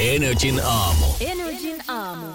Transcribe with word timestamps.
Energin 0.00 0.60
aamu. 0.64 1.06
Energin 1.20 1.76
aamu. 1.88 2.26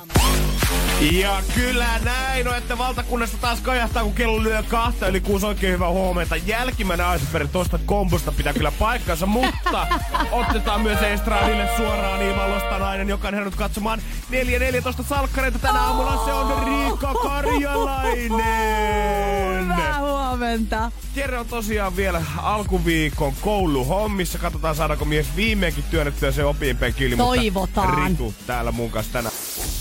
Ja 1.11 1.43
kyllä 1.55 1.99
näin 2.03 2.47
on, 2.47 2.55
että 2.55 2.77
valtakunnasta 2.77 3.37
taas 3.37 3.61
kajahtaa, 3.61 4.03
kun 4.03 4.13
kello 4.13 4.43
lyö 4.43 4.63
kahta 4.63 5.07
yli 5.07 5.21
kuusi 5.21 5.45
oikein 5.45 5.73
hyvää 5.73 5.89
huomenta. 5.89 6.35
Jälkimmäinen 6.35 7.05
Iceberg 7.15 7.51
tuosta 7.51 7.79
kombosta 7.85 8.31
pitää 8.31 8.53
kyllä 8.53 8.71
paikkansa, 8.79 9.25
mutta 9.25 9.87
otetaan 10.31 10.81
myös 10.81 11.01
Estradille 11.01 11.69
suoraan 11.77 12.21
Ivalosta 12.21 12.79
nainen, 12.79 13.09
joka 13.09 13.27
on 13.27 13.33
herännyt 13.33 13.55
katsomaan 13.55 14.01
4.14 14.31 15.03
salkkareita 15.03 15.59
tänä 15.59 15.81
aamulla. 15.81 16.25
Se 16.25 16.33
on 16.33 16.63
Riikka 16.67 17.13
Karjalainen. 17.13 18.35
Huomenta. 20.35 20.91
Jere 21.15 21.39
on 21.39 21.45
tosiaan 21.45 21.95
vielä 21.95 22.21
alkuviikon 22.37 23.33
kouluhommissa. 23.41 24.39
Katsotaan 24.39 24.75
saadaanko 24.75 25.05
mies 25.05 25.35
viimeinkin 25.35 25.83
työnnettyä 25.91 26.31
se 26.31 26.45
opinpenkille. 26.45 27.15
Toivotaan. 27.15 28.09
Ritu 28.09 28.33
täällä 28.47 28.71
mun 28.71 28.91
kanssa 28.91 29.13
tänään. 29.13 29.35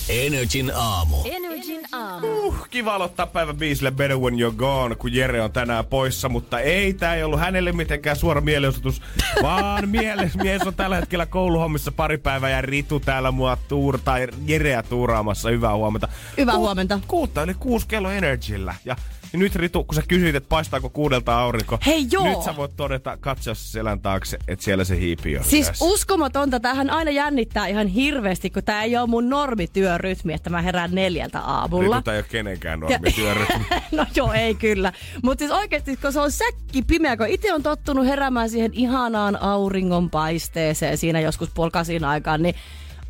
Energin 0.08 0.72
aamu. 0.74 1.16
Energin 1.24 1.80
aamu. 1.92 2.26
Uh, 2.26 2.68
kiva 2.70 2.94
aloittaa 2.94 3.26
päivä 3.26 3.54
biisille 3.54 3.90
Better 3.90 4.16
When 4.18 4.34
You're 4.34 4.56
Gone, 4.56 4.94
kun 4.94 5.14
Jere 5.14 5.42
on 5.42 5.52
tänään 5.52 5.84
poissa, 5.84 6.28
mutta 6.28 6.60
ei, 6.60 6.94
tää 6.94 7.14
ei 7.14 7.22
ollut 7.22 7.40
hänelle 7.40 7.72
mitenkään 7.72 8.16
suora 8.16 8.40
mielenosoitus, 8.40 9.02
vaan 9.42 9.88
mieles, 9.88 10.36
mies 10.36 10.62
on 10.62 10.74
tällä 10.74 10.96
hetkellä 10.96 11.26
kouluhommissa 11.26 11.92
pari 11.92 12.18
päivää 12.18 12.50
ja 12.50 12.62
Ritu 12.62 13.00
täällä 13.00 13.30
mua 13.30 13.58
tuur, 13.68 13.98
tai 14.04 14.28
Jereä 14.46 14.82
tuuraamassa. 14.82 15.48
Hyvää 15.48 15.74
huomenta. 15.74 16.08
Hyvää 16.38 16.56
huomenta. 16.56 17.00
Kuutta 17.08 17.42
eli 17.42 17.54
kuusi 17.54 17.88
kello 17.88 18.10
Energyllä. 18.10 18.74
Ja 18.84 18.96
ja 19.34 19.38
nyt 19.38 19.56
Ritu, 19.56 19.84
kun 19.84 19.94
sä 19.94 20.02
kysyit, 20.08 20.34
että 20.34 20.48
paistaako 20.48 20.90
kuudelta 20.90 21.38
aurinko, 21.38 21.78
Hei, 21.86 22.06
joo. 22.10 22.24
nyt 22.28 22.42
sä 22.42 22.56
voit 22.56 22.76
todeta 22.76 23.16
katsoa 23.16 23.54
selän 23.54 24.00
taakse, 24.00 24.38
että 24.48 24.64
siellä 24.64 24.84
se 24.84 24.98
hiipi 24.98 25.38
on. 25.38 25.44
Siis 25.44 25.66
yhdessä. 25.66 25.84
uskomatonta, 25.84 26.60
tähän 26.60 26.90
aina 26.90 27.10
jännittää 27.10 27.66
ihan 27.66 27.86
hirveästi, 27.86 28.50
kun 28.50 28.64
tää 28.64 28.82
ei 28.82 28.96
ole 28.96 29.06
mun 29.06 29.28
normityörytmi, 29.28 30.32
että 30.32 30.50
mä 30.50 30.62
herään 30.62 30.90
neljältä 30.92 31.40
aamulla. 31.40 31.96
Ritu, 31.96 32.04
tää 32.04 32.14
ei 32.14 32.18
ole 32.18 32.26
kenenkään 32.30 32.80
normityörytmi. 32.80 33.66
no 33.96 34.06
joo, 34.16 34.32
ei 34.32 34.54
kyllä. 34.54 34.92
Mutta 35.22 35.42
siis 35.42 35.50
oikeasti, 35.50 35.96
kun 35.96 36.12
se 36.12 36.20
on 36.20 36.32
säkki 36.32 36.82
pimeä, 36.82 37.16
kun 37.16 37.28
itse 37.28 37.52
on 37.52 37.62
tottunut 37.62 38.06
heräämään 38.06 38.50
siihen 38.50 38.70
ihanaan 38.74 39.42
auringonpaisteeseen 39.42 40.98
siinä 40.98 41.20
joskus 41.20 41.50
polkasin 41.54 42.04
aikaan, 42.04 42.42
niin 42.42 42.54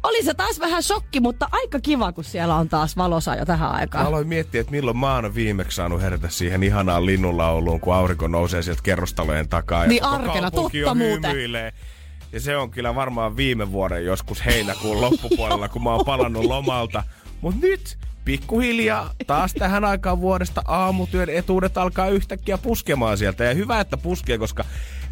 oli 0.05 0.23
se 0.25 0.35
taas 0.35 0.61
vähän 0.61 0.83
shokki, 0.83 1.21
mutta 1.21 1.49
aika 1.53 1.81
kiva, 1.81 2.13
kun 2.13 2.25
siellä 2.25 2.55
on 2.55 2.69
taas 2.69 2.97
valosa 2.97 3.35
jo 3.35 3.45
tähän 3.45 3.69
Mä 3.71 3.75
aikaan. 3.77 4.07
aloin 4.07 4.27
miettiä, 4.29 4.61
että 4.61 4.71
milloin 4.71 4.97
mä 4.97 5.15
oon 5.15 5.35
viimeksi 5.35 5.77
saanut 5.77 6.03
herätä 6.03 6.29
siihen 6.29 6.63
ihanaan 6.63 7.07
linnunlauluun, 7.07 7.81
kun 7.81 7.95
aurinko 7.95 8.29
nousee 8.29 8.63
sieltä 8.63 8.83
kerrostalojen 8.83 9.49
takaa. 9.49 9.87
Niin 9.87 10.03
ja 10.03 10.11
arkena, 10.11 10.51
totta 10.51 10.95
muuten. 10.95 11.31
hymyilee. 11.31 11.73
Ja 12.33 12.41
se 12.41 12.57
on 12.57 12.71
kyllä 12.71 12.95
varmaan 12.95 13.37
viime 13.37 13.73
vuoden 13.73 14.05
joskus 14.05 14.45
heinäkuun 14.45 15.01
loppupuolella, 15.01 15.69
kun 15.69 15.83
mä 15.83 15.91
oon 15.95 16.05
palannut 16.05 16.45
lomalta. 16.45 17.03
Mut 17.41 17.55
nyt 17.61 17.99
pikkuhiljaa 18.25 19.11
taas 19.27 19.55
tähän 19.55 19.85
aikaan 19.85 20.21
vuodesta 20.21 20.63
aamutyön 20.67 21.29
etuudet 21.29 21.79
alkaa 21.79 22.09
yhtäkkiä 22.09 22.59
puskemaan 22.59 23.19
sieltä. 23.19 23.45
Ja 23.45 23.55
hyvä, 23.55 23.81
että 23.81 23.97
puskee, 23.97 24.39
koska 24.39 24.65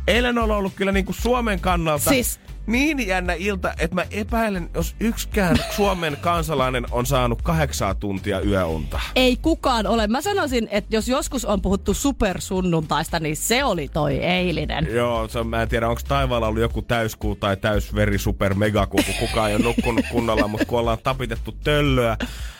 eilen 0.06 0.38
on 0.38 0.50
ollut 0.50 0.72
kyllä 0.76 0.92
niinku 0.92 1.12
Suomen 1.12 1.60
kannalta 1.60 2.10
Siis- 2.10 2.40
niin 2.66 3.06
jännä 3.06 3.32
ilta, 3.32 3.74
että 3.78 3.94
mä 3.94 4.04
epäilen, 4.10 4.70
jos 4.74 4.94
yksikään 5.00 5.56
Suomen 5.76 6.16
kansalainen 6.20 6.86
on 6.90 7.06
saanut 7.06 7.42
kahdeksaa 7.42 7.94
tuntia 7.94 8.40
yöunta. 8.40 9.00
Ei 9.16 9.36
kukaan 9.36 9.86
ole. 9.86 10.06
Mä 10.06 10.20
sanoisin, 10.20 10.68
että 10.70 10.96
jos 10.96 11.08
joskus 11.08 11.44
on 11.44 11.62
puhuttu 11.62 11.94
supersunnuntaista, 11.94 13.20
niin 13.20 13.36
se 13.36 13.64
oli 13.64 13.88
toi 13.88 14.18
eilinen. 14.18 14.88
Joo, 14.94 15.28
se 15.28 15.44
mä 15.44 15.62
en 15.62 15.68
tiedä, 15.68 15.88
onko 15.88 16.00
taivaalla 16.08 16.48
ollut 16.48 16.62
joku 16.62 16.82
täyskuu 16.82 17.36
tai 17.36 17.56
täysveri 17.56 18.18
super 18.18 18.54
megakuu, 18.54 19.00
kun 19.06 19.28
kukaan 19.28 19.50
ei 19.50 19.56
ole 19.56 19.64
nukkunut 19.64 20.04
kunnolla, 20.10 20.48
mutta 20.48 20.66
kun 20.66 20.78
ollaan 20.78 20.98
tapitettu 21.02 21.54
töllöä, 21.64 22.16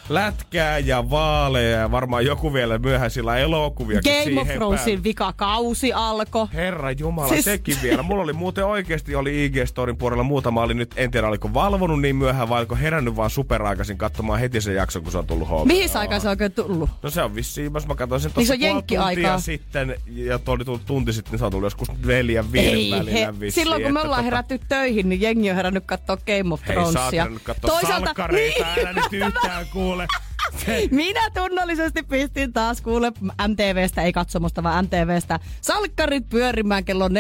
lätkää 0.08 0.78
ja 0.78 1.10
vaaleja 1.10 1.78
ja 1.78 1.90
varmaan 1.90 2.26
joku 2.26 2.52
vielä 2.52 2.78
myöhäisillä 2.78 3.36
elokuviakin 3.36 4.12
Game 4.24 4.40
of 4.40 4.48
Thronesin 4.48 5.04
vikakausi 5.04 5.92
alkoi. 5.92 6.46
Herra 6.52 6.90
Jumala, 6.90 7.28
Siis- 7.28 7.44
sekin 7.44 7.76
vielä. 7.82 8.02
Mulla 8.02 8.22
oli 8.22 8.32
muuten 8.32 8.66
oikeasti 8.66 9.14
oli 9.14 9.44
IG-storin 9.92 9.97
puolella 9.98 10.22
muutama 10.22 10.62
oli 10.62 10.75
nyt, 10.75 10.94
en 10.97 11.10
tiedä 11.10 11.28
oliko 11.28 11.54
valvonut 11.54 12.00
niin 12.00 12.16
myöhään 12.16 12.48
vai 12.48 12.58
oliko 12.58 12.76
herännyt 12.76 13.16
vaan 13.16 13.30
superaikaisin 13.30 13.98
katsomaan 13.98 14.41
heti 14.41 14.60
sen 14.60 14.75
jakson, 14.75 15.03
kun 15.03 15.12
se 15.12 15.19
on 15.19 15.26
tullut 15.26 15.48
home. 15.48 15.72
Mihin 15.72 15.97
aikaan 15.97 16.20
se 16.20 16.28
on 16.28 16.30
oikein 16.30 16.53
tullut? 16.53 16.91
No 17.03 17.10
se 17.10 17.22
on 17.22 17.34
vissiin, 17.34 17.70
jos 17.75 17.86
mä 17.86 17.94
katsoin 17.94 18.20
sen 18.20 18.28
Niin 18.28 18.34
tuossa 18.47 18.54
se 18.62 18.72
on 18.72 18.84
tuntia 18.84 19.38
sitten, 19.38 19.97
ja 20.06 20.38
tuo 20.38 20.54
oli 20.54 20.64
tullut 20.64 20.86
tunti 20.86 21.12
sitten, 21.12 21.31
niin 21.32 21.38
se 21.38 21.44
on 21.44 21.50
tullut 21.50 21.66
joskus 21.66 21.88
neljän 22.06 22.52
viiden 22.52 22.72
välillä 22.98 23.10
he, 23.26 23.41
vissiin. 23.41 23.64
silloin 23.64 23.82
kun 23.82 23.92
me 23.92 24.00
että 24.00 24.08
ollaan 24.08 24.20
tota- 24.20 24.25
herätty 24.25 24.60
töihin, 24.69 25.08
niin 25.08 25.20
jengi 25.20 25.50
on 25.50 25.56
herännyt 25.56 25.84
katsoa 25.86 26.16
Game 26.16 26.54
of 26.54 26.60
Hei, 26.69 26.75
sä 26.76 26.81
oot 26.82 26.92
Thronesia. 26.92 27.22
herännyt 27.22 27.42
kattoo 27.42 27.81
salkkareita, 27.86 28.66
älä 28.81 28.92
nyt 28.92 29.12
yhtään 29.12 29.66
kuule. 29.72 30.06
Minä 30.91 31.30
tunnollisesti 31.30 32.03
pistin 32.03 32.53
taas 32.53 32.80
kuule 32.80 33.12
MTVstä, 33.48 34.03
ei 34.03 34.12
katsomusta, 34.12 34.62
vaan 34.62 34.84
MTVstä. 34.84 35.41
Salkkarit 35.60 36.28
pyörimään 36.28 36.84
kello 36.84 37.08
4.14 37.08 37.14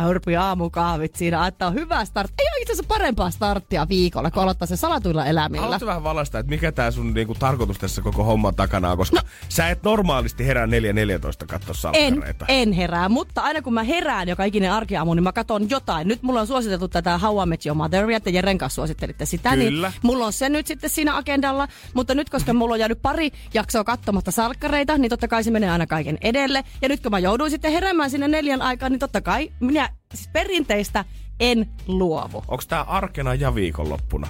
hörpi 0.00 0.36
aamukahvit 0.36 1.16
siinä, 1.16 1.46
että 1.46 1.66
on 1.66 1.74
hyvä 1.74 2.04
start. 2.04 2.32
Ei 2.38 2.46
ole 2.54 2.62
itse 2.62 2.72
asiassa 2.72 2.88
parempaa 2.88 3.30
starttia 3.30 3.88
viikolla, 3.88 4.30
kun 4.30 4.42
aloittaa 4.42 4.66
se 4.66 4.76
salatuilla 4.76 5.26
elämillä. 5.26 5.62
Haluatko 5.62 5.86
vähän 5.86 6.02
valaista, 6.04 6.38
että 6.38 6.50
mikä 6.50 6.72
tää 6.72 6.90
sun 6.90 7.14
niinku, 7.14 7.34
tarkoitus 7.34 7.78
tässä 7.78 8.02
koko 8.02 8.24
homman 8.24 8.54
takana 8.54 8.90
on, 8.90 8.98
koska 8.98 9.16
no. 9.16 9.22
sä 9.48 9.68
et 9.68 9.82
normaalisti 9.82 10.46
herää 10.46 10.66
4.14 10.66 10.70
katsoa 11.46 11.90
En, 11.92 12.12
salkkareita. 12.12 12.44
en 12.48 12.72
herää, 12.72 13.08
mutta 13.08 13.40
aina 13.40 13.62
kun 13.62 13.74
mä 13.74 13.82
herään 13.82 14.28
joka 14.28 14.44
ikinen 14.44 14.72
arkiaamu, 14.72 15.14
niin 15.14 15.22
mä 15.22 15.32
katson 15.32 15.70
jotain. 15.70 16.08
Nyt 16.08 16.22
mulla 16.22 16.40
on 16.40 16.46
suositeltu 16.46 16.88
tätä 16.88 17.18
How 17.18 17.42
I 17.42 17.46
Met 17.46 17.66
Your 17.66 17.76
Mother, 17.76 18.10
että 18.10 18.30
Jeren 18.30 18.58
kanssa 18.58 18.74
suosittelitte 18.74 19.26
sitä. 19.26 19.50
Kyllä. 19.50 19.88
Niin 19.88 20.00
mulla 20.02 20.26
on 20.26 20.32
se 20.32 20.48
nyt 20.48 20.66
sitten 20.66 20.90
siinä 20.90 21.16
agendalla, 21.16 21.68
mutta 21.94 22.09
nyt 22.14 22.30
koska 22.30 22.52
mulla 22.52 22.72
on 22.74 22.80
jäänyt 22.80 23.02
pari 23.02 23.30
jaksoa 23.54 23.84
katsomatta 23.84 24.30
salkkareita, 24.30 24.98
niin 24.98 25.10
totta 25.10 25.28
kai 25.28 25.44
se 25.44 25.50
menee 25.50 25.70
aina 25.70 25.86
kaiken 25.86 26.18
edelle. 26.20 26.64
Ja 26.82 26.88
nyt 26.88 27.00
kun 27.00 27.10
mä 27.10 27.18
jouduin 27.18 27.50
sitten 27.50 27.72
heräämään 27.72 28.10
sinne 28.10 28.28
neljän 28.28 28.62
aikaan, 28.62 28.92
niin 28.92 29.00
totta 29.00 29.20
kai 29.20 29.52
minä 29.60 29.88
siis 30.14 30.28
perinteistä 30.32 31.04
en 31.40 31.66
luovu. 31.86 32.44
Onko 32.48 32.64
tää 32.68 32.82
arkena 32.82 33.34
ja 33.34 33.54
viikonloppuna? 33.54 34.28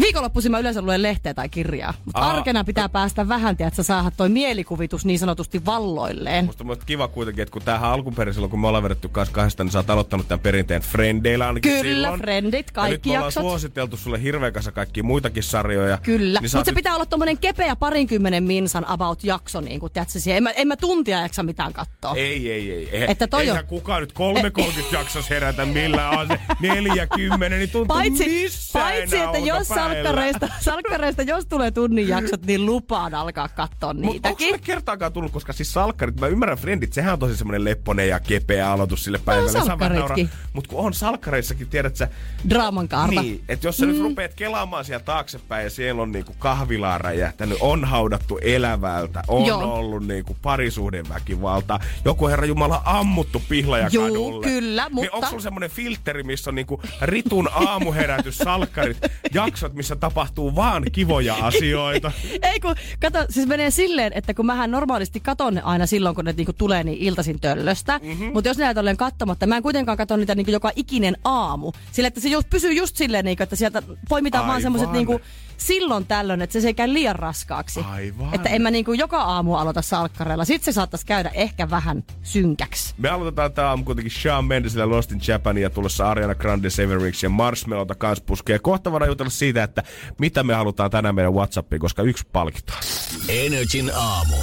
Viikonloppuisin 0.00 0.50
mä 0.52 0.58
yleensä 0.58 0.82
luen 0.82 1.02
lehteä 1.02 1.34
tai 1.34 1.48
kirjaa, 1.48 1.94
mutta 2.04 2.20
Aa. 2.20 2.30
arkena 2.30 2.64
pitää 2.64 2.88
päästä 2.88 3.28
vähän, 3.28 3.56
että 3.60 3.82
saada 3.82 4.10
toi 4.16 4.28
mielikuvitus 4.28 5.04
niin 5.04 5.18
sanotusti 5.18 5.64
valloilleen. 5.66 6.44
Musta 6.44 6.64
on 6.68 6.76
kiva 6.86 7.08
kuitenkin, 7.08 7.42
että 7.42 7.52
kun 7.52 7.62
tämähän 7.62 7.90
alkuperin 7.90 8.34
silloin, 8.34 8.50
kun 8.50 8.60
me 8.60 8.66
ollaan 8.66 8.84
vedetty 8.84 9.08
kanssa 9.08 9.34
kahdesta, 9.34 9.64
niin 9.64 9.72
sä 9.72 9.78
oot 9.78 9.90
aloittanut 9.90 10.28
tämän 10.28 10.40
perinteen 10.40 10.82
Frendeillä 10.82 11.46
ainakin 11.46 11.72
Kyllä, 11.72 11.82
silloin. 11.82 12.20
Frendit, 12.20 12.52
ja 12.52 12.58
nyt 12.58 12.70
kaikki 12.70 13.08
me 13.08 13.12
ollaan 13.14 13.26
jaksot. 13.26 13.42
suositeltu 13.42 13.96
sulle 13.96 14.22
hirveän 14.22 14.52
kanssa 14.52 14.72
kaikkia 14.72 15.02
muitakin 15.02 15.42
sarjoja. 15.42 15.98
Kyllä, 16.02 16.40
Niin 16.40 16.50
sä 16.50 16.58
mutta 16.58 16.64
se 16.68 16.70
nyt- 16.72 16.76
pitää 16.76 16.94
olla 16.94 17.06
tommonen 17.06 17.38
kepeä 17.38 17.76
parinkymmenen 17.76 18.44
minsan 18.44 18.88
about 18.88 19.24
jakso, 19.24 19.60
niin 19.60 19.80
kuin 19.80 19.92
tiedätkö, 19.92 20.20
siihen. 20.20 20.36
En 20.36 20.42
mä, 20.42 20.50
en 20.50 20.68
mä 20.68 20.76
tuntia 20.76 21.20
jaksa 21.20 21.42
mitään 21.42 21.72
katsoa. 21.72 22.14
Ei, 22.16 22.52
ei, 22.52 22.72
ei. 22.72 22.88
ei 22.92 23.10
Että 23.10 23.26
toi 23.26 23.40
Eihän 23.42 23.58
on- 23.58 23.66
kukaan 23.66 24.00
nyt 24.00 24.12
3.30 24.12 24.94
jaksossa 24.98 25.34
herätä 25.34 25.66
millään 25.66 26.18
on 26.18 26.28
se 26.28 26.38
40, 26.60 27.56
niin 27.56 27.70
tuntuu 27.70 27.96
Paitsi, 27.96 28.24
missään 28.42 28.84
paitsi 28.84 29.16
että 29.18 29.38
jos. 29.38 29.68
Salkkareista, 29.94 30.48
salkkareista, 30.60 31.22
jos 31.22 31.46
tulee 31.46 31.70
tunnin 31.70 32.08
jaksot, 32.08 32.46
niin 32.46 32.66
lupaan 32.66 33.14
alkaa 33.14 33.48
katsoa 33.48 33.68
Mutta 33.78 33.88
onko 33.88 34.12
niitäkin. 34.12 34.46
sulle 34.46 34.58
kertaakaan 34.58 35.12
tullut, 35.12 35.32
koska 35.32 35.52
siis 35.52 35.72
salkkarit, 35.72 36.20
mä 36.20 36.26
ymmärrän 36.26 36.58
Friendit, 36.58 36.92
sehän 36.92 37.12
on 37.12 37.18
tosi 37.18 37.36
semmoinen 37.36 37.64
lepponen 37.64 38.08
ja 38.08 38.20
kepeä 38.20 38.70
aloitus 38.72 39.04
sille 39.04 39.18
päivälle. 39.24 39.50
salkkaritkin. 39.52 40.30
Mutta 40.52 40.70
kun 40.70 40.78
on 40.86 40.94
salkkareissakin, 40.94 41.66
tiedät 41.68 41.96
sä, 41.96 42.08
Draaman 42.50 42.88
kaarta. 42.88 43.22
niin, 43.22 43.44
että 43.48 43.66
jos 43.66 43.76
sä 43.76 43.86
mm. 43.86 43.92
nyt 43.92 44.02
rupeat 44.02 44.34
kelaamaan 44.34 44.84
siellä 44.84 45.04
taaksepäin 45.04 45.64
ja 45.64 45.70
siellä 45.70 46.02
on 46.02 46.12
niinku 46.12 46.34
kahvilaa 46.38 46.98
räjähtänyt, 46.98 47.58
on 47.60 47.84
haudattu 47.84 48.38
elävältä, 48.42 49.22
on 49.28 49.44
Joo. 49.46 49.60
Joo. 49.60 49.74
ollut 49.74 50.06
niinku 50.06 50.36
parisuhdeväkivalta, 50.42 51.80
joku 52.04 52.28
herra 52.28 52.46
jumala 52.46 52.82
ammuttu 52.84 53.42
pihlaja 53.48 53.88
Juu, 53.92 54.04
kadulle. 54.08 54.46
kyllä, 54.46 54.84
Niin 54.84 54.94
mutta- 54.94 55.10
onko 55.16 55.28
sulla 55.28 55.42
semmoinen 55.42 55.70
filteri, 55.70 56.22
missä 56.22 56.50
on 56.50 56.54
niinku 56.54 56.82
Ritun 57.02 57.48
aamuherätys, 57.52 58.38
salkkarit, 58.38 58.98
jaksot, 59.34 59.72
missä 59.78 59.96
tapahtuu 59.96 60.54
vaan 60.56 60.84
kivoja 60.92 61.34
asioita. 61.48 62.12
Ei 62.42 62.60
kun, 62.60 62.74
kato, 63.00 63.26
siis 63.30 63.46
menee 63.46 63.70
silleen, 63.70 64.12
että 64.14 64.34
kun 64.34 64.46
mähän 64.46 64.70
normaalisti 64.70 65.20
katon 65.20 65.54
ne 65.54 65.60
aina 65.60 65.86
silloin, 65.86 66.14
kun 66.14 66.24
ne 66.24 66.34
niinku 66.36 66.52
tulee 66.52 66.84
niin 66.84 66.98
iltaisin 66.98 67.40
töllöstä. 67.40 68.00
Mm-hmm. 68.02 68.30
Mutta 68.32 68.48
jos 68.48 68.58
näitä 68.58 68.80
olen 68.80 68.96
katsomatta, 68.96 69.46
mä 69.46 69.56
en 69.56 69.62
kuitenkaan 69.62 69.98
katso 69.98 70.16
niitä 70.16 70.34
niinku 70.34 70.50
joka 70.50 70.70
ikinen 70.76 71.16
aamu. 71.24 71.72
Sillä 71.92 72.06
että 72.06 72.20
se 72.20 72.28
just 72.28 72.50
pysyy 72.50 72.72
just 72.72 72.96
silleen, 72.96 73.24
niinku, 73.24 73.42
että 73.42 73.56
sieltä 73.56 73.82
poimitaan 74.08 74.42
vaan 74.42 74.50
Aivan. 74.50 74.62
semmoiset 74.62 74.92
niinku 74.92 75.20
silloin 75.58 76.06
tällöin, 76.06 76.42
että 76.42 76.52
se, 76.52 76.60
se 76.60 76.66
ei 76.66 76.74
käy 76.74 76.92
liian 76.92 77.16
raskaaksi. 77.16 77.80
Aivan. 77.80 78.34
Että 78.34 78.48
en 78.48 78.62
mä 78.62 78.70
niinku 78.70 78.92
joka 78.92 79.22
aamu 79.22 79.54
aloita 79.54 79.82
salkkareilla. 79.82 80.44
Sitten 80.44 80.64
se 80.64 80.74
saattaisi 80.74 81.06
käydä 81.06 81.30
ehkä 81.34 81.70
vähän 81.70 82.04
synkäksi. 82.22 82.94
Me 82.98 83.08
aloitetaan 83.08 83.52
tää 83.52 83.68
aamu 83.68 83.84
kuitenkin 83.84 84.12
Shawn 84.12 84.44
Mendesillä 84.44 84.88
Lost 84.88 85.12
in 85.12 85.20
Japan 85.28 85.58
ja 85.58 85.70
tulossa 85.70 86.10
Ariana 86.10 86.34
Grande, 86.34 86.70
Severix 86.70 87.22
ja 87.22 87.28
Marshmallowta 87.28 87.94
kans 87.94 88.20
puskee. 88.20 88.58
Kohta 88.58 88.92
voidaan 88.92 89.08
jutella 89.08 89.30
siitä, 89.30 89.62
että 89.62 89.82
mitä 90.18 90.42
me 90.42 90.54
halutaan 90.54 90.90
tänään 90.90 91.14
meidän 91.14 91.34
Whatsappiin, 91.34 91.80
koska 91.80 92.02
yksi 92.02 92.26
palkitaan. 92.32 92.82
Energin 93.28 93.90
aamu. 93.94 94.36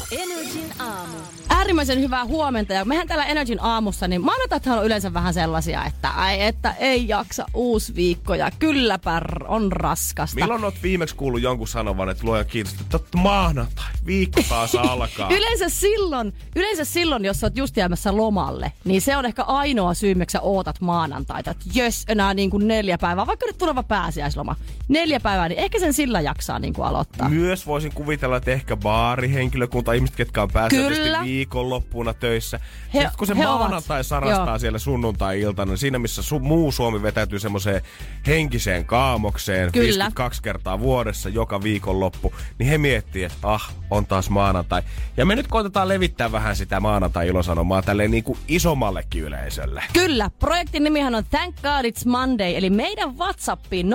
Äärimmäisen 1.66 2.00
hyvää 2.00 2.26
huomenta. 2.26 2.74
Ja 2.74 2.86
mehän 2.86 3.08
täällä 3.08 3.26
Energin 3.26 3.62
aamussa, 3.62 4.08
niin 4.08 4.26
maanantaithan 4.26 4.80
on 4.80 4.86
yleensä 4.86 5.14
vähän 5.14 5.34
sellaisia, 5.34 5.86
että, 5.86 6.10
ai, 6.10 6.42
että 6.42 6.74
ei 6.80 7.08
jaksa 7.08 7.46
uusi 7.54 7.96
viikko 7.96 8.36
ja 8.36 8.52
kylläpä 8.60 9.22
on 9.48 9.72
raskasta. 9.72 10.40
Milloin 10.40 10.64
oot 10.64 10.84
viimeksi 10.84 11.16
kuullut 11.16 11.42
jonkun 11.42 11.68
sanovan, 11.68 12.10
että 12.10 12.24
luoja 12.26 12.44
kiitos, 12.44 12.74
että 12.74 12.86
totta 12.90 13.18
maanantai, 13.18 13.86
viikko 14.06 14.42
taas 14.50 14.76
alkaa. 14.90 15.30
Yleensä 15.30 15.70
silloin, 15.70 16.34
yleensä 16.56 16.86
silloin, 16.86 17.26
jos 17.26 17.40
sä 17.40 17.46
oot 17.46 17.58
just 17.58 17.78
jäämässä 17.78 18.18
lomalle, 18.18 18.72
niin 18.84 19.02
se 19.02 19.18
on 19.18 19.26
ehkä 19.26 19.44
ainoa 19.44 19.94
syy, 19.94 20.16
miksi 20.16 20.34
sä 20.34 20.42
ootat 20.42 20.82
maanantaita. 20.82 21.52
Että 21.52 21.66
jös, 21.74 22.04
enää 22.08 22.34
niin 22.34 22.50
kuin 22.50 22.68
neljä 22.68 22.98
päivää, 22.98 23.28
vaikka 23.28 23.46
nyt 23.46 23.58
tuleva 23.58 23.84
pääsiäisloma. 23.84 24.56
Neljä 24.88 25.20
päivää, 25.20 25.50
niin 25.50 25.60
ehkä 25.60 25.80
sen 25.80 25.94
sillä 25.94 26.22
jaksaa 26.22 26.60
niin 26.60 26.74
kuin 26.74 26.88
aloittaa. 26.88 27.30
Myös 27.30 27.68
voisin 27.68 27.92
kuvitella, 27.94 28.38
että 28.38 28.52
ehkä 28.52 28.76
baarihenkilökunta, 28.76 29.94
ihmiset, 29.94 30.16
ketkä 30.16 30.42
on 30.42 30.50
pääasiallisesti 30.54 31.04
Kyllä. 31.04 31.24
Viikonloppuna 31.56 32.14
töissä. 32.14 32.60
He- 32.94 33.00
Sitten 33.00 33.18
kun 33.18 33.28
se 33.28 33.38
he 33.38 33.48
ovat. 33.48 33.60
maanantai 33.60 34.04
sarastaa 34.04 34.48
Joo. 34.48 34.60
siellä 34.60 34.80
sunnuntai-iltana, 34.80 35.70
niin 35.72 35.78
siinä 35.78 36.00
missä 36.00 36.22
su- 36.22 36.40
muu 36.40 36.72
Suomi 36.72 37.02
vetäytyy 37.02 37.40
semmoiseen 37.40 37.82
henkiseen 38.28 38.86
kaamokseen 38.86 39.72
Kyllä. 39.72 39.84
52 39.86 40.42
kertaa 40.42 40.80
vuodessa 40.80 41.30
joka 41.30 41.64
viikonloppu, 41.64 42.34
niin 42.60 42.70
he 42.70 42.78
miettii, 42.78 43.24
että 43.24 43.38
ah, 43.44 43.74
on 43.90 44.06
taas 44.06 44.30
maanantai. 44.30 44.82
Ja 45.18 45.26
me 45.26 45.36
nyt 45.36 45.48
koitetaan 45.48 45.88
levittää 45.88 46.32
vähän 46.32 46.56
sitä 46.56 46.80
maanantai-ilosanomaa 46.80 47.82
tälleen 47.82 48.12
niin 48.12 48.24
kuin 48.24 48.40
isommallekin 48.48 49.24
yleisölle. 49.24 49.84
Kyllä, 49.94 50.30
projektin 50.40 50.84
nimihän 50.84 51.16
on 51.16 51.26
Thank 51.30 51.56
God 51.56 51.86
It's 51.86 52.08
Monday, 52.10 52.56
eli 52.56 52.70
meidän 52.70 53.18
Whatsappiin 53.18 53.88
050501719 53.88 53.92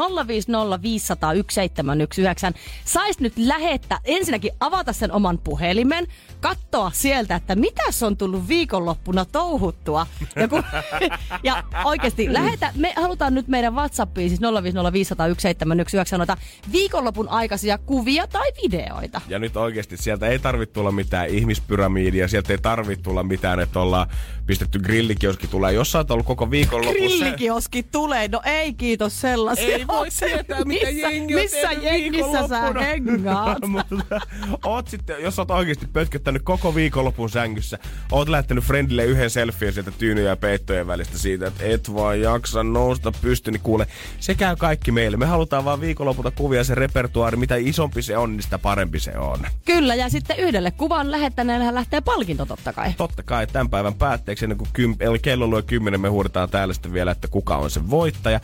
sais 2.84 3.18
nyt 3.20 3.32
lähettää, 3.36 3.98
ensinnäkin 4.04 4.52
avata 4.60 4.92
sen 4.92 5.12
oman 5.12 5.38
puhelimen, 5.38 6.06
katsoa 6.40 6.90
sieltä, 6.94 7.34
että 7.36 7.49
mitäs 7.56 8.02
on 8.02 8.16
tullut 8.16 8.48
viikonloppuna 8.48 9.24
touhuttua. 9.24 10.06
Ja, 10.36 10.48
kun, 10.48 10.62
ja 11.42 11.64
oikeasti 11.84 12.32
lähetä, 12.32 12.72
me 12.76 12.92
halutaan 12.96 13.34
nyt 13.34 13.48
meidän 13.48 13.74
Whatsappiin, 13.74 14.28
siis 14.30 14.40
050501719 14.40 16.18
noita 16.18 16.36
viikonlopun 16.72 17.28
aikaisia 17.28 17.78
kuvia 17.78 18.26
tai 18.26 18.50
videoita. 18.62 19.20
Ja 19.28 19.38
nyt 19.38 19.56
oikeasti 19.56 19.96
sieltä 19.96 20.26
ei 20.26 20.38
tarvitse 20.38 20.72
tulla 20.72 20.92
mitään 20.92 21.28
ihmispyramiidia, 21.28 22.28
sieltä 22.28 22.52
ei 22.52 22.58
tarvitse 22.58 23.02
tulla 23.02 23.22
mitään, 23.22 23.60
että 23.60 23.80
ollaan 23.80 24.06
pistetty 24.46 24.78
grillikioski 24.78 25.46
tulee. 25.46 25.72
Jos 25.72 25.92
sä 25.92 25.98
oot 25.98 26.10
ollut 26.10 26.26
koko 26.26 26.50
viikonlopun 26.50 26.94
se... 26.94 26.98
Grillikioski 26.98 27.82
tulee, 27.82 28.28
no 28.28 28.40
ei 28.44 28.74
kiitos 28.74 29.20
sellaisia. 29.20 29.76
Ei 29.76 29.86
voi 29.86 30.10
sä- 30.10 30.26
tietää, 30.26 30.64
mitä 30.64 30.86
missä, 30.86 31.10
jengi 31.10 31.34
on 31.34 31.40
Missä 31.40 31.72
jengissä 31.72 32.48
sä 32.48 32.72
hengaat? 32.80 33.58
Mutta 33.68 34.20
oot 34.64 34.88
sitten, 34.88 35.22
jos 35.22 35.38
oot 35.38 35.50
oikeasti 35.50 35.86
pötköttänyt 35.92 36.42
koko 36.42 36.74
viikonlopun 36.74 37.30
sängyssä, 37.40 37.78
oot 38.12 38.28
lähtenyt 38.28 38.64
friendille 38.64 39.04
yhden 39.04 39.30
selfien 39.30 39.72
sieltä 39.72 39.90
tyynyjä 39.90 40.28
ja 40.28 40.36
peittojen 40.36 40.86
välistä 40.86 41.18
siitä, 41.18 41.46
että 41.46 41.64
et 41.64 41.94
vaan 41.94 42.20
jaksa 42.20 42.62
nousta 42.62 43.12
pysty, 43.12 43.50
niin 43.50 43.60
kuule, 43.60 43.86
se 44.20 44.34
käy 44.34 44.56
kaikki 44.56 44.92
meille. 44.92 45.16
Me 45.16 45.26
halutaan 45.26 45.64
vaan 45.64 45.80
viikonlopulta 45.80 46.30
kuvia 46.30 46.64
se 46.64 46.74
repertuaari, 46.74 47.36
mitä 47.36 47.56
isompi 47.56 48.02
se 48.02 48.16
on, 48.16 48.32
niin 48.32 48.42
sitä 48.42 48.58
parempi 48.58 49.00
se 49.00 49.18
on. 49.18 49.38
Kyllä, 49.64 49.94
ja 49.94 50.08
sitten 50.08 50.38
yhdelle 50.38 50.70
kuvan 50.70 51.10
lähettäneelle 51.10 51.74
lähtee 51.74 52.00
palkinto 52.00 52.46
totta 52.46 52.72
kai. 52.72 52.94
Totta 52.96 53.22
kai 53.22 53.46
tämän 53.46 53.70
päivän 53.70 53.94
päätteeksi, 53.94 54.44
ennen 54.44 54.58
kuin 54.58 54.70
kym, 54.72 54.96
eli 55.00 55.18
kello 55.18 55.50
lyö 55.50 55.62
10, 55.62 56.00
me 56.00 56.08
huudetaan 56.08 56.50
täällä 56.50 56.74
sitten 56.74 56.92
vielä, 56.92 57.10
että 57.10 57.28
kuka 57.28 57.56
on 57.56 57.70
se 57.70 57.90
voittaja. 57.90 58.40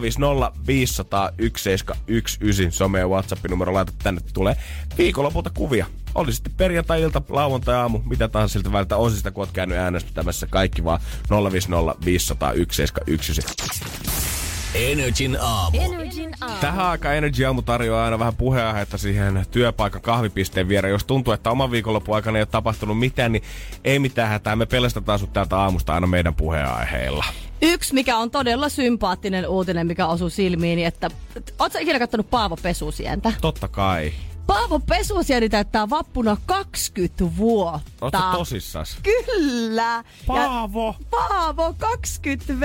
050 0.00 0.52
500 0.66 1.30
1719 1.36 2.84
some- 2.84 2.98
ja 2.98 3.08
WhatsApp-numero 3.08 3.74
laitat 3.74 3.94
tänne, 4.02 4.20
tulee 4.32 4.56
viikonlopulta 4.98 5.50
kuvia. 5.50 5.86
Oli 6.14 6.32
sitten 6.32 6.52
perjantai-ilta, 6.56 7.22
lauantai-aamu, 7.28 8.00
mitä 8.04 8.28
tahansa 8.28 8.52
siltä 8.52 8.72
väliltä 8.72 8.96
on 8.96 9.10
sitä, 9.10 9.30
kun 9.30 9.42
oot 9.42 9.52
käynyt 9.52 9.78
äänestämässä. 9.78 10.46
Kaikki 10.50 10.84
vaan 10.84 11.00
050 11.52 12.04
500 12.04 12.52
1719. 12.52 13.86
Energin 14.74 15.38
aamu. 15.40 15.78
Tähän 16.60 16.86
aikaan 16.86 17.16
Energy 17.16 17.44
Aamu 17.44 17.62
tarjoaa 17.62 18.04
aina 18.04 18.18
vähän 18.18 18.36
puheenaihetta 18.36 18.98
siihen 18.98 19.46
työpaikan 19.50 20.00
kahvipisteen 20.00 20.68
viereen. 20.68 20.92
Jos 20.92 21.04
tuntuu, 21.04 21.32
että 21.32 21.50
oman 21.50 21.70
viikonlopun 21.70 22.14
aikana 22.14 22.38
ei 22.38 22.42
ole 22.42 22.46
tapahtunut 22.46 22.98
mitään, 22.98 23.32
niin 23.32 23.42
ei 23.84 23.98
mitään 23.98 24.28
hätää. 24.28 24.56
Me 24.56 24.66
pelastetaan 24.66 25.18
sut 25.18 25.32
täältä 25.32 25.58
aamusta 25.58 25.94
aina 25.94 26.06
meidän 26.06 26.34
puheenaiheilla. 26.34 27.24
Yksi, 27.62 27.94
mikä 27.94 28.16
on 28.16 28.30
todella 28.30 28.68
sympaattinen 28.68 29.48
uutinen, 29.48 29.86
mikä 29.86 30.06
osuu 30.06 30.30
silmiini, 30.30 30.84
että 30.84 31.10
ootko 31.58 31.78
ikinä 31.78 31.98
kattonut 31.98 32.30
Paavo 32.30 32.56
Pesusientä? 32.56 33.32
Totta 33.40 33.68
kai. 33.68 34.12
Paavo 34.48 34.80
Pesusieni 34.80 35.48
täyttää 35.48 35.90
vappuna 35.90 36.36
20 36.46 37.36
vuotta. 37.36 37.90
Ootko 38.00 38.38
tosissas? 38.38 38.98
Kyllä. 39.02 39.82
Ja 39.82 40.04
Paavo! 40.26 40.94
Paavo 41.10 41.74
20V. 41.78 42.64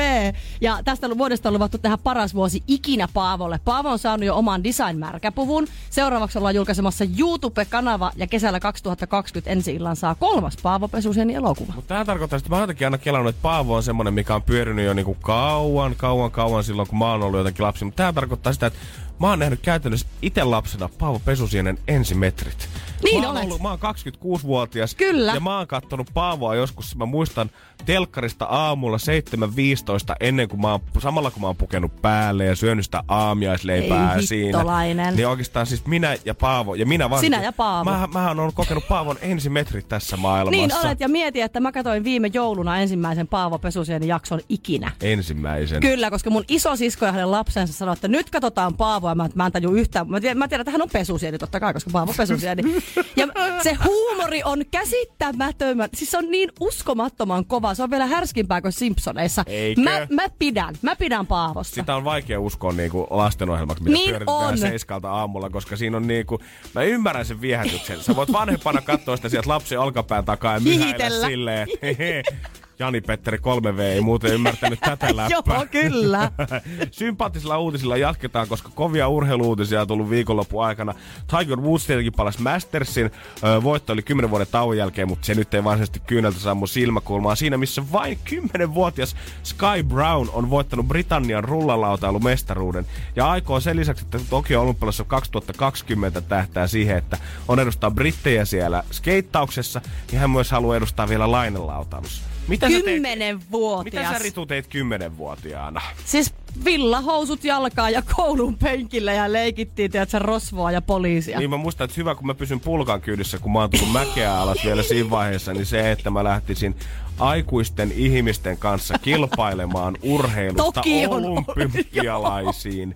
Ja 0.61 0.79
tästä 0.85 1.17
vuodesta 1.17 1.49
on 1.49 1.53
luvattu 1.53 1.77
tehdä 1.77 1.97
paras 1.97 2.35
vuosi 2.35 2.63
ikinä 2.67 3.07
Paavolle. 3.13 3.59
Paavo 3.65 3.89
on 3.89 3.99
saanut 3.99 4.25
jo 4.25 4.35
oman 4.35 4.63
design-märkäpuvun. 4.63 5.67
Seuraavaksi 5.89 6.37
ollaan 6.37 6.55
julkaisemassa 6.55 7.05
YouTube-kanava 7.19 8.11
ja 8.15 8.27
kesällä 8.27 8.59
2020 8.59 9.51
ensi 9.51 9.75
illan 9.75 9.95
saa 9.95 10.15
kolmas 10.15 10.57
Paavo 10.63 10.87
Pesusieni 10.87 11.33
elokuva. 11.33 11.73
Mutta 11.75 11.87
tämä 11.87 12.05
tarkoittaa, 12.05 12.37
että 12.37 12.49
mä 12.49 12.55
oon 12.55 12.63
jotenkin 12.63 12.87
aina 12.87 12.97
kelannut, 12.97 13.29
että 13.29 13.41
Paavo 13.41 13.75
on 13.75 13.83
semmonen, 13.83 14.13
mikä 14.13 14.35
on 14.35 14.43
pyörinyt 14.43 14.85
jo 14.85 14.93
niinku 14.93 15.17
kauan, 15.21 15.95
kauan, 15.95 16.31
kauan 16.31 16.63
silloin, 16.63 16.87
kun 16.87 16.99
mä 16.99 17.11
oon 17.11 17.23
ollut 17.23 17.37
jotenkin 17.37 17.65
lapsi. 17.65 17.85
Mutta 17.85 17.97
tämä 17.97 18.13
tarkoittaa 18.13 18.53
sitä, 18.53 18.67
että 18.67 18.79
mä 19.19 19.29
oon 19.29 19.39
nähnyt 19.39 19.59
käytännössä 19.61 20.07
itse 20.21 20.43
lapsena 20.43 20.89
Paavo 20.99 21.19
Pesusienen 21.19 21.77
ensimetrit. 21.87 22.69
Niin 23.03 23.21
mä 23.21 23.27
oon, 23.27 23.37
olet. 23.37 23.45
ollut, 23.45 23.61
mä 23.61 23.69
oon 23.69 23.79
26-vuotias. 23.79 24.95
Kyllä. 24.95 25.33
Ja 25.33 25.39
mä 25.39 25.57
oon 25.57 25.67
kattonut 25.67 26.07
Paavoa 26.13 26.55
joskus, 26.55 26.95
mä 26.95 27.05
muistan 27.05 27.49
telkkarista 27.85 28.45
aamulla 28.45 28.97
7.15 28.97 30.15
ennen 30.19 30.49
kuin 30.49 30.61
mä 30.61 30.71
oon, 30.71 30.81
samalla 30.99 31.31
kun 31.31 31.41
mä 31.41 31.47
oon 31.47 31.55
pukenut 31.55 32.01
päälle 32.01 32.45
ja 32.45 32.55
syönyt 32.55 32.85
sitä 32.85 33.03
aamiaisleipää 33.07 34.15
Ei 34.15 34.27
siinä. 34.27 34.57
hittolainen. 34.57 35.15
Niin 35.15 35.27
oikeastaan 35.27 35.65
siis 35.65 35.85
minä 35.85 36.17
ja 36.25 36.35
Paavo, 36.35 36.75
ja 36.75 36.85
minä 36.85 37.09
vaan... 37.09 37.21
Sinä 37.21 37.43
ja 37.43 37.53
Paavo. 37.53 37.91
Mä, 37.91 38.07
mähän 38.13 38.39
on 38.39 38.53
kokenut 38.53 38.87
Paavon 38.87 39.17
ensimetrit 39.21 39.87
tässä 39.87 40.17
maailmassa. 40.17 40.77
Niin 40.77 40.85
olet 40.85 40.99
ja 40.99 41.09
mieti, 41.09 41.41
että 41.41 41.59
mä 41.59 41.71
katsoin 41.71 42.03
viime 42.03 42.29
jouluna 42.33 42.77
ensimmäisen 42.77 43.27
Paavo 43.27 43.59
Pesusieni 43.59 44.07
jakson 44.07 44.39
ikinä. 44.49 44.91
Ensimmäisen. 45.01 45.81
Kyllä, 45.81 46.09
koska 46.09 46.29
mun 46.29 46.43
iso 46.47 46.75
sisko 46.75 47.05
ja 47.05 47.11
hänen 47.11 47.31
lapsensa 47.31 47.73
sanoi, 47.73 47.93
että 47.93 48.07
nyt 48.07 48.29
katsotaan 48.29 48.73
Paavoa. 48.73 49.15
Mä, 49.15 49.29
mä 49.35 49.45
en 49.45 49.51
taju 49.51 49.71
yhtään. 49.71 50.09
Mä 50.09 50.21
tiedän, 50.21 50.37
mä 50.37 50.47
tiedän, 50.47 50.61
että 50.61 50.71
hän 50.71 50.81
on 50.81 50.89
pesusieni 50.93 51.37
totta 51.37 51.59
kai, 51.59 51.73
koska 51.73 51.89
Paavo 51.93 52.13
pesusieni. 52.17 52.63
Ja 53.15 53.27
se 53.63 53.73
huumori 53.73 54.41
on 54.43 54.61
käsittämätön. 54.71 55.77
Siis 55.93 56.11
se 56.11 56.17
on 56.17 56.31
niin 56.31 56.49
uskomattoman 56.59 57.45
kova. 57.45 57.73
Se 57.73 57.83
on 57.83 57.91
vielä 57.91 58.05
härskimpää 58.07 58.61
kuin 58.61 58.71
Simpsoneissa. 58.71 59.43
Eikö? 59.47 59.81
Mä, 59.81 60.07
mä 60.09 60.25
pidän. 60.39 60.75
Mä 60.81 60.95
pidän 60.95 61.27
Paavosta. 61.27 61.75
Sitä 61.75 61.95
on 61.95 62.03
vaikea 62.03 62.39
uskoa 62.39 62.71
niinku 62.73 63.07
lastenohjelmaksi, 63.09 63.83
mitä 63.83 63.93
Niin 63.93 64.09
pyöritetään 64.09 64.37
on. 64.39 64.57
seiskalta 64.57 65.11
aamulla, 65.11 65.49
koska 65.49 65.75
siinä 65.75 65.97
on 65.97 66.07
niinku, 66.07 66.39
mä 66.75 66.83
ymmärrän 66.83 67.25
sen 67.25 67.41
viehätyksen. 67.41 68.03
Sä 68.03 68.15
voit 68.15 68.31
vanhempana 68.31 68.81
katsoa 68.81 69.15
sitä 69.15 69.29
sieltä 69.29 69.49
lapsen 69.49 69.79
olkapään 69.79 70.25
takaa 70.25 70.53
ja 70.53 70.59
myhäillä 70.59 71.27
silleen, 71.27 71.67
Jani-Petteri 72.83 73.37
3V 73.37 73.79
ei 73.79 74.01
muuten 74.01 74.33
ymmärtänyt 74.33 74.79
tätä 74.79 75.07
läppää. 75.15 75.55
Joo, 75.57 75.65
kyllä. 75.71 76.31
Sympaattisilla 76.91 77.57
uutisilla 77.57 77.97
jatketaan, 77.97 78.47
koska 78.47 78.69
kovia 78.75 79.07
urheiluutisia 79.07 79.81
on 79.81 79.87
tullut 79.87 80.09
viikonlopun 80.09 80.65
aikana. 80.65 80.93
Tiger 81.27 81.59
Woods 81.59 81.85
tietenkin 81.85 82.13
palasi 82.13 82.41
Mastersin. 82.41 83.11
Ö, 83.43 83.63
voitto 83.63 83.93
oli 83.93 84.01
10 84.01 84.29
vuoden 84.29 84.47
tauon 84.51 84.77
jälkeen, 84.77 85.07
mutta 85.07 85.25
se 85.25 85.35
nyt 85.35 85.53
ei 85.53 85.63
varsinaisesti 85.63 85.99
kyyneltä 86.07 86.39
sammu 86.39 86.67
silmäkulmaa. 86.67 87.35
Siinä 87.35 87.57
missä 87.57 87.83
vain 87.91 88.19
10-vuotias 88.29 89.15
Sky 89.43 89.83
Brown 89.87 90.29
on 90.33 90.49
voittanut 90.49 90.87
Britannian 90.87 91.43
rullalautailumestaruuden. 91.43 92.85
Ja 93.15 93.29
aikoo 93.29 93.59
sen 93.59 93.77
lisäksi, 93.77 94.05
että 94.05 94.19
Tokio 94.29 94.61
Olympialaisissa 94.61 95.03
2020 95.03 96.21
tähtää 96.21 96.67
siihen, 96.67 96.97
että 96.97 97.17
on 97.47 97.59
edustaa 97.59 97.91
brittejä 97.91 98.45
siellä 98.45 98.83
skeittauksessa, 98.91 99.81
niin 100.11 100.19
hän 100.19 100.29
myös 100.29 100.51
haluaa 100.51 100.77
edustaa 100.77 101.09
vielä 101.09 101.31
lainelautailussa. 101.31 102.32
Mitä 102.47 102.67
Kymmenenvuotias. 102.67 104.03
Mitä 104.03 104.13
sä 104.17 104.23
Ritu 104.23 104.45
teit 104.45 104.67
kymmenenvuotiaana? 104.67 105.81
Siis 106.05 106.33
villahousut 106.65 107.43
jalkaa 107.43 107.89
ja 107.89 108.03
koulun 108.15 108.57
penkillä 108.57 109.13
ja 109.13 109.33
leikittiin, 109.33 109.91
tiedätkö, 109.91 110.19
rosvoa 110.19 110.71
ja 110.71 110.81
poliisia. 110.81 111.39
Niin 111.39 111.49
mä 111.49 111.57
muistan, 111.57 111.85
että 111.85 111.95
hyvä 111.97 112.15
kun 112.15 112.27
mä 112.27 112.33
pysyn 112.33 112.59
pulkan 112.59 113.01
kyydissä, 113.01 113.39
kun 113.39 113.51
mä 113.51 113.59
oon 113.59 113.69
tullut 113.69 113.91
mäkeä 113.91 114.39
alas 114.39 114.65
vielä 114.65 114.83
siinä 114.83 115.09
vaiheessa, 115.09 115.53
niin 115.53 115.65
se, 115.65 115.91
että 115.91 116.09
mä 116.09 116.23
lähtisin 116.23 116.75
aikuisten 117.19 117.91
ihmisten 117.95 118.57
kanssa 118.57 118.99
kilpailemaan 118.99 119.97
urheilusta 120.01 120.71
Toki 120.71 121.07
on- 121.07 121.45
olympialaisiin. 121.47 122.95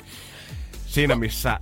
Siinä 0.97 1.15
missä, 1.15 1.59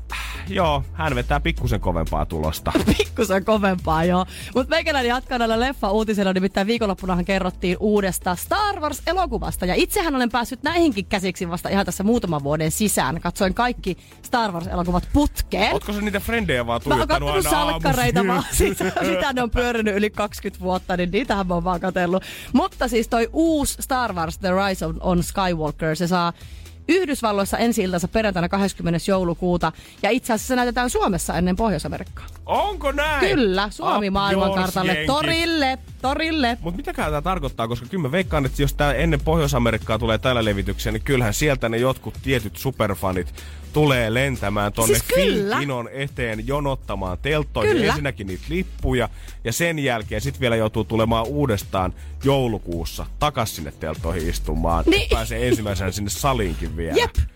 joo, 0.47 0.83
hän 0.93 1.15
vetää 1.15 1.39
pikkusen 1.39 1.79
kovempaa 1.79 2.25
tulosta. 2.25 2.71
Pikkusen 2.97 3.45
kovempaa, 3.45 4.03
joo. 4.03 4.25
Mutta 4.55 4.69
meikäläinen 4.69 5.09
jatkaa 5.09 5.37
näillä 5.37 5.59
leffa-uutisilla, 5.59 6.33
nimittäin 6.33 6.67
viikonloppunahan 6.67 7.25
kerrottiin 7.25 7.77
uudesta 7.79 8.35
Star 8.35 8.79
Wars-elokuvasta. 8.79 9.65
Ja 9.65 9.75
itsehän 9.75 10.15
olen 10.15 10.29
päässyt 10.29 10.63
näihinkin 10.63 11.05
käsiksi 11.05 11.49
vasta 11.49 11.69
ihan 11.69 11.85
tässä 11.85 12.03
muutaman 12.03 12.43
vuoden 12.43 12.71
sisään. 12.71 13.21
Katsoin 13.21 13.53
kaikki 13.53 13.97
Star 14.21 14.51
Wars-elokuvat 14.51 15.09
putkeen. 15.13 15.73
Ootko 15.73 15.93
sä 15.93 16.01
niitä 16.01 16.19
frendejä 16.19 16.67
vaan 16.67 16.81
tuijottanut 16.81 17.29
aina 17.29 17.49
salkkareita 17.49 18.27
vaan 18.27 18.43
siitä, 18.51 18.83
mitä 19.01 19.33
ne 19.33 19.43
on 19.43 19.51
pyörinyt 19.51 19.95
yli 19.95 20.09
20 20.09 20.63
vuotta, 20.63 20.97
niin 20.97 21.11
niitähän 21.11 21.47
mä 21.47 21.53
oon 21.53 21.63
vaan 21.63 21.79
katsellut. 21.79 22.23
Mutta 22.53 22.87
siis 22.87 23.07
toi 23.07 23.29
uusi 23.33 23.81
Star 23.81 24.13
Wars 24.13 24.37
The 24.37 24.49
Rise 24.49 24.85
on 24.99 25.23
Skywalker, 25.23 25.95
se 25.95 26.07
saa 26.07 26.33
Yhdysvalloissa 26.87 27.57
ensi 27.57 27.83
iltansa 27.83 28.07
perjantaina 28.07 28.49
20. 28.49 28.99
joulukuuta. 29.07 29.71
Ja 30.03 30.09
itse 30.09 30.33
asiassa 30.33 30.47
se 30.47 30.55
näytetään 30.55 30.89
Suomessa 30.89 31.37
ennen 31.37 31.55
Pohjois-Amerikkaa. 31.55 32.25
Onko 32.45 32.91
näin? 32.91 33.19
Kyllä, 33.19 33.69
Suomi 33.69 34.09
maailmankartalle. 34.09 34.97
Torille, 35.07 35.77
torille. 36.07 36.57
Mutta 36.61 36.77
mitä 36.77 36.93
tämä 36.93 37.21
tarkoittaa, 37.21 37.67
koska 37.67 37.85
kyllä 37.89 38.01
mä 38.01 38.11
veikkaan, 38.11 38.45
että 38.45 38.61
jos 38.61 38.73
tää 38.73 38.93
ennen 38.93 39.21
Pohjois-Amerikkaa 39.21 39.99
tulee 39.99 40.17
täällä 40.17 40.45
levityksiä, 40.45 40.91
niin 40.91 41.03
kyllähän 41.03 41.33
sieltä 41.33 41.69
ne 41.69 41.77
jotkut 41.77 42.13
tietyt 42.23 42.57
superfanit 42.57 43.33
tulee 43.73 44.13
lentämään 44.13 44.73
tonne 44.73 44.99
Siis 44.99 45.07
eteen 45.91 46.47
jonottamaan 46.47 47.17
telttoihin 47.21 47.73
Kyllä. 47.75 47.87
ensinnäkin 47.87 48.27
niitä 48.27 48.43
lippuja 48.49 49.09
ja 49.43 49.53
sen 49.53 49.79
jälkeen 49.79 50.21
sit 50.21 50.39
vielä 50.39 50.55
joutuu 50.55 50.83
tulemaan 50.83 51.25
uudestaan 51.27 51.93
joulukuussa 52.23 53.05
takas 53.19 53.55
sinne 53.55 53.73
telttoihin 53.79 54.29
istumaan. 54.29 54.83
Niin. 54.87 55.09
Pääsee 55.09 55.47
ensimmäisenä 55.47 55.91
sinne 55.91 56.09
saliinkin 56.09 56.77
vielä. 56.77 56.97
Jep. 56.97 57.34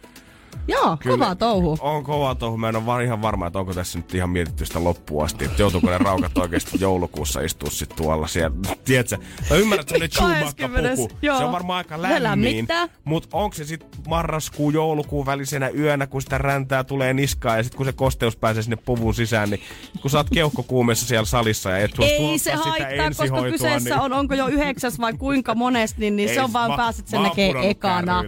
Joo, 0.69 0.97
kovaa 1.07 1.35
touhu. 1.35 1.77
On 1.81 2.03
kova 2.03 2.35
touhu. 2.35 2.57
Mä 2.57 2.69
en 2.69 2.75
ole 2.75 2.85
var- 2.85 3.01
ihan 3.01 3.21
varma, 3.21 3.47
että 3.47 3.59
onko 3.59 3.73
tässä 3.73 3.99
nyt 3.99 4.15
ihan 4.15 4.29
mietitty 4.29 4.65
sitä 4.65 4.83
loppuun 4.83 5.25
asti. 5.25 5.45
Että 5.45 5.61
joutuuko 5.61 5.89
ne 5.89 5.97
raukat 5.97 6.37
oikeasti 6.37 6.77
joulukuussa 6.81 7.41
istua 7.41 7.69
sit 7.69 7.89
tuolla 7.95 8.27
siellä. 8.27 8.55
Tiedätkö? 8.85 9.17
Mä 9.49 9.55
ymmärrän, 9.55 9.85
että 10.03 10.17
se 10.17 10.23
on 10.23 10.31
20. 10.39 10.95
puku. 10.95 11.15
joo. 11.21 11.37
Se 11.37 11.43
on 11.43 11.51
varmaan 11.51 11.77
aika 11.77 12.01
lämmin. 12.01 12.67
Mutta 13.03 13.27
onko 13.37 13.55
se 13.55 13.65
sitten 13.65 13.89
marraskuu, 14.07 14.69
joulukuun 14.71 15.25
välisenä 15.25 15.69
yönä, 15.69 16.07
kun 16.07 16.21
sitä 16.21 16.37
räntää 16.37 16.83
tulee 16.83 17.13
niskaan 17.13 17.57
ja 17.57 17.63
sitten 17.63 17.77
kun 17.77 17.85
se 17.85 17.93
kosteus 17.93 18.35
pääsee 18.35 18.63
sinne 18.63 18.75
puvun 18.75 19.13
sisään, 19.13 19.49
niin 19.49 19.61
kun 20.01 20.11
sä 20.11 20.17
oot 20.17 20.27
keuhkokuumessa 20.33 21.05
siellä 21.05 21.25
salissa 21.25 21.69
ja 21.69 21.77
et 21.77 21.91
suostu 21.95 22.13
Ei 22.13 22.39
se 22.39 22.51
sitä 22.51 22.57
haittaa, 22.57 23.07
koska 23.17 23.41
kyseessä 23.51 23.89
niin... 23.89 23.99
on, 23.99 24.13
onko 24.13 24.33
jo 24.33 24.47
yhdeksäs 24.47 24.99
vai 24.99 25.13
kuinka 25.13 25.55
monesti, 25.55 25.99
niin, 26.01 26.15
niin 26.15 26.29
Ei, 26.29 26.35
se 26.35 26.41
on 26.41 26.53
vaan 26.53 26.71
mä- 26.71 26.77
pääset 26.77 27.07
sen 27.07 27.23
näkee 27.23 27.53
ekana. 27.63 28.23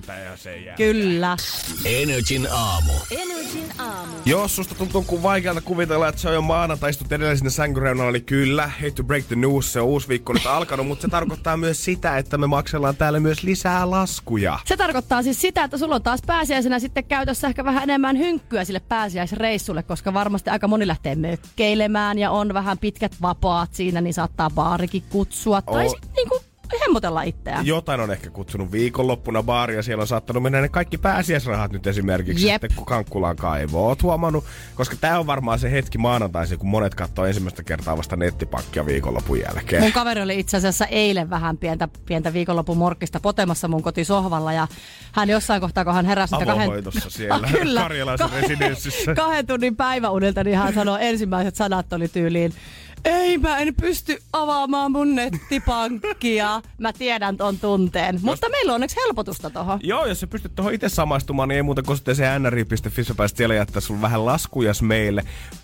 Kyllä. 0.77 1.37
Energin 2.31 2.51
aamu. 2.51 2.93
Energin 3.11 3.71
aamu. 3.77 4.13
Jos 4.25 4.55
susta 4.55 4.75
tuntuu 4.75 5.03
kuin 5.03 5.23
vaikealta 5.23 5.61
kuvitella, 5.61 6.07
että 6.07 6.21
se 6.21 6.27
on 6.27 6.33
jo 6.33 6.41
maanantai, 6.41 6.89
istut 6.89 7.11
edelleen 7.11 7.37
sinne 7.37 7.49
sänkyreunalla, 7.49 8.11
niin 8.11 8.25
kyllä, 8.25 8.67
hate 8.67 8.91
to 8.91 9.03
break 9.03 9.25
the 9.25 9.35
news, 9.35 9.73
se 9.73 9.81
on 9.81 9.87
uusi 9.87 10.07
viikko 10.07 10.33
nyt 10.33 10.45
alkanut, 10.45 10.87
mutta 10.87 11.01
se 11.01 11.07
tarkoittaa 11.07 11.57
myös 11.57 11.85
sitä, 11.85 12.17
että 12.17 12.37
me 12.37 12.47
maksellaan 12.47 12.95
täällä 12.95 13.19
myös 13.19 13.43
lisää 13.43 13.89
laskuja. 13.89 14.59
Se 14.65 14.77
tarkoittaa 14.77 15.23
siis 15.23 15.41
sitä, 15.41 15.63
että 15.63 15.77
sulla 15.77 15.95
on 15.95 16.03
taas 16.03 16.21
pääsiäisenä 16.27 16.79
sitten 16.79 17.03
käytössä 17.03 17.47
ehkä 17.47 17.65
vähän 17.65 17.83
enemmän 17.83 18.17
hynkkyä 18.17 18.65
sille 18.65 18.81
pääsiäisreissulle, 18.89 19.83
koska 19.83 20.13
varmasti 20.13 20.49
aika 20.49 20.67
moni 20.67 20.87
lähtee 20.87 21.15
mökkeilemään 21.15 22.17
ja 22.17 22.31
on 22.31 22.53
vähän 22.53 22.77
pitkät 22.77 23.15
vapaat 23.21 23.73
siinä, 23.73 24.01
niin 24.01 24.13
saattaa 24.13 24.49
baarikin 24.49 25.03
kutsua. 25.09 25.61
Tai 25.61 25.85
Oo. 25.85 25.89
sitten 25.89 26.09
niinku 26.15 26.50
hemmotella 26.81 27.23
itseään. 27.23 27.65
Jotain 27.65 27.99
on 27.99 28.11
ehkä 28.11 28.29
kutsunut 28.29 28.71
viikonloppuna 28.71 29.43
baaria, 29.43 29.83
siellä 29.83 30.01
on 30.01 30.07
saattanut 30.07 30.43
mennä 30.43 30.61
ne 30.61 30.69
kaikki 30.69 30.97
pääsiäisrahat 30.97 31.71
nyt 31.71 31.87
esimerkiksi 31.87 32.47
Jep. 32.47 32.61
sitten 32.61 32.77
kun 32.77 32.85
Kankkulaan 32.85 33.35
kaivoo. 33.35 33.87
Oot 33.87 34.03
huomannut, 34.03 34.45
koska 34.75 34.95
tää 35.01 35.19
on 35.19 35.27
varmaan 35.27 35.59
se 35.59 35.71
hetki 35.71 35.97
maanantaisin, 35.97 36.59
kun 36.59 36.69
monet 36.69 36.95
katsoo 36.95 37.25
ensimmäistä 37.25 37.63
kertaa 37.63 37.97
vasta 37.97 38.15
nettipankkia 38.15 38.85
viikonlopun 38.85 39.39
jälkeen. 39.39 39.83
Mun 39.83 39.91
kaveri 39.91 40.21
oli 40.21 40.39
itse 40.39 40.57
asiassa 40.57 40.85
eilen 40.85 41.29
vähän 41.29 41.57
pientä, 41.57 41.87
pientä 42.05 42.33
viikonlopun 42.33 42.77
morkkista 42.77 43.19
potemassa 43.19 43.67
mun 43.67 43.83
kotisohvalla 43.83 44.53
ja 44.53 44.67
hän 45.11 45.29
jossain 45.29 45.61
kohtaa, 45.61 45.85
kun 45.85 45.93
hän 45.93 46.05
heräsi 46.05 46.35
Avohoidossa 46.35 47.09
siellä 47.19 47.49
Karjalaisen 47.75 48.29
residenssissä. 48.41 49.15
kahden 49.21 49.47
tunnin 49.47 49.75
päiväunilta, 49.75 50.43
niin 50.43 50.57
hän 50.57 50.73
sanoi 50.73 50.97
ensimmäiset 51.01 51.55
sanat 51.55 51.93
oli 51.93 52.07
tyyliin, 52.07 52.53
ei 53.05 53.37
mä 53.37 53.57
en 53.57 53.75
pysty 53.75 54.17
avaamaan 54.33 54.91
mun 54.91 55.15
nettipankkia. 55.15 56.61
Mä 56.77 56.93
tiedän 56.93 57.37
ton 57.37 57.57
tunteen. 57.57 58.19
Mutta 58.21 58.49
meillä 58.49 58.71
on 58.71 58.75
onneksi 58.75 58.95
helpotusta 59.05 59.49
tohon. 59.49 59.79
Joo, 59.83 60.05
jos 60.05 60.19
sä 60.19 60.27
pystyt 60.27 60.55
tuohon 60.55 60.73
itse 60.73 60.89
samaistumaan, 60.89 61.49
niin 61.49 61.55
ei 61.55 61.63
muuta 61.63 61.83
kuin 61.83 61.97
sitten 61.97 62.15
se 62.15 62.39
nri.fi, 62.39 63.03
sä 63.03 63.15
pääset 63.15 63.37
siellä 63.37 63.55
jättää 63.55 63.81
sulle 63.81 64.01
vähän 64.01 64.25
laskujas 64.25 64.81
meille. 64.81 65.23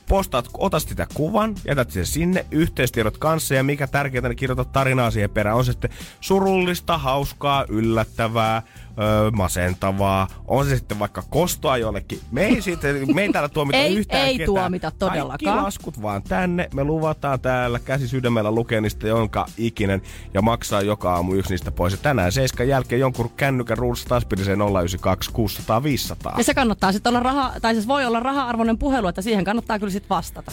Postaat, 0.10 0.50
otat 0.53 0.84
sitä 0.84 1.08
kuvan, 1.13 1.56
jätät 1.67 1.91
sen 1.91 2.06
sinne, 2.06 2.46
yhteistiedot 2.51 3.17
kanssa 3.17 3.56
ja 3.56 3.63
mikä 3.63 3.88
tärkeintä, 3.88 4.29
niin 4.29 4.38
kirjoitat 4.38 4.72
tarinaa 4.72 5.12
siihen 5.12 5.29
perään. 5.29 5.58
On 5.58 5.65
se 5.65 5.72
sitten 5.72 5.89
surullista, 6.22 6.98
hauskaa, 6.98 7.65
yllättävää, 7.70 8.62
öö, 9.00 9.32
masentavaa. 9.32 10.27
On 10.48 10.66
se 10.66 10.75
sitten 10.77 11.00
vaikka 11.00 11.24
kostoa 11.30 11.77
jollekin. 11.77 12.20
Me 12.32 12.46
ei, 12.46 12.62
siitä, 12.62 12.88
me 13.13 13.22
ei 13.22 13.32
täällä 13.32 13.50
tuomita 13.50 13.77
Ei- 13.77 13.96
yhtään 13.96 14.27
ei 14.27 14.38
ketään. 14.38 14.46
tuomita 14.46 14.92
todellakaan. 14.92 15.30
Kaikki 15.30 15.63
laskut 15.63 16.01
vaan 16.01 16.24
tänne. 16.24 16.70
Me 16.74 16.84
luvataan 16.84 17.39
täällä 17.39 17.80
käsi 17.80 18.08
sydämellä 18.08 18.51
lukea 18.51 18.82
niistä 18.82 19.08
jonka 19.08 19.46
ikinen 19.58 20.01
ja 20.34 20.42
maksaa 20.42 20.82
joka 20.82 21.13
aamu 21.16 21.34
yksi 21.34 21.51
niistä 21.54 21.72
pois. 21.72 21.94
Ja 21.94 22.00
tänään 22.01 22.32
seiskan 22.32 22.68
jälkeen 22.68 23.00
jonkun 23.01 23.30
kännykän 23.38 23.77
ruudussa 23.77 24.10
taas 24.10 24.25
pidi 24.25 24.44
se 24.44 24.51
092 24.56 25.32
600 25.32 25.84
500. 25.84 26.36
Ja 26.38 26.44
se 26.44 26.54
kannattaa 26.54 26.92
sitten 26.92 27.10
olla 27.10 27.20
raha, 27.20 27.54
tai 27.62 27.74
siis 27.74 27.88
voi 27.88 28.06
olla 28.06 28.20
raha-arvoinen 28.20 28.77
puhelu, 28.77 29.08
että 29.08 29.22
siihen 29.22 29.44
kannattaa 29.46 29.80
kyllä 29.80 29.92
sitten 29.92 30.10
vastata. 30.10 30.51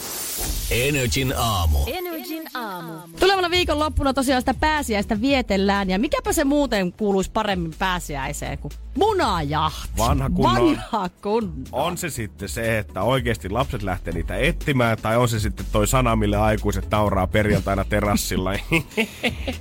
Energin 0.70 1.34
aamu. 1.36 1.78
Energin 1.86 2.42
aamu. 2.54 2.92
Tulevana 3.20 3.50
viikon 3.50 3.78
loppuna 3.78 4.14
tosiaan 4.14 4.42
sitä 4.42 4.54
pääsiäistä 4.54 5.20
vietellään 5.20 5.90
ja 5.90 5.98
mikäpä 5.98 6.32
se 6.32 6.44
muuten 6.44 6.92
kuuluisi 6.92 7.30
paremmin 7.30 7.74
pääsiäiseen 8.34 8.58
kuin 8.58 8.72
munajahti. 8.98 9.98
Vanha 9.98 10.30
kunnon- 10.30 10.76
Vanha 10.76 11.08
kunnon. 11.22 11.64
On 11.72 11.98
se 11.98 12.10
sitten 12.10 12.48
se, 12.48 12.78
että 12.78 13.02
oikeasti 13.02 13.48
lapset 13.50 13.82
lähtee 13.82 14.14
niitä 14.14 14.36
etsimään, 14.36 14.98
tai 15.02 15.16
on 15.16 15.28
se 15.28 15.40
sitten 15.40 15.66
toi 15.72 15.86
sana, 15.86 16.16
mille 16.16 16.36
aikuiset 16.36 16.90
nauraa 16.90 17.26
perjantaina 17.26 17.84
terassilla. 17.84 18.52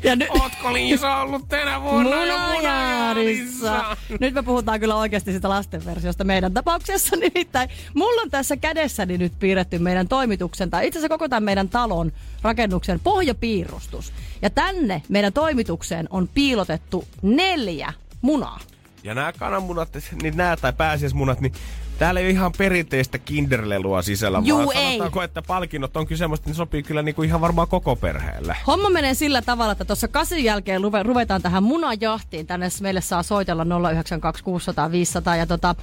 Ja 0.03 0.15
nyt... 0.15 0.29
Ootko 0.29 0.73
Liisa 0.73 1.15
ollut 1.15 1.47
tänä 1.49 1.81
vuonna 1.81 2.15
Munajaarissa. 2.53 3.97
Nyt 4.19 4.33
me 4.33 4.43
puhutaan 4.43 4.79
kyllä 4.79 4.95
oikeasti 4.95 5.31
sitä 5.33 5.49
lasten 5.49 5.85
versiosta 5.85 6.23
meidän 6.23 6.53
tapauksessa. 6.53 7.15
Nimittäin 7.23 7.69
mulla 7.93 8.21
on 8.21 8.29
tässä 8.31 8.57
kädessäni 8.57 9.17
nyt 9.17 9.33
piirretty 9.39 9.79
meidän 9.79 10.07
toimituksen, 10.07 10.69
tai 10.69 10.87
itse 10.87 10.99
asiassa 10.99 11.13
koko 11.17 11.29
tämän 11.29 11.43
meidän 11.43 11.69
talon 11.69 12.11
rakennuksen 12.41 12.99
pohjapiirustus. 12.99 14.13
Ja 14.41 14.49
tänne 14.49 15.01
meidän 15.09 15.33
toimitukseen 15.33 16.07
on 16.09 16.27
piilotettu 16.33 17.05
neljä 17.21 17.93
munaa. 18.23 18.59
Ja 19.03 19.13
nämä 19.13 19.33
kananmunat, 19.33 19.89
niin 20.21 20.37
nämä 20.37 20.57
tai 20.57 20.73
pääsiäismunat, 20.73 21.41
niin 21.41 21.53
täällä 21.99 22.19
ei 22.19 22.25
ole 22.25 22.31
ihan 22.31 22.51
perinteistä 22.57 23.17
kinderlelua 23.17 24.01
sisällä, 24.01 24.41
Juu, 24.43 24.57
vaan 24.57 24.77
ei. 24.77 24.83
sanotaanko, 24.83 25.21
että 25.21 25.41
palkinnot 25.41 25.97
on 25.97 26.07
kyllä 26.07 26.19
semmoista, 26.19 26.49
niin 26.49 26.55
sopii 26.55 26.83
kyllä 26.83 27.01
niinku 27.01 27.23
ihan 27.23 27.41
varmaan 27.41 27.67
koko 27.67 27.95
perheelle. 27.95 28.55
Homma 28.67 28.89
menee 28.89 29.13
sillä 29.13 29.41
tavalla, 29.41 29.71
että 29.71 29.85
tuossa 29.85 30.07
kasin 30.07 30.43
jälkeen 30.43 30.81
ruve, 30.81 31.03
ruvetaan 31.03 31.41
tähän 31.41 31.63
munajahtiin. 31.63 32.47
Tänne 32.47 32.67
meille 32.81 33.01
saa 33.01 33.23
soitella 33.23 33.65
092 33.91 34.43
600 34.43 34.91
500. 34.91 35.35
Ja 35.35 35.45
tota, 35.45 35.75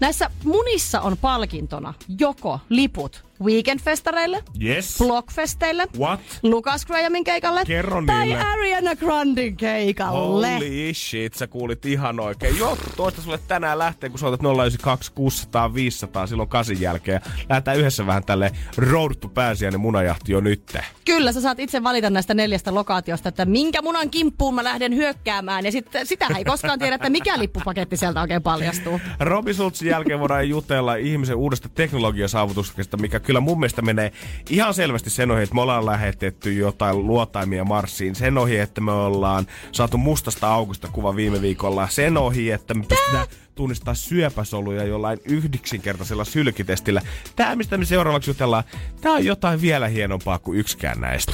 näissä 0.00 0.30
munissa 0.44 1.00
on 1.00 1.16
palkintona 1.16 1.94
joko 2.18 2.60
liput 2.68 3.26
weekendfestareille, 3.42 4.42
Yes. 4.64 4.98
Blockfesteille, 4.98 5.86
What? 5.98 6.20
Lucas 6.42 6.86
Grahamin 6.86 7.24
keikalle 7.24 7.64
Kerro 7.66 8.02
tai 8.06 8.26
niille. 8.26 8.42
Ariana 8.42 8.96
Grandin 8.96 9.56
keikalle. 9.56 10.16
Holy 10.54 10.94
shit, 10.94 11.34
sä 11.34 11.46
kuulit 11.46 11.86
ihan 11.86 12.20
oikein. 12.20 12.58
Joo, 12.58 12.78
toista 12.96 13.22
sulle 13.22 13.38
tänään 13.48 13.78
lähtee, 13.78 14.10
kun 14.10 14.18
soitat 14.18 14.40
092 14.42 15.12
600 15.12 15.66
ajetaan 15.66 15.74
500 15.74 16.26
silloin 16.26 16.48
kasin 16.48 16.80
jälkeen. 16.80 17.20
Ja 17.24 17.30
lähdetään 17.48 17.76
yhdessä 17.78 18.06
vähän 18.06 18.24
tälle 18.24 18.50
road 18.76 19.14
to 19.14 19.28
pääsiäinen 19.28 19.80
munajahti 19.80 20.32
jo 20.32 20.40
nytte. 20.40 20.84
Kyllä, 21.04 21.32
sä 21.32 21.40
saat 21.40 21.58
itse 21.60 21.82
valita 21.82 22.10
näistä 22.10 22.34
neljästä 22.34 22.74
lokaatiosta, 22.74 23.28
että 23.28 23.44
minkä 23.44 23.82
munan 23.82 24.10
kimppuun 24.10 24.54
mä 24.54 24.64
lähden 24.64 24.94
hyökkäämään. 24.94 25.64
Ja 25.64 25.72
sit, 25.72 25.86
sitä 26.04 26.26
ei 26.38 26.44
koskaan 26.44 26.78
tiedä, 26.78 26.94
että 26.94 27.10
mikä 27.10 27.38
lippupaketti 27.38 27.96
sieltä 27.96 28.20
oikein 28.20 28.42
paljastuu. 28.42 29.00
Robi 29.20 29.54
Sultsin 29.86 29.98
jälkeen 29.98 30.20
voidaan 30.20 30.48
jutella 30.48 30.94
ihmisen 30.94 31.36
uudesta 31.36 31.68
teknologiasaavutuksesta, 31.68 32.96
mikä 32.96 33.20
kyllä 33.20 33.40
mun 33.40 33.60
mielestä 33.60 33.82
menee 33.82 34.12
ihan 34.50 34.74
selvästi 34.74 35.10
sen 35.10 35.30
ohi, 35.30 35.42
että 35.42 35.54
me 35.54 35.60
ollaan 35.60 35.86
lähetetty 35.86 36.52
jotain 36.52 37.06
luotaimia 37.06 37.64
Marsiin. 37.64 38.14
Sen 38.14 38.38
ohi, 38.38 38.58
että 38.58 38.80
me 38.80 38.92
ollaan 38.92 39.46
saatu 39.72 39.98
mustasta 39.98 40.48
aukusta 40.48 40.88
kuva 40.88 41.16
viime 41.16 41.42
viikolla. 41.42 41.88
Sen 41.88 42.16
ohi, 42.16 42.50
että 42.50 42.74
me 42.74 42.84
pystytään 42.88 43.26
tunnistaa 43.54 43.94
syöpäsoluja 43.94 44.84
jollain 44.84 45.18
yhdeksinkertaisella 45.24 46.24
sylkitestillä. 46.24 47.02
Tämä, 47.36 47.56
mistä 47.56 47.76
me 47.76 47.84
seuraavaksi 47.84 48.30
jutellaan, 48.30 48.64
tämä 49.00 49.14
on 49.14 49.24
jotain 49.24 49.60
vielä 49.60 49.88
hienompaa 49.88 50.38
kuin 50.38 50.58
yksikään 50.58 51.00
näistä. 51.00 51.32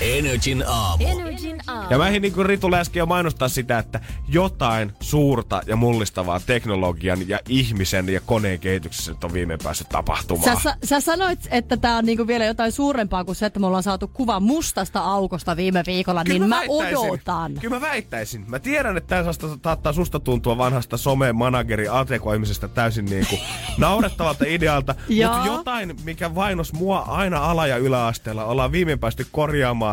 Energin 0.00 0.64
aamu. 0.66 1.04
Energin 1.06 1.60
aamu. 1.66 1.86
Ja 1.90 1.98
mä 1.98 2.08
ehdin 2.08 2.22
niin 2.22 2.32
kuin 2.32 2.46
Ritu 2.46 2.74
äsken 2.74 3.00
jo 3.00 3.06
mainostaa 3.06 3.48
sitä, 3.48 3.78
että 3.78 4.00
jotain 4.28 4.92
suurta 5.00 5.62
ja 5.66 5.76
mullistavaa 5.76 6.40
teknologian 6.40 7.28
ja 7.28 7.38
ihmisen 7.48 8.08
ja 8.08 8.20
koneen 8.20 8.58
kehityksessä 8.58 9.12
nyt 9.12 9.24
on 9.24 9.32
viimein 9.32 9.60
päässyt 9.62 9.88
tapahtumaan. 9.88 10.56
Sä, 10.56 10.62
sä, 10.62 10.76
sä 10.84 11.00
sanoit, 11.00 11.48
että 11.50 11.76
tämä 11.76 11.96
on 11.96 12.04
niinku 12.04 12.26
vielä 12.26 12.44
jotain 12.44 12.72
suurempaa 12.72 13.24
kuin 13.24 13.36
se, 13.36 13.46
että 13.46 13.60
me 13.60 13.66
ollaan 13.66 13.82
saatu 13.82 14.08
kuva 14.08 14.40
mustasta 14.40 15.00
aukosta 15.00 15.56
viime 15.56 15.82
viikolla, 15.86 16.24
Kyllä 16.24 16.38
niin 16.38 16.48
mä, 16.48 16.56
väittäisin. 16.58 16.98
odotan. 16.98 17.54
Kyllä 17.60 17.76
mä 17.76 17.80
väittäisin. 17.80 18.44
Mä 18.48 18.58
tiedän, 18.58 18.96
että 18.96 19.08
tämä 19.22 19.32
saattaa, 19.62 19.92
susta 19.92 20.20
tuntua 20.20 20.58
vanhasta 20.58 20.96
some-manageri 20.96 21.88
ATK-ihmisestä 21.90 22.68
täysin 22.68 23.04
niinku 23.04 23.38
naurettavalta 23.78 24.44
idealta. 24.48 24.94
Mutta 24.98 25.46
jotain, 25.46 25.96
mikä 26.04 26.34
vainos 26.34 26.72
mua 26.72 26.98
aina 26.98 27.38
ala- 27.50 27.66
ja 27.66 27.76
yläasteella, 27.76 28.44
ollaan 28.44 28.72
viimein 28.72 28.98
päästy 28.98 29.26
korjaamaan. 29.32 29.87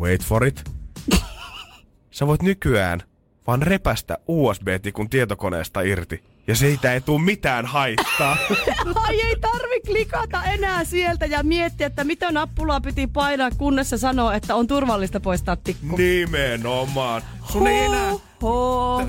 Wait 0.00 0.24
for 0.24 0.46
it. 0.46 0.70
Sä 2.10 2.26
voit 2.26 2.42
nykyään 2.42 3.02
vaan 3.46 3.62
repästä 3.62 4.18
USB-tikun 4.28 5.10
tietokoneesta 5.10 5.80
irti. 5.80 6.22
Ja 6.46 6.56
siitä 6.56 6.92
ei 6.92 7.00
tule 7.00 7.22
mitään 7.22 7.66
haittaa. 7.66 8.36
Ai 8.94 9.20
ei 9.20 9.36
tarvi 9.40 9.80
klikata 9.86 10.44
enää 10.44 10.84
sieltä 10.84 11.26
ja 11.26 11.42
miettiä, 11.42 11.86
että 11.86 12.04
mitä 12.04 12.32
nappulaa 12.32 12.80
piti 12.80 13.06
painaa, 13.06 13.50
kunnes 13.50 13.90
se 13.90 13.98
sanoo, 13.98 14.30
että 14.30 14.54
on 14.54 14.66
turvallista 14.66 15.20
poistaa 15.20 15.56
tikku. 15.56 15.96
Nimenomaan. 15.96 17.22
Sun 17.52 17.66
ei 17.66 17.84
enää. 17.84 18.29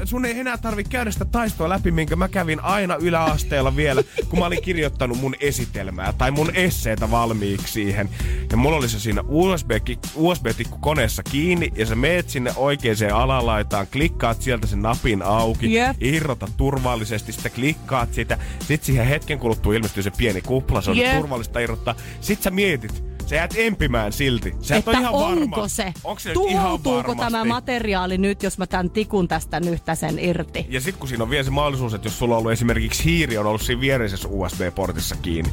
Sun 0.05 0.25
ei 0.25 0.39
enää 0.39 0.57
tarvi 0.57 0.83
käydä 0.83 1.11
sitä 1.11 1.25
taistoa 1.25 1.69
läpi, 1.69 1.91
minkä 1.91 2.15
mä 2.15 2.27
kävin 2.27 2.63
aina 2.63 2.95
yläasteella 2.95 3.75
vielä, 3.75 4.03
kun 4.29 4.39
mä 4.39 4.45
olin 4.45 4.61
kirjoittanut 4.61 5.19
mun 5.19 5.35
esitelmää 5.39 6.13
tai 6.13 6.31
mun 6.31 6.55
esseitä 6.55 7.11
valmiiksi 7.11 7.73
siihen. 7.73 8.09
Ja 8.51 8.57
mulla 8.57 8.77
oli 8.77 8.89
se 8.89 8.99
siinä 8.99 9.23
USB, 9.27 9.71
USB-tikku 10.15 10.77
koneessa 10.79 11.23
kiinni 11.23 11.71
ja 11.75 11.85
sä 11.85 11.95
meet 11.95 12.29
sinne 12.29 12.53
oikeaan 12.55 12.91
alalaitaan, 13.13 13.87
klikkaat 13.87 14.41
sieltä 14.41 14.67
sen 14.67 14.81
napin 14.81 15.21
auki, 15.21 15.73
Jep. 15.73 15.95
irrota 15.99 16.47
turvallisesti, 16.57 17.31
sitten 17.31 17.51
klikkaat 17.51 18.13
sitä, 18.13 18.37
sit 18.59 18.83
siihen 18.83 19.05
hetken 19.05 19.39
kuluttua 19.39 19.73
ilmestyy 19.73 20.03
se 20.03 20.11
pieni 20.11 20.41
kupla, 20.41 20.81
se 20.81 20.91
on 20.91 20.97
Jep. 20.97 21.17
turvallista 21.17 21.59
irrottaa. 21.59 21.95
Sit 22.21 22.41
sä 22.41 22.51
mietit, 22.51 23.03
sä 23.29 23.35
jäät 23.35 23.53
empimään 23.57 24.13
silti. 24.13 24.55
Sä 24.61 24.75
et 24.75 24.79
että 24.79 24.91
ihan 24.91 25.13
onko 25.13 25.51
varma. 25.51 25.67
se, 25.67 25.93
Onko 26.03 26.19
se 26.19 26.33
tuhoutuuko 26.33 27.15
tämä 27.15 27.45
materiaali 27.45 28.17
nyt, 28.17 28.43
jos 28.43 28.57
mä 28.57 28.67
tämän 28.67 28.89
tikun 28.89 29.27
tästä 29.27 29.59
nyhtäsen 29.59 30.19
irti? 30.19 30.65
Ja 30.69 30.81
sitten 30.81 30.99
kun 30.99 31.09
siinä 31.09 31.23
on 31.23 31.29
vielä 31.29 31.43
se 31.43 31.51
mahdollisuus, 31.51 31.93
että 31.93 32.07
jos 32.07 32.19
sulla 32.19 32.35
on 32.35 32.39
ollut 32.39 32.51
esimerkiksi 32.51 33.05
hiiri 33.05 33.37
on 33.37 33.45
ollut 33.45 33.61
siinä 33.61 33.81
viereisessä 33.81 34.27
USB-portissa 34.31 35.15
kiinni, 35.21 35.51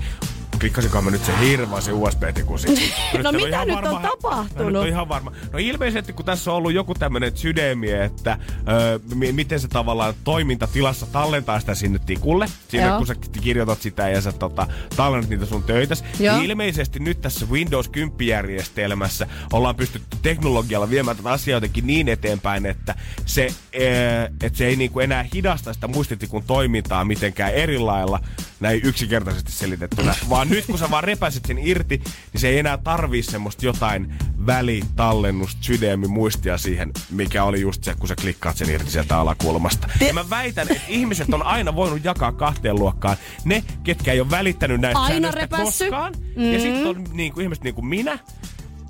klikkasinko 0.61 1.03
mä 1.03 1.11
nyt 1.11 1.25
se 1.25 1.93
USB-tikun 1.93 2.59
sitten? 2.59 2.89
No 3.23 3.33
mitä 3.33 3.65
nyt 3.65 3.75
varma. 3.75 3.91
on 3.91 4.03
tapahtunut? 4.03 4.73
Nyt 4.73 4.83
on 4.83 4.89
ihan 4.89 5.09
varma. 5.09 5.33
No 5.53 5.59
ilmeisesti 5.59 6.13
kun 6.13 6.25
tässä 6.25 6.51
on 6.51 6.57
ollut 6.57 6.73
joku 6.73 6.95
tämmönen 6.95 7.37
sydämi, 7.37 7.91
että 7.93 8.39
ö, 8.69 8.99
m- 9.15 9.35
miten 9.35 9.61
se 9.61 9.69
tavallaan 9.69 10.15
toimintatilassa 10.25 11.07
tallentaa 11.07 11.61
sitä 11.61 11.75
sinne 11.75 11.99
tikulle. 12.07 12.47
Siinä 12.69 12.87
Joo. 12.87 12.99
kun 12.99 13.07
sä 13.07 13.15
kirjoitat 13.41 13.83
sitä 13.83 14.09
ja 14.09 14.21
sä 14.21 14.33
tota, 14.33 14.67
tallennat 14.97 15.31
niitä 15.31 15.47
sun 15.47 15.63
töitäs. 15.63 16.05
Niin 16.19 16.45
ilmeisesti 16.45 16.99
nyt 16.99 17.21
tässä 17.21 17.47
Windows 17.51 17.91
10-järjestelmässä 17.91 19.27
ollaan 19.53 19.77
pystytty 19.77 20.17
teknologialla 20.23 20.91
viemään 20.91 21.17
tätä 21.17 21.31
asiaa 21.31 21.57
jotenkin 21.57 21.87
niin 21.87 22.09
eteenpäin, 22.09 22.67
että 22.67 22.95
se, 23.27 23.47
eh, 23.73 24.25
että 24.43 24.59
se 24.59 24.67
ei 24.67 24.77
niinku 24.77 25.01
enää 25.01 25.25
hidasta 25.35 25.73
sitä 25.73 25.89
muistitikun 25.89 26.45
toimintaa 26.45 27.05
mitenkään 27.05 27.53
eri 27.55 27.79
lailla 27.79 28.21
näin 28.61 28.81
yksinkertaisesti 28.85 29.53
selitettynä. 29.53 30.15
vaan 30.31 30.48
nyt 30.49 30.67
kun 30.67 30.79
sä 30.79 30.91
vaan 30.91 31.05
repäiset 31.05 31.45
sen 31.45 31.59
irti, 31.59 32.03
niin 32.33 32.41
se 32.41 32.49
ei 32.49 32.59
enää 32.59 32.79
tarvii 32.79 33.23
semmoista 33.23 33.67
jotain 33.67 34.15
välitallennusta 34.47 35.63
sydämi 35.63 36.09
muistia 36.09 36.59
siihen, 36.59 36.91
mikä 37.11 37.45
oli 37.45 37.61
just 37.61 37.85
se, 37.85 37.95
kun 37.95 38.09
sä 38.09 38.15
klikkaat 38.21 38.57
sen 38.57 38.71
irti 38.71 38.91
sieltä 38.91 39.19
alakulmasta. 39.19 39.89
Ja 40.07 40.15
mä 40.15 40.31
väitän, 40.31 40.67
että 40.71 40.85
ihmiset 40.89 41.35
on 41.35 41.43
aina 41.43 41.77
voinut 41.77 42.05
jakaa 42.05 42.33
kahteen 42.33 42.77
luokkaan. 42.77 43.17
Ne, 43.45 43.65
ketkä 43.85 44.13
ei 44.13 44.21
ole 44.21 44.31
välittänyt 44.31 44.81
näistä 44.81 45.01
Aina 45.01 45.33
koskaan. 45.51 46.15
Mm. 46.37 46.53
Ja 46.53 46.61
sitten 46.61 46.87
on 46.87 47.05
niin 47.13 47.33
kuin, 47.33 47.43
ihmiset 47.43 47.65
niin 47.65 47.75
kuin 47.75 47.87
minä, 47.87 48.19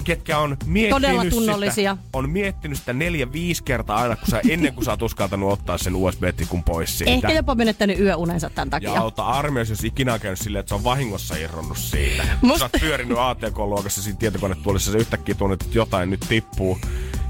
ketkä 0.08 0.38
on 0.38 0.56
miettinyt 0.66 1.02
Todella 1.02 1.24
tunnollisia. 1.24 1.96
Sitä, 1.96 2.08
on 2.12 2.30
miettinyt 2.30 2.78
sitä 2.78 2.92
neljä, 2.92 3.32
viisi 3.32 3.62
kertaa 3.62 3.98
aina, 3.98 4.16
kun 4.16 4.28
sä, 4.30 4.40
ennen 4.48 4.74
kuin 4.74 4.84
sä 4.84 4.90
oot 4.90 5.02
uskaltanut 5.02 5.52
ottaa 5.52 5.78
sen 5.78 5.96
USB-tikun 5.96 6.64
pois 6.64 6.98
siitä. 6.98 7.12
Ehkä 7.12 7.32
jopa 7.32 7.54
menettänyt 7.54 8.00
yöunensa 8.00 8.50
tämän 8.50 8.70
takia. 8.70 8.94
Ja 8.94 9.00
auta 9.00 9.22
armeijassa, 9.24 9.72
jos 9.72 9.84
ikinä 9.84 10.14
on 10.14 10.20
käynyt 10.20 10.38
silleen, 10.38 10.60
että 10.60 10.68
se 10.68 10.74
on 10.74 10.84
vahingossa 10.84 11.36
irronnut 11.36 11.78
siitä. 11.78 12.22
Musta... 12.42 12.58
Sä 12.58 12.64
oot 12.64 12.80
pyörinyt 12.80 13.18
ATK-luokassa 13.18 14.02
siinä 14.02 14.18
tietokonetuolissa, 14.18 14.92
sä 14.92 14.98
yhtäkkiä 14.98 15.34
tunnet, 15.34 15.62
että 15.62 15.78
jotain 15.78 16.10
nyt 16.10 16.24
tippuu. 16.28 16.78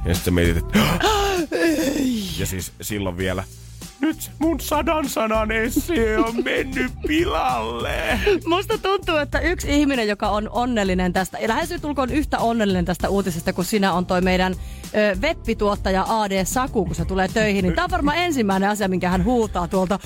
Ja 0.05 0.15
sitten 0.15 0.25
sä 0.25 0.31
mietit, 0.31 0.57
että... 0.57 0.79
ja 2.39 2.47
siis 2.47 2.73
silloin 2.81 3.17
vielä... 3.17 3.45
Nyt 4.01 4.31
mun 4.39 4.61
sadan 4.61 5.09
sanan 5.09 5.51
essee 5.51 6.19
on 6.19 6.35
mennyt 6.45 6.93
pilalle. 7.07 8.21
Musta 8.47 8.79
tuntuu, 8.79 9.17
että 9.17 9.39
yksi 9.39 9.81
ihminen, 9.81 10.09
joka 10.09 10.29
on 10.29 10.49
onnellinen 10.53 11.13
tästä, 11.13 11.39
lähes 11.47 11.71
nyt 11.71 11.83
tulkoon 11.83 12.11
yhtä 12.11 12.39
onnellinen 12.39 12.85
tästä 12.85 13.09
uutisesta, 13.09 13.53
kun 13.53 13.65
sinä 13.65 13.93
on 13.93 14.07
toi 14.07 14.21
meidän 14.21 14.55
ö, 14.95 15.17
webbituottaja 15.21 16.05
AD 16.09 16.45
Saku, 16.45 16.85
kun 16.85 16.95
se 16.95 17.05
tulee 17.05 17.29
töihin, 17.29 17.63
niin 17.63 17.75
tämä 17.75 17.85
on 17.85 17.91
varmaan 17.91 18.17
ensimmäinen 18.17 18.71
asia, 18.71 18.89
minkä 18.89 19.09
hän 19.09 19.25
huutaa 19.25 19.69
tuolta. 19.69 19.99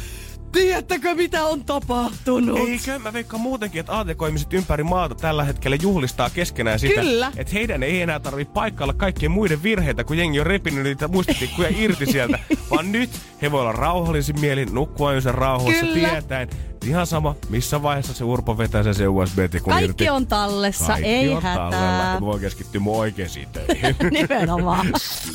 Tiedättekö, 0.53 1.15
mitä 1.15 1.45
on 1.45 1.65
tapahtunut? 1.65 2.59
Eikö? 2.69 2.99
Mä 2.99 3.13
veikkaan 3.13 3.41
muutenkin, 3.41 3.81
että 3.81 3.99
ATK-ihmiset 3.99 4.53
ympäri 4.53 4.85
maata 4.85 5.15
tällä 5.15 5.45
hetkellä 5.45 5.77
juhlistaa 5.83 6.31
keskenään 6.31 6.79
sitä, 6.79 7.01
Kyllä. 7.01 7.33
että 7.37 7.53
heidän 7.53 7.83
ei 7.83 8.03
enää 8.03 8.21
tarvitse 8.21 8.53
paikkailla 8.53 8.95
kaikkien 8.95 9.33
muiden 9.33 9.63
virheitä, 9.63 10.05
kun 10.05 10.19
jengi 10.19 10.41
on 10.41 10.47
repinyt 10.47 10.85
niitä 10.85 11.09
muistitikkuja 11.09 11.69
irti 11.77 12.07
sieltä, 12.07 12.39
vaan 12.71 12.93
nyt 12.93 13.11
he 13.43 13.53
voi 13.53 13.61
olla 13.61 13.73
rauhallisin 13.73 14.41
mielin, 14.41 14.75
nukkua 14.75 15.13
yönsä 15.13 15.33
rauhassa 15.33 15.87
Kyllä. 15.87 16.09
tietäen. 16.09 16.49
Ihan 16.83 17.07
sama, 17.07 17.35
missä 17.49 17.83
vaiheessa 17.83 18.15
se 18.15 18.25
urpo 18.25 18.59
vetää 18.59 18.83
sen, 18.83 18.95
se 18.95 19.09
USB-tikun 19.09 19.73
irti. 19.73 19.87
Kaikki 19.87 20.09
on 20.11 20.27
tallessa, 20.27 20.87
Kaikki 20.87 21.09
ei 21.09 21.29
on 21.35 21.43
tallella, 21.43 21.65
hätää. 21.65 22.15
ja 22.15 22.21
Mä 22.21 22.27
voin 22.27 22.41
keskittyä 22.41 22.81
mun 22.81 22.97
oikeisiin 22.99 23.49
töihin. 23.53 23.97
Nimenomaan. 24.11 24.87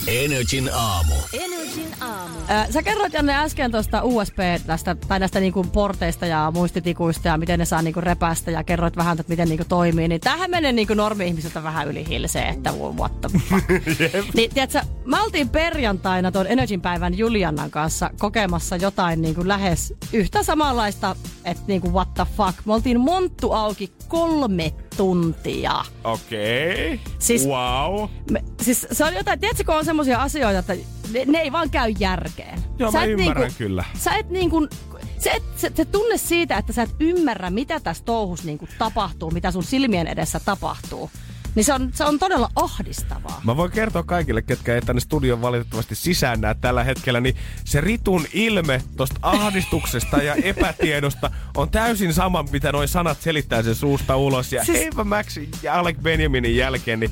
Energin 0.08 0.70
aamu. 0.74 1.14
Energin 1.34 1.88
aamu. 2.02 2.36
Ö, 2.70 2.72
Sä 2.74 2.84
kerroit 2.84 3.14
Janne 3.14 3.36
äsken 3.36 3.72
tuosta 3.72 4.02
USB, 4.04 4.38
tästä, 4.68 4.96
tai 4.96 5.20
näistä 5.20 5.40
niinku 5.40 5.64
porteista 5.64 6.26
ja 6.26 6.52
muistitikuista 6.56 7.28
ja 7.28 7.38
miten 7.38 7.60
ne 7.60 7.66
saa 7.66 7.82
niinku 7.82 8.02
repästä 8.02 8.52
ja 8.52 8.64
kerroit 8.64 8.98
vähän, 8.98 9.20
että 9.20 9.30
miten 9.32 9.50
niinku 9.50 9.66
toimii. 9.70 10.08
Niin 10.08 10.22
tähän 10.22 10.52
menee 10.52 10.72
niinku 10.72 10.94
normi-ihmiseltä 10.94 11.64
vähän 11.64 11.88
yli 11.88 12.08
hilseen, 12.08 12.48
että 12.54 12.72
what 12.98 13.22
the 13.22 13.30
fuck. 13.50 13.66
niin, 14.36 14.50
tiedätkö, 14.54 14.82
mä 15.06 15.24
oltiin 15.24 15.50
perjantaina 15.50 16.32
tuon 16.32 16.48
Energin 16.48 16.82
päivän 16.82 17.18
Juliannan 17.18 17.72
kanssa 17.72 18.10
kokemassa 18.20 18.76
jotain 18.76 19.22
niinku 19.22 19.48
lähes 19.48 19.94
yhtä 20.14 20.44
samanlaista, 20.44 21.16
että 21.48 21.64
niinku 21.68 21.94
what 21.94 22.14
the 22.14 22.26
fuck. 22.38 22.66
Me 22.66 22.74
oltiin 22.74 23.00
monttu 23.00 23.52
auki 23.52 23.92
kolme 24.08 24.74
tuntia. 24.98 25.84
Okei. 26.04 27.00
Siis- 27.20 27.48
wow. 27.48 28.10
Me, 28.32 28.44
siis 28.62 28.88
se 28.92 29.04
on 29.06 29.14
jotain, 29.16 29.40
tiedätkö, 29.40 29.64
kun 29.64 29.76
on 29.76 29.86
semmoisia 29.86 30.22
asioita, 30.22 30.60
että 30.60 30.74
ne, 31.14 31.26
ne 31.26 31.38
ei 31.38 31.52
vaan 31.52 31.70
käy 31.70 31.94
järkeen. 32.00 32.60
Joo, 32.80 32.92
Sä 32.92 32.98
mä 32.98 33.04
et 33.04 33.10
ymmärrän 33.10 33.42
niinku, 33.42 33.58
kyllä. 33.58 33.84
Sä 33.98 34.16
et 34.16 34.30
niinku, 34.30 34.68
se, 35.20 35.42
se, 35.56 35.72
se 35.76 35.86
tunne 35.86 36.18
siitä, 36.18 36.58
että 36.58 36.74
sä 36.74 36.82
et 36.82 36.96
ymmärrä, 37.00 37.50
mitä 37.50 37.80
tässä 37.80 38.04
touhus 38.06 38.44
niinku 38.44 38.68
tapahtuu, 38.78 39.32
mitä 39.32 39.52
sun 39.52 39.64
silmien 39.64 40.08
edessä 40.08 40.40
tapahtuu. 40.46 41.10
Niin 41.58 41.66
se 41.66 41.74
on, 41.74 41.90
se 41.94 42.04
on 42.04 42.20
todella 42.20 42.50
ahdistavaa. 42.56 43.42
Mä 43.44 43.58
voin 43.58 43.72
kertoa 43.72 44.04
kaikille, 44.04 44.42
ketkä 44.42 44.76
ei 44.76 44.82
tänne 44.82 45.00
studion 45.00 45.42
valitettavasti 45.42 45.96
sisään 45.96 46.42
näe 46.42 46.56
tällä 46.62 46.84
hetkellä, 46.84 47.20
niin 47.20 47.36
se 47.66 47.82
Ritun 47.82 48.26
ilme 48.34 48.82
tosta 48.98 49.20
ahdistuksesta 49.22 50.18
ja 50.18 50.36
epätiedosta 50.54 51.32
on 51.56 51.70
täysin 51.70 52.14
sama, 52.14 52.44
mitä 52.52 52.72
noi 52.72 52.88
sanat 52.88 53.22
selittää 53.22 53.64
sen 53.64 53.76
suusta 53.76 54.16
ulos. 54.16 54.54
Ja 54.54 54.66
Siis-. 54.66 54.88
Eva 54.94 55.04
Max 55.04 55.40
ja 55.64 55.80
Alec 55.80 55.98
Benjaminin 56.02 56.56
jälkeen, 56.56 57.00
niin 57.00 57.12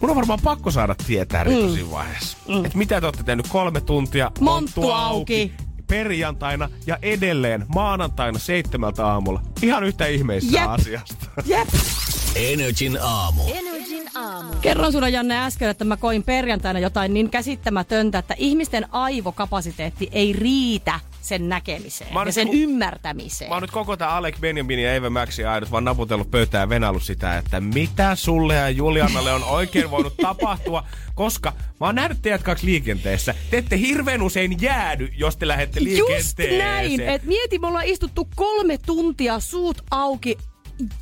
mun 0.00 0.10
on 0.10 0.16
varmaan 0.16 0.40
pakko 0.42 0.70
saada 0.70 0.94
tietää 1.06 1.44
mm. 1.44 1.50
siinä 1.74 1.90
vaiheessa. 1.90 2.38
Mm. 2.48 2.64
Että 2.64 2.78
mitä 2.78 3.00
te 3.00 3.06
olette 3.06 3.22
tehnyt 3.22 3.48
kolme 3.48 3.80
tuntia, 3.80 4.30
Monttu 4.40 4.90
auki. 4.90 5.52
perjantaina 5.86 6.68
ja 6.86 6.98
edelleen 7.02 7.66
maanantaina 7.68 8.38
seitsemältä 8.38 9.06
aamulla. 9.06 9.42
Ihan 9.62 9.84
yhtä 9.84 10.06
ihmeistä 10.06 10.58
Jep. 10.58 10.70
asiasta. 10.70 11.26
Jep. 11.46 11.68
Energin 12.36 12.98
aamu. 13.02 13.42
Energin 13.54 14.02
aamu. 14.16 14.52
Kerron 14.60 14.92
sulle 14.92 15.10
Janne 15.10 15.38
äsken, 15.44 15.68
että 15.68 15.84
mä 15.84 15.96
koin 15.96 16.22
perjantaina 16.22 16.78
jotain 16.78 17.14
niin 17.14 17.30
käsittämätöntä, 17.30 18.18
että 18.18 18.34
ihmisten 18.38 18.86
aivokapasiteetti 18.94 20.08
ei 20.12 20.32
riitä 20.32 21.00
sen 21.20 21.48
näkemiseen 21.48 22.10
ja 22.26 22.32
sen 22.32 22.46
ku- 22.46 22.52
ymmärtämiseen. 22.56 23.50
Mä 23.50 23.54
oon 23.54 23.62
nyt 23.62 23.70
koko 23.70 23.96
tää 23.96 24.16
Alec 24.16 24.40
Benjamin 24.40 24.78
ja 24.78 24.94
Eve 24.94 25.10
Maxi 25.10 25.44
ainut 25.44 25.70
vaan 25.70 25.84
naputellut 25.84 26.30
pöytään 26.30 26.62
ja 26.62 26.68
venailut 26.68 27.02
sitä, 27.02 27.38
että 27.38 27.60
mitä 27.60 28.14
sulle 28.14 28.54
ja 28.54 28.70
Julianalle 28.70 29.32
on 29.32 29.44
oikein 29.44 29.90
voinut 29.90 30.16
tapahtua, 30.22 30.84
koska 31.14 31.52
mä 31.80 31.86
oon 31.86 31.94
nähnyt 31.94 32.18
teidät 32.22 32.42
kaksi 32.42 32.66
liikenteessä. 32.66 33.34
Te 33.50 33.58
ette 33.58 33.78
hirveän 33.78 34.22
usein 34.22 34.56
jäädy, 34.62 35.08
jos 35.16 35.36
te 35.36 35.48
lähdette 35.48 35.80
Just 35.80 35.88
liikenteeseen. 36.08 36.58
näin, 36.58 37.00
että 37.00 37.28
mieti, 37.28 37.58
me 37.58 37.66
ollaan 37.66 37.86
istuttu 37.86 38.28
kolme 38.36 38.78
tuntia 38.78 39.40
suut 39.40 39.82
auki 39.90 40.38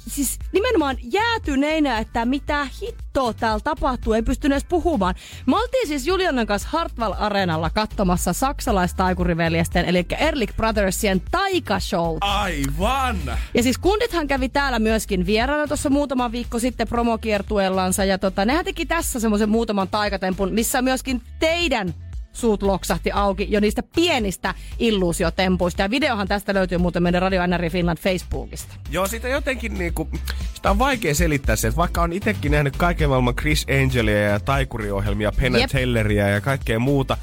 siis 0.09 0.39
nimenomaan 0.53 0.97
jäätyneinä, 1.03 1.99
että 1.99 2.25
mitä 2.25 2.67
hittoa 2.83 3.33
täällä 3.33 3.61
tapahtuu, 3.65 4.13
ei 4.13 4.23
pystynyt 4.23 4.55
edes 4.55 4.69
puhumaan. 4.69 5.15
Me 5.47 5.57
oltiin 5.57 5.89
siis 5.89 6.07
Julianan 6.07 6.47
kanssa 6.47 6.69
Hartwall 6.73 7.15
Areenalla 7.19 7.71
katsomassa 7.71 8.33
saksalaistaikuriveljesten, 8.33 9.85
eli 9.85 10.07
Erlich 10.19 10.57
Brothersien 10.57 11.23
taikashow. 11.31 12.17
Aivan! 12.21 13.17
Ja 13.55 13.63
siis 13.63 13.79
kundithan 13.79 14.27
kävi 14.27 14.49
täällä 14.49 14.79
myöskin 14.79 15.27
vieraana 15.27 15.67
tuossa 15.67 15.91
muutama 15.91 16.33
viikko 16.33 16.59
sitten 16.59 16.89
promokiertuellansa. 16.89 18.05
Ja 18.05 18.19
tota, 18.19 18.45
nehän 18.45 18.65
teki 18.65 18.87
tässä 18.87 19.21
semmoisen 19.21 19.49
muutaman 19.49 19.89
taikatempun, 19.89 20.53
missä 20.53 20.83
myöskin 20.83 21.23
teidän 21.39 21.95
suut 22.35 22.62
loksahti 22.62 23.11
auki 23.12 23.47
jo 23.51 23.61
niistä 23.61 23.83
pienistä 23.94 24.55
illuusiotempuista. 24.79 25.83
Ja 25.83 25.90
videohan 25.90 26.29
tästä 26.29 26.55
löytyy 26.55 26.79
muuten 26.79 27.03
meidän 27.03 27.23
Radio 27.23 27.47
NRI 27.47 27.70
Finland 27.70 27.99
Facebookista. 27.99 28.75
Joo, 28.90 29.07
sitä 29.07 29.29
jotenkin 29.29 29.75
niinku, 29.75 30.09
sitä 30.55 30.70
on 30.70 30.79
vaikea 30.79 31.14
selittää 31.14 31.57
se, 31.57 31.68
että 31.68 31.77
vaikka 31.77 32.03
on 32.03 32.12
itsekin 32.12 32.53
nähnyt 32.53 32.77
kaiken 32.77 33.09
maailman 33.09 33.37
Chris 33.37 33.66
Angelia 33.83 34.20
ja 34.20 34.40
taikuriohjelmia, 34.40 35.33
Penn 35.40 35.59
Jep. 35.59 35.70
Telleria 35.70 36.29
ja 36.29 36.40
kaikkea 36.40 36.79
muuta, 36.79 37.16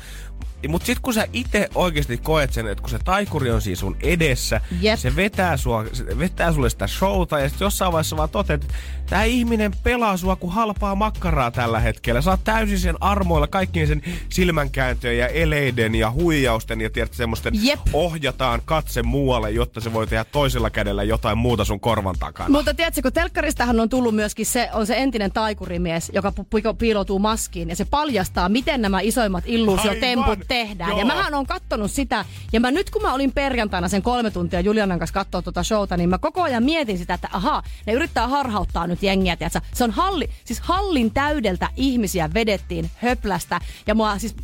mutta 0.70 0.86
sitten 0.86 1.02
kun 1.02 1.14
sä 1.14 1.28
itse 1.34 1.70
oikeasti 1.76 2.18
koet 2.18 2.54
sen, 2.54 2.68
että 2.68 2.82
kun 2.82 2.90
se 2.90 3.00
taikuri 3.06 3.52
on 3.52 3.62
siinä 3.62 3.76
sun 3.76 3.98
edessä, 4.04 4.62
Jep. 4.82 5.00
se 5.00 5.16
vetää, 5.16 5.58
sua, 5.58 5.86
se 5.94 6.20
vetää 6.20 6.54
sulle 6.54 6.70
sitä 6.70 6.88
showta 6.88 7.40
ja 7.40 7.50
sitten 7.50 7.66
jossain 7.66 7.92
vaiheessa 7.92 8.18
vaan 8.18 8.30
toteat, 8.30 8.62
että 8.64 8.74
tämä 9.10 9.24
ihminen 9.24 9.72
pelaa 9.84 10.18
sua 10.18 10.36
kuin 10.36 10.54
halpaa 10.54 10.96
makkaraa 10.96 11.52
tällä 11.52 11.80
hetkellä. 11.80 12.22
Sä 12.22 12.32
oot 12.32 12.44
täysin 12.44 12.80
sen 12.80 12.96
armoilla 13.02 13.48
kaikkien 13.48 13.88
sen 13.88 14.02
silmänkääntöjen 14.30 15.18
ja 15.18 15.28
eleiden 15.28 15.96
ja 15.96 16.12
huijausten 16.12 16.82
ja 16.82 16.90
tiedät, 16.90 17.14
semmoisten 17.14 17.54
Jep. 17.66 17.80
ohjataan 17.94 18.62
katse 18.66 19.04
muualle, 19.04 19.52
jotta 19.52 19.82
se 19.82 19.94
voi 19.94 20.08
tehdä 20.08 20.24
toisella 20.24 20.70
kädellä 20.70 21.04
jotain 21.04 21.38
muuta 21.38 21.66
sun 21.66 21.80
korvan 21.80 22.16
takana. 22.20 22.50
Mutta 22.50 22.74
tiedätkö, 22.74 23.02
kun 23.02 23.14
telkkaristahan 23.14 23.80
on 23.80 23.90
tullut 23.90 24.16
myöskin 24.16 24.46
se, 24.46 24.70
on 24.74 24.88
se 24.88 24.96
entinen 24.98 25.32
taikurimies, 25.32 26.12
joka 26.14 26.34
pu- 26.40 26.44
pu- 26.44 26.76
piiloutuu 26.78 27.20
maskiin 27.20 27.70
ja 27.70 27.76
se 27.76 27.86
paljastaa, 27.86 28.50
miten 28.50 28.82
nämä 28.82 29.00
isoimmat 29.02 29.44
illuusiotemput. 29.48 30.40
Tehdään. 30.52 30.90
Joo. 30.90 31.00
Ja 31.00 31.06
mähän 31.06 31.34
on 31.34 31.46
kattonut 31.46 31.92
sitä. 31.92 32.26
Ja 32.54 32.60
mä 32.60 32.72
nyt 32.72 32.90
kun 32.90 33.02
mä 33.02 33.14
olin 33.14 33.32
perjantaina 33.32 33.88
sen 33.88 34.02
kolme 34.02 34.32
tuntia 34.32 34.60
Julianan 34.60 35.00
kanssa 35.00 35.14
katsoa 35.14 35.42
tuota 35.42 35.64
showta, 35.64 35.98
niin 35.98 36.10
mä 36.10 36.18
koko 36.18 36.42
ajan 36.42 36.64
mietin 36.64 36.98
sitä, 36.98 37.14
että 37.14 37.30
ahaa, 37.32 37.64
ne 37.86 37.94
yrittää 37.94 38.28
harhauttaa 38.28 38.88
nyt 38.88 39.04
jengiä, 39.04 39.36
tiedätkö? 39.36 39.62
Se 39.74 39.84
on 39.84 39.92
halli, 39.92 40.30
siis 40.46 40.60
hallin 40.60 41.12
täydeltä 41.12 41.70
ihmisiä 41.76 42.30
vedettiin 42.34 42.92
höplästä. 42.96 43.60
Ja 43.88 43.96
mua 43.96 44.20
siis 44.20 44.36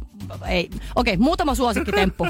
ei. 0.48 0.70
Okei, 0.96 1.18
muutama 1.18 1.56
suosikkitemppu. 1.56 2.28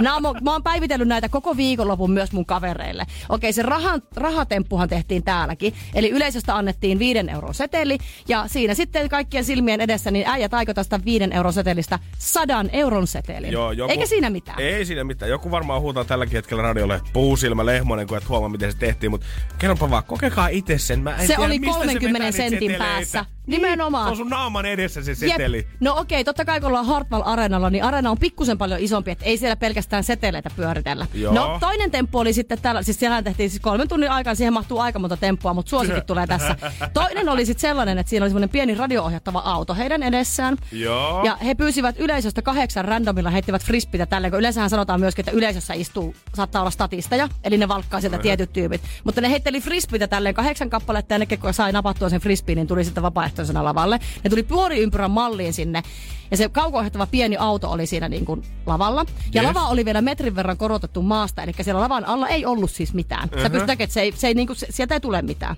Nää, 0.00 0.14
on- 0.14 0.22
mä, 0.42 0.52
oon 0.52 0.62
päivitellyt 0.62 1.08
näitä 1.08 1.28
koko 1.28 1.56
viikonlopun 1.56 2.10
myös 2.10 2.32
mun 2.32 2.46
kavereille. 2.46 3.06
Okei, 3.28 3.52
se 3.52 3.62
rahan, 3.62 4.02
rahatemppuhan 4.16 4.88
tehtiin 4.88 5.22
täälläkin. 5.24 5.74
Eli 5.94 6.10
yleisöstä 6.10 6.56
annettiin 6.56 6.98
viiden 6.98 7.28
euron 7.28 7.54
seteli. 7.54 7.98
Ja 8.28 8.44
siinä 8.46 8.74
sitten 8.74 9.08
kaikkien 9.08 9.44
silmien 9.44 9.80
edessä 9.80 10.10
niin 10.10 10.26
äijät 10.28 10.54
aikoi 10.54 10.74
tästä 10.74 11.00
viiden 11.04 11.32
euron 11.32 11.52
setelistä 11.52 11.98
sadan 12.18 12.70
euron 12.72 13.06
setelin. 13.06 13.50
Eikä 13.88 14.06
siinä 14.06 14.30
mitään. 14.30 14.60
Ei 14.60 14.84
siinä 14.84 15.04
mitään. 15.04 15.30
Joku 15.30 15.50
varmaan 15.50 15.80
huutaa 15.80 16.04
tälläkin 16.04 16.32
hetkellä 16.36 16.62
radiolle, 16.62 16.94
että 16.94 17.10
puusilmä 17.12 17.66
lehmonen, 17.66 18.06
kun 18.06 18.16
et 18.18 18.28
huomaa, 18.28 18.48
miten 18.48 18.72
se 18.72 18.78
tehtiin. 18.78 19.10
Mutta 19.10 19.26
kerropa 19.58 19.90
vaan, 19.90 20.04
kokekaa 20.04 20.48
itse 20.48 20.78
sen. 20.78 21.00
Mä 21.02 21.10
en 21.14 21.20
Se 21.20 21.26
tiedä, 21.26 21.42
oli 21.42 21.58
mistä 21.58 21.74
30 21.78 22.12
vetää 22.18 22.30
niitä 22.30 22.36
sentin 22.36 22.70
seteleitä. 22.70 22.84
päässä. 22.84 23.35
Niin, 23.46 23.62
Nimenomaan. 23.62 24.04
Se 24.04 24.10
on 24.10 24.16
sun 24.16 24.28
naaman 24.28 24.66
edessä 24.66 25.02
se 25.02 25.14
seteli. 25.14 25.56
Jep. 25.56 25.66
No 25.80 25.94
okei, 25.98 26.24
totta 26.24 26.44
kai 26.44 26.60
kun 26.60 26.68
ollaan 26.68 26.86
Hartwall 26.86 27.22
Areenalla, 27.24 27.70
niin 27.70 27.84
areena 27.84 28.10
on 28.10 28.18
pikkusen 28.18 28.58
paljon 28.58 28.80
isompi, 28.80 29.10
että 29.10 29.24
ei 29.24 29.36
siellä 29.36 29.56
pelkästään 29.56 30.04
seteleitä 30.04 30.50
pyöritellä. 30.56 31.06
Joo. 31.14 31.34
No 31.34 31.56
toinen 31.60 31.90
temppu 31.90 32.18
oli 32.18 32.32
sitten 32.32 32.58
tällä, 32.62 32.82
siis 32.82 32.98
siellä 32.98 33.22
tehtiin 33.22 33.50
siis 33.50 33.62
kolmen 33.62 33.88
tunnin 33.88 34.10
aikana, 34.10 34.34
siihen 34.34 34.52
mahtuu 34.52 34.78
aika 34.78 34.98
monta 34.98 35.16
temppua, 35.16 35.54
mutta 35.54 35.70
suosikit 35.70 36.06
tulee 36.16 36.26
tässä. 36.26 36.56
Toinen 36.92 37.28
oli 37.28 37.46
sitten 37.46 37.60
sellainen, 37.60 37.98
että 37.98 38.10
siinä 38.10 38.24
oli 38.24 38.30
semmoinen 38.30 38.48
pieni 38.48 38.74
radio-ohjattava 38.74 39.38
auto 39.38 39.74
heidän 39.74 40.02
edessään. 40.02 40.56
Joo. 40.72 41.24
Ja 41.24 41.36
he 41.36 41.54
pyysivät 41.54 41.94
yleisöstä 41.98 42.42
kahdeksan 42.42 42.84
randomilla, 42.84 43.30
heittivät 43.30 43.64
frisbitä 43.64 44.06
tälleen, 44.06 44.30
kun 44.30 44.38
yleensähän 44.38 44.70
sanotaan 44.70 45.00
myöskin, 45.00 45.22
että 45.22 45.36
yleisössä 45.38 45.74
istuu, 45.74 46.14
saattaa 46.34 46.62
olla 46.62 46.70
statisteja, 46.70 47.28
eli 47.44 47.58
ne 47.58 47.68
valkkaa 47.68 48.00
sieltä 48.00 48.18
tietyt 48.18 48.52
tyypit. 48.52 48.82
Mutta 49.04 49.20
ne 49.20 49.30
heitteli 49.30 49.60
frisbitä 49.60 50.08
tälleen 50.08 50.34
kahdeksan 50.34 50.70
kappaletta 50.70 51.14
ja 51.14 51.18
ne, 51.18 51.26
kun 51.26 51.54
sai 51.54 51.72
napattua 51.72 52.08
sen 52.08 52.20
frisbeen, 52.20 52.56
niin 52.56 52.66
tuli 52.66 52.84
sitten 52.84 53.02
vapaaehtoisena 53.36 53.64
lavalle. 53.64 53.98
Ne 54.24 54.30
tuli 54.30 54.42
puoliympyrän 54.42 55.10
malliin 55.10 55.52
sinne. 55.52 55.82
Ja 56.30 56.36
se 56.36 56.48
kauko 56.48 56.78
pieni 57.10 57.36
auto 57.36 57.70
oli 57.70 57.86
siinä 57.86 58.08
niin 58.08 58.24
kuin 58.24 58.42
lavalla. 58.66 59.06
Ja 59.34 59.42
Yes. 59.42 59.54
lava 59.54 59.68
oli 59.68 59.84
vielä 59.84 60.00
metrin 60.02 60.36
verran 60.36 60.56
korotettu 60.56 61.02
maasta, 61.02 61.42
eli 61.42 61.52
siellä 61.62 61.80
lavan 61.80 62.04
alla 62.04 62.28
ei 62.28 62.46
ollut 62.46 62.70
siis 62.70 62.94
mitään. 62.94 63.28
Sä 63.28 63.50
pystyt 63.50 63.68
näkemään, 63.68 63.84
että 63.84 63.94
se 63.94 64.00
ei, 64.00 64.12
se 64.12 64.26
ei, 64.26 64.34
niin 64.34 64.46
kuin, 64.46 64.56
sieltä 64.70 64.94
ei 64.94 65.00
tule 65.00 65.22
mitään. 65.22 65.56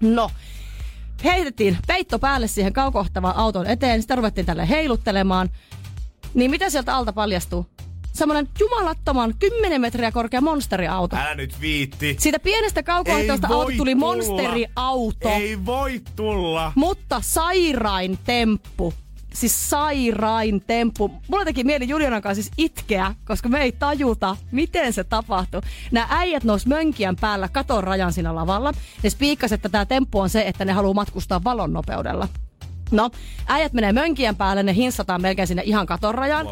No, 0.00 0.30
heitettiin 1.24 1.78
peitto 1.86 2.18
päälle 2.18 2.46
siihen 2.46 2.72
kaukohtavaan 2.72 3.36
auton 3.36 3.66
eteen, 3.66 4.02
sitä 4.02 4.14
ruvettiin 4.16 4.46
tälle 4.46 4.68
heiluttelemaan. 4.68 5.50
Niin 6.34 6.50
mitä 6.50 6.70
sieltä 6.70 6.96
alta 6.96 7.12
paljastuu? 7.12 7.66
Semmoinen 8.12 8.48
jumalattoman 8.60 9.34
10 9.38 9.80
metriä 9.80 10.12
korkea 10.12 10.40
monsteriauto. 10.40 11.16
Älä 11.16 11.34
nyt 11.34 11.60
viitti. 11.60 12.16
Siitä 12.18 12.38
pienestä 12.38 12.82
voi 12.86 13.30
auto 13.30 13.46
tuli 13.76 13.76
tulla. 13.76 13.94
monsteriauto. 13.94 15.28
Ei 15.28 15.66
voi 15.66 16.02
tulla. 16.16 16.72
Mutta 16.74 17.20
sairain 17.24 18.18
temppu. 18.24 18.94
Siis 19.34 19.70
sairain 19.70 20.62
temppu. 20.66 21.10
Mulla 21.28 21.44
teki 21.44 21.64
mieli 21.64 21.88
Julianan 21.88 22.22
kanssa 22.22 22.42
siis 22.42 22.54
itkeä, 22.58 23.14
koska 23.24 23.48
me 23.48 23.60
ei 23.62 23.72
tajuta, 23.72 24.36
miten 24.52 24.92
se 24.92 25.04
tapahtui. 25.04 25.60
Nämä 25.92 26.06
äijät 26.10 26.44
nous 26.44 26.66
mönkien 26.66 27.16
päällä 27.16 27.48
katon 27.48 27.84
rajan 27.84 28.12
siinä 28.12 28.34
lavalla. 28.34 28.72
Ne 29.02 29.10
spiikkas, 29.10 29.52
että 29.52 29.68
tämä 29.68 29.84
temppu 29.86 30.20
on 30.20 30.30
se, 30.30 30.42
että 30.46 30.64
ne 30.64 30.72
haluaa 30.72 30.94
matkustaa 30.94 31.44
valon 31.44 31.72
nopeudella. 31.72 32.28
No, 32.90 33.10
äijät 33.46 33.72
menee 33.72 33.92
mönkien 33.92 34.36
päälle, 34.36 34.62
ne 34.62 34.74
hinssataan 34.74 35.22
melkein 35.22 35.48
sinne 35.48 35.62
ihan 35.66 35.86
katon 35.86 36.14
rajaan. 36.14 36.46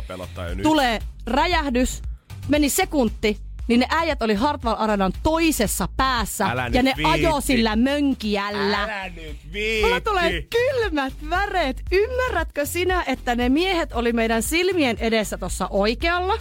Tulee 0.62 0.98
räjähdys, 1.28 2.02
meni 2.48 2.68
sekunti, 2.68 3.38
niin 3.68 3.80
ne 3.80 3.86
äijät 3.90 4.22
oli 4.22 4.34
Hartwall 4.34 4.76
Arenan 4.78 5.12
toisessa 5.22 5.88
päässä. 5.96 6.46
Älä 6.46 6.70
ja 6.72 6.82
ne 6.82 6.92
viitti. 6.96 7.12
ajo 7.12 7.40
sillä 7.40 7.76
mönkiällä. 7.76 8.82
Älä 8.82 9.08
nyt 9.08 9.36
viitti. 9.52 9.82
Mulla 9.84 10.00
tulee 10.00 10.42
kylmät 10.42 11.12
väreet. 11.30 11.82
Ymmärrätkö 11.92 12.66
sinä, 12.66 13.04
että 13.06 13.34
ne 13.34 13.48
miehet 13.48 13.92
oli 13.92 14.12
meidän 14.12 14.42
silmien 14.42 14.96
edessä 15.00 15.38
tuossa 15.38 15.68
oikealla? 15.70 16.38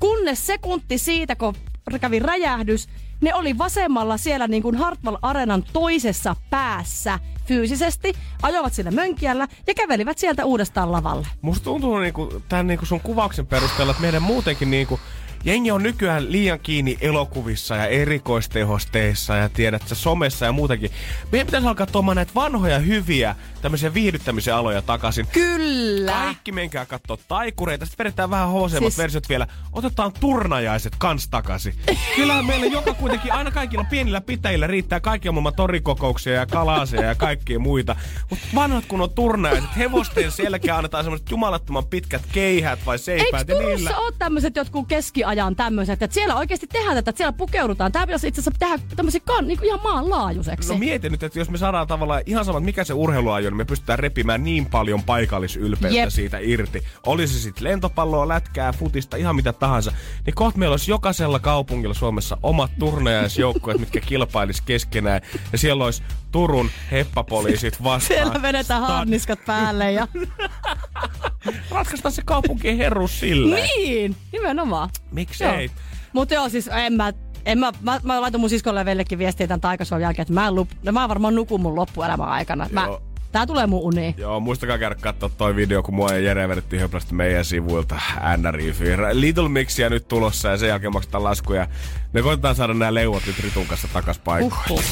Kunnes 0.00 0.46
sekunti 0.46 0.98
siitä, 0.98 1.36
kun 1.36 1.54
kävi 2.00 2.18
räjähdys, 2.18 2.88
ne 3.20 3.34
oli 3.34 3.58
vasemmalla 3.58 4.16
siellä 4.16 4.48
niin 4.48 4.62
kuin 4.62 4.76
Hartwall 4.76 5.16
Arenan 5.22 5.64
toisessa 5.72 6.36
päässä 6.50 7.18
fyysisesti, 7.44 8.12
ajoivat 8.42 8.74
sillä 8.74 8.90
mönkiällä 8.90 9.48
ja 9.66 9.74
kävelivät 9.74 10.18
sieltä 10.18 10.44
uudestaan 10.44 10.92
lavalle. 10.92 11.26
Musta 11.42 11.64
tuntuu 11.64 11.98
niinku, 11.98 12.42
tämän 12.48 12.66
niinku 12.66 12.86
sun 12.86 13.00
kuvauksen 13.00 13.46
perusteella, 13.46 13.90
että 13.90 14.02
meidän 14.02 14.22
muutenkin 14.22 14.70
niinku, 14.70 15.00
jengi 15.46 15.70
on 15.70 15.82
nykyään 15.82 16.32
liian 16.32 16.60
kiinni 16.60 16.98
elokuvissa 17.00 17.76
ja 17.76 17.86
erikoistehosteissa 17.86 19.36
ja 19.36 19.48
tiedät 19.48 19.88
sä 19.88 19.94
somessa 19.94 20.46
ja 20.46 20.52
muutenkin. 20.52 20.90
Meidän 21.32 21.46
pitäisi 21.46 21.66
alkaa 21.66 21.86
tuomaan 21.86 22.16
näitä 22.16 22.32
vanhoja 22.34 22.78
hyviä 22.78 23.36
tämmöisiä 23.62 23.94
viihdyttämisen 23.94 24.54
aloja 24.54 24.82
takaisin. 24.82 25.26
Kyllä. 25.26 26.12
Kaikki 26.12 26.52
menkää 26.52 26.86
katsoa 26.86 27.18
taikureita, 27.28 27.86
sitten 27.86 28.04
vedetään 28.04 28.30
vähän 28.30 28.48
hooseimmat 28.48 28.92
Siis- 28.92 28.98
versiot 28.98 29.28
vielä. 29.28 29.46
Otetaan 29.72 30.12
turnajaiset 30.20 30.92
kans 30.98 31.28
takaisin. 31.28 31.74
Kyllähän 32.16 32.46
meillä 32.46 32.66
joka 32.66 32.94
kuitenkin, 32.94 33.32
aina 33.32 33.50
kaikilla 33.50 33.84
pienillä 33.84 34.20
pitäjillä 34.20 34.66
riittää 34.66 35.00
kaikkia 35.00 35.32
maailman 35.32 35.54
torikokouksia 35.54 36.32
ja 36.32 36.46
kalasia 36.46 37.02
ja 37.02 37.14
kaikkia 37.14 37.58
muita. 37.58 37.96
Mutta 38.30 38.46
vanhat 38.54 38.84
kun 38.86 39.00
on 39.00 39.10
turnajaiset, 39.10 39.76
hevosten 39.76 40.30
selkeä 40.30 40.76
annetaan 40.76 41.04
semmoiset 41.04 41.30
jumalattoman 41.30 41.86
pitkät 41.86 42.22
keihät 42.32 42.78
vai 42.86 42.94
Eikö 42.94 43.04
seipäät 43.04 43.48
niillä. 43.48 43.62
Turussa 43.62 43.96
ole 43.98 44.12
tämmöiset 44.18 44.56
jotkut 44.56 44.88
keskiajan 44.88 45.35
ajan 45.44 45.56
tämmöiset, 45.56 46.02
että 46.02 46.14
siellä 46.14 46.36
oikeasti 46.36 46.66
tehdään 46.66 46.96
tätä, 46.96 47.10
että 47.10 47.18
siellä 47.18 47.32
pukeudutaan. 47.32 47.92
Tämä 47.92 48.06
pitäisi 48.06 48.28
itse 48.28 48.40
asiassa 48.40 48.58
tehdä 48.58 48.78
tämmöisen 48.96 49.20
kan, 49.24 49.48
niin 49.48 49.58
kuin 49.58 49.66
ihan 49.66 49.80
maanlaajuiseksi. 49.82 50.72
No 50.72 50.78
mieti 50.78 51.10
nyt, 51.10 51.22
että 51.22 51.38
jos 51.38 51.50
me 51.50 51.58
saadaan 51.58 51.86
tavallaan 51.86 52.22
ihan 52.26 52.44
sama, 52.44 52.60
mikä 52.60 52.84
se 52.84 52.92
urheiluajo, 52.92 53.50
niin 53.50 53.56
me 53.56 53.64
pystytään 53.64 53.98
repimään 53.98 54.44
niin 54.44 54.66
paljon 54.66 55.02
paikallisylpeyttä 55.02 55.98
Jep. 55.98 56.10
siitä 56.10 56.38
irti. 56.40 56.84
Olisi 57.06 57.34
se 57.34 57.40
sitten 57.40 57.64
lentopalloa, 57.64 58.28
lätkää, 58.28 58.72
futista, 58.72 59.16
ihan 59.16 59.36
mitä 59.36 59.52
tahansa. 59.52 59.92
Niin 60.26 60.34
kohta 60.34 60.58
meillä 60.58 60.72
olisi 60.72 60.90
jokaisella 60.90 61.38
kaupungilla 61.38 61.94
Suomessa 61.94 62.38
omat 62.42 62.70
turnajaisjoukkueet, 62.78 63.80
mitkä 63.80 64.00
kilpailis 64.00 64.60
keskenään. 64.60 65.20
Ja 65.52 65.58
siellä 65.58 65.84
olisi 65.84 66.02
Turun 66.32 66.70
heppapoliisit 66.90 67.78
vastaan. 67.84 68.00
Siellä 68.00 68.42
vedetään 68.42 68.82
Stad- 68.82 68.86
harniskat 68.86 69.38
päälle 69.46 69.92
ja... 69.92 70.08
Ratkaistaan 71.70 72.12
se 72.12 72.22
kaupunkien 72.24 72.76
herruus 72.76 73.20
silleen. 73.20 73.68
niin, 73.78 74.16
nimenomaan. 74.32 74.90
Miksei? 75.26 75.70
Mutta 76.12 76.34
joo, 76.34 76.48
siis 76.48 76.68
en 76.68 76.92
mä, 76.92 77.12
en 77.46 77.58
mä, 77.58 77.72
mä, 77.82 78.00
mä 78.02 78.20
laitan 78.20 78.40
mun 78.40 78.50
siskolle 78.50 78.80
ja 78.80 78.84
vellekin 78.84 79.18
viestiä 79.18 79.46
tämän 79.46 79.60
taikasolun 79.60 80.02
jälkeen, 80.02 80.22
että 80.22 80.34
mä, 80.34 80.46
en 80.46 80.54
lup, 80.54 80.70
no 80.82 80.92
mä 80.92 81.08
varmaan 81.08 81.34
nukun 81.34 81.60
mun 81.60 81.76
loppuelämän 81.76 82.28
aikana. 82.28 82.68
Mä, 82.72 82.84
Joo. 82.84 83.02
tää 83.32 83.46
tulee 83.46 83.66
mun 83.66 83.82
uniin. 83.82 84.14
Joo, 84.18 84.40
muistakaa 84.40 84.78
käydä 84.78 84.94
katsoa 84.94 85.28
toi 85.28 85.56
video, 85.56 85.82
kun 85.82 85.94
mua 85.94 86.08
ja 86.12 86.18
Jere 86.18 86.48
vedettiin 86.48 86.82
höplästi 86.82 87.14
meidän 87.14 87.44
sivuilta 87.44 88.00
NRIF. 88.36 88.80
Little 89.12 89.48
Mixia 89.48 89.90
nyt 89.90 90.08
tulossa 90.08 90.48
ja 90.48 90.56
sen 90.56 90.68
jälkeen 90.68 90.92
maksetaan 90.92 91.24
laskuja. 91.24 91.66
Me 92.12 92.22
koitetaan 92.22 92.54
saada 92.54 92.74
nämä 92.74 92.94
leuat 92.94 93.22
nyt 93.26 93.38
Ritun 93.40 93.66
kanssa 93.66 93.88
takas 93.92 94.18
paikkoon. 94.18 94.62
Uhuh. 94.70 94.82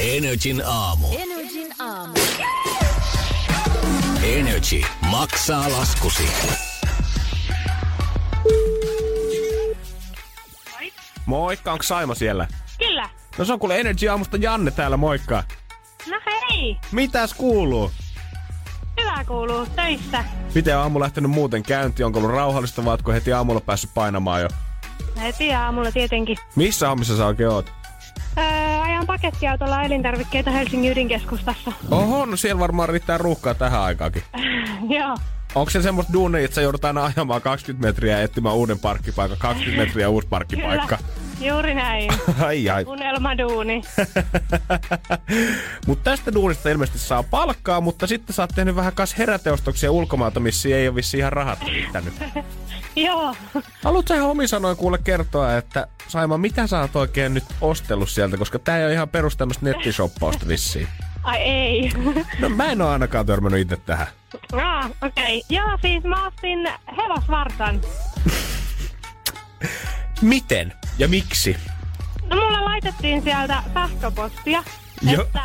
Energin 0.00 0.62
aamu. 0.66 1.06
Energin 1.18 1.72
aamu. 1.78 2.14
Energy 4.22 4.82
maksaa 5.10 5.72
laskusi. 5.72 6.28
Moikka, 11.26 11.72
onko 11.72 11.82
Saima 11.82 12.14
siellä? 12.14 12.48
Kyllä. 12.78 13.08
No 13.38 13.44
se 13.44 13.52
on 13.52 13.58
kuule 13.58 13.80
Energy 13.80 14.08
aamusta 14.08 14.36
Janne 14.36 14.70
täällä, 14.70 14.96
moikka. 14.96 15.44
No 16.10 16.16
hei, 16.50 16.76
Mitäs 16.92 17.34
kuuluu? 17.34 17.90
hyvä 19.00 19.24
kuuluu 19.24 19.66
töissä. 19.66 20.24
Miten 20.54 20.76
on 20.76 20.82
aamu 20.82 21.00
lähtenyt 21.00 21.30
muuten 21.30 21.62
käyntiin? 21.62 22.06
Onko 22.06 22.18
ollut 22.18 22.30
rauhallista 22.32 22.84
vai 22.84 22.90
ootko 22.92 23.12
heti 23.12 23.32
aamulla 23.32 23.60
päässyt 23.60 23.90
painamaan 23.94 24.42
jo? 24.42 24.48
Heti 25.20 25.54
aamulla 25.54 25.92
tietenkin. 25.92 26.36
Missä 26.56 26.88
hommissa 26.88 27.16
sä 27.16 27.26
oikein 27.26 27.48
oot? 27.48 27.72
Öö, 28.38 28.44
ajan 28.82 29.06
pakettiautolla 29.06 29.82
elintarvikkeita 29.82 30.50
Helsingin 30.50 30.92
ydinkeskustassa. 30.92 31.72
Oho, 31.90 32.26
no 32.26 32.36
siellä 32.36 32.58
varmaan 32.60 32.88
riittää 32.88 33.18
ruuhkaa 33.18 33.54
tähän 33.54 33.80
aikaankin. 33.80 34.22
Joo. 34.98 35.16
Onko 35.54 35.70
se 35.70 35.82
semmoista 35.82 36.12
duunia, 36.12 36.44
että 36.44 36.54
sä 36.54 36.62
joudut 36.62 36.84
aina 36.84 37.04
ajamaan 37.04 37.42
20 37.42 37.86
metriä 37.86 38.16
ja 38.18 38.22
etsimään 38.22 38.54
uuden 38.54 38.78
parkkipaikan, 38.78 39.38
20 39.38 39.86
metriä 39.86 40.08
uusi 40.08 40.28
parkkipaikka? 40.28 40.96
Kyllä. 40.96 41.12
Juuri 41.40 41.74
näin. 41.74 42.10
Ai 42.46 42.70
ai. 42.70 42.84
Unelmaduuni. 42.86 43.82
Mutta 45.86 46.10
tästä 46.10 46.34
duunista 46.34 46.68
ilmeisesti 46.68 46.98
saa 46.98 47.22
palkkaa, 47.22 47.80
mutta 47.80 48.06
sitten 48.06 48.34
sä 48.34 48.42
oot 48.42 48.50
tehnyt 48.54 48.76
vähän 48.76 48.92
kas 48.92 49.18
heräteostoksia 49.18 49.92
ulkomailta, 49.92 50.40
missä 50.40 50.68
ei 50.68 50.88
ole 50.88 50.94
vissi 50.94 51.18
ihan 51.18 51.32
rahat 51.32 51.58
riittänyt. 51.66 52.14
Joo. 52.96 53.36
Haluatko 53.84 54.14
sä 54.14 54.24
omin 54.24 54.48
sanoin 54.48 54.76
kuule 54.76 54.98
kertoa, 54.98 55.56
että 55.56 55.86
Saima, 56.08 56.38
mitä 56.38 56.66
sä 56.66 56.80
oot 56.80 56.96
oikein 56.96 57.34
nyt 57.34 57.44
ostellut 57.60 58.10
sieltä, 58.10 58.36
koska 58.36 58.58
tää 58.58 58.78
ei 58.78 58.84
ole 58.84 58.92
ihan 58.92 59.08
perus 59.08 59.36
tämmöstä 59.36 59.64
nettishoppausta 59.64 60.48
vissiin. 60.48 60.88
Ai 61.22 61.38
ei. 61.38 61.92
No 62.38 62.48
mä 62.48 62.64
en 62.64 62.82
oo 62.82 62.88
ainakaan 62.88 63.26
törmännyt 63.26 63.60
itse 63.60 63.76
tähän. 63.76 64.06
Ah, 64.52 64.90
okei. 65.02 65.38
Okay. 65.38 65.40
Joo, 65.48 65.78
siis 65.82 66.04
mä 66.04 66.26
ostin 66.26 66.68
hevosvarsan. 66.96 67.80
Miten? 70.22 70.72
Ja 70.98 71.08
miksi? 71.08 71.56
No 72.30 72.36
mulla 72.36 72.64
laitettiin 72.64 73.22
sieltä 73.22 73.62
sähköpostia, 73.74 74.64
Joo. 75.02 75.22
että 75.22 75.42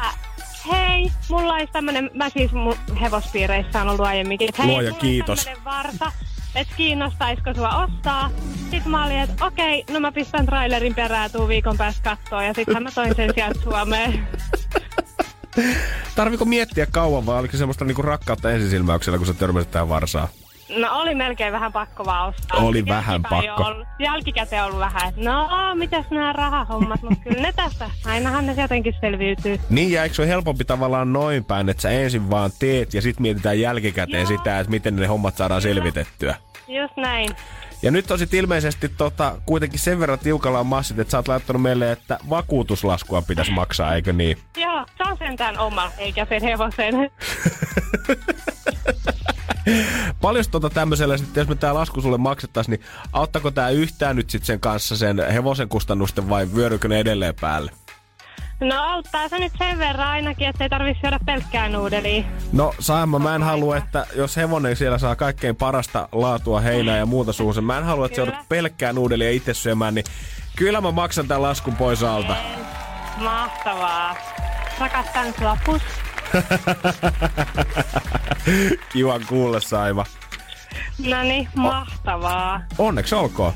hei, 0.72 1.12
mulla 1.30 1.54
olisi 1.54 1.74
tämmönen, 1.74 2.10
mä 2.14 2.30
siis 2.30 2.52
mun 2.52 2.76
hevospiireissä 3.02 3.82
on 3.82 3.90
ollut 3.90 4.06
aiemminkin, 4.06 4.50
että 4.50 4.64
hei, 4.64 4.72
Luoja 4.72 4.90
mulla 4.90 5.02
kiitos. 5.02 5.50
varsa, 5.66 6.12
että 6.56 6.74
kiinnostaisiko 6.78 7.54
sua 7.54 7.84
ostaa. 7.84 8.32
Sitten 8.72 8.92
mä 8.92 9.06
olin, 9.06 9.20
että 9.20 9.46
okei, 9.46 9.84
no 9.92 10.00
mä 10.00 10.12
pistän 10.12 10.46
trailerin 10.46 10.96
perään 10.96 11.32
tuu 11.32 11.48
viikon 11.48 11.78
päästä 11.78 12.10
kattoon 12.10 12.46
ja 12.46 12.54
sitten 12.54 12.84
mä 12.84 12.92
toin 12.92 13.16
sen 13.16 13.32
sieltä 13.36 13.60
Suomeen. 13.64 14.14
Tarviko 16.16 16.46
miettiä 16.46 16.86
kauan 16.92 17.26
vai 17.26 17.40
oliko 17.40 17.52
se 17.52 17.58
semmoista 17.58 17.86
niinku 17.86 18.02
rakkautta 18.02 18.52
ensisilmäyksellä, 18.52 19.18
kun 19.18 19.28
sä 19.28 19.34
törmäsit 19.34 19.72
tähän 19.72 19.90
varsaan? 19.90 20.28
No 20.78 20.88
oli 21.00 21.16
melkein 21.16 21.54
vähän 21.54 21.74
pakko 21.74 22.06
vaan 22.06 22.30
ostaa. 22.30 22.60
Oli 22.60 22.86
vähän 22.86 23.14
Jälkipäin 23.14 23.46
pakko. 23.48 23.64
on 23.64 23.72
Ollut, 23.74 23.88
jälkikäteen 24.00 24.64
ollut 24.64 24.80
vähän, 24.80 25.10
että 25.10 25.22
no 25.24 25.50
mitäs 25.76 26.06
nämä 26.12 26.34
rahahommat, 26.34 27.02
mutta 27.02 27.24
kyllä 27.24 27.42
ne 27.42 27.54
tästä, 27.56 27.90
ainahan 28.06 28.46
ne 28.46 28.54
jotenkin 28.62 28.94
selviytyy. 29.02 29.60
Niin, 29.70 29.92
ja 29.92 30.04
eikö 30.04 30.16
se 30.16 30.22
ole 30.22 30.30
helpompi 30.30 30.66
tavallaan 30.66 31.14
noin 31.14 31.46
päin, 31.46 31.70
että 31.70 31.82
sä 31.82 31.90
ensin 31.90 32.30
vaan 32.30 32.52
teet 32.60 32.94
ja 32.94 33.02
sitten 33.02 33.22
mietitään 33.22 33.60
jälkikäteen 33.60 34.22
Joo. 34.22 34.38
sitä, 34.38 34.60
että 34.60 34.72
miten 34.72 34.96
ne 34.96 35.08
hommat 35.08 35.38
saadaan 35.38 35.62
selvitettyä. 35.62 36.36
Just 36.68 36.98
näin. 36.98 37.30
Ja 37.82 37.92
nyt 37.92 38.12
on 38.12 38.20
sit 38.20 38.34
ilmeisesti 38.34 38.90
tota, 38.90 39.36
kuitenkin 39.46 39.80
sen 39.80 40.00
verran 40.00 40.20
tiukalla 40.20 40.60
on 40.60 40.68
massit, 40.68 41.00
että 41.00 41.12
sä 41.12 41.18
oot 41.18 41.28
laittanut 41.28 41.62
meille, 41.62 41.92
että 41.92 42.20
vakuutuslaskua 42.30 43.22
pitäisi 43.22 43.52
maksaa, 43.52 43.96
eikö 43.96 44.14
niin? 44.14 44.38
Joo, 44.58 44.86
se 44.98 45.04
on 45.04 45.18
sentään 45.18 45.58
oma, 45.60 45.92
eikä 45.98 46.26
sen 46.30 46.42
hevosen. 46.44 46.96
Paljon 50.22 50.46
tota 50.52 50.70
tämmöisellä 50.70 51.18
sitten, 51.18 51.42
jos 51.42 51.48
me 51.48 51.56
tää 51.56 51.74
lasku 51.74 52.02
sulle 52.02 52.18
maksettaisiin, 52.18 52.80
niin 52.80 52.90
auttako 53.14 53.52
tää 53.52 53.70
yhtään 53.70 54.16
nyt 54.16 54.30
sitten 54.30 54.48
sen 54.48 54.60
kanssa 54.60 54.98
sen 54.98 55.32
hevosen 55.34 55.70
kustannusten 55.70 56.30
vai 56.30 56.48
vyörykö 56.56 56.88
ne 56.88 57.00
edelleen 57.00 57.36
päälle? 57.42 57.72
No 58.60 58.84
auttaa 58.84 59.28
se 59.30 59.40
nyt 59.40 59.54
sen 59.58 59.80
verran 59.80 60.08
ainakin, 60.08 60.48
että 60.48 60.64
ei 60.64 60.70
tarvitse 60.70 61.02
syödä 61.02 61.20
pelkkää 61.26 61.70
nuudelia. 61.70 62.24
No 62.54 62.74
Saima, 62.80 63.20
mä 63.20 63.36
en 63.36 63.44
halua, 63.44 63.78
että 63.78 64.06
jos 64.16 64.38
hevonen 64.38 64.76
siellä 64.76 64.98
saa 64.98 65.16
kaikkein 65.16 65.56
parasta 65.56 66.10
laatua 66.12 66.60
heinää 66.60 66.98
ja 66.98 67.06
muuta 67.06 67.34
suuhun, 67.34 67.64
mä 67.64 67.78
en 67.78 67.84
halua, 67.84 68.06
että 68.06 68.20
joudut 68.20 68.36
pelkkää 68.50 68.94
nuudelia 68.94 69.32
itse 69.32 69.54
syömään, 69.54 69.96
niin 69.96 70.06
kyllä 70.56 70.82
mä 70.82 70.92
maksan 70.92 71.28
tämän 71.28 71.42
laskun 71.42 71.76
pois 71.76 72.04
alta. 72.04 72.36
Mahtavaa. 73.18 74.16
Rakastan 74.80 75.34
sua, 75.40 75.58
pus. 75.66 75.82
Kiva 78.94 79.20
kuulla, 79.20 79.60
Saima. 79.60 80.06
No 81.08 81.24
niin, 81.24 81.50
mahtavaa. 81.56 82.62
Onneksi 82.78 83.16
olkoon. 83.16 83.54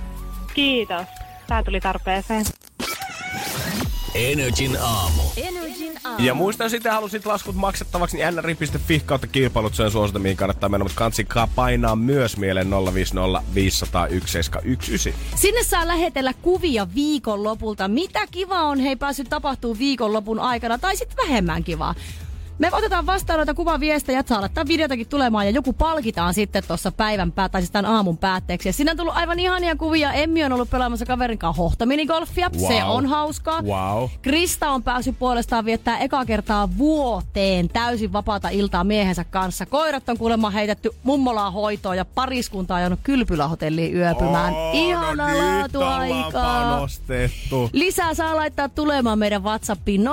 Kiitos. 0.54 1.06
Tää 1.48 1.64
tuli 1.64 1.80
tarpeeseen. 1.80 2.46
Energin 4.16 4.78
aamu. 4.82 5.22
Energin 5.38 5.94
aamu. 6.04 6.24
Ja 6.24 6.34
muistan 6.34 6.70
sitten, 6.70 6.92
halusit 6.92 7.26
laskut 7.26 7.56
maksettavaksi, 7.56 8.18
niin 8.18 8.36
nri.fi 8.36 9.02
kautta 9.06 9.28
kilpailut, 9.28 9.76
se 9.76 9.84
on 9.84 9.92
suosita, 9.92 10.20
mihin 10.20 10.38
kannattaa 10.38 10.70
mennä, 10.70 10.84
mutta 10.84 10.98
kansikaa 10.98 11.48
painaa 11.56 11.96
myös 11.96 12.38
mieleen 12.38 12.70
050 12.94 13.44
501 13.56 14.32
719. 14.32 15.10
Sinne 15.36 15.64
saa 15.64 15.88
lähetellä 15.88 16.34
kuvia 16.42 16.88
viikonlopulta. 16.96 17.88
Mitä 17.88 18.28
kivaa 18.32 18.64
on 18.64 18.80
hei 18.80 18.96
päässyt 18.96 19.30
tapahtuu 19.30 19.78
viikonlopun 19.80 20.40
aikana 20.40 20.78
tai 20.78 20.98
sitten 20.98 21.28
vähemmän 21.28 21.64
kivaa. 21.64 21.96
Me 22.60 22.70
otetaan 22.72 23.06
vastaan 23.06 23.38
noita 23.38 23.54
kuvaviestejä, 23.54 24.20
että 24.20 24.30
saa 24.30 24.42
laittaa 24.42 24.68
videotakin 24.68 25.08
tulemaan 25.08 25.46
ja 25.46 25.52
joku 25.52 25.74
palkitaan 25.74 26.34
sitten 26.34 26.64
tuossa 26.68 26.92
päivän 26.92 27.32
pää, 27.32 27.50
tai 27.50 27.62
siis 27.62 27.72
tämän 27.72 27.92
aamun 27.92 28.18
päätteeksi. 28.18 28.70
Ja 28.70 28.74
siinä 28.74 28.92
on 28.92 28.98
tullut 28.98 29.16
aivan 29.18 29.40
ihania 29.40 29.76
kuvia. 29.76 30.14
Emmi 30.14 30.44
on 30.44 30.54
ollut 30.54 30.70
pelaamassa 30.70 31.06
kaverin 31.06 31.38
kanssa 31.38 31.62
hohtominigolfia. 31.62 32.50
Se 32.68 32.74
Wow. 32.74 32.96
on 32.98 33.06
hauskaa. 33.06 33.62
Wow. 33.62 34.10
Krista 34.22 34.70
on 34.70 34.84
päässyt 34.84 35.20
puolestaan 35.20 35.66
viettää 35.66 35.98
eka 35.98 36.26
kertaa 36.26 36.78
vuoteen 36.78 37.70
täysin 37.70 38.14
vapaata 38.14 38.50
iltaa 38.50 38.84
miehensä 38.84 39.24
kanssa. 39.24 39.66
Koirat 39.66 40.10
on 40.10 40.18
kuulemma 40.18 40.50
heitetty 40.50 40.90
mummolaa 41.04 41.52
hoitoon 41.52 41.98
ja 41.98 42.06
pariskunta 42.06 42.74
on 42.74 42.78
ajanut 42.78 43.00
kylpylähotelliin 43.04 43.96
yöpymään. 43.96 44.54
Ihana 44.74 45.28
no 45.28 45.38
laatuaikaa. 45.38 46.88
Lisää 47.74 48.14
saa 48.14 48.36
laittaa 48.36 48.70
tulemaan 48.70 49.20
meidän 49.20 49.44
WhatsAppiin 49.44 50.04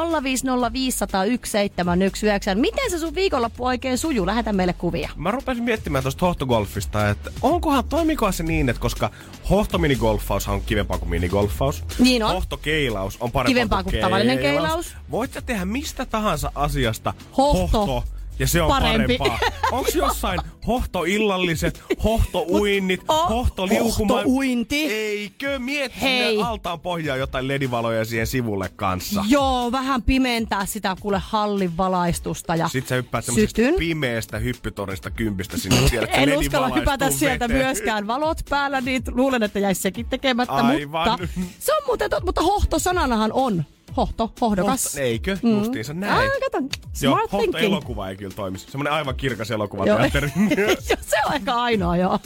050501719. 2.55 2.61
Miten 2.61 2.91
se 2.91 2.99
sun 2.99 3.15
viikonloppu 3.15 3.67
oikein 3.67 3.99
sujuu? 3.99 4.27
Lähetä 4.27 4.53
meille 4.53 4.73
kuvia. 4.73 5.11
Mä 5.17 5.31
rupesin 5.31 5.65
miettimään 5.65 6.05
tuosta 6.05 6.27
hohtogolfista, 6.27 7.09
että 7.09 7.31
onkohan, 7.43 7.85
toimikohan 7.85 8.33
se 8.33 8.43
niin, 8.43 8.69
että 8.69 8.81
koska 8.81 9.11
hohtominigolfaus 9.51 10.49
on 10.49 10.61
kivempaa 10.61 10.99
kuin 10.99 11.09
minigolfaus. 11.09 11.85
Niin 11.99 12.23
on. 12.23 12.31
Hohtokeilaus 12.31 13.17
on 13.21 13.33
parempaa 13.33 13.49
Kivempaa 13.49 13.83
kuin 13.83 14.01
tavallinen 14.01 14.39
keilaus. 14.39 14.97
Voit 15.11 15.33
sä 15.33 15.43
tehdä 15.43 15.65
mistä 15.65 16.07
tahansa 16.07 16.53
asiasta 16.55 17.15
Hohto. 17.37 17.79
hohto 17.79 18.18
ja 18.39 18.47
se 18.47 18.63
on 18.63 18.69
Parempi. 18.69 19.19
parempaa. 19.19 19.49
Onko 19.73 19.91
jossain 19.95 20.41
hohtoillalliset, 20.67 21.83
hohtouinnit, 22.05 23.01
Oh, 23.09 23.29
hohtoliukuma. 23.29 24.15
hohtouinti. 24.15 24.85
Eikö 24.93 25.59
mieti 25.59 26.01
Hei. 26.01 26.43
altaan 26.43 26.81
pohjaa 26.81 27.17
jotain 27.17 27.49
ledivaloja 27.49 28.05
siihen 28.05 28.27
sivulle 28.27 28.71
kanssa. 28.77 29.25
Joo, 29.29 29.73
vähän 29.73 30.03
pimentää 30.03 30.67
sitä 30.67 30.97
kuule 31.01 31.23
hallin 31.25 31.77
valaistusta 31.77 32.57
ja 32.57 32.69
Sitten 32.69 32.89
sä 32.89 32.95
hyppäät 32.95 33.25
semmoisesta 33.25 33.57
sytyn. 33.57 33.75
pimeästä 33.79 34.39
hyppytorista 34.39 35.11
kympistä 35.11 35.57
sinne. 35.59 35.89
Tiedät, 35.91 36.11
En 36.19 36.39
uskalla 36.39 36.69
hypätä 36.69 37.11
sieltä 37.11 37.49
veteen. 37.49 37.65
myöskään. 37.67 38.07
Valot 38.07 38.39
päällä, 38.51 38.81
niin 38.81 39.03
luulen, 39.11 39.43
että 39.43 39.59
jäisi 39.59 39.81
sekin 39.83 40.07
tekemättä. 40.07 40.53
Aivan. 40.55 41.11
Mutta 41.21 41.29
se 41.59 41.73
on 41.77 41.83
muuten, 41.87 42.11
tot, 42.11 42.25
mutta 42.25 42.43
hohtosananahan 42.43 43.33
on. 43.33 43.65
Hohto, 43.99 44.33
hohdokas. 44.41 44.85
Hohto, 44.85 45.01
eikö? 45.01 45.37
Mm. 45.43 45.59
Justiinsa 45.59 45.95
näin. 45.95 46.13
Ah, 46.13 46.51
kato. 46.53 46.65
Joo, 47.03 47.13
Smart 47.15 47.31
thinking. 47.31 47.53
hohto-elokuva 47.55 48.09
ei 48.09 48.17
kyllä 48.17 48.35
toimisi. 48.37 48.71
Semmoinen 48.71 48.93
aivan 48.93 49.15
kirkas 49.15 49.51
elokuva 49.51 49.87
Joo. 49.87 49.99
teatteri. 49.99 50.33
Joo, 50.57 50.77
se 51.01 51.17
on 51.27 51.35
ehkä 51.35 51.55
ainoa, 51.55 51.97
joo. 51.97 52.19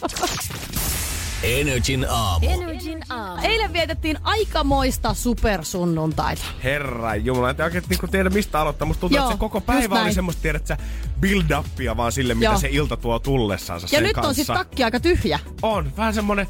Energin 1.42 2.06
aamu. 2.10 2.46
Energin 2.50 3.00
aamu. 3.08 3.42
Eilen 3.42 3.72
vietettiin 3.72 4.18
aikamoista 4.22 5.14
supersunnuntaita. 5.14 6.42
Herra 6.64 7.14
Jumala, 7.16 7.50
en 7.50 7.60
oikein 7.62 7.84
niinku 7.88 8.06
tiedä 8.08 8.30
mistä 8.30 8.60
aloittaa. 8.60 8.86
Musta 8.86 9.00
tuntuu, 9.00 9.16
Joo, 9.16 9.24
että 9.26 9.34
se 9.34 9.40
koko 9.40 9.60
päivä 9.60 10.02
oli 10.02 10.12
semmoista, 10.12 10.42
tiedät 10.42 10.66
sä, 10.66 10.76
build-upia 11.20 11.96
vaan 11.96 12.12
sille, 12.12 12.34
mitä 12.34 12.46
Joo. 12.46 12.58
se 12.58 12.68
ilta 12.70 12.96
tuo 12.96 13.18
tullessaansa 13.18 13.84
Ja 13.84 13.88
sen 13.88 14.02
nyt 14.02 14.12
kanssa. 14.12 14.28
on 14.28 14.34
sitten 14.34 14.56
takki 14.56 14.84
aika 14.84 15.00
tyhjä. 15.00 15.38
On, 15.62 15.92
vähän 15.96 16.14
semmonen... 16.14 16.46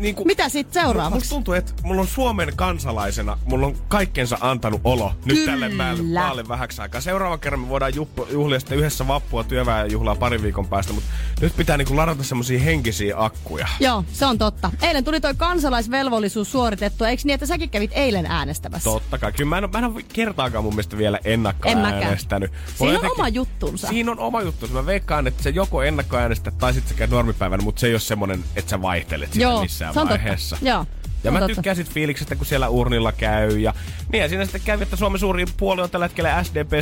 Niinku, 0.00 0.24
Mitä 0.24 0.48
sitten 0.48 0.82
seuraavaksi? 0.82 1.14
Musta 1.14 1.34
tuntuu, 1.34 1.54
että 1.54 1.72
mulla 1.82 2.00
on 2.00 2.06
Suomen 2.06 2.52
kansalaisena, 2.56 3.38
mulla 3.44 3.66
on 3.66 3.76
kaikkensa 3.88 4.38
antanut 4.40 4.80
olo 4.84 5.12
nyt 5.24 5.36
Kyllä. 5.38 5.50
tälle 5.52 5.68
maalle, 6.14 6.48
vähäksi 6.48 6.82
aikaa. 6.82 7.00
Seuraavan 7.00 7.40
kerran 7.40 7.60
me 7.60 7.68
voidaan 7.68 7.92
juhlia, 8.30 8.60
sitten 8.60 8.78
yhdessä 8.78 9.08
vappua 9.08 9.44
työväenjuhlaa 9.44 10.14
parin 10.14 10.42
viikon 10.42 10.66
päästä, 10.68 10.92
mutta 10.92 11.10
nyt 11.40 11.56
pitää 11.56 11.76
niinku 11.76 11.96
ladata 11.96 12.22
semmosia 12.24 12.58
henkisiä 12.60 13.14
akkuja. 13.18 13.68
Joo, 13.80 14.04
se 14.12 14.26
on 14.26 14.38
totta. 14.38 14.70
Eilen 14.82 15.04
tuli 15.04 15.20
toi 15.20 15.34
kansalaisvelvollisuus 15.34 16.52
suoritettua. 16.52 17.08
Eikö 17.08 17.22
niin, 17.24 17.34
että 17.34 17.46
säkin 17.46 17.70
kävit 17.70 17.90
eilen 17.94 18.26
äänestämässä? 18.26 18.90
Totta 18.90 19.18
kai. 19.18 19.32
Kyllä 19.32 19.48
mä 19.48 19.58
en, 19.58 19.70
mä 19.72 19.78
en 19.78 19.84
ole 19.84 20.02
kertaakaan 20.12 20.64
mun 20.64 20.72
mielestä 20.74 20.98
vielä 20.98 21.18
ennakkoäänestänyt. 21.24 22.50
Siinä 22.66 22.86
on 22.88 22.92
jotenkin- 22.92 23.20
oma 23.20 23.28
juttunsa. 23.28 23.88
Siinä 23.88 24.10
on 24.12 24.18
oma 24.18 24.42
juttunsa. 24.42 24.74
Mä 24.74 24.86
veikkaan, 24.86 25.26
että 25.26 25.42
se 25.42 25.50
joko 25.50 25.82
ennakkoäänestät 25.82 26.58
tai 26.58 26.72
sitten 26.74 26.88
sä 26.92 26.98
käyt 26.98 27.10
normipäivänä, 27.10 27.62
mutta 27.62 27.80
se 27.80 27.86
ei 27.86 27.92
ole 27.92 28.00
semmonen, 28.00 28.44
että 28.56 28.70
sä 28.70 28.82
vaihtelet 28.82 29.32
sitä 29.32 29.42
Joo, 29.42 29.60
missään 29.90 30.08
totta. 30.08 30.22
vaiheessa. 30.24 30.56
Joo, 30.62 30.86
Ja 31.24 31.30
mä 31.30 31.46
tykkään 31.46 31.76
sit 31.76 31.90
fiiliksestä, 31.90 32.36
kun 32.36 32.46
siellä 32.46 32.68
urnilla 32.68 33.12
käy. 33.12 33.58
Ja, 33.58 33.74
niin 34.12 34.22
ja 34.22 34.28
siinä 34.28 34.44
sitten 34.44 34.60
kävi, 34.64 34.82
että 34.82 34.96
Suomen 34.96 35.20
suurin 35.20 35.48
puoli 35.56 35.82
on 35.82 35.90
tällä 35.90 36.04
hetkellä 36.04 36.42
SDP 36.44 36.72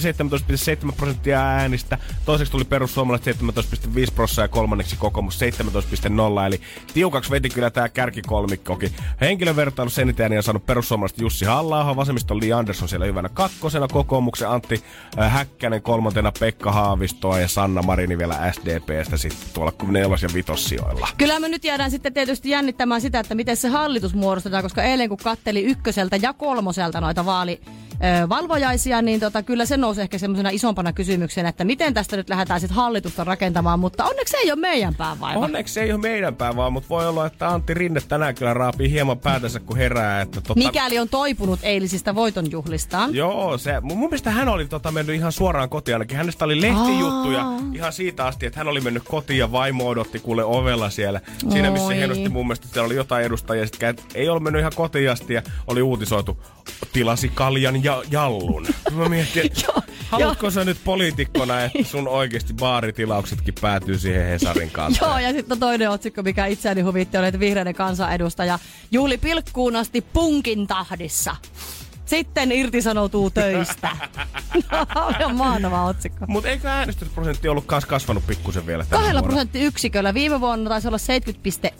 17,7 0.86 0.92
prosenttia 0.96 1.40
äänistä. 1.40 1.98
Toiseksi 2.24 2.50
tuli 2.50 2.64
perussuomalaiset 2.64 3.36
17,5 3.36 3.42
prosenttia 4.14 4.44
ja 4.44 4.48
kolmanneksi 4.48 4.96
kokoomus 4.96 5.40
17,0. 5.40 6.46
Eli 6.46 6.60
tiukaksi 6.94 7.30
veti 7.30 7.50
kyllä 7.50 7.70
tää 7.70 7.88
kärkikolmikkokin. 7.88 8.92
Henkilövertailussa 9.20 10.02
eniten 10.02 10.24
ääniä 10.24 10.38
on 10.38 10.42
saanut 10.42 10.66
perussuomalaiset 10.66 11.18
Jussi 11.18 11.44
halla 11.44 11.96
vasemmiston 11.96 12.40
Li 12.40 12.52
Andersson 12.52 12.88
siellä 12.88 13.06
hyvänä 13.06 13.28
kakkosena, 13.28 13.88
kokoomuksen 13.88 14.48
Antti 14.48 14.82
Häkkänen 15.28 15.82
kolmantena, 15.82 16.32
Pekka 16.40 16.72
Haavistoa 16.72 17.40
ja 17.40 17.48
Sanna 17.48 17.82
Marini 17.82 18.18
vielä 18.18 18.52
SDPstä 18.52 19.16
sitten 19.16 19.48
tuolla 19.54 19.72
nelos- 19.88 20.22
ja 20.22 20.28
vitossijoilla. 20.34 21.08
Kyllä 21.18 21.40
me 21.40 21.48
nyt 21.48 21.64
jäädään 21.64 21.90
sitten 21.90 22.14
tietysti 22.14 22.50
jännittämään 22.50 23.00
sitä, 23.00 23.20
että 23.20 23.34
miten 23.34 23.56
se 23.56 23.68
hallitus 23.68 24.14
muodostetaan, 24.28 24.62
koska 24.62 24.82
eilen 24.82 25.08
kun 25.08 25.18
katteli 25.18 25.62
ykköseltä 25.62 26.16
ja 26.16 26.32
kolmoselta 26.32 27.00
noita 27.00 27.24
vaali 27.24 27.60
ö, 28.04 28.28
valvojaisia, 28.28 29.02
niin 29.02 29.20
tota, 29.20 29.42
kyllä 29.42 29.66
se 29.66 29.76
nousi 29.76 30.00
ehkä 30.00 30.18
semmoisena 30.18 30.50
isompana 30.50 30.92
kysymyksenä, 30.92 31.48
että 31.48 31.64
miten 31.64 31.94
tästä 31.94 32.16
nyt 32.16 32.28
lähdetään 32.28 32.60
sitten 32.60 32.76
hallitusta 32.76 33.24
rakentamaan, 33.24 33.80
mutta 33.80 34.04
onneksi 34.04 34.36
ei 34.36 34.52
ole 34.52 34.60
meidän 34.60 34.94
päävaiva. 34.94 35.40
Onneksi 35.40 35.80
ei 35.80 35.92
ole 35.92 36.00
meidän 36.00 36.36
pää 36.36 36.56
vaan, 36.56 36.72
mutta 36.72 36.88
voi 36.88 37.06
olla, 37.06 37.26
että 37.26 37.48
Antti 37.48 37.74
Rinne 37.74 38.00
tänään 38.00 38.34
kyllä 38.34 38.54
raapii 38.54 38.90
hieman 38.90 39.18
päätänsä, 39.18 39.60
kun 39.60 39.76
herää. 39.76 40.20
Että 40.20 40.40
tota, 40.40 40.60
Mikäli 40.60 40.98
on 40.98 41.08
toipunut 41.08 41.60
eilisistä 41.62 42.14
voitonjuhlistaan. 42.14 43.14
Joo, 43.14 43.58
se, 43.58 43.80
mun 43.80 43.98
mun 43.98 44.08
mielestä 44.08 44.30
hän 44.30 44.48
oli 44.48 44.66
tota, 44.66 44.92
mennyt 44.92 45.16
ihan 45.16 45.32
suoraan 45.32 45.68
kotiin 45.68 45.94
ainakin. 45.94 46.16
Hänestä 46.16 46.44
oli 46.44 46.60
lehtijuttuja 46.60 47.44
ihan 47.74 47.92
siitä 47.92 48.26
asti, 48.26 48.46
että 48.46 48.60
hän 48.60 48.68
oli 48.68 48.80
mennyt 48.80 49.02
kotiin 49.08 49.38
ja 49.38 49.52
vaimo 49.52 49.88
odotti 49.88 50.18
kuule 50.18 50.44
ovella 50.44 50.90
siellä. 50.90 51.20
Siinä 51.50 51.70
missä 51.70 51.86
Oi. 51.86 51.96
hienosti 51.96 52.28
mun 52.28 52.46
mielestä 52.46 52.68
siellä 52.72 52.86
oli 52.86 52.94
jotain 52.94 53.26
edustajia, 53.26 53.66
sit 53.66 53.78
ei 54.14 54.28
ollut 54.28 54.42
mennyt 54.42 54.60
ihan 54.60 54.72
kotiin 54.74 55.10
asti 55.10 55.34
ja 55.34 55.42
oli 55.66 55.82
uutisoitu, 55.82 56.38
tilasi 56.92 57.28
kaljan 57.28 57.84
ja 57.84 58.02
jallun. 58.10 58.66
Mä 58.96 59.08
mietin, 59.08 59.50
haluatko 60.08 60.50
sä 60.50 60.64
nyt 60.64 60.78
poliitikkona, 60.84 61.60
että 61.64 61.84
sun 61.84 62.08
oikeasti 62.08 62.54
baaritilauksetkin 62.54 63.54
päätyy 63.60 63.98
siihen 63.98 64.26
Hesarin 64.26 64.70
kanssa? 64.70 65.04
Joo, 65.04 65.18
ja 65.18 65.32
sitten 65.32 65.60
toinen 65.60 65.90
otsikko, 65.90 66.22
mikä 66.22 66.46
itseäni 66.46 66.80
huvitti, 66.80 67.18
oli, 67.18 67.26
että 67.26 67.40
vihreiden 67.40 67.74
kansanedustaja 67.74 68.58
Juhli 68.90 69.18
pilkkuun 69.18 69.76
asti 69.76 70.00
punkin 70.00 70.66
tahdissa. 70.66 71.36
Sitten 72.08 72.52
irtisanoutuu 72.52 73.30
töistä. 73.30 73.90
no, 75.20 75.28
mahtava 75.28 75.84
otsikko. 75.84 76.24
Mutta 76.28 76.48
eikö 76.48 76.68
äänestysprosentti 76.68 77.48
ollut 77.48 77.66
kas 77.66 77.86
kasvanut 77.86 78.26
pikkusen 78.26 78.66
vielä 78.66 78.84
Kahdella 78.90 79.22
prosenttiyksiköllä. 79.22 80.14
Viime 80.14 80.40
vuonna 80.40 80.68
taisi 80.70 80.88
olla 80.88 80.98
70,1 81.68 81.72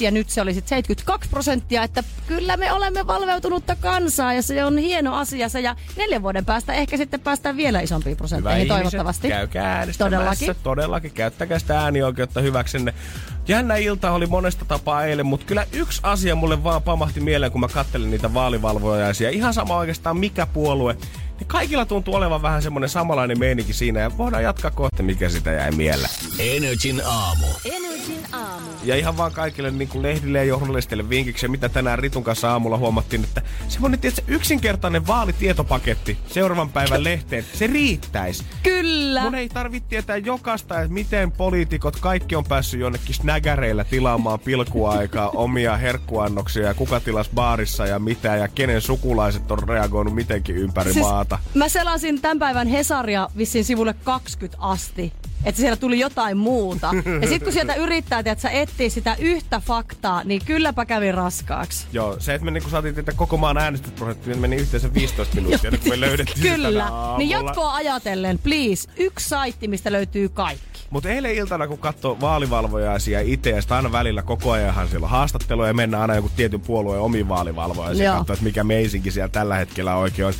ja 0.00 0.10
nyt 0.10 0.30
se 0.30 0.40
oli 0.40 0.54
sitten 0.54 0.68
72 0.68 1.30
prosenttia. 1.30 1.82
Että 1.82 2.04
kyllä 2.26 2.56
me 2.56 2.72
olemme 2.72 3.06
valveutunutta 3.06 3.76
kansaa 3.76 4.34
ja 4.34 4.42
se 4.42 4.64
on 4.64 4.78
hieno 4.78 5.14
asia. 5.14 5.48
Se 5.48 5.60
ja 5.60 5.76
neljän 5.96 6.22
vuoden 6.22 6.44
päästä 6.44 6.72
ehkä 6.72 6.96
sitten 6.96 7.20
päästään 7.20 7.56
vielä 7.56 7.80
isompiin 7.80 8.10
Hyvä 8.10 8.18
prosentteihin 8.18 8.60
ihmiset, 8.66 8.82
toivottavasti. 8.82 9.28
käykää 9.28 9.78
äänestämässä. 9.78 10.16
Todellakin. 10.16 10.62
Todellakin. 10.62 11.10
Käyttäkää 11.12 11.58
sitä 11.58 11.80
äänioikeutta 11.80 12.40
hyväksenne. 12.40 12.94
Jännä 13.48 13.76
ilta 13.76 14.10
oli 14.10 14.26
monesta 14.26 14.64
tapaa 14.64 15.04
eilen, 15.04 15.26
mutta 15.26 15.46
kyllä 15.46 15.66
yksi 15.72 16.00
asia 16.02 16.34
mulle 16.34 16.64
vaan 16.64 16.82
pamahti 16.82 17.20
mieleen, 17.20 17.52
kun 17.52 17.60
mä 17.60 17.68
kattelin 17.68 18.10
niitä 18.10 18.34
vaalivalvojaisia. 18.34 19.30
Ihan 19.30 19.54
sama 19.54 19.76
oikeastaan 19.76 20.16
mikä 20.16 20.46
puolue. 20.46 20.96
Niin 21.42 21.48
kaikilla 21.48 21.86
tuntuu 21.86 22.14
olevan 22.14 22.42
vähän 22.42 22.62
semmonen 22.62 22.88
samanlainen 22.88 23.38
meininki 23.38 23.72
siinä 23.72 24.00
ja 24.00 24.18
voidaan 24.18 24.42
jatkaa 24.42 24.70
kohta, 24.70 25.02
mikä 25.02 25.28
sitä 25.28 25.52
jäi 25.52 25.70
mieleen. 25.70 26.10
Energin 26.38 27.02
aamu. 27.04 27.46
Energin 27.64 28.24
aamu. 28.32 28.66
Ja 28.84 28.96
ihan 28.96 29.16
vaan 29.16 29.32
kaikille 29.32 29.70
niin 29.70 29.88
kuin 29.88 30.02
lehdille 30.02 30.38
ja 30.38 30.44
journalisteille 30.44 31.08
vinkiksi, 31.08 31.48
mitä 31.48 31.68
tänään 31.68 31.98
Ritun 31.98 32.24
kanssa 32.24 32.52
aamulla 32.52 32.78
huomattiin, 32.78 33.24
että 33.24 33.42
semmoinen 33.68 34.00
tietysti, 34.00 34.24
yksinkertainen 34.26 35.06
vaalitietopaketti 35.06 36.18
seuraavan 36.26 36.70
päivän 36.70 37.04
lehteen, 37.04 37.44
se 37.54 37.66
riittäisi. 37.66 38.44
Kyllä. 38.62 39.22
Mun 39.22 39.34
ei 39.34 39.48
tarvitse 39.48 39.88
tietää 39.88 40.16
jokaista, 40.16 40.80
että 40.80 40.94
miten 40.94 41.32
poliitikot 41.32 41.96
kaikki 42.00 42.36
on 42.36 42.44
päässyt 42.44 42.80
jonnekin 42.80 43.14
snägäreillä 43.14 43.84
tilaamaan 43.84 44.40
pilkuaikaa, 44.40 45.28
omia 45.44 45.76
herkkuannoksia 45.76 46.66
ja 46.66 46.74
kuka 46.74 47.00
tilas 47.00 47.30
baarissa 47.34 47.86
ja 47.86 47.98
mitä 47.98 48.36
ja 48.36 48.48
kenen 48.48 48.80
sukulaiset 48.80 49.50
on 49.50 49.68
reagoinut 49.68 50.14
mitenkin 50.14 50.56
ympäri 50.56 50.92
Siis 50.92 51.06
maata. 51.06 51.31
Mä 51.54 51.68
selasin 51.68 52.20
tämän 52.20 52.38
päivän 52.38 52.68
Hesaria 52.68 53.28
vissiin 53.36 53.64
sivulle 53.64 53.94
20 54.04 54.62
asti. 54.62 55.12
Että 55.44 55.60
siellä 55.60 55.76
tuli 55.76 55.98
jotain 55.98 56.36
muuta. 56.36 56.90
Ja 57.20 57.28
sitten 57.28 57.40
kun 57.44 57.52
sieltä 57.52 57.74
yrittää, 57.74 58.18
että 58.18 58.42
sä 58.42 58.50
etsii 58.50 58.90
sitä 58.90 59.16
yhtä 59.18 59.60
faktaa, 59.60 60.24
niin 60.24 60.42
kylläpä 60.44 60.86
kävi 60.86 61.12
raskaaksi. 61.12 61.86
Joo, 61.92 62.16
se, 62.18 62.34
että 62.34 62.44
me 62.44 62.50
niin 62.50 62.70
saatiin 62.70 62.94
tietää 62.94 63.14
koko 63.14 63.36
maan 63.36 63.58
äänestysprosentti, 63.58 64.30
niin 64.30 64.40
meni 64.40 64.56
yhteensä 64.56 64.94
15 64.94 65.34
minuuttia, 65.34 65.70
nyt 65.70 65.80
kun 65.80 65.90
me 65.90 66.00
löydettiin 66.00 66.42
se 66.42 66.48
Kyllä. 66.48 66.86
Niin 67.18 67.30
jatkoa 67.30 67.74
ajatellen, 67.74 68.38
please, 68.38 68.88
yksi 68.96 69.28
saitti, 69.28 69.68
mistä 69.68 69.92
löytyy 69.92 70.28
kaikki. 70.28 70.72
Mutta 70.90 71.08
eilen 71.08 71.34
iltana, 71.34 71.68
kun 71.68 71.78
katsoo 71.78 72.20
vaalivalvojaisia 72.20 73.20
itse, 73.20 73.50
ja 73.50 73.60
sitten 73.62 73.76
aina 73.76 73.92
välillä 73.92 74.22
koko 74.22 74.52
ajanhan 74.52 74.88
siellä 74.88 75.04
on 75.04 75.10
haastatteluja 75.10 75.68
ja 75.68 75.74
mennään 75.74 76.00
aina 76.00 76.14
joku 76.14 76.30
tietyn 76.36 76.60
puolueen 76.60 77.02
omiin 77.02 77.28
vaalivalvojaisiin 77.28 78.10
katsoa, 78.10 78.34
että 78.34 78.44
mikä 78.44 78.64
meisinki 78.64 79.10
siellä 79.10 79.28
tällä 79.28 79.56
hetkellä 79.56 79.96
oikein 79.96 80.26
on. 80.26 80.34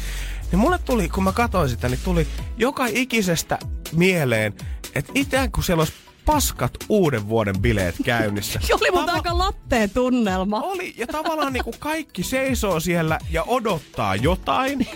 Niin 0.52 0.60
mulle 0.60 0.78
tuli, 0.78 1.08
kun 1.08 1.24
mä 1.24 1.32
katsoin 1.32 1.68
sitä, 1.68 1.88
niin 1.88 2.00
tuli 2.04 2.26
joka 2.56 2.86
ikisestä 2.86 3.58
mieleen, 3.92 4.54
että 4.94 5.12
itse 5.14 5.48
kun 5.54 5.64
siellä 5.64 5.80
olisi 5.80 5.92
paskat 6.24 6.72
uuden 6.88 7.28
vuoden 7.28 7.58
bileet 7.60 7.94
käynnissä. 8.04 8.60
Oli 8.80 8.90
mutta 8.90 9.12
Tava- 9.12 9.14
aika 9.14 9.38
latteen 9.38 9.90
tunnelma. 9.90 10.60
Oli, 10.60 10.94
ja 10.98 11.06
tavallaan 11.06 11.52
niinku 11.52 11.74
kaikki 11.78 12.22
seisoo 12.22 12.80
siellä 12.80 13.18
ja 13.30 13.42
odottaa 13.42 14.16
jotain. 14.16 14.86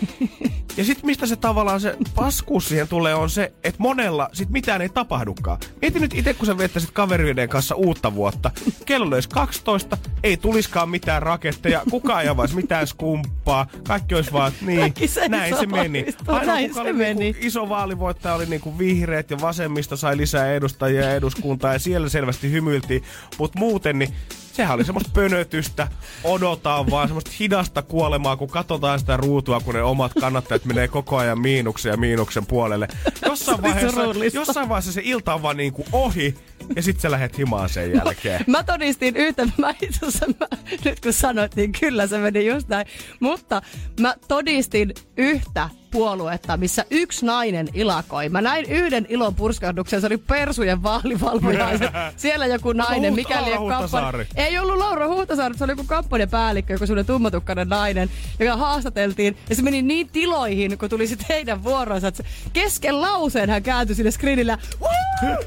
Ja 0.76 0.84
sit 0.84 1.02
mistä 1.02 1.26
se 1.26 1.36
tavallaan 1.36 1.80
se 1.80 1.96
paskuus 2.14 2.68
siihen 2.68 2.88
tulee 2.88 3.14
on 3.14 3.30
se, 3.30 3.52
että 3.64 3.82
monella 3.82 4.28
sit 4.32 4.50
mitään 4.50 4.82
ei 4.82 4.88
tapahdukaan. 4.88 5.58
Mieti 5.82 6.00
nyt 6.00 6.14
itse, 6.14 6.34
kun 6.34 6.46
sä 6.46 6.58
viettäisit 6.58 6.90
kavereiden 6.90 7.48
kanssa 7.48 7.74
uutta 7.74 8.14
vuotta. 8.14 8.50
Kello 8.86 9.14
olisi 9.14 9.28
12, 9.28 9.98
ei 10.22 10.36
tuliskaan 10.36 10.90
mitään 10.90 11.22
raketteja, 11.22 11.82
kukaan 11.90 12.22
ei 12.22 12.28
avaisi 12.28 12.56
mitään 12.56 12.86
skumppaa. 12.86 13.66
Kaikki 13.88 14.14
olisi 14.14 14.32
vaan, 14.32 14.52
että 14.52 14.64
niin, 14.66 14.94
näin 15.28 15.56
se 15.58 15.66
meni. 15.66 16.06
Ainoa, 16.26 16.44
näin 16.44 16.74
se 16.74 16.80
oli 16.80 16.92
niinku 16.92 17.20
meni. 17.20 17.36
iso 17.40 17.68
vaalivoittaja 17.68 18.34
oli 18.34 18.46
niinku 18.46 18.78
vihreät 18.78 19.30
ja 19.30 19.40
vasemmisto 19.40 19.96
sai 19.96 20.16
lisää 20.16 20.52
edustajia 20.52 21.14
eduskuntaa 21.16 21.72
ja 21.72 21.78
siellä 21.78 22.08
selvästi 22.08 22.50
hymyiltiin. 22.50 23.02
Mutta 23.38 23.58
muuten 23.58 23.98
niin 23.98 24.14
sehän 24.56 24.74
oli 24.74 24.84
semmoista 24.84 25.10
pönötystä, 25.14 25.88
odotaan 26.24 26.90
vaan 26.90 27.08
semmoista 27.08 27.30
hidasta 27.40 27.82
kuolemaa, 27.82 28.36
kun 28.36 28.48
katsotaan 28.48 28.98
sitä 28.98 29.16
ruutua, 29.16 29.60
kun 29.60 29.74
ne 29.74 29.82
omat 29.82 30.12
kannattajat 30.20 30.64
menee 30.64 30.88
koko 30.88 31.16
ajan 31.16 31.40
miinuksen 31.40 31.90
ja 31.90 31.96
miinuksen 31.96 32.46
puolelle. 32.46 32.88
Jossain 33.26 33.62
vaiheessa, 33.62 34.00
jossain 34.34 34.68
vaiheessa 34.68 34.92
se 34.92 35.00
ilta 35.04 35.34
on 35.34 35.42
vaan 35.42 35.56
niinku 35.56 35.84
ohi, 35.92 36.34
ja 36.76 36.82
sit 36.82 37.00
sä 37.00 37.10
lähet 37.10 37.38
himaan 37.38 37.68
sen 37.68 37.92
jälkeen. 37.92 38.44
Mä 38.46 38.62
todistin 38.62 39.16
yhtä, 39.16 39.48
mä 39.58 39.74
itse 39.82 40.06
asiassa, 40.06 40.26
mä, 40.40 40.46
nyt 40.84 41.00
kun 41.00 41.12
sanoit, 41.12 41.56
niin 41.56 41.72
kyllä 41.72 42.06
se 42.06 42.18
meni 42.18 42.46
just 42.46 42.68
näin. 42.68 42.86
Mutta 43.20 43.62
mä 44.00 44.14
todistin 44.28 44.94
yhtä 45.16 45.68
puoluetta, 45.96 46.56
missä 46.56 46.84
yksi 46.90 47.26
nainen 47.26 47.68
ilakoi. 47.74 48.28
Mä 48.28 48.40
näin 48.40 48.64
yhden 48.70 49.06
ilon 49.08 49.34
purskahduksen, 49.34 50.00
se 50.00 50.06
oli 50.06 50.16
Persujen 50.16 50.82
vaalivalvoja. 50.82 51.68
Siellä 52.16 52.46
joku 52.46 52.72
nainen, 52.72 53.14
mikäli 53.14 53.50
Laura 53.50 53.78
Huhtasaari. 53.78 54.26
Ei 54.36 54.58
ollut 54.58 54.78
Laura 54.78 55.08
Huhtasaari, 55.08 55.58
se 55.58 55.64
oli 55.64 55.72
joku 55.72 55.84
kampanjapäällikkö, 55.84 56.72
joku 56.72 56.86
semmoinen 56.86 57.06
tummatukkainen 57.06 57.68
nainen, 57.68 58.10
joka 58.38 58.56
haastateltiin. 58.56 59.36
Ja 59.48 59.56
se 59.56 59.62
meni 59.62 59.82
niin 59.82 60.08
tiloihin, 60.08 60.78
kun 60.78 60.88
tuli 60.88 61.06
sitten 61.06 61.26
heidän 61.28 61.64
vuoronsa, 61.64 62.08
että 62.08 62.24
kesken 62.52 63.00
lauseen 63.00 63.50
hän 63.50 63.62
kääntyi 63.62 63.96
sinne 63.96 64.10
screenille. 64.10 64.52
ja 64.52 64.58
"Woo! 64.80 64.90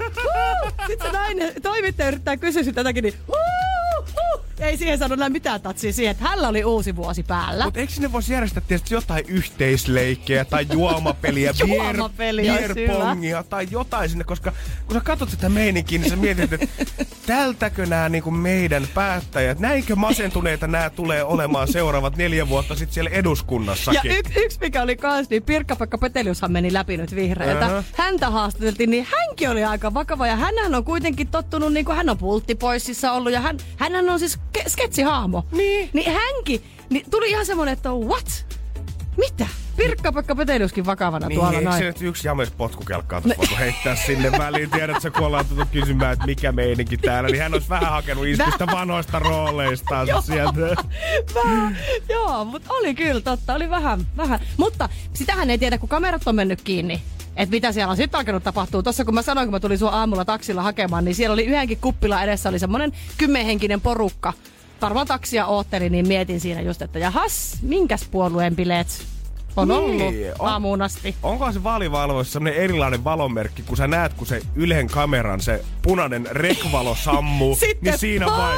Woo!" 0.05 0.71
Sitten 0.87 1.11
se 1.11 1.17
nainen, 1.17 1.53
toimittaja 1.61 2.07
yrittää 2.07 2.37
kysyä 2.37 2.63
sitä 2.63 2.79
jotakin, 2.79 3.03
niin 3.03 3.13
"Woo! 3.29 4.05
Woo!" 4.15 4.48
Ei 4.59 4.77
siihen 4.77 4.97
sano 4.97 5.13
enää 5.13 5.29
mitään 5.29 5.61
tatsia 5.61 5.93
siihen, 5.93 6.11
että 6.11 6.23
hänellä 6.23 6.47
oli 6.47 6.63
uusi 6.63 6.95
vuosi 6.95 7.23
päällä. 7.23 7.63
Mutta 7.63 7.79
eikö 7.79 7.93
sinne 7.93 8.11
voisi 8.11 8.33
järjestää 8.33 8.63
tietysti 8.67 8.93
jotain 8.93 9.25
yhteisleikkejä 9.27 10.45
tai 10.45 10.67
juomapeliä, 10.73 11.53
Juomapeli 11.67 12.49
olisi 12.49 12.73
beerpongia 12.73 13.43
tai 13.43 13.67
jotain 13.71 14.09
sinne, 14.09 14.23
koska 14.23 14.51
kun 14.87 14.95
sä 14.95 15.01
katsot 15.01 15.29
sitä 15.29 15.49
meininkiä, 15.49 15.99
niin 15.99 16.09
sä 16.09 16.15
mietit, 16.15 16.53
että 16.53 16.67
tältäkö 17.25 17.85
nämä 17.85 18.09
niinku 18.09 18.31
meidän 18.31 18.87
päättäjät, 18.93 19.59
näinkö 19.59 19.95
masentuneita 19.95 20.67
nämä 20.67 20.89
tulee 20.89 21.23
olemaan 21.23 21.67
seuraavat 21.67 22.17
neljä 22.17 22.49
vuotta 22.49 22.75
sitten 22.75 22.93
siellä 22.93 23.09
Ja 23.09 23.15
eduskunnassakin. 23.15 24.11
yksi, 24.11 24.33
yksi 24.39 24.59
mikä 24.61 24.81
oli 24.81 24.95
kans, 24.95 25.29
niin 25.29 25.43
Pirkka-Pekka 25.43 25.97
Peteliushan 25.97 26.51
meni 26.51 26.73
läpi 26.73 26.97
nyt 26.97 27.15
vihreältä. 27.15 27.65
Aha. 27.65 27.83
Häntä 27.97 28.29
haastateltiin, 28.29 28.89
niin 28.89 29.07
hänkin 29.17 29.49
oli 29.49 29.63
aika 29.63 29.93
vakava. 29.93 30.27
Ja 30.27 30.35
hänhän 30.35 30.75
on 30.75 30.83
kuitenkin 30.83 31.27
tottunut, 31.27 31.73
niin 31.73 31.85
kuin 31.85 31.95
hän 31.95 32.09
on 32.09 32.17
pulttipoississa 32.17 33.11
ollut. 33.11 33.33
Ja 33.33 33.41
hän, 33.41 33.57
hänhän 33.77 34.09
on 34.09 34.19
siis 34.19 34.39
ke- 34.57 34.69
sketsihahmo. 34.69 35.45
Niin. 35.51 35.89
Niin 35.93 36.11
hänkin, 36.13 36.63
niin 36.89 37.05
tuli 37.11 37.29
ihan 37.29 37.45
semmonen, 37.45 37.73
että 37.73 37.89
what? 37.93 38.45
Mitä? 39.17 39.47
Pirkka-Pekka 39.77 40.35
Peteliuskin 40.35 40.85
vakavana 40.85 41.27
Niin, 41.27 41.39
tuolla 41.39 41.61
noin. 41.61 41.83
nyt 41.83 42.01
yksi 42.01 42.27
james 42.27 42.51
potkukelkkaa 42.51 43.21
tuossa 43.21 43.37
voitu 43.37 43.55
heittää 43.59 43.95
sinne 43.95 44.31
väliin? 44.31 44.69
Tiedätkö, 44.69 45.11
kun 45.11 45.25
ollaan 45.25 45.45
tullut 45.45 45.69
kysymään, 45.71 46.13
että 46.13 46.25
mikä 46.25 46.51
meininki 46.51 46.97
täällä, 46.97 47.29
niin 47.29 47.41
hän 47.41 47.53
olisi 47.53 47.69
vähän 47.69 47.89
hakenut 47.91 48.25
iskusta 48.25 48.67
vanhoista 48.67 49.19
rooleistaan 49.19 50.07
sieltä. 50.23 50.59
Vähän, 51.35 51.77
joo, 52.09 52.45
mutta 52.45 52.73
oli 52.73 52.95
kyllä 52.95 53.21
totta, 53.21 53.53
oli 53.55 53.69
vähän, 53.69 54.07
vähän. 54.17 54.39
Mutta 54.57 54.89
sitähän 55.13 55.49
ei 55.49 55.57
tiedä, 55.57 55.77
kun 55.77 55.89
kamerat 55.89 56.27
on 56.27 56.35
mennyt 56.35 56.61
kiinni. 56.61 57.01
Että 57.39 57.55
mitä 57.55 57.71
siellä 57.71 57.91
on 57.91 57.97
sitten 57.97 58.17
alkanut 58.17 58.43
tapahtua. 58.43 58.83
Tuossa 58.83 59.05
kun 59.05 59.13
mä 59.13 59.21
sanoin, 59.21 59.47
kun 59.47 59.53
mä 59.53 59.59
tulin 59.59 59.77
sua 59.77 59.89
aamulla 59.89 60.25
taksilla 60.25 60.63
hakemaan, 60.63 61.05
niin 61.05 61.15
siellä 61.15 61.33
oli 61.33 61.45
yhdenkin 61.45 61.77
kuppila 61.81 62.23
edessä 62.23 62.49
oli 62.49 62.59
semmonen 62.59 62.91
kymmenhenkinen 63.17 63.81
porukka. 63.81 64.33
Varmaan 64.81 65.07
taksia 65.07 65.45
ootteli, 65.45 65.89
niin 65.89 66.07
mietin 66.07 66.39
siinä 66.39 66.61
just, 66.61 66.81
että 66.81 66.99
jahas, 66.99 67.57
minkäs 67.61 68.07
puolueen 68.11 68.55
bileet 68.55 68.87
on 69.57 69.67
Niin, 69.67 69.77
ollut 69.79 70.01
on- 70.39 70.49
aamuun 70.49 70.81
asti. 70.81 71.15
Onko 71.23 71.51
se 71.51 71.63
vaalivalvoissa 71.63 72.33
semmoinen 72.33 72.61
erilainen 72.63 73.03
valomerkki, 73.03 73.61
kun 73.63 73.77
sä 73.77 73.87
näet, 73.87 74.13
kun 74.13 74.27
se 74.27 74.41
Ylen 74.55 74.87
kameran 74.87 75.41
se 75.41 75.65
punainen 75.81 76.27
rekvalo 76.31 76.95
sammuu, 76.95 77.55
Sitten 77.65 77.91
niin 77.91 77.97
siinä 77.99 78.25
vai... 78.25 78.57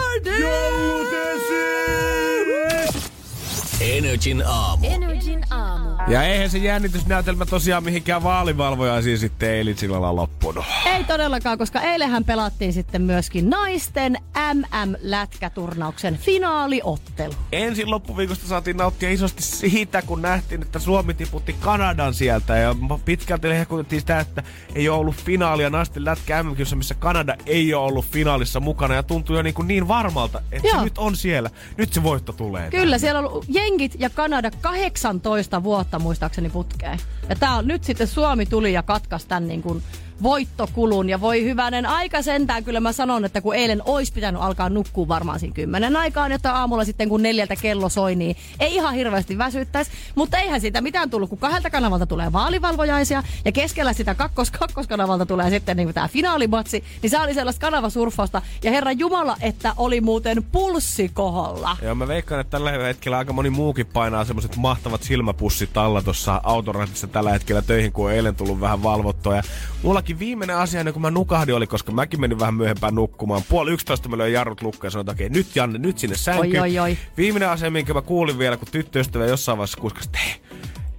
Energin 3.81 4.43
aamu. 4.47 4.87
Energin 4.87 5.53
aamu. 5.53 5.89
Ja 6.07 6.23
eihän 6.23 6.49
se 6.49 6.57
jännitysnäytelmä 6.57 7.45
tosiaan 7.45 7.83
mihinkään 7.83 8.23
vaalivalvojaisiin 8.23 9.17
sitten 9.17 9.49
eilitsillalla 9.49 10.15
loppunut. 10.15 10.65
Ei 10.85 11.03
todellakaan, 11.03 11.57
koska 11.57 11.81
eilenhän 11.81 12.23
pelattiin 12.23 12.73
sitten 12.73 13.01
myöskin 13.01 13.49
naisten 13.49 14.17
MM-lätkäturnauksen 14.53 16.17
finaaliottelu. 16.17 17.33
Ensin 17.51 17.91
loppuviikosta 17.91 18.47
saatiin 18.47 18.77
nauttia 18.77 19.09
isosti 19.09 19.43
siitä, 19.43 20.01
kun 20.01 20.21
nähtiin, 20.21 20.61
että 20.61 20.79
Suomi 20.79 21.13
tiputti 21.13 21.55
Kanadan 21.59 22.13
sieltä. 22.13 22.57
Ja 22.57 22.75
pitkälti 23.05 23.49
hehkutettiin 23.49 23.99
sitä, 23.99 24.19
että 24.19 24.43
ei 24.75 24.89
ole 24.89 24.99
ollut 24.99 25.15
finaalia 25.15 25.69
naisten 25.69 26.05
lätkä 26.05 26.43
mm 26.43 26.55
missä 26.75 26.95
Kanada 26.95 27.35
ei 27.45 27.73
ole 27.73 27.85
ollut 27.85 28.05
finaalissa 28.05 28.59
mukana. 28.59 28.95
Ja 28.95 29.03
tuntui 29.03 29.37
jo 29.37 29.41
niin, 29.41 29.53
kuin 29.53 29.67
niin 29.67 29.87
varmalta, 29.87 30.41
että 30.51 30.67
Joo. 30.67 30.77
se 30.77 30.83
nyt 30.83 30.97
on 30.97 31.15
siellä. 31.15 31.49
Nyt 31.77 31.93
se 31.93 32.03
voitto 32.03 32.33
tulee. 32.33 32.69
Kyllä, 32.69 32.97
siellä 32.97 33.19
on 33.19 33.25
ollut 33.25 33.45
jengit 33.71 33.95
ja 33.99 34.09
Kanada 34.09 34.51
18 34.61 35.63
vuotta 35.63 35.99
muistaakseni 35.99 36.49
putkeen. 36.49 36.99
Ja 37.29 37.35
tää 37.35 37.55
on 37.55 37.67
nyt 37.67 37.83
sitten 37.83 38.07
Suomi 38.07 38.45
tuli 38.45 38.73
ja 38.73 38.83
katkaisi 38.83 39.27
tämän 39.27 39.47
niin 39.47 39.61
kuin 39.61 39.83
voittokulun. 40.23 41.09
Ja 41.09 41.21
voi 41.21 41.43
hyvänen 41.43 41.85
aika 41.85 42.21
sentään, 42.21 42.63
kyllä 42.63 42.79
mä 42.79 42.91
sanon, 42.91 43.25
että 43.25 43.41
kun 43.41 43.55
eilen 43.55 43.81
olisi 43.85 44.13
pitänyt 44.13 44.41
alkaa 44.41 44.69
nukkua 44.69 45.07
varmaan 45.07 45.39
siinä 45.39 45.53
kymmenen 45.53 45.95
aikaan, 45.95 46.31
jotta 46.31 46.51
aamulla 46.51 46.85
sitten 46.85 47.09
kun 47.09 47.23
neljältä 47.23 47.55
kello 47.55 47.89
soi, 47.89 48.15
niin 48.15 48.35
ei 48.59 48.75
ihan 48.75 48.93
hirveästi 48.93 49.37
väsyttäisi. 49.37 49.91
Mutta 50.15 50.37
eihän 50.37 50.61
siitä 50.61 50.81
mitään 50.81 51.09
tullut, 51.09 51.29
kun 51.29 51.37
kahdelta 51.37 51.69
kanavalta 51.69 52.05
tulee 52.05 52.33
vaalivalvojaisia 52.33 53.23
ja 53.45 53.51
keskellä 53.51 53.93
sitä 53.93 54.15
kakkos, 54.15 54.51
kakkoskanavalta 54.51 55.25
tulee 55.25 55.49
sitten 55.49 55.77
niin 55.77 55.93
tämä 55.93 56.07
finaalimatsi. 56.07 56.83
Niin 57.01 57.09
se 57.09 57.19
oli 57.19 57.33
sellaista 57.33 57.61
kanavasurfausta. 57.61 58.41
Ja 58.63 58.71
herra 58.71 58.91
Jumala, 58.91 59.37
että 59.41 59.73
oli 59.77 60.01
muuten 60.01 60.43
pulssi 60.51 61.11
koholla. 61.13 61.77
Joo, 61.81 61.95
mä 61.95 62.07
veikkaan, 62.07 62.41
että 62.41 62.51
tällä 62.51 62.71
hetkellä 62.71 63.17
aika 63.17 63.33
moni 63.33 63.49
muukin 63.49 63.85
painaa 63.85 64.25
semmoset 64.25 64.55
mahtavat 64.55 65.03
silmäpussit 65.03 65.77
alla 65.77 66.01
tuossa 66.01 66.41
autoratissa 66.43 67.07
tällä 67.07 67.31
hetkellä 67.31 67.61
töihin, 67.61 67.91
kun 67.91 68.05
on 68.05 68.11
eilen 68.11 68.35
tullut 68.35 68.59
vähän 68.59 68.83
valvottua. 68.83 69.35
Ja 69.35 69.43
mullakin 69.83 70.10
viimeinen 70.19 70.57
asia, 70.57 70.79
ennen 70.79 70.93
kuin 70.93 71.01
mä 71.01 71.11
nukahdin, 71.11 71.55
oli, 71.55 71.67
koska 71.67 71.91
mäkin 71.91 72.21
menin 72.21 72.39
vähän 72.39 72.53
myöhempään 72.53 72.95
nukkumaan. 72.95 73.41
Puoli 73.49 73.71
yksitoista 73.71 74.09
mä 74.09 74.17
löin 74.17 74.33
jarrut 74.33 74.61
lukkoon 74.61 74.87
ja 74.87 74.91
sanoin, 74.91 75.03
että 75.03 75.11
okei, 75.11 75.29
nyt 75.29 75.55
Janne, 75.55 75.79
nyt 75.79 75.97
sinne 75.97 76.17
sänky. 76.17 76.57
Oi, 76.57 76.59
oi, 76.59 76.79
oi. 76.79 76.97
Viimeinen 77.17 77.49
asia, 77.49 77.71
minkä 77.71 77.93
mä 77.93 78.01
kuulin 78.01 78.39
vielä, 78.39 78.57
kun 78.57 78.67
tyttöystävä 78.71 79.25
jossain 79.25 79.57
vaiheessa 79.57 79.81
kuskasi, 79.81 80.09
että 80.09 80.19
hei, 80.19 80.35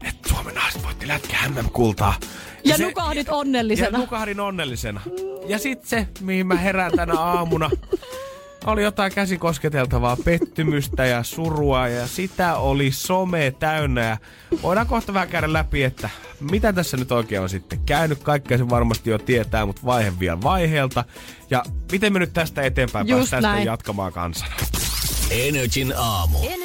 että 0.09 0.29
Suomen 0.29 0.55
naiset 0.55 0.85
voitti 0.85 1.09
lätkä 1.09 1.37
MM-kultaa. 1.49 2.15
Ja 2.65 2.79
nukahdit 2.79 3.29
onnellisena. 3.29 3.99
Ja 3.99 3.99
nukahdin 3.99 4.41
onnellisena. 4.41 5.01
Ja 5.47 5.59
sit 5.59 5.85
se, 5.85 6.09
mihin 6.21 6.47
mä 6.47 6.55
herään 6.55 6.93
tänä 6.97 7.15
aamuna, 7.15 7.71
oli 8.67 8.83
jotain 8.83 9.13
käsikosketeltavaa 9.13 10.17
pettymystä 10.25 11.07
ja 11.07 11.23
surua 11.23 11.89
ja 11.89 12.07
sitä 12.07 12.57
oli 12.57 12.93
some 12.93 13.55
täynnä. 13.59 14.05
Ja 14.05 14.17
voidaan 14.63 14.87
kohta 14.87 15.15
vähän 15.15 15.29
käydä 15.29 15.53
läpi, 15.53 15.83
että 15.85 16.11
mitä 16.41 16.73
tässä 16.73 16.97
nyt 16.97 17.13
oikein 17.13 17.41
on 17.43 17.49
sitten 17.49 17.81
käynyt. 17.87 18.23
Kaikkea 18.23 18.59
se 18.59 18.69
varmasti 18.69 19.11
jo 19.11 19.19
tietää, 19.19 19.67
mutta 19.67 19.83
vaihe 19.85 20.13
vielä 20.21 20.43
vaiheelta. 20.43 21.05
Ja 21.51 21.65
miten 21.93 22.13
me 22.13 22.19
nyt 22.19 22.33
tästä 22.33 22.63
eteenpäin 22.63 23.09
Just 23.09 23.19
päästään 23.19 23.43
sitten 23.43 23.55
näin. 23.55 23.67
jatkamaan 23.67 24.13
kansana. 24.13 24.55
Energin 25.31 25.95
aamu. 25.97 26.39
Energin 26.39 26.62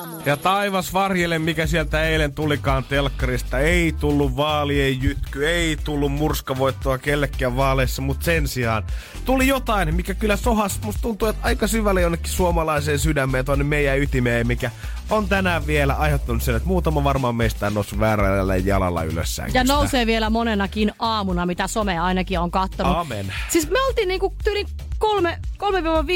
aamu. 0.00 0.16
Ja 0.26 0.36
taivas 0.36 0.92
varjele, 0.94 1.38
mikä 1.38 1.66
sieltä 1.66 2.04
eilen 2.04 2.32
tulikaan 2.34 2.84
telkkarista. 2.84 3.58
Ei 3.58 3.92
tullut 3.92 4.36
vaalien 4.36 5.02
jytky, 5.02 5.48
ei 5.48 5.76
tullut 5.84 6.12
murskavoittoa 6.12 6.98
kellekään 6.98 7.56
vaaleissa, 7.56 8.02
mutta 8.02 8.24
sen 8.24 8.48
sijaan 8.48 8.82
tuli 9.24 9.46
jotain, 9.46 9.94
mikä 9.94 10.14
kyllä 10.14 10.36
sohas. 10.36 10.80
Musta 10.84 11.02
tuntuu, 11.02 11.28
että 11.28 11.46
aika 11.46 11.66
syvälle 11.66 12.00
jonnekin 12.00 12.32
suomalaiseen 12.32 12.98
sydämeen 12.98 13.44
tuonne 13.44 13.64
meidän 13.64 13.98
ytimeen, 13.98 14.46
mikä 14.46 14.70
on 15.10 15.28
tänään 15.28 15.66
vielä 15.66 15.94
aiheuttanut 15.94 16.42
sen, 16.42 16.56
että 16.56 16.68
muutama 16.68 17.04
varmaan 17.04 17.34
meistä 17.34 17.66
on 17.66 17.74
noussut 17.74 17.98
väärällä 17.98 18.56
jalalla 18.56 19.02
ylös 19.02 19.16
Ja 19.16 19.24
sängystä. 19.44 19.64
nousee 19.64 20.06
vielä 20.06 20.30
monenakin 20.30 20.92
aamuna, 20.98 21.46
mitä 21.46 21.66
some 21.66 21.98
ainakin 21.98 22.38
on 22.40 22.50
kattonut. 22.50 22.96
Amen. 22.96 23.32
Siis 23.48 23.70
me 23.70 23.80
oltiin 23.86 24.08
niinku 24.08 24.34
tyyli 24.44 24.64
kolme, 25.00 25.38
3-5 25.58 25.62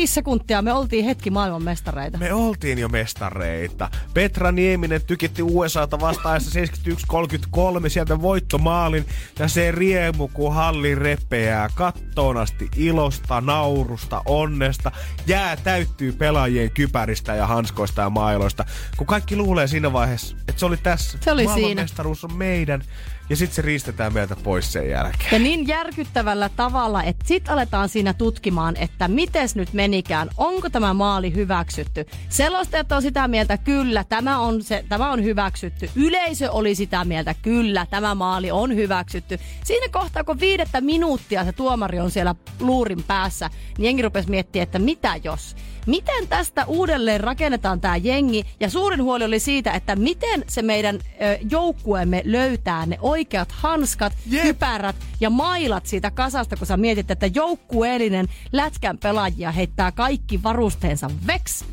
sekuntia, 0.07 0.62
me 0.62 0.72
oltiin 0.72 1.05
hetki 1.05 1.30
maailman 1.30 1.62
mestareita. 1.62 2.18
Me 2.18 2.32
oltiin 2.32 2.78
jo 2.78 2.89
mestareita. 2.89 3.91
Petra 4.14 4.53
Nieminen 4.53 5.01
tykitti 5.07 5.43
USAta 5.43 6.01
vastaajassa 6.01 6.61
71-33 6.61 7.89
sieltä 7.89 8.22
voittomaalin. 8.22 9.07
Ja 9.39 9.49
se 9.49 9.72
riemu, 9.72 10.28
kun 10.28 10.55
halli 10.55 10.95
repeää 10.95 11.68
kattoon 11.74 12.37
asti 12.37 12.68
ilosta, 12.76 13.41
naurusta, 13.41 14.22
onnesta. 14.26 14.93
Jää 15.26 15.57
täyttyy 15.57 16.12
pelaajien 16.12 16.70
kypäristä 16.70 17.35
ja 17.35 17.47
hanskoista 17.47 18.03
ja 18.03 18.11
mailoista. 18.11 18.64
Kun 18.97 19.07
kaikki 19.07 19.37
luulee 19.37 19.66
siinä 19.66 19.93
vaiheessa, 19.93 20.37
että 20.49 20.61
se 20.61 20.66
oli 20.66 20.76
tässä. 20.76 21.18
Se 21.20 21.32
oli 21.32 21.45
Maailmanmestaruus 21.45 22.24
on 22.24 22.35
meidän. 22.35 22.82
Ja 23.29 23.37
sitten 23.37 23.55
se 23.55 23.62
riistetään 23.62 24.12
meiltä 24.12 24.37
pois 24.37 24.72
sen 24.72 24.91
jälkeen. 24.91 25.33
Ja 25.33 25.39
niin 25.39 25.68
järkyttävällä 25.68 26.49
tavalla, 26.49 27.03
että 27.03 27.25
sit 27.29 27.49
aletaan 27.49 27.89
siinä 27.89 28.14
tutkimaan, 28.14 28.77
että 28.77 29.09
mites 29.09 29.57
nyt 29.57 29.72
menikään, 29.72 30.31
onko 30.37 30.70
tämä 30.70 30.95
maali 30.95 31.35
hyväksytty. 31.35 32.07
Selostajat 32.29 32.93
on 32.93 33.03
sitä 33.03 33.29
mieltä, 33.29 33.59
kyllä, 33.59 34.05
tämä 34.05 34.39
on, 34.39 34.62
se, 34.62 34.85
tämä 34.89 35.11
on 35.11 35.25
hyväksytty. 35.25 35.91
Yleisö 35.97 36.51
oli 36.51 36.75
sitä 36.75 37.05
mieltä, 37.05 37.35
kyllä, 37.43 37.87
tämä 37.91 38.14
maali 38.14 38.51
on 38.51 38.75
hyväksytty. 38.75 39.39
Siinä 39.64 39.87
kohtaa, 39.89 40.25
kun 40.25 40.41
viidettä 40.41 40.81
minuuttia 40.81 41.45
se 41.45 41.53
tuomari 41.53 42.01
on 42.01 42.11
siellä 42.11 42.35
luurin 42.61 43.03
päässä, 43.03 43.51
niin 43.79 43.85
jengi 43.85 44.03
rupesi 44.03 44.31
miettimään, 44.31 44.62
että 44.62 44.79
mitä 44.79 45.20
jos? 45.25 45.57
Miten 45.87 46.28
tästä 46.28 46.64
uudelleen 46.64 47.20
rakennetaan 47.20 47.80
tämä 47.80 47.97
jengi? 47.97 48.47
Ja 48.61 48.70
suurin 48.70 49.03
huoli 49.03 49.24
oli 49.24 49.39
siitä, 49.39 49.72
että 49.72 49.97
miten 49.97 50.45
se 50.49 50.62
meidän 50.62 50.97
ö, 50.97 51.39
joukkueemme 51.51 52.22
löytää 52.24 52.87
ne 52.87 52.99
oikeat 53.01 53.53
hanskat, 53.53 54.12
Jep. 54.26 54.43
kypärät 54.43 54.97
ja 55.20 55.30
mailat 55.30 55.87
siitä 55.87 56.11
kasasta, 56.11 56.57
kun 56.57 56.66
sä 56.66 56.76
mietit, 56.76 57.11
että 57.11 57.26
joukkueellinen 57.35 58.26
lätkän 58.53 58.99
pelaajia 58.99 59.53
heittää 59.53 59.93
kaikki 59.93 60.43
varusteensa 60.43 61.11
veks. 61.26 61.64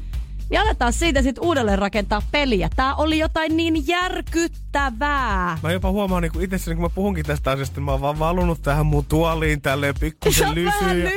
Ja 0.51 0.61
aletaan 0.61 0.93
siitä 0.93 1.21
sitten 1.21 1.43
uudelleen 1.43 1.79
rakentaa 1.79 2.21
peliä. 2.31 2.69
Tää 2.75 2.95
oli 2.95 3.19
jotain 3.19 3.57
niin 3.57 3.87
järkyttävää. 3.87 5.57
Mä 5.63 5.71
jopa 5.71 5.91
huomaan 5.91 6.23
niin 6.23 6.41
itse, 6.41 6.75
kun 6.75 6.81
mä 6.81 6.89
puhunkin 6.89 7.25
tästä 7.25 7.51
asiasta, 7.51 7.75
niin 7.79 7.85
mä 7.85 7.91
oon 7.91 8.01
vaan 8.01 8.19
valunut 8.19 8.61
tähän 8.61 8.85
mun 8.85 9.05
tuoliin 9.05 9.61
tälleen 9.61 9.93
Se 9.95 9.99
pikkusen 9.99 10.55
lysyyn. 10.55 11.03
ja. 11.05 11.11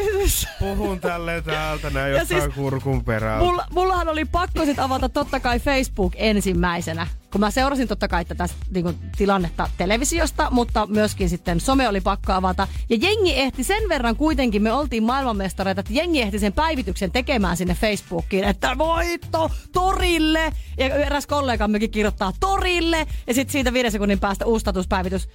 Puhun 0.58 1.00
tälleen 1.00 1.44
täältä 1.44 1.90
näin 1.90 2.12
Ja 2.12 2.18
jostain 2.18 2.42
siis 2.42 2.54
kurkun 2.54 3.04
perään. 3.04 3.42
Mulla, 3.42 3.66
mullahan 3.70 4.08
oli 4.08 4.24
pakko 4.24 4.64
sit 4.64 4.78
avata 4.78 5.08
totta 5.08 5.40
kai 5.40 5.60
Facebook 5.60 6.12
ensimmäisenä. 6.16 7.06
Kun 7.34 7.40
mä 7.40 7.50
seurasin 7.50 7.88
totta 7.88 8.08
kai 8.08 8.24
tätä 8.24 8.46
niinku, 8.70 8.92
tilannetta 9.16 9.70
televisiosta, 9.76 10.50
mutta 10.50 10.86
myöskin 10.86 11.28
sitten 11.28 11.60
some 11.60 11.88
oli 11.88 12.00
pakko 12.00 12.32
avata. 12.32 12.68
Ja 12.88 12.96
jengi 13.00 13.38
ehti 13.38 13.64
sen 13.64 13.88
verran 13.88 14.16
kuitenkin, 14.16 14.62
me 14.62 14.72
oltiin 14.72 15.02
maailmanmestareita, 15.02 15.80
että 15.80 15.92
jengi 15.92 16.22
ehti 16.22 16.38
sen 16.38 16.52
päivityksen 16.52 17.10
tekemään 17.10 17.56
sinne 17.56 17.74
Facebookiin, 17.74 18.44
että 18.44 18.78
voitto 18.78 19.50
torille! 19.72 20.52
Ja 20.78 20.86
eräs 20.86 21.26
kollegammekin 21.26 21.90
kirjoittaa 21.90 22.32
torille, 22.40 23.06
ja 23.26 23.34
sitten 23.34 23.52
siitä 23.52 23.72
viiden 23.72 23.92
sekunnin 23.92 24.20
päästä 24.20 24.46
uusi 24.46 24.60
statuspäivitys. 24.60 25.28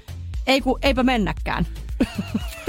Ei 0.47 0.61
ku, 0.61 0.79
eipä 0.81 1.03
mennäkään. 1.03 1.67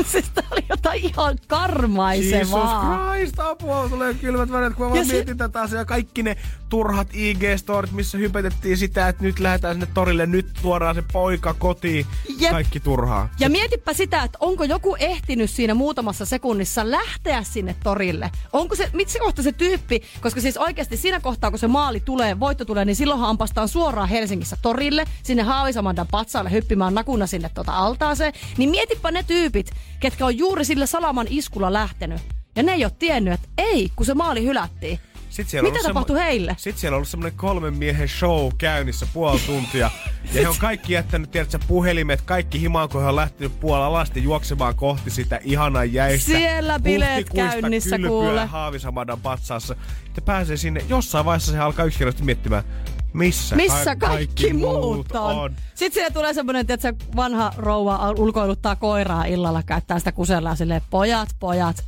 siis 0.12 0.30
tää 0.34 0.44
oli 0.50 0.64
jotain 0.68 1.04
ihan 1.04 1.30
Jesus 1.32 1.46
karmaisevaa. 1.46 3.14
Christ, 3.14 3.38
apua, 3.38 3.88
tulee 3.88 4.14
kylmät 4.14 4.52
väreet, 4.52 4.74
kun 4.74 4.86
mä 4.86 4.92
vaan 4.92 5.06
se- 5.06 5.12
mietin 5.12 5.36
tätä 5.38 5.60
asiaa. 5.60 5.84
Kaikki 5.84 6.22
ne 6.22 6.36
turhat 6.68 7.08
IG-storit, 7.14 7.92
missä 7.92 8.18
hypetettiin 8.18 8.76
sitä, 8.76 9.08
että 9.08 9.22
nyt 9.22 9.38
lähdetään 9.38 9.74
sinne 9.74 9.88
torille, 9.94 10.26
nyt 10.26 10.46
tuodaan 10.62 10.94
se 10.94 11.02
poika 11.12 11.54
kotiin. 11.54 12.06
Jep. 12.38 12.50
Kaikki 12.50 12.80
turhaa. 12.80 13.28
Ja 13.40 13.50
mietipä 13.50 13.92
sitä, 13.92 14.22
että 14.22 14.38
onko 14.40 14.64
joku 14.64 14.96
ehtinyt 14.98 15.50
siinä 15.50 15.74
muutamassa 15.74 16.24
sekunnissa 16.24 16.90
lähteä 16.90 17.42
sinne 17.42 17.76
torille. 17.82 18.30
Onko 18.52 18.74
se, 18.74 18.90
missä 18.92 19.18
kohta 19.18 19.42
se 19.42 19.52
tyyppi, 19.52 20.02
koska 20.20 20.40
siis 20.40 20.56
oikeasti 20.56 20.96
siinä 20.96 21.20
kohtaa, 21.20 21.50
kun 21.50 21.58
se 21.58 21.66
maali 21.68 22.00
tulee, 22.00 22.40
voitto 22.40 22.64
tulee, 22.64 22.84
niin 22.84 22.96
silloinhan 22.96 23.30
ampastaan 23.30 23.68
suoraan 23.68 24.08
Helsingissä 24.08 24.56
torille, 24.62 25.04
sinne 25.22 25.42
Haavisamandan 25.42 26.06
patsaalle 26.10 26.50
hyppimään 26.50 26.94
nakuna 26.94 27.26
sinne 27.26 27.50
tota 27.54 27.72
altaaseen. 27.72 28.32
Niin 28.56 28.70
mietipä 28.70 29.10
ne 29.10 29.22
tyypit, 29.22 29.70
ketkä 30.00 30.26
on 30.26 30.38
juuri 30.38 30.64
sillä 30.64 30.86
salaman 30.86 31.26
iskulla 31.30 31.72
lähtenyt. 31.72 32.20
Ja 32.56 32.62
ne 32.62 32.72
ei 32.72 32.84
ole 32.84 32.92
tiennyt, 32.98 33.34
että 33.34 33.48
ei, 33.58 33.90
kun 33.96 34.06
se 34.06 34.14
maali 34.14 34.44
hylättiin. 34.44 35.00
Sitten 35.30 35.50
siellä 35.50 35.70
Mitä 35.70 35.82
tapahtui 35.82 36.18
heille? 36.18 36.54
Sitten 36.58 36.80
siellä 36.80 36.94
on 36.94 36.96
ollut 36.96 37.08
semmoinen 37.08 37.38
kolmen 37.38 37.74
miehen 37.74 38.08
show 38.08 38.52
käynnissä 38.58 39.06
puoli 39.12 39.40
tuntia. 39.46 39.90
ja 40.34 40.40
he 40.40 40.48
on 40.48 40.54
kaikki 40.58 40.92
jättänyt, 40.92 41.30
tiedätkö, 41.30 41.58
puhelimet, 41.68 42.20
kaikki 42.20 42.60
himaan, 42.60 42.88
kun 42.88 43.02
he 43.02 43.08
on 43.08 43.16
lähtenyt 43.16 43.60
puolella 43.60 43.86
alasti 43.86 44.22
juoksemaan 44.22 44.74
kohti 44.74 45.10
sitä 45.10 45.40
ihanan 45.42 45.92
jäistä. 45.92 46.32
Siellä 46.32 46.80
bileet 46.80 47.30
käynnissä, 47.34 47.96
kylpyä 47.96 48.08
kuule. 48.08 48.46
Haavisamadan 48.46 49.20
patsaassa. 49.20 49.76
Ja 50.16 50.22
pääsee 50.22 50.56
sinne, 50.56 50.84
jossain 50.88 51.24
vaiheessa 51.24 51.52
se 51.52 51.58
alkaa 51.58 51.84
yksinkertaisesti 51.84 52.24
miettimään, 52.24 52.64
missä, 53.12 53.56
Missä 53.56 53.96
ka- 53.96 54.06
kaikki, 54.06 54.52
muut 54.52 55.12
on. 55.12 55.38
on. 55.38 55.56
Sitten 55.74 55.92
siellä 55.94 56.10
tulee 56.10 56.34
semmoinen, 56.34 56.60
että 56.60 56.76
se 56.82 56.94
vanha 57.16 57.52
rouva 57.56 58.10
ulkoiluttaa 58.10 58.76
koiraa 58.76 59.24
illalla, 59.24 59.62
käyttää 59.62 59.98
sitä 59.98 60.12
kusellaan 60.12 60.56
silleen, 60.56 60.82
pojat, 60.90 61.28
pojat, 61.40 61.84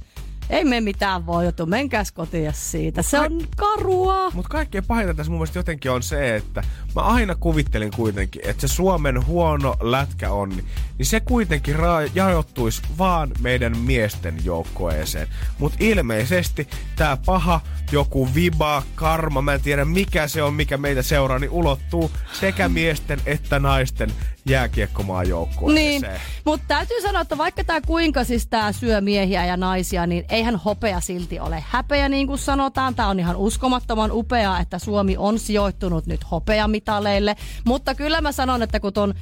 ei 0.53 0.65
me 0.65 0.81
mitään 0.81 1.27
voi 1.27 1.45
joutua, 1.45 1.67
menkääs 1.67 2.13
kotiin 2.13 2.53
siitä. 2.55 3.03
Se 3.03 3.21
on 3.21 3.41
karua. 3.57 4.31
Mutta 4.31 4.49
kaikkein 4.49 4.85
pahinta 4.85 5.15
tässä 5.15 5.31
mun 5.31 5.39
mielestä 5.39 5.59
jotenkin 5.59 5.91
on 5.91 6.03
se, 6.03 6.37
että 6.37 6.63
mä 6.95 7.03
aina 7.03 7.35
kuvittelin 7.35 7.91
kuitenkin, 7.97 8.43
että 8.45 8.69
se 8.69 8.75
Suomen 8.75 9.27
huono 9.27 9.77
lätkä 9.81 10.33
on, 10.33 10.49
niin 10.49 11.07
se 11.07 11.21
kuitenkin 11.21 11.77
ra- 11.77 12.11
jaottuisi 12.15 12.83
vaan 12.99 13.31
meidän 13.41 13.79
miesten 13.79 14.37
joukkoeeseen. 14.45 15.29
Mutta 15.59 15.79
ilmeisesti 15.81 16.69
tämä 16.97 17.17
paha 17.27 17.61
joku 17.93 18.29
viba, 18.35 18.83
karma, 18.95 19.43
mä 19.43 19.55
en 19.55 19.61
tiedä 19.61 19.85
mikä 19.85 20.29
se 20.29 20.43
on, 20.43 20.55
mikä 20.55 20.77
meitä 20.77 21.03
seuraa, 21.03 21.39
niin 21.39 21.51
ulottuu 21.51 22.11
sekä 22.33 22.69
miesten 22.69 23.21
että 23.27 23.59
naisten 23.59 24.13
jääkiekkomaan 24.49 25.29
joukkueeseen. 25.29 26.03
Niin, 26.03 26.21
mutta 26.45 26.65
täytyy 26.69 27.03
sanoa, 27.03 27.23
että 27.23 27.39
vaikka 27.39 27.65
tämä 27.65 27.81
kuinka 27.81 28.25
siis 28.25 28.47
tää 28.47 28.73
syö 28.73 29.01
miehiä 29.01 29.47
ja 29.47 29.57
naisia, 29.57 30.07
niin 30.07 30.25
eihän 30.29 30.57
hopea 30.57 31.01
silti 31.01 31.41
ole 31.41 31.65
häpeä 31.69 32.09
niin 32.09 32.27
kuin 32.27 32.39
sanotaan. 32.39 32.95
Tämä 32.95 33.09
on 33.09 33.21
ihan 33.21 33.37
uskomattoman 33.37 34.13
upeaa, 34.13 34.61
että 34.61 34.79
Suomi 34.79 35.17
on 35.17 35.39
sijoittunut 35.39 36.07
nyt 36.07 36.31
hopeamitaleille. 36.31 37.37
Mutta 37.65 37.95
kyllä 37.95 38.21
mä 38.21 38.33
sanon, 38.33 38.63
että 38.63 38.81
kun 38.81 38.93
ton 38.93 39.15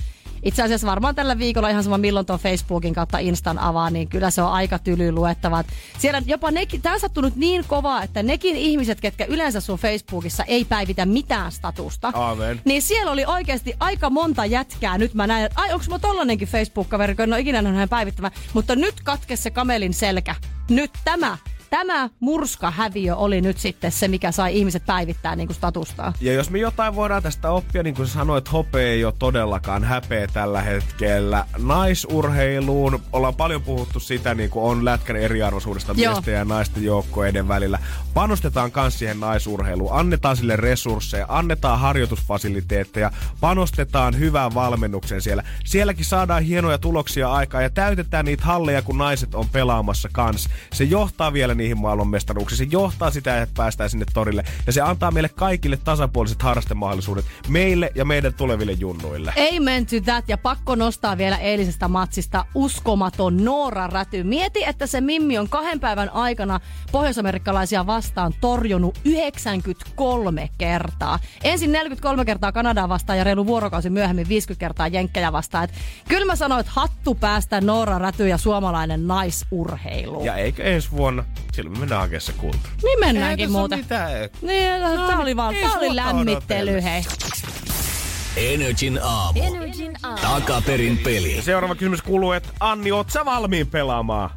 itse 0.43 0.63
asiassa 0.63 0.87
varmaan 0.87 1.15
tällä 1.15 1.39
viikolla 1.39 1.69
ihan 1.69 1.85
sama 1.85 1.99
milloin 1.99 2.27
tuon 2.27 2.39
Facebookin 2.39 2.95
kautta 2.95 3.19
Instan 3.19 3.59
avaa, 3.59 3.91
niin 3.91 4.09
kyllä 4.09 4.31
se 4.31 4.43
on 4.43 4.53
aika 4.53 4.79
tyly 4.79 5.13
luettava. 5.13 5.65
Siellä 5.99 6.23
jopa 6.27 6.51
nekin, 6.51 6.83
tää 6.83 6.93
on 6.93 7.01
sattunut 7.01 7.37
niin 7.37 7.65
kovaa, 7.69 8.03
että 8.03 8.23
nekin 8.23 8.57
ihmiset, 8.57 9.01
ketkä 9.01 9.25
yleensä 9.25 9.61
sun 9.61 9.79
Facebookissa 9.79 10.45
ei 10.45 10.65
päivitä 10.65 11.07
mitään 11.07 11.53
statusta, 11.53 12.13
Aamen. 12.15 12.61
niin 12.65 12.83
siellä 12.83 13.13
oli 13.13 13.25
oikeasti 13.25 13.75
aika 13.81 14.11
monta 14.11 14.45
jätkää. 14.45 14.99
Nyt 14.99 15.10
mä 15.15 15.27
näin, 15.27 15.45
että 15.45 15.61
ai 15.61 15.73
onks 15.73 15.89
mä 15.89 15.99
tollanenkin 15.99 16.49
Facebook-kaveri, 16.49 17.15
kun 17.15 17.23
en 17.23 17.33
ole 17.33 17.41
ikinä 17.41 17.63
nähnyt 17.63 17.77
hänen 17.77 17.89
päivittämään. 17.89 18.33
Mutta 18.55 18.77
nyt 18.77 18.95
katkesi 19.05 19.43
se 19.43 19.51
kamelin 19.51 19.95
selkä. 19.95 20.35
Nyt 20.71 20.91
tämä, 21.05 21.39
tämä 21.71 22.09
murskahäviö 22.21 23.17
oli 23.17 23.41
nyt 23.41 23.59
sitten 23.59 23.93
se, 23.93 24.09
mikä 24.09 24.33
sai 24.33 24.59
ihmiset 24.59 24.87
päivittää 24.87 25.37
niin 25.37 25.49
kuin 25.49 25.57
statustaa. 25.57 26.13
Ja 26.21 26.33
jos 26.33 26.51
me 26.51 26.59
jotain 26.59 26.97
voidaan 26.97 27.23
tästä 27.23 27.51
oppia, 27.51 27.83
niin 27.83 27.95
kuin 27.95 28.09
sanoit, 28.09 28.53
hopea 28.53 28.89
ei 28.89 29.05
ole 29.05 29.15
todellakaan 29.19 29.85
häpeä 29.85 30.27
tällä 30.27 30.63
hetkellä. 30.63 31.47
Naisurheiluun 31.59 33.03
ollaan 33.13 33.35
paljon 33.35 33.63
puhuttu 33.63 34.01
sitä, 34.01 34.35
niin 34.35 34.51
kuin 34.51 34.65
on 34.65 34.85
lätkän 34.85 35.17
eriarvoisuudesta 35.17 35.95
Joo. 35.97 36.13
miesten 36.13 36.35
ja 36.35 36.45
naisten 36.45 36.85
joukkoiden 36.85 37.49
välillä. 37.49 37.79
Panostetaan 38.15 38.73
kans 38.73 38.99
siihen 38.99 39.21
naisurheiluun, 39.21 39.93
annetaan 39.93 40.37
sille 40.37 40.57
resursseja, 40.57 41.27
annetaan 41.29 41.79
harjoitusfasiliteetteja, 41.79 43.11
panostetaan 43.41 44.19
hyvään 44.19 44.55
valmennukseen 44.55 45.23
siellä. 45.23 45.43
Sielläkin 45.65 46.05
saadaan 46.05 46.43
hienoja 46.43 46.79
tuloksia 46.79 47.33
aikaa 47.33 47.63
ja 47.63 47.71
täytetään 47.71 48.25
niitä 48.25 48.45
halleja, 48.45 48.83
kun 48.83 48.99
naiset 48.99 49.35
on 49.35 49.49
pelaamassa 49.49 50.09
kans. 50.13 50.49
Se 50.73 50.85
johtaa 50.85 51.33
vielä 51.33 51.55
niihin 51.61 51.81
maailmanmestaruuksiin, 51.81 52.59
se 52.59 52.67
johtaa 52.71 53.11
sitä, 53.11 53.43
että 53.43 53.55
päästään 53.57 53.91
sinne 53.91 54.07
torille 54.15 54.45
ja 54.67 54.73
se 54.73 54.81
antaa 54.81 55.11
meille 55.11 55.29
kaikille 55.29 55.77
tasapuoliset 55.77 56.43
harrastemahdollisuudet, 56.43 57.25
meille 57.49 57.93
ja 57.95 58.05
meidän 58.05 58.35
tuleville 58.35 58.73
junnuille. 58.73 59.35
Amen 59.57 59.87
to 59.87 59.97
that. 60.05 60.29
Ja 60.29 60.39
pakko 60.39 60.75
nostaa 60.75 61.19
vielä 61.19 61.37
eilisestä 61.39 61.89
matsista 61.89 62.45
uskomaton 62.55 63.45
Noora 63.45 63.87
Räty. 63.87 64.23
Mieti, 64.23 64.65
että 64.65 64.87
se 64.87 65.01
Mimmi 65.01 65.39
on 65.39 65.49
kahden 65.49 65.81
päivän 65.81 66.11
aikana 66.11 66.61
pohjoisamerikkalaisia 66.93 67.87
vastaan 67.87 68.33
torjunut 68.41 68.99
93 69.05 70.49
kertaa. 70.59 71.19
Ensin 71.45 71.73
43 71.73 72.25
kertaa 72.25 72.53
Kanadaa 72.53 72.89
vastaan 72.89 73.19
ja 73.19 73.25
reilu 73.25 73.47
vuorokausi 73.47 73.91
myöhemmin 73.91 74.29
50 74.29 74.61
kertaa 74.61 74.89
Jenkkejä 74.89 75.33
vastaan. 75.33 75.65
Et 75.65 75.71
kyllä 76.09 76.27
mä 76.27 76.37
sanoin, 76.37 76.61
että 76.61 76.73
hattu 76.75 77.15
päästä 77.15 77.61
Noora 77.61 77.99
Räty 77.99 78.29
ja 78.29 78.39
suomalainen 78.39 79.07
naisurheilu. 79.07 80.25
Ja 80.25 80.37
eikä 80.37 80.63
ensi 80.63 80.91
vuonna, 80.91 81.25
silloin 81.55 81.73
me 81.73 81.81
mennään 81.81 82.01
hakemaan 82.01 82.21
se 82.21 82.33
kulta. 82.33 82.69
Niin 82.83 83.01
mennäänkin 83.01 83.51
muuten. 83.53 83.79
Mitään. 83.79 84.11
Niin, 84.43 84.81
no, 84.81 85.07
tää 85.07 85.19
oli 85.19 85.37
vaan, 85.37 85.55
tää 85.55 85.73
oli 85.73 85.97
lämmittely, 85.97 86.83
hei. 86.83 87.03
Energin 88.37 89.01
aamu. 89.03 89.41
Energin 89.43 89.93
aamu. 90.03 90.19
Takaperin 90.21 90.99
peli. 90.99 91.43
Seuraava 91.43 91.75
kysymys 91.75 92.03
kuuluu, 92.03 92.33
että 92.33 92.49
Anni, 92.61 92.93
oot 92.93 93.11
sä 93.11 93.25
valmiin 93.25 93.67
pelaamaan? 93.67 94.31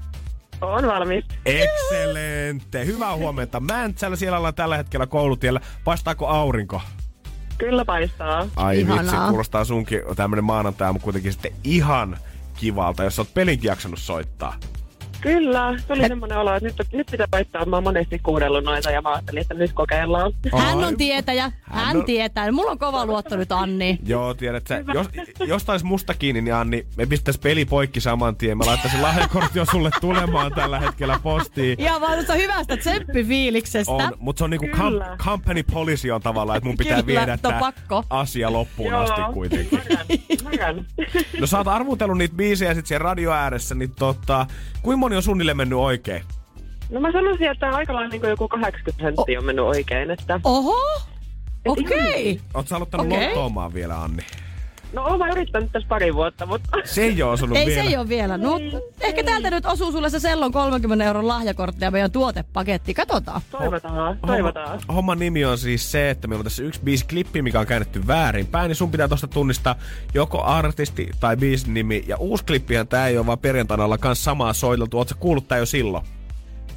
On 0.62 0.88
valmis. 0.88 1.26
Excelente. 1.46 2.86
Hyvää 2.86 3.16
huomenta. 3.16 3.60
Mäntsälä 3.60 4.16
siellä 4.16 4.38
ollaan 4.38 4.54
tällä 4.54 4.78
hetkellä 4.78 5.08
koulutiellä. 5.08 5.60
Paistaako 5.84 6.28
aurinko? 6.28 6.82
Kyllä 7.58 7.86
paistaa. 7.86 8.48
Ai 8.56 8.80
Ihanaa. 8.80 9.04
vitsi, 9.04 9.16
kuulostaa 9.30 9.66
sunkin 9.66 10.02
tämmönen 10.16 10.44
maanantai, 10.44 10.94
mutta 10.94 11.04
kuitenkin 11.04 11.34
sitten 11.34 11.54
ihan 11.64 12.18
kivalta, 12.58 13.04
jos 13.04 13.16
sä 13.16 13.22
oot 13.22 13.34
pelinkin 13.34 13.68
jaksanut 13.68 14.00
soittaa. 14.00 14.56
Kyllä, 15.24 15.76
tuli 15.88 16.08
semmoinen 16.08 16.38
olo, 16.38 16.54
että 16.56 16.68
nyt, 16.70 16.94
nyt 16.94 17.08
pitää 17.12 17.28
koittaa. 17.32 17.66
Mä 17.66 17.76
oon 17.76 17.84
monesti 17.84 18.20
kuudellut 18.20 18.64
noita 18.64 18.92
ja 18.92 19.02
mä 19.02 19.12
ajattelin, 19.14 19.42
että 19.42 19.54
nyt 19.54 19.74
kokeillaan. 19.74 20.32
Hän 20.58 20.78
on 20.84 20.98
tietäjä, 20.98 21.52
Hän 21.64 21.86
hän 21.86 21.98
on- 21.98 22.06
tietää. 22.06 22.52
Mulla 22.52 22.72
on 22.72 22.80
kova 22.80 23.06
luotto 23.06 23.38
nyt 23.38 23.52
Anni. 23.52 24.00
Joo, 24.06 24.34
tiedät 24.34 24.68
sä, 24.68 24.84
jos, 24.94 25.08
jos 25.48 25.64
tais 25.66 25.84
musta 25.84 26.14
kiinni, 26.14 26.42
niin 26.42 26.54
Anni, 26.56 26.86
me 26.98 27.06
pistäis 27.06 27.38
peli 27.38 27.66
poikki 27.66 28.02
saman 28.02 28.36
tien. 28.36 28.58
Mä 28.58 28.66
laittaisin 28.66 29.02
lahjakortti 29.02 29.60
jo 29.60 29.66
sulle 29.72 29.90
tulemaan 30.02 30.52
tällä 30.54 30.80
hetkellä 30.80 31.20
postiin. 31.24 31.82
Ihan 31.82 32.02
vaan 32.02 32.14
tuosta 32.14 32.34
hyvästä 32.34 32.78
tsemppifiiliksestä. 32.78 33.92
On, 33.92 34.12
mutta 34.18 34.38
se 34.38 34.44
on 34.44 34.50
niinku 34.50 34.68
com- 34.68 35.18
company 35.18 35.64
policy 35.64 36.12
on 36.12 36.22
tavallaan, 36.22 36.58
että 36.58 36.68
mun 36.68 36.78
pitää 36.78 37.04
Kyllä, 37.04 37.20
viedä 37.20 37.38
pakko. 37.60 38.04
asia 38.10 38.54
loppuun 38.54 38.94
asti 38.94 39.22
kuitenkin. 39.34 39.80
Mäkään. 40.44 40.86
No 41.40 41.48
sä 41.48 41.58
oot 41.58 41.68
arvutellut 41.68 42.18
niitä 42.18 42.36
biisejä 42.36 42.74
sit 42.74 42.86
siellä 42.88 43.04
radio 43.04 43.32
ääressä, 43.32 43.76
niin 43.76 43.92
tota, 44.00 44.46
kuinka 44.82 44.98
moni 44.98 45.13
on 45.18 45.24
suunnilleen 45.24 45.58
mennyt 45.58 45.80
oikein? 45.80 46.24
No 46.90 47.00
mä 47.02 47.12
sanoisin, 47.12 47.52
että 47.52 47.70
aika 47.70 47.94
lailla 47.94 48.10
niin 48.10 48.30
joku 48.30 48.48
80 48.48 48.98
prosenttia 48.98 49.40
on 49.40 49.46
mennyt 49.46 49.66
oikein. 49.66 50.12
Että 50.12 50.40
Oho! 50.44 51.02
Okei. 51.66 52.32
Okay. 52.32 52.46
Oot 52.54 52.68
sä 52.68 52.76
aloittanut 52.76 53.08
Okei. 53.08 53.26
lottoomaan 53.26 53.74
vielä, 53.74 54.02
Anni? 54.02 54.24
No 54.94 55.04
oon 55.04 55.20
mä 55.20 55.28
yrittänyt 55.30 55.72
tässä 55.72 55.88
pari 55.90 56.14
vuotta, 56.14 56.46
mutta 56.46 56.70
Se 56.84 57.02
ei 57.04 57.24
ole 57.24 57.32
osunut 57.32 57.58
Ei 57.58 57.66
vielä. 57.66 57.84
se 57.84 57.90
ei 57.90 57.98
ole 57.98 58.10
vielä. 58.10 58.38
No, 58.38 58.60
ehkä 59.02 59.24
täältä 59.24 59.52
nyt 59.52 59.66
osuu 59.66 59.92
sulle 59.92 60.10
se 60.10 60.20
sellon 60.20 60.52
30 60.52 61.06
euron 61.06 61.28
lahjakortti 61.28 61.86
ja 61.86 61.92
meidän 61.92 62.12
tuotepaketti. 62.12 62.94
Katsotaan. 62.94 63.42
toivotaan, 63.52 64.20
toivotaan. 64.28 64.80
Homman 64.94 65.20
nimi 65.20 65.46
on 65.46 65.58
siis 65.58 65.92
se, 65.92 66.10
että 66.10 66.28
meillä 66.28 66.40
on 66.42 66.44
tässä 66.44 66.64
yksi 66.64 66.82
biisi 66.84 67.06
klippi, 67.08 67.42
mikä 67.42 67.60
on 67.60 67.68
käännetty 67.68 68.08
väärin 68.08 68.48
päin, 68.48 68.68
niin 68.68 68.76
sun 68.76 68.92
pitää 68.92 69.08
tosta 69.08 69.28
tunnistaa 69.28 69.76
joko 70.14 70.44
artisti 70.44 71.10
tai 71.20 71.38
biisin 71.38 71.74
nimi. 71.74 72.04
Ja 72.08 72.18
uusi 72.18 72.46
klippihän 72.46 72.88
tää 72.88 73.08
ei 73.08 73.18
ole 73.18 73.26
vaan 73.26 73.40
perjantaina 73.40 73.86
olla 73.86 73.98
kans 73.98 74.24
samaa 74.24 74.54
soiteltu. 74.54 74.98
Ootko 74.98 75.16
kuullut 75.20 75.48
tää 75.48 75.58
jo 75.58 75.66
silloin? 75.66 76.06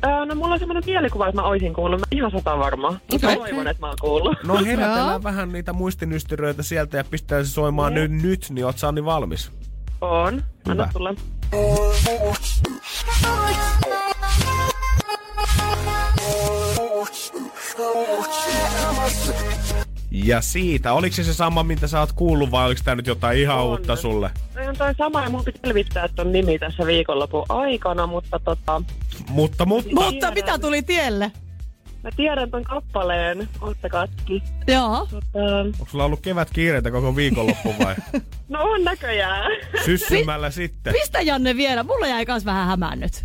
Öö, 0.04 0.24
no 0.26 0.34
mulla 0.34 0.52
on 0.52 0.58
semmoinen 0.58 0.82
mielikuva, 0.86 1.28
että 1.28 1.40
mä 1.42 1.48
oisin 1.48 1.74
kuullut. 1.74 2.00
Mä 2.00 2.06
ihan 2.10 2.30
sata 2.30 2.58
varma. 2.58 2.90
Mutta 2.90 3.26
Okei. 3.26 3.36
toivon, 3.36 3.68
että 3.68 3.80
mä 3.80 3.86
oon 3.86 3.96
kuullut. 4.00 4.36
No 4.44 4.64
herätellään 4.64 5.22
vähän 5.22 5.52
niitä 5.52 5.72
muistinystyröitä 5.72 6.62
sieltä 6.62 6.96
ja 6.96 7.04
pistetään 7.04 7.46
se 7.46 7.52
soimaan 7.52 7.94
nyt, 7.94 8.10
nyt, 8.10 8.46
niin 8.50 8.64
oot 8.66 8.78
Sanni 8.78 9.04
valmis. 9.04 9.52
On. 10.00 10.42
Anna 10.68 10.88
tulla. 10.92 11.14
Ja 20.10 20.40
siitä, 20.40 20.92
oliko 20.92 21.16
se 21.16 21.24
se 21.24 21.34
sama, 21.34 21.62
mitä 21.62 21.86
sä 21.86 22.00
oot 22.00 22.12
kuullut 22.12 22.50
vai 22.50 22.66
oliko 22.66 22.80
tää 22.84 22.94
nyt 22.94 23.06
jotain 23.06 23.38
ihan 23.38 23.58
On. 23.58 23.64
uutta 23.66 23.96
sulle? 23.96 24.30
No 24.54 24.68
on 24.68 24.76
toi 24.76 24.94
sama 24.94 25.22
ja 25.22 25.30
mun 25.30 25.44
piti 25.44 25.60
selvittää 25.64 26.08
ton 26.08 26.32
nimi 26.32 26.58
tässä 26.58 26.86
viikonlopun 26.86 27.44
aikana, 27.48 28.06
mutta 28.06 28.40
tota... 28.44 28.82
Mutta, 29.28 29.66
mutta, 29.66 29.90
Mutta 29.94 30.30
mitä 30.30 30.58
tuli 30.58 30.82
tielle? 30.82 31.32
Mä 32.02 32.10
tiedän 32.16 32.50
ton 32.50 32.64
kappaleen. 32.64 33.48
Ootte 33.60 33.88
katki. 33.88 34.42
Joo. 34.68 35.08
Tota, 35.10 35.56
onko 35.64 35.86
sulla 35.90 36.04
ollut 36.04 36.20
kevät 36.20 36.50
kiireitä 36.50 36.90
koko 36.90 37.16
viikonloppu 37.16 37.74
vai? 37.84 37.94
no 38.48 38.62
on 38.62 38.84
näköjään. 38.84 39.52
Syssymällä 39.84 40.50
sitten. 40.50 40.92
Pistä 40.92 41.20
Janne 41.20 41.56
vielä. 41.56 41.82
Mulla 41.82 42.06
jäi 42.06 42.26
kans 42.26 42.44
vähän 42.44 42.66
hämään 42.66 43.00
nyt. 43.00 43.24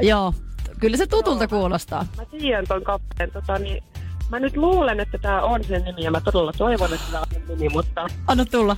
Joo. 0.00 0.34
Kyllä 0.80 0.96
se 0.96 1.06
tutulta 1.06 1.48
kuulostaa. 1.48 2.06
Mä 2.16 2.24
tiedän 2.24 2.64
ton 2.68 2.82
kappaleen. 2.82 3.30
Tota, 3.32 3.58
niin, 3.58 3.82
mä 4.30 4.40
nyt 4.40 4.56
luulen, 4.56 5.00
että 5.00 5.18
tää 5.18 5.42
on 5.42 5.64
sen 5.64 5.84
nimi 5.84 6.02
ja 6.02 6.10
mä 6.10 6.20
todella 6.20 6.52
toivon, 6.52 6.94
että 6.94 7.06
tää 7.12 7.20
on 7.20 7.26
sen 7.32 7.42
nimi, 7.48 7.68
mutta 7.68 8.06
Anna 8.26 8.44
tulla. 8.44 8.76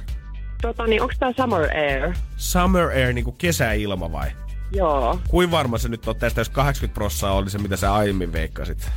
tota, 0.63 0.87
niin, 0.87 1.03
onks 1.03 1.17
tää 1.19 1.33
Summer 1.37 1.63
Air? 1.77 2.15
Summer 2.37 2.89
Air, 2.89 3.13
niinku 3.13 3.33
kesäilma 3.33 4.13
vai? 4.13 4.31
Joo. 4.73 5.19
Kuin 5.29 5.51
varma 5.51 5.79
se 5.79 5.89
nyt 5.89 6.09
on 6.09 6.17
tästä, 6.17 6.41
jos 6.41 6.49
80 6.49 6.95
prossaa 6.95 7.33
oli 7.33 7.51
se, 7.51 7.59
mitä 7.59 7.77
sä 7.77 7.95
aiemmin 7.95 8.33
veikkasit? 8.33 8.91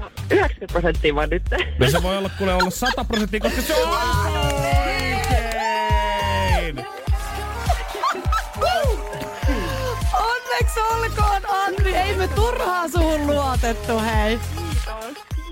No, 0.00 0.10
90 0.30 0.66
prosenttia 0.72 1.14
vaan 1.14 1.30
nyt. 1.30 1.42
No 1.78 1.90
se 1.90 2.02
voi 2.02 2.16
olla 2.18 2.30
kuule 2.38 2.54
olla 2.54 2.70
100 2.70 3.04
prosenttia, 3.04 3.40
koska 3.40 3.62
se 3.62 3.74
on 3.74 3.90
oikein! 3.90 5.18
Onneksi 10.12 10.80
olkoon, 10.80 11.42
Andri. 11.66 11.94
Ei 11.96 12.16
me 12.16 12.28
turhaa 12.28 12.88
suhun 12.88 13.26
luotettu, 13.26 13.98
hei. 13.98 14.38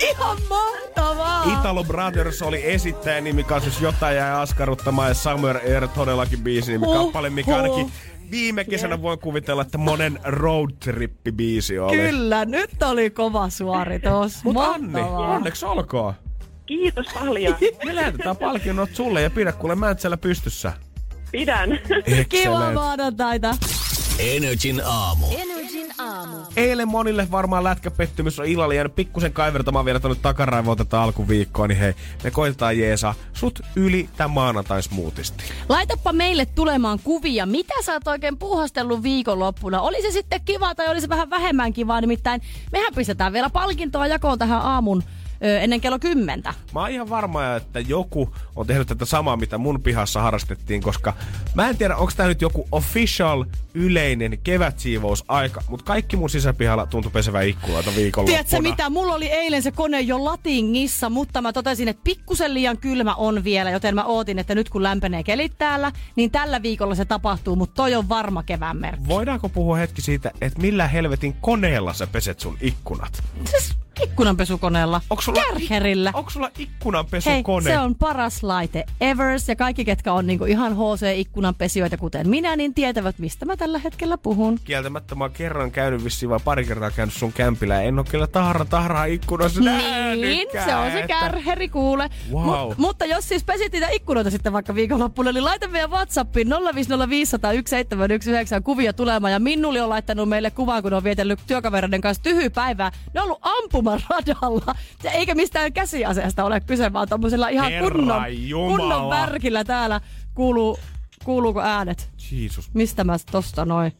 Ihan 0.01 0.37
mahtavaa. 0.49 1.59
Italo 1.59 1.85
Brothers 1.85 2.43
oli 2.43 2.71
esittäjänimi 2.73 3.45
kanssa, 3.45 3.71
jos 3.71 3.81
jotain 3.81 4.17
jäi 4.17 4.31
askarruttamaan, 4.43 5.09
ja 5.09 5.15
Summer 5.15 5.57
Air 5.57 5.89
todellakin 5.89 6.43
biisi 6.43 6.73
nimi 6.73 6.87
Huh, 6.87 6.97
kappale, 7.05 7.31
mikä 7.31 7.51
huh. 7.51 7.57
ainakin 7.63 7.93
viime 8.31 8.65
kesänä 8.65 9.03
voin 9.03 9.19
kuvitella, 9.19 9.63
että 9.63 9.79
monen 9.79 10.19
road 10.25 10.71
trippi 10.81 11.33
biisi 11.33 11.79
oli. 11.79 11.97
Kyllä, 11.97 12.45
nyt 12.45 12.83
oli 12.83 13.11
kova 13.11 13.49
suoritus. 13.51 14.45
Mut 14.45 14.57
Anni, 14.57 15.01
onneksi 15.01 15.67
olkoon. 15.67 16.15
Kiitos 16.67 17.07
paljon. 17.15 17.57
Me 17.85 17.95
lähetetään 17.95 18.37
palkinnot 18.37 18.91
sulle 18.93 19.23
ja 19.23 19.31
pidä 19.31 19.53
kuule 19.53 19.75
Mäntsälä 19.75 20.17
pystyssä. 20.17 20.73
Pidän. 21.33 21.79
Kiva 22.29 22.73
maanantaita. 22.73 23.55
Energin 24.19 24.83
aamu. 24.85 25.27
Energin 25.31 25.93
aamu. 25.99 26.37
Eilen 26.57 26.89
monille 26.89 27.31
varmaan 27.31 27.65
lätkäpettymys 27.65 28.41
on 28.41 28.47
illalla 28.47 28.75
jäänyt 28.75 28.95
pikkusen 28.95 29.33
kaivertamaan 29.33 29.85
vielä 29.85 30.01
tonne 30.01 30.19
takaraivoon 30.23 30.77
tätä 30.77 31.03
alkuviikkoa, 31.03 31.69
niin 31.69 31.79
hei, 31.79 31.95
me 32.25 32.31
koitetaan 32.31 32.79
jeesaa 32.79 33.15
sut 33.33 33.61
yli 33.77 34.09
tämän 34.17 34.31
maanantain 34.31 34.83
smoothisti. 34.83 35.45
Laitapa 35.69 36.13
meille 36.13 36.47
tulemaan 36.47 36.99
kuvia, 37.05 37.47
mitä 37.47 37.75
sä 37.85 37.93
oot 37.93 38.09
oikein 38.09 38.39
puuhastellut 38.39 39.03
viikonloppuna. 39.03 39.81
Oli 39.81 40.03
se 40.03 40.11
sitten 40.11 40.41
kiva 40.45 40.75
tai 40.75 40.89
oli 40.89 41.01
se 41.01 41.09
vähän 41.09 41.31
vähemmän 41.31 41.73
kivaa, 41.73 42.01
nimittäin 42.01 42.43
mehän 42.73 42.95
pistetään 42.95 43.33
vielä 43.33 43.51
palkintoa 43.51 44.07
jakoon 44.07 44.39
tähän 44.39 44.63
aamun 44.63 45.03
ennen 45.41 45.81
kello 45.81 45.99
kymmentä. 45.99 46.55
Mä 46.75 46.81
oon 46.81 46.91
ihan 46.91 47.09
varma, 47.09 47.55
että 47.57 47.81
joku 47.81 48.35
on 48.57 48.67
tehnyt 48.67 48.89
tätä 48.89 49.05
samaa, 49.05 49.37
mitä 49.37 49.59
mun 49.59 49.83
pihassa 49.83 50.21
harrastettiin, 50.21 50.83
koska 50.83 51.15
mä 51.55 51.69
en 51.69 51.77
tiedä, 51.77 51.97
onko 51.97 52.13
tää 52.17 52.27
nyt 52.27 52.41
joku 52.41 52.69
official 52.73 53.45
yleinen 53.75 54.39
kevätsiivousaika, 54.45 55.63
mutta 55.69 55.85
kaikki 55.85 56.17
mun 56.17 56.31
sisäpihalla 56.31 56.87
tuntui 56.87 57.13
pesevän 57.13 57.49
ikkunoita 57.49 57.91
viikonloppuna. 57.97 58.45
Tiedätkö 58.45 58.71
mitä, 58.71 58.91
mulla 58.91 59.15
oli 59.15 59.27
eilen 59.27 59.63
se 59.63 59.71
kone 59.71 60.01
jo 60.01 60.25
latingissa, 60.25 61.11
mutta 61.11 61.43
mä 61.43 61.53
totesin, 61.53 61.89
että 61.89 62.03
pikkusen 62.05 62.55
liian 62.55 62.79
kylmä 62.79 63.15
on 63.15 63.45
vielä, 63.45 63.71
joten 63.71 63.95
mä 63.95 64.05
ootin, 64.05 64.39
että 64.39 64.55
nyt 64.55 64.71
kun 64.71 64.83
lämpenee 64.83 65.23
kelit 65.23 65.53
täällä, 65.59 65.93
niin 66.17 66.31
tällä 66.31 66.63
viikolla 66.63 66.95
se 66.95 67.05
tapahtuu, 67.05 67.57
mutta 67.57 67.75
toi 67.75 67.95
on 67.95 68.09
varma 68.09 68.43
kevään 68.43 68.77
merkki. 68.77 69.09
Voidaanko 69.09 69.49
puhua 69.49 69.77
hetki 69.77 70.03
siitä, 70.03 70.31
että 70.41 70.61
millä 70.61 70.89
helvetin 70.89 71.37
koneella 71.41 71.93
sä 71.93 72.07
peset 72.07 72.41
sun 72.41 72.59
ikkunat? 72.61 73.23
Siis 73.45 73.77
ikkunanpesukoneella. 74.03 75.01
Onko 75.11 75.23
sulla, 75.23 75.43
Kärherillä. 75.43 76.11
Onko 76.15 76.31
sulla 76.31 76.51
Hei, 76.57 76.65
ikkunanpesukone? 76.65 77.71
se 77.71 77.79
on 77.79 77.95
paras 77.95 78.43
laite 78.43 78.85
Evers 79.01 79.49
ja 79.49 79.57
kaikki, 79.57 79.85
ketkä 79.85 80.13
on 80.13 80.27
niinku 80.27 80.45
ihan 80.45 80.73
HC-ikkunanpesijoita 80.73 81.97
kuten 81.99 82.29
minä, 82.29 82.57
niin 82.57 82.75
tietävät, 82.75 83.19
mistä 83.19 83.47
mä 83.47 83.57
tällä 83.57 83.79
hetkellä 83.79 84.19
puhun. 84.19 84.59
Kieltämättä 84.65 85.15
mä 85.15 85.25
oon 85.25 85.33
kerran 85.33 85.71
käynyt 85.71 86.05
vissiin 86.05 86.31
vai 86.31 86.41
pari 86.45 86.65
kertaa 86.65 86.91
käynyt 86.91 87.15
sun 87.15 87.33
kämpillä 87.33 87.83
en 87.83 87.99
oo 87.99 88.05
kyllä 88.05 88.27
tahra 88.27 88.65
tahraa 88.65 89.05
ikkunassa 89.05 89.61
Niin, 90.17 90.49
se 90.65 90.75
on 90.75 90.93
se 90.93 91.05
kärheri 91.09 91.69
kuule. 91.69 92.11
Wow. 92.33 92.45
Mut, 92.45 92.79
mutta 92.79 93.05
jos 93.05 93.29
siis 93.29 93.45
pesit 93.45 93.73
niitä 93.73 93.89
ikkunoita 93.89 94.31
sitten 94.31 94.53
vaikka 94.53 94.75
viikonloppuna, 94.75 95.33
niin 95.33 95.45
laita 95.45 95.69
meidän 95.69 95.91
Whatsappiin 95.91 96.49
050501719 96.49 96.53
kuvia 98.65 98.93
tulemaan. 98.93 99.33
Ja 99.33 99.39
Minnuli 99.39 99.81
on 99.81 99.89
laittanut 99.89 100.29
meille 100.29 100.51
kuvan, 100.51 100.83
kun 100.83 100.95
on 100.95 101.05
vietellyt 101.05 101.41
työkavereiden 101.47 102.01
kanssa 102.01 102.23
tyhjypäivää. 102.23 102.91
Ne 103.15 103.21
on 103.21 103.25
ollut 103.25 103.39
ampumaradalla. 103.93 104.75
Ja 105.03 105.11
eikä 105.11 105.35
mistään 105.35 105.73
käsiaseesta 105.73 106.45
ole 106.45 106.61
kyse, 106.61 106.93
vaan 106.93 107.09
tommosella 107.09 107.49
ihan 107.49 107.71
Herra 107.73 107.91
kunnon, 107.91 108.49
Jumala. 108.49 108.77
kunnon 108.79 109.11
värkillä 109.11 109.65
täällä 109.65 110.01
kuuluu, 110.35 110.79
kuuluuko 111.25 111.61
äänet. 111.63 112.11
Jeesus, 112.33 112.71
Mistä 112.75 113.05
mä 113.05 113.17
tosta 113.31 113.65
noin? 113.65 113.93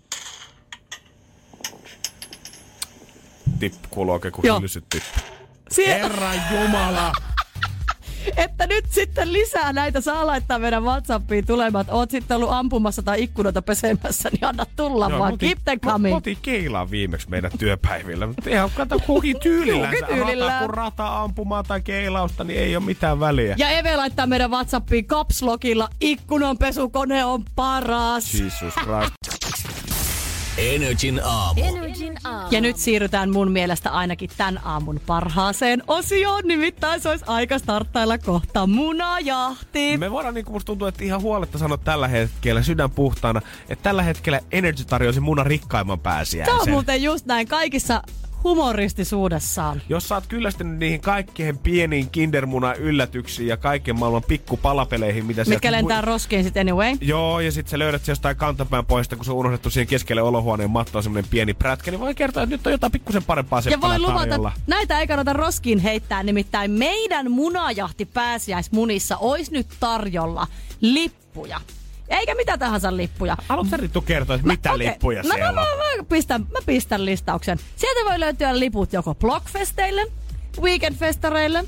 tippu 3.59 3.89
kuuluu 3.91 4.15
oikein 4.15 4.33
kuin 4.33 4.47
Joo. 4.47 4.61
tippu. 4.91 5.21
Sie- 5.71 5.87
Herra 6.03 6.31
Jumala! 6.51 7.13
Että 8.37 8.67
nyt 8.67 8.85
sitten 8.91 9.33
lisää 9.33 9.73
näitä 9.73 10.01
saa 10.01 10.27
laittaa 10.27 10.59
meidän 10.59 10.83
Whatsappiin 10.83 11.47
tulemaan. 11.47 11.85
Oot 11.89 12.11
sitten 12.11 12.37
ollut 12.37 12.53
ampumassa 12.53 13.03
tai 13.03 13.23
ikkunoita 13.23 13.63
pesemässä, 13.63 14.29
niin 14.33 14.45
anna 14.45 14.67
tulla 14.77 15.09
Joo, 15.11 15.19
vaan. 15.19 15.31
me 15.31 15.33
oltiin- 15.33 15.49
Keep 15.49 15.65
them 15.65 15.81
coming. 15.93 16.21
Keilaan 16.43 16.91
viimeksi 16.91 17.31
meidän 17.31 17.51
työpäivillä. 17.59 18.27
Mutta 18.27 18.51
ihan 18.51 18.71
kato 18.77 18.99
kukin. 18.99 19.07
Kukin 19.35 19.37
tyylillään. 19.43 19.93
Rata 20.53 20.59
kun 20.67 20.75
rata 20.75 21.23
ampumaa 21.23 21.63
tai 21.63 21.81
keilausta, 21.81 22.45
niin 22.45 22.59
ei 22.61 22.77
ole 22.77 22.85
mitään 22.85 23.21
väliä. 23.21 23.55
Ja 23.59 23.69
Eve 23.71 23.97
laittaa 23.97 24.27
meidän 24.27 24.51
Whatsappiin 24.51 25.05
kapslokilla. 25.07 25.89
Ikkunan 26.01 26.59
pesukone 26.59 27.25
on 27.25 27.43
paras. 27.55 28.35
Jesus 28.35 28.75
Christ. 28.75 29.86
Energin 30.59 31.21
aamu. 31.25 31.61
Energin 31.65 32.15
aamu. 32.25 32.49
Ja 32.51 32.61
nyt 32.61 32.77
siirrytään 32.77 33.31
mun 33.31 33.51
mielestä 33.53 33.91
ainakin 33.91 34.31
tämän 34.37 34.61
aamun 34.65 35.01
parhaaseen 35.07 35.83
osioon. 35.87 36.43
Nimittäin 36.45 37.01
se 37.01 37.09
olisi 37.09 37.25
aika 37.29 37.59
starttailla 37.59 38.19
kohta 38.19 38.67
munajahti. 38.67 39.97
Me 39.97 40.11
voidaan 40.11 40.35
niinku 40.35 40.53
musta 40.53 40.67
tuntuu, 40.67 40.89
että 40.89 41.05
ihan 41.05 41.21
huoletta 41.23 41.59
sanoa 41.59 41.79
tällä 41.79 42.09
hetkellä 42.09 42.63
sydän 42.63 42.91
puhtaana, 42.91 43.41
että 43.69 43.83
tällä 43.83 44.03
hetkellä 44.03 44.41
Energy 44.53 44.85
tarjosi 44.85 45.21
munan 45.21 45.47
rikkaimman 45.47 45.97
Se 45.97 45.99
on 45.99 46.03
pääsiäisen. 46.03 46.71
muuten 46.71 47.03
just 47.03 47.27
näin 47.27 47.49
kaikissa 47.49 48.03
humoristisuudessaan. 48.47 49.83
Jos 49.89 50.09
sä 50.09 50.15
oot 50.15 50.27
kyllästynyt 50.27 50.79
niihin 50.79 51.01
kaikkien 51.01 51.59
pieniin 51.59 52.11
kindermunan 52.11 52.77
yllätyksiin 52.77 53.49
ja 53.49 53.57
kaiken 53.57 53.99
maailman 53.99 54.23
pikkupalapeleihin, 54.23 55.27
mitä 55.27 55.45
Mitkä 55.49 55.73
lentää 55.73 56.01
roskiin 56.01 56.45
sitten 56.45 56.61
anyway. 56.61 56.97
Joo, 57.01 57.41
ja 57.41 57.53
sit 57.53 57.69
sä 57.69 57.79
löydät 57.79 58.05
se 58.05 58.13
jostain 58.13 58.37
kantapään 58.37 58.87
pohjasta, 58.87 59.17
kun 59.17 59.25
se 59.25 59.31
on 59.31 59.37
unohdettu 59.37 59.71
siihen 59.71 59.87
keskelle 59.87 60.23
olohuoneen 60.23 60.71
mattoa 60.71 61.03
semmonen 61.03 61.31
pieni 61.31 61.55
prätkä, 61.55 61.91
niin 61.91 62.01
voi 62.01 62.15
kertoa, 62.15 62.43
että 62.43 62.55
nyt 62.57 62.67
on 62.67 62.73
jotain 62.73 62.93
pikkusen 62.93 63.25
parempaa 63.25 63.59
Ja 63.59 63.63
seppälää 63.63 63.99
voin 63.99 64.03
luvata, 64.03 64.29
tarjolla. 64.29 64.53
näitä 64.67 65.01
ei 65.01 65.07
kannata 65.07 65.33
roskiin 65.33 65.79
heittää, 65.79 66.23
nimittäin 66.23 66.71
meidän 66.71 67.31
munajahti 67.31 68.05
pääsiäismunissa 68.05 69.17
olisi 69.17 69.53
nyt 69.53 69.67
tarjolla 69.81 70.47
lippuja 70.81 71.61
Eikä 72.09 72.35
mitä 72.35 72.59
tahansa 72.59 72.97
lippuja. 72.97 73.37
Haluatko 73.49 73.77
Rittu 73.77 74.01
kertoa, 74.01 74.37
että 74.37 74.47
mitä 74.47 74.73
Okei, 74.73 74.87
lippuja 74.87 75.23
no, 75.23 75.29
siellä 75.35 75.53
mä, 75.53 75.61
on? 75.61 75.79
mä, 75.79 75.97
mä, 75.97 76.05
pistän, 76.09 76.41
mä 76.53 76.59
pistän 76.67 77.05
listauksen. 77.05 77.59
Sieltä 77.77 78.11
voi 78.11 78.21
löytyä 78.21 78.59
liput 78.59 78.93
joko 78.93 79.15
Blockfesteille, 79.15 80.07
Weekendfestareille, 80.61 81.65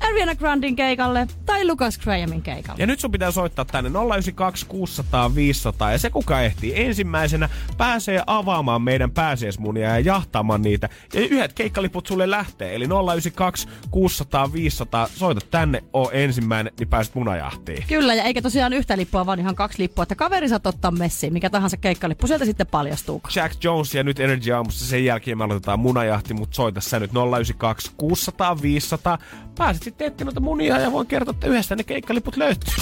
Ariana 0.00 0.34
Grandin 0.34 0.76
keikalle 0.76 1.26
tai 1.46 1.66
Lucas 1.66 1.98
Grahamin 1.98 2.42
keikalle. 2.42 2.80
Ja 2.80 2.86
nyt 2.86 3.00
sun 3.00 3.10
pitää 3.10 3.30
soittaa 3.30 3.64
tänne 3.64 3.90
092 3.90 4.66
600 4.66 5.34
500 5.34 5.92
ja 5.92 5.98
se 5.98 6.10
kuka 6.10 6.40
ehtii 6.40 6.72
ensimmäisenä 6.76 7.48
pääsee 7.76 8.22
avaamaan 8.26 8.82
meidän 8.82 9.10
pääsiäismunia 9.10 9.88
ja 9.88 9.98
jahtaamaan 9.98 10.62
niitä. 10.62 10.88
Ja 11.14 11.20
yhdet 11.20 11.52
keikkaliput 11.52 12.06
sulle 12.06 12.30
lähtee, 12.30 12.74
eli 12.74 12.84
092 12.84 13.68
600 13.90 14.52
500, 14.52 15.08
soita 15.14 15.40
tänne, 15.50 15.84
oo 15.92 16.10
ensimmäinen, 16.12 16.72
niin 16.78 16.88
pääset 16.88 17.14
munajahtiin. 17.14 17.84
Kyllä, 17.88 18.14
ja 18.14 18.22
eikä 18.22 18.42
tosiaan 18.42 18.72
yhtä 18.72 18.96
lippua, 18.96 19.26
vaan 19.26 19.38
ihan 19.38 19.54
kaksi 19.54 19.82
lippua, 19.82 20.02
että 20.02 20.14
kaveri 20.14 20.48
saat 20.48 20.66
ottaa 20.66 20.90
messiin, 20.90 21.32
mikä 21.32 21.50
tahansa 21.50 21.76
keikkalippu 21.76 22.26
sieltä 22.26 22.44
sitten 22.44 22.66
paljastuu. 22.66 23.22
Jack 23.36 23.64
Jones 23.64 23.94
ja 23.94 24.02
nyt 24.02 24.20
Energy 24.20 24.52
Aamussa 24.52 24.86
sen 24.86 25.04
jälkeen 25.04 25.38
me 25.38 25.44
aloitetaan 25.44 25.80
munajahti, 25.80 26.34
mutta 26.34 26.56
soita 26.56 26.80
sä 26.80 27.00
nyt 27.00 27.10
092 27.12 27.90
600 27.96 28.62
500. 28.62 29.18
Pääset 29.58 29.85
sitten 29.90 30.26
noita 30.26 30.40
munia 30.40 30.78
ja 30.78 30.92
voin 30.92 31.06
kertoa, 31.06 31.30
että 31.30 31.46
yhdessä 31.46 31.76
ne 31.76 31.84
keikkaliput 31.84 32.36
löytyy. 32.36 32.74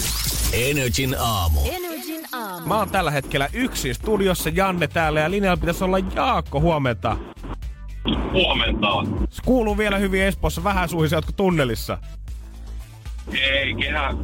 Energin 0.53 1.17
aamu. 1.19 1.61
Energin 1.65 2.23
aamu. 2.33 2.67
Mä 2.67 2.79
oon 2.79 2.91
tällä 2.91 3.11
hetkellä 3.11 3.49
yksin 3.53 3.95
studiossa, 3.95 4.51
Janne 4.51 4.87
täällä 4.89 5.21
ja 5.21 5.31
linjalla 5.31 5.57
pitäisi 5.57 5.85
olla 5.85 5.99
Jaakko 5.99 6.61
huomenta. 6.61 7.17
Huomenta. 8.33 8.89
Se 9.31 9.43
kuuluu 9.45 9.79
vielä 9.79 9.99
hyvin 9.99 10.23
Espoossa, 10.23 10.65
vähän 10.65 10.89
suihisi, 10.89 11.15
ootko 11.15 11.33
tunnelissa? 11.33 11.99
Ei, 13.33 13.75
kehä 13.75 14.15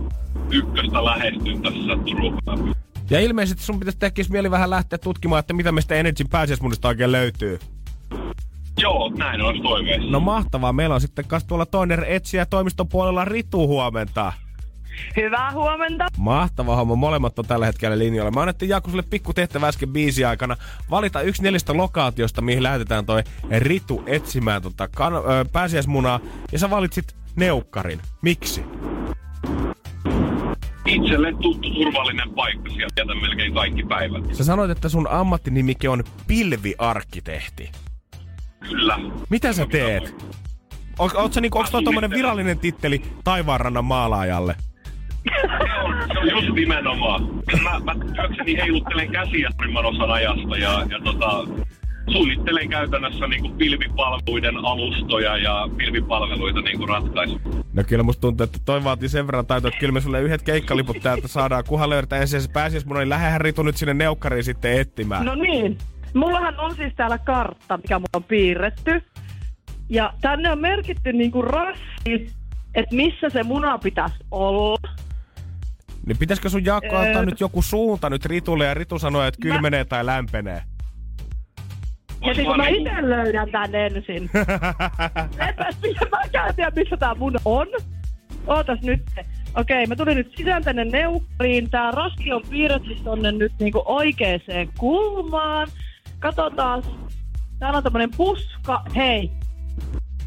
ykköstä 0.51 1.05
lähestyn 1.05 1.63
tässä 1.63 2.05
Turussa. 2.05 2.77
Ja 3.11 3.21
ilmeisesti 3.21 3.63
sun 3.63 3.79
pitäisi 3.79 3.99
tekis 3.99 4.31
mieli 4.31 4.51
vähän 4.51 4.71
lähteä 4.71 4.99
tutkimaan, 4.99 5.41
että 5.41 5.55
mitä 5.55 5.73
meistä 5.73 5.95
Energyn 5.95 6.29
pääsiäismunista 6.29 6.89
oikein 6.89 7.13
löytyy. 7.13 7.59
Joo, 8.83 9.13
näin 9.19 9.43
olisi 9.43 9.63
toiveissa. 9.63 10.11
No 10.11 10.21
mahtavaa, 10.21 10.73
meillä 10.73 10.95
on 10.95 11.01
sitten 11.01 11.25
kas 11.25 11.45
tuolla 11.45 11.67
toinen 11.67 12.05
etsiä 12.05 12.47
toimiston 12.47 12.89
puolella 12.89 13.25
Ritu 13.25 13.69
huomenta. 13.69 14.33
Hyvää 15.17 15.53
huomenta. 15.53 16.07
Mahtava 16.19 16.77
homma, 16.77 16.95
molemmat 16.95 17.39
on 17.39 17.47
tällä 17.47 17.67
hetkellä 17.67 17.99
linjoilla. 17.99 18.31
Mä 18.31 18.41
annettiin 18.41 18.69
Jaakko 18.69 18.91
sulle 18.91 19.03
pikku 19.11 19.33
tehtävä 19.35 19.69
äsken 19.69 19.89
biisi 19.89 20.25
aikana. 20.25 20.57
Valita 20.91 21.23
yksi 21.23 21.43
neljästä 21.43 21.77
lokaatiosta, 21.77 22.43
mihin 22.43 22.63
lähetetään 22.63 23.07
toi 23.07 23.23
Ritu 23.59 24.03
etsimään 24.07 24.63
tota 24.63 24.89
kan- 24.89 25.15
ö, 25.15 25.45
pääsiäismunaa. 25.53 26.21
Ja 26.53 26.59
sä 26.59 26.71
valitsit 26.71 27.17
Neukkarin. 27.37 28.01
Miksi? 28.23 28.65
Itselle 30.87 31.33
tuttu 31.33 31.71
turvallinen 31.71 32.31
paikka, 32.31 32.71
sieltä 32.71 33.01
jätän 33.01 33.19
melkein 33.19 33.55
kaikki 33.55 33.83
päivät. 33.83 34.35
Sä 34.35 34.45
sanoit, 34.45 34.71
että 34.71 34.89
sun 34.89 35.09
ammattinimike 35.11 35.89
on 35.89 36.05
pilviarkkitehti. 36.27 37.71
Kyllä. 38.71 38.99
Mitä 39.31 39.53
sä 39.53 39.67
teet? 39.67 40.25
Oot 40.99 41.33
sä 41.33 41.41
niinku, 41.41 41.59
onks 41.59 41.71
toi 41.71 41.85
tommonen 41.85 42.11
virallinen 42.11 42.59
titteli 42.59 43.03
taivaanrannan 43.25 43.85
maalaajalle? 43.85 44.57
Se 45.25 45.79
on, 45.85 46.19
on 46.19 46.31
just 46.31 46.55
nimenomaan. 46.55 47.29
Mä, 47.63 47.81
mä 47.85 47.95
työkseni 48.15 48.57
heiluttelen 48.57 49.11
käsiä 49.13 49.51
suurimman 49.57 49.87
osan 49.87 50.11
ajasta 50.11 50.57
ja, 50.57 50.87
ja 50.91 51.01
tota, 51.05 51.45
suunnittelen 52.13 52.69
käytännössä 52.69 53.27
niinku 53.27 53.49
pilvipalveluiden 53.49 54.57
alustoja 54.57 55.37
ja 55.37 55.69
pilvipalveluita 55.77 56.61
niinku 56.61 56.87
ratkaisu. 56.87 57.41
No 57.73 57.85
kyllä 57.87 58.03
musta 58.03 58.21
tuntuu, 58.21 58.45
että 58.45 58.59
toi 58.65 58.85
vaatii 58.85 59.09
sen 59.09 59.27
verran 59.27 59.47
taitoa, 59.47 59.69
että 59.69 59.81
kyllä 59.81 59.93
me 59.93 60.01
sulle 60.01 60.21
yhdet 60.21 60.43
keikkaliput 60.43 60.97
täältä 61.03 61.29
saadaan, 61.29 61.65
kunhan 61.69 61.91
löydetään 61.91 62.23
ensin 62.23 62.43
se 62.43 62.51
pääsiäismuna, 62.53 63.01
niin 63.01 63.09
lähdehän 63.09 63.41
Ritu 63.41 63.63
nyt 63.63 63.77
sinne 63.77 63.95
neukkariin 63.95 64.45
sitten 64.45 64.81
etsimään. 64.81 65.27
No 65.27 65.35
niin. 65.35 65.79
Mullahan 66.15 66.61
on 66.61 66.77
siis 66.77 66.93
täällä 66.97 67.19
kartta, 67.19 67.77
mikä 67.77 67.99
mulla 67.99 68.17
on 68.17 68.25
piirretty. 68.25 69.03
Ja 69.89 70.13
tänne 70.21 70.51
on 70.51 70.61
merkitty 70.61 71.13
niinku 71.13 71.43
rassi, 71.43 72.33
että 72.75 72.97
missä 72.97 73.29
se 73.29 73.43
muna 73.43 73.79
pitäisi 73.79 74.17
olla. 74.31 74.91
Niin 76.07 76.19
pitäisikö 76.19 76.49
sun 76.49 76.65
Jaakko 76.65 76.97
Öö. 76.97 77.03
antaa 77.03 77.25
nyt 77.25 77.41
joku 77.41 77.63
suunta 77.63 78.11
nyt 78.11 78.25
Ritulle 78.25 78.65
ja 78.67 78.75
Ritu 78.75 78.99
sanoo, 78.99 79.23
että 79.23 79.41
kylmenee 79.43 79.85
tai 79.85 80.07
lämpenee? 80.07 80.63
Heti 82.27 82.45
kun 82.45 82.57
mä 82.57 82.69
itse 82.69 82.91
löydän 83.11 83.51
tän 83.51 83.75
ensin. 83.75 84.31
Minä 85.83 86.07
mäkään 86.11 86.55
tiedä, 86.55 86.73
missä 86.77 86.97
tää 86.97 87.15
muna 87.15 87.39
on. 87.45 87.67
Ootas 88.47 88.81
nyt. 88.83 89.03
Okei, 89.55 89.87
mä 89.87 89.97
tulin 89.97 90.17
nyt 90.17 90.33
sisään 90.37 90.65
tänne 90.65 90.85
neukkariin. 90.85 91.71
Tää 91.71 91.91
rasti 91.91 92.33
on 92.33 92.43
piirretty 92.51 92.95
tonne 93.05 93.33
nyt 93.33 93.53
niinku 93.61 93.83
oikeeseen 93.85 94.69
kulmaan. 94.79 95.69
Katsotaan. 96.21 96.83
Täällä 97.59 97.77
on 97.77 97.83
tämmönen 97.83 98.11
puska. 98.17 98.85
Hei. 98.97 99.31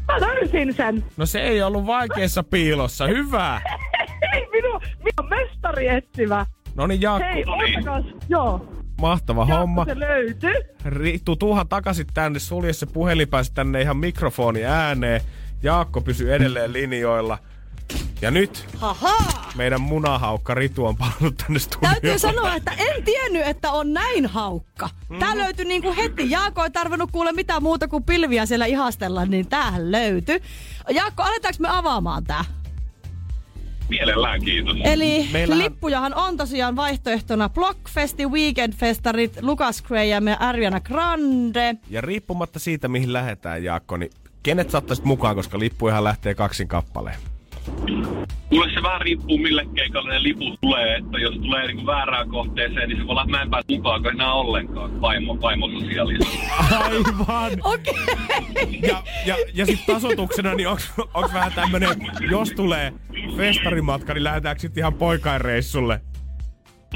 Mä 0.08 0.20
löysin 0.20 0.74
sen. 0.74 1.04
No 1.16 1.26
se 1.26 1.40
ei 1.40 1.62
ollut 1.62 1.86
vaikeassa 1.86 2.42
piilossa, 2.42 3.06
hyvä! 3.06 3.60
Hei, 4.32 4.48
minun, 4.52 4.80
minun 4.98 5.30
mestari 5.30 5.88
etsivä. 5.88 6.46
No 6.74 6.86
niin 6.86 7.00
Jaakko, 7.00 7.28
Hei, 7.32 7.44
ottakas. 7.46 8.04
Joo. 8.28 8.68
mahtava 9.00 9.40
Jaakko, 9.40 9.56
homma. 9.56 9.84
se 9.84 10.00
löytyi. 10.00 10.54
Ritu, 10.84 11.36
tuuhan 11.36 11.68
takaisin 11.68 12.06
tänne, 12.14 12.38
sulje 12.38 12.72
se 12.72 12.86
puhelin 12.86 13.28
tänne 13.54 13.80
ihan 13.80 13.96
mikrofoni 13.96 14.64
ääneen. 14.64 15.20
Jaakko 15.62 16.00
pysyy 16.00 16.34
edelleen 16.34 16.72
linjoilla. 16.72 17.38
Ja 18.24 18.30
nyt 18.30 18.66
Haha! 18.76 19.16
meidän 19.54 19.80
munahaukka 19.80 20.54
Ritu 20.54 20.86
on 20.86 20.96
palannut 20.96 21.36
tänne 21.36 21.58
studioon. 21.58 21.92
Täytyy 21.94 22.18
sanoa, 22.18 22.54
että 22.54 22.72
en 22.78 23.04
tiennyt, 23.04 23.46
että 23.46 23.70
on 23.72 23.92
näin 23.92 24.26
haukka. 24.26 24.88
Tää 25.18 25.38
löytyi 25.38 25.64
niinku 25.64 25.94
heti. 25.96 26.30
Jaakko 26.30 26.64
ei 26.64 26.70
tarvinnut 26.70 27.10
kuule 27.12 27.32
mitään 27.32 27.62
muuta 27.62 27.88
kuin 27.88 28.04
pilviä 28.04 28.46
siellä 28.46 28.66
ihastella, 28.66 29.26
niin 29.26 29.48
tämähän 29.48 29.92
löytyi. 29.92 30.40
Jaakko, 30.90 31.22
aletaanko 31.22 31.56
me 31.60 31.68
avaamaan 31.70 32.24
tää? 32.24 32.44
Mielellään 33.88 34.44
kiitos. 34.44 34.76
Eli 34.84 35.28
Meillähän- 35.32 35.64
lippujahan 35.64 36.14
on 36.14 36.36
tosiaan 36.36 36.76
vaihtoehtona 36.76 37.48
Blockfesti, 37.48 38.26
Weekendfestarit, 38.26 39.38
Lucas 39.42 39.82
Graham 39.82 40.26
ja 40.28 40.36
Ariana 40.40 40.80
Grande. 40.80 41.76
Ja 41.90 42.00
riippumatta 42.00 42.58
siitä, 42.58 42.88
mihin 42.88 43.12
lähdetään, 43.12 43.64
Jaakko, 43.64 43.96
niin 43.96 44.10
kenet 44.42 44.70
saattaisit 44.70 45.04
mukaan, 45.04 45.36
koska 45.36 45.58
lippujahan 45.58 46.04
lähtee 46.04 46.34
kaksin 46.34 46.68
kappaleen. 46.68 47.16
Mulle 48.50 48.70
se 48.74 48.82
vähän 48.82 49.00
riippuu 49.00 49.38
mille 49.38 49.66
keikalle 49.74 50.12
ne 50.12 50.22
liput 50.22 50.60
tulee, 50.60 50.96
että 50.96 51.18
jos 51.18 51.34
tulee 51.34 51.66
niinku 51.66 51.86
väärään 51.86 52.28
kohteeseen, 52.28 52.88
niin 52.88 52.98
se 52.98 53.06
voi 53.06 53.10
olla, 53.10 53.22
että 53.22 53.36
mä 53.36 53.42
en 53.42 53.50
pääse 53.50 53.66
mukaan 53.68 54.06
enää 54.06 54.32
ollenkaan 54.32 55.00
vaimo, 55.00 55.38
vaimososiaalisesti. 55.40 56.38
Aivan! 56.70 57.52
Okei. 57.64 57.94
Ja, 58.82 59.02
ja, 59.26 59.36
ja 59.54 59.66
sitten 59.66 59.94
tasotuksena, 59.94 60.54
niin 60.54 60.68
onks, 60.68 60.92
onks 61.14 61.34
vähän 61.34 61.52
tämmönen, 61.52 61.88
jos 62.30 62.50
tulee 62.50 62.92
festarimatka, 63.36 64.14
niin 64.14 64.24
lähdetäänkö 64.24 64.60
sitten 64.60 64.82
ihan 64.82 64.94
poikainreissulle? 64.94 66.00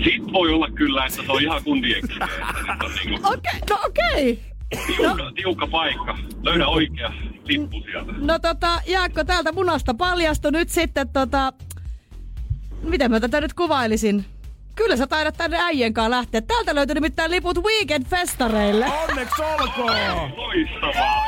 Sitten 0.05 0.33
voi 0.33 0.53
olla 0.53 0.69
kyllä, 0.75 1.07
että 1.07 1.23
se 1.27 1.33
on 1.33 1.43
ihan 1.43 1.65
kundieksi. 1.65 2.13
Että 2.13 2.29
nyt 2.73 2.83
on 2.83 2.91
niinku 3.05 3.29
Okei, 3.29 3.61
no 3.71 3.77
tiukka, 4.87 5.33
tiukka 5.35 5.67
paikka. 5.67 6.19
Löydä 6.43 6.67
oikea 6.67 7.13
lippu 7.45 7.83
sieltä. 7.85 8.13
No 8.19 8.39
tota, 8.39 8.81
Jaakko, 8.87 9.25
täältä 9.25 9.53
munasta 9.53 9.95
paljastui 9.95 10.53
nyt 10.53 10.69
sitten 10.69 11.09
tota... 11.09 11.53
Miten 12.83 13.11
mä 13.11 13.21
tätä 13.21 13.41
nyt 13.41 13.55
kuvailisin? 13.55 14.25
Kyllä 14.75 14.97
sä 14.97 15.07
taidat 15.07 15.37
tänne 15.37 15.59
äijien 15.61 15.95
kanssa 15.95 16.11
lähteä. 16.11 16.41
Täältä 16.41 16.75
löytyy 16.75 16.95
nimittäin 16.95 17.31
liput 17.31 17.59
Weekend-festareille. 17.59 18.93
Onneksi 19.09 19.43
olkoon! 19.43 20.33
Loistavaa! 20.37 21.25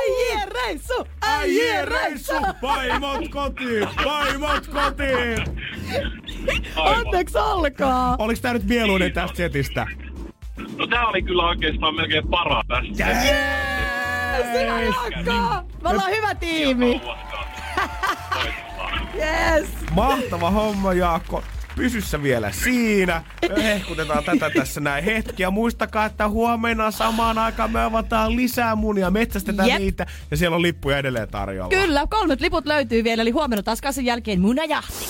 Äijien 0.00 0.48
reissu! 0.52 1.06
Äijien 1.22 1.88
reissu! 1.88 2.32
Vaimot 2.62 3.28
kotiin! 3.28 3.88
Vaimot 4.04 4.66
kotiin! 4.66 5.38
Onneksi 6.76 7.38
olkoon! 7.38 8.16
Oliks 8.18 8.40
tää 8.40 8.52
nyt 8.52 8.64
mieluinen 8.64 9.12
tästä 9.12 9.36
setistä? 9.36 9.86
No 10.76 10.86
tää 10.86 11.06
oli 11.06 11.22
kyllä 11.22 11.46
oikeastaan 11.46 11.94
melkein 11.94 12.28
paras 12.28 12.64
tästä. 12.68 13.20
Sinä 14.52 14.80
Jaakko! 14.82 15.66
Me 15.82 15.88
ollaan 15.90 16.10
hyvä 16.10 16.34
tiimi! 16.34 17.00
Yes! 19.14 19.68
Mahtava 19.90 20.50
homma, 20.50 20.92
Jaakko. 20.92 21.42
Pysy 21.80 22.00
sä 22.00 22.22
vielä 22.22 22.52
siinä. 22.52 23.24
Me 23.56 23.64
hehkutetaan 23.64 24.24
tätä 24.24 24.50
tässä 24.50 24.80
näin 24.80 25.04
hetkiä. 25.04 25.50
Muistakaa, 25.50 26.06
että 26.06 26.28
huomenna 26.28 26.90
samaan 26.90 27.38
aikaan 27.38 27.70
me 27.70 27.82
avataan 27.82 28.36
lisää 28.36 28.76
munia, 28.76 29.10
metsästetään 29.10 29.68
Jep. 29.68 29.78
niitä 29.78 30.06
ja 30.30 30.36
siellä 30.36 30.54
on 30.54 30.62
lippuja 30.62 30.98
edelleen 30.98 31.28
tarjolla. 31.28 31.68
Kyllä, 31.68 32.06
kolmet 32.10 32.40
liput 32.40 32.66
löytyy 32.66 33.04
vielä, 33.04 33.22
eli 33.22 33.30
huomenna 33.30 33.62
taas 33.62 33.80
sen 33.90 34.04
jälkeen 34.04 34.40
munajahti. 34.40 35.06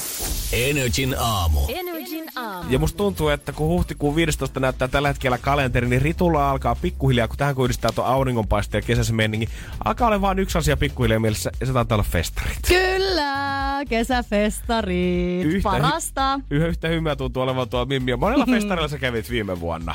Energin 0.53 1.17
aamu. 1.19 1.61
Energin 1.69 2.29
aamu. 2.37 2.71
Ja 2.71 2.79
musta 2.79 2.97
tuntuu, 2.97 3.29
että 3.29 3.53
kun 3.53 3.67
huhtikuun 3.67 4.17
15 4.17 4.61
näyttää 4.61 4.89
tällä 4.89 5.09
hetkellä 5.09 5.39
kalenteri, 5.39 5.89
niin 5.89 6.03
Ritulla 6.03 6.51
alkaa 6.51 6.75
pikkuhiljaa, 6.75 7.29
kun 7.29 7.37
tähän 7.37 7.55
kun 7.55 7.65
yhdistää 7.65 7.93
tuon 7.95 8.09
auringonpaiste 8.09 8.79
ja 8.79 8.83
kesässä 8.83 9.13
meininki, 9.13 9.49
alkaa 9.85 10.09
olla 10.09 10.21
vaan 10.21 10.39
yksi 10.39 10.59
asia 10.59 10.77
pikkuhiljaa 10.77 11.21
mielessä, 11.21 11.51
ja 11.61 11.67
se 11.67 11.73
taitaa 11.73 11.97
olla 11.97 12.07
festarit. 12.11 12.59
Kyllä, 12.69 13.70
kesäfestarit. 13.85 15.45
Yhtä 15.45 15.59
hy- 15.59 15.73
Parasta. 15.73 16.41
Yhä 16.51 16.67
yhtä 16.67 16.89
hymyä 16.89 17.17
tuntuu 17.17 17.43
olevan 17.43 17.69
tuo 17.69 17.85
Mimmi. 17.85 18.17
Monella 18.17 18.47
festarilla 18.47 18.89
sä 18.89 18.99
kävit 18.99 19.31
viime 19.31 19.61
vuonna. 19.61 19.95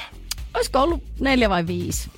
Olisiko 0.53 0.81
ollut 0.81 1.03
neljä 1.19 1.49
vai 1.49 1.67
viisi? 1.67 2.09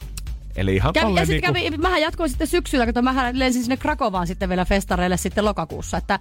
Eli 0.56 0.76
ihan 0.76 0.94
Kävi, 0.94 1.16
ja 1.16 1.26
sitten 1.26 1.54
niinku... 1.54 1.72
kävi, 1.72 1.82
mähän 1.82 2.02
jatkoin 2.02 2.30
sitten 2.30 2.48
syksyllä, 2.48 2.94
kun 2.94 3.04
mähän 3.04 3.40
lensin 3.40 3.64
sinne 3.64 3.78
Krakovaan 3.78 4.28
sitten 4.28 4.50
vielä 4.50 4.66
festareille 4.66 5.18
sitten 5.18 5.46
lokakuussa, 5.46 5.98
että 5.98 6.20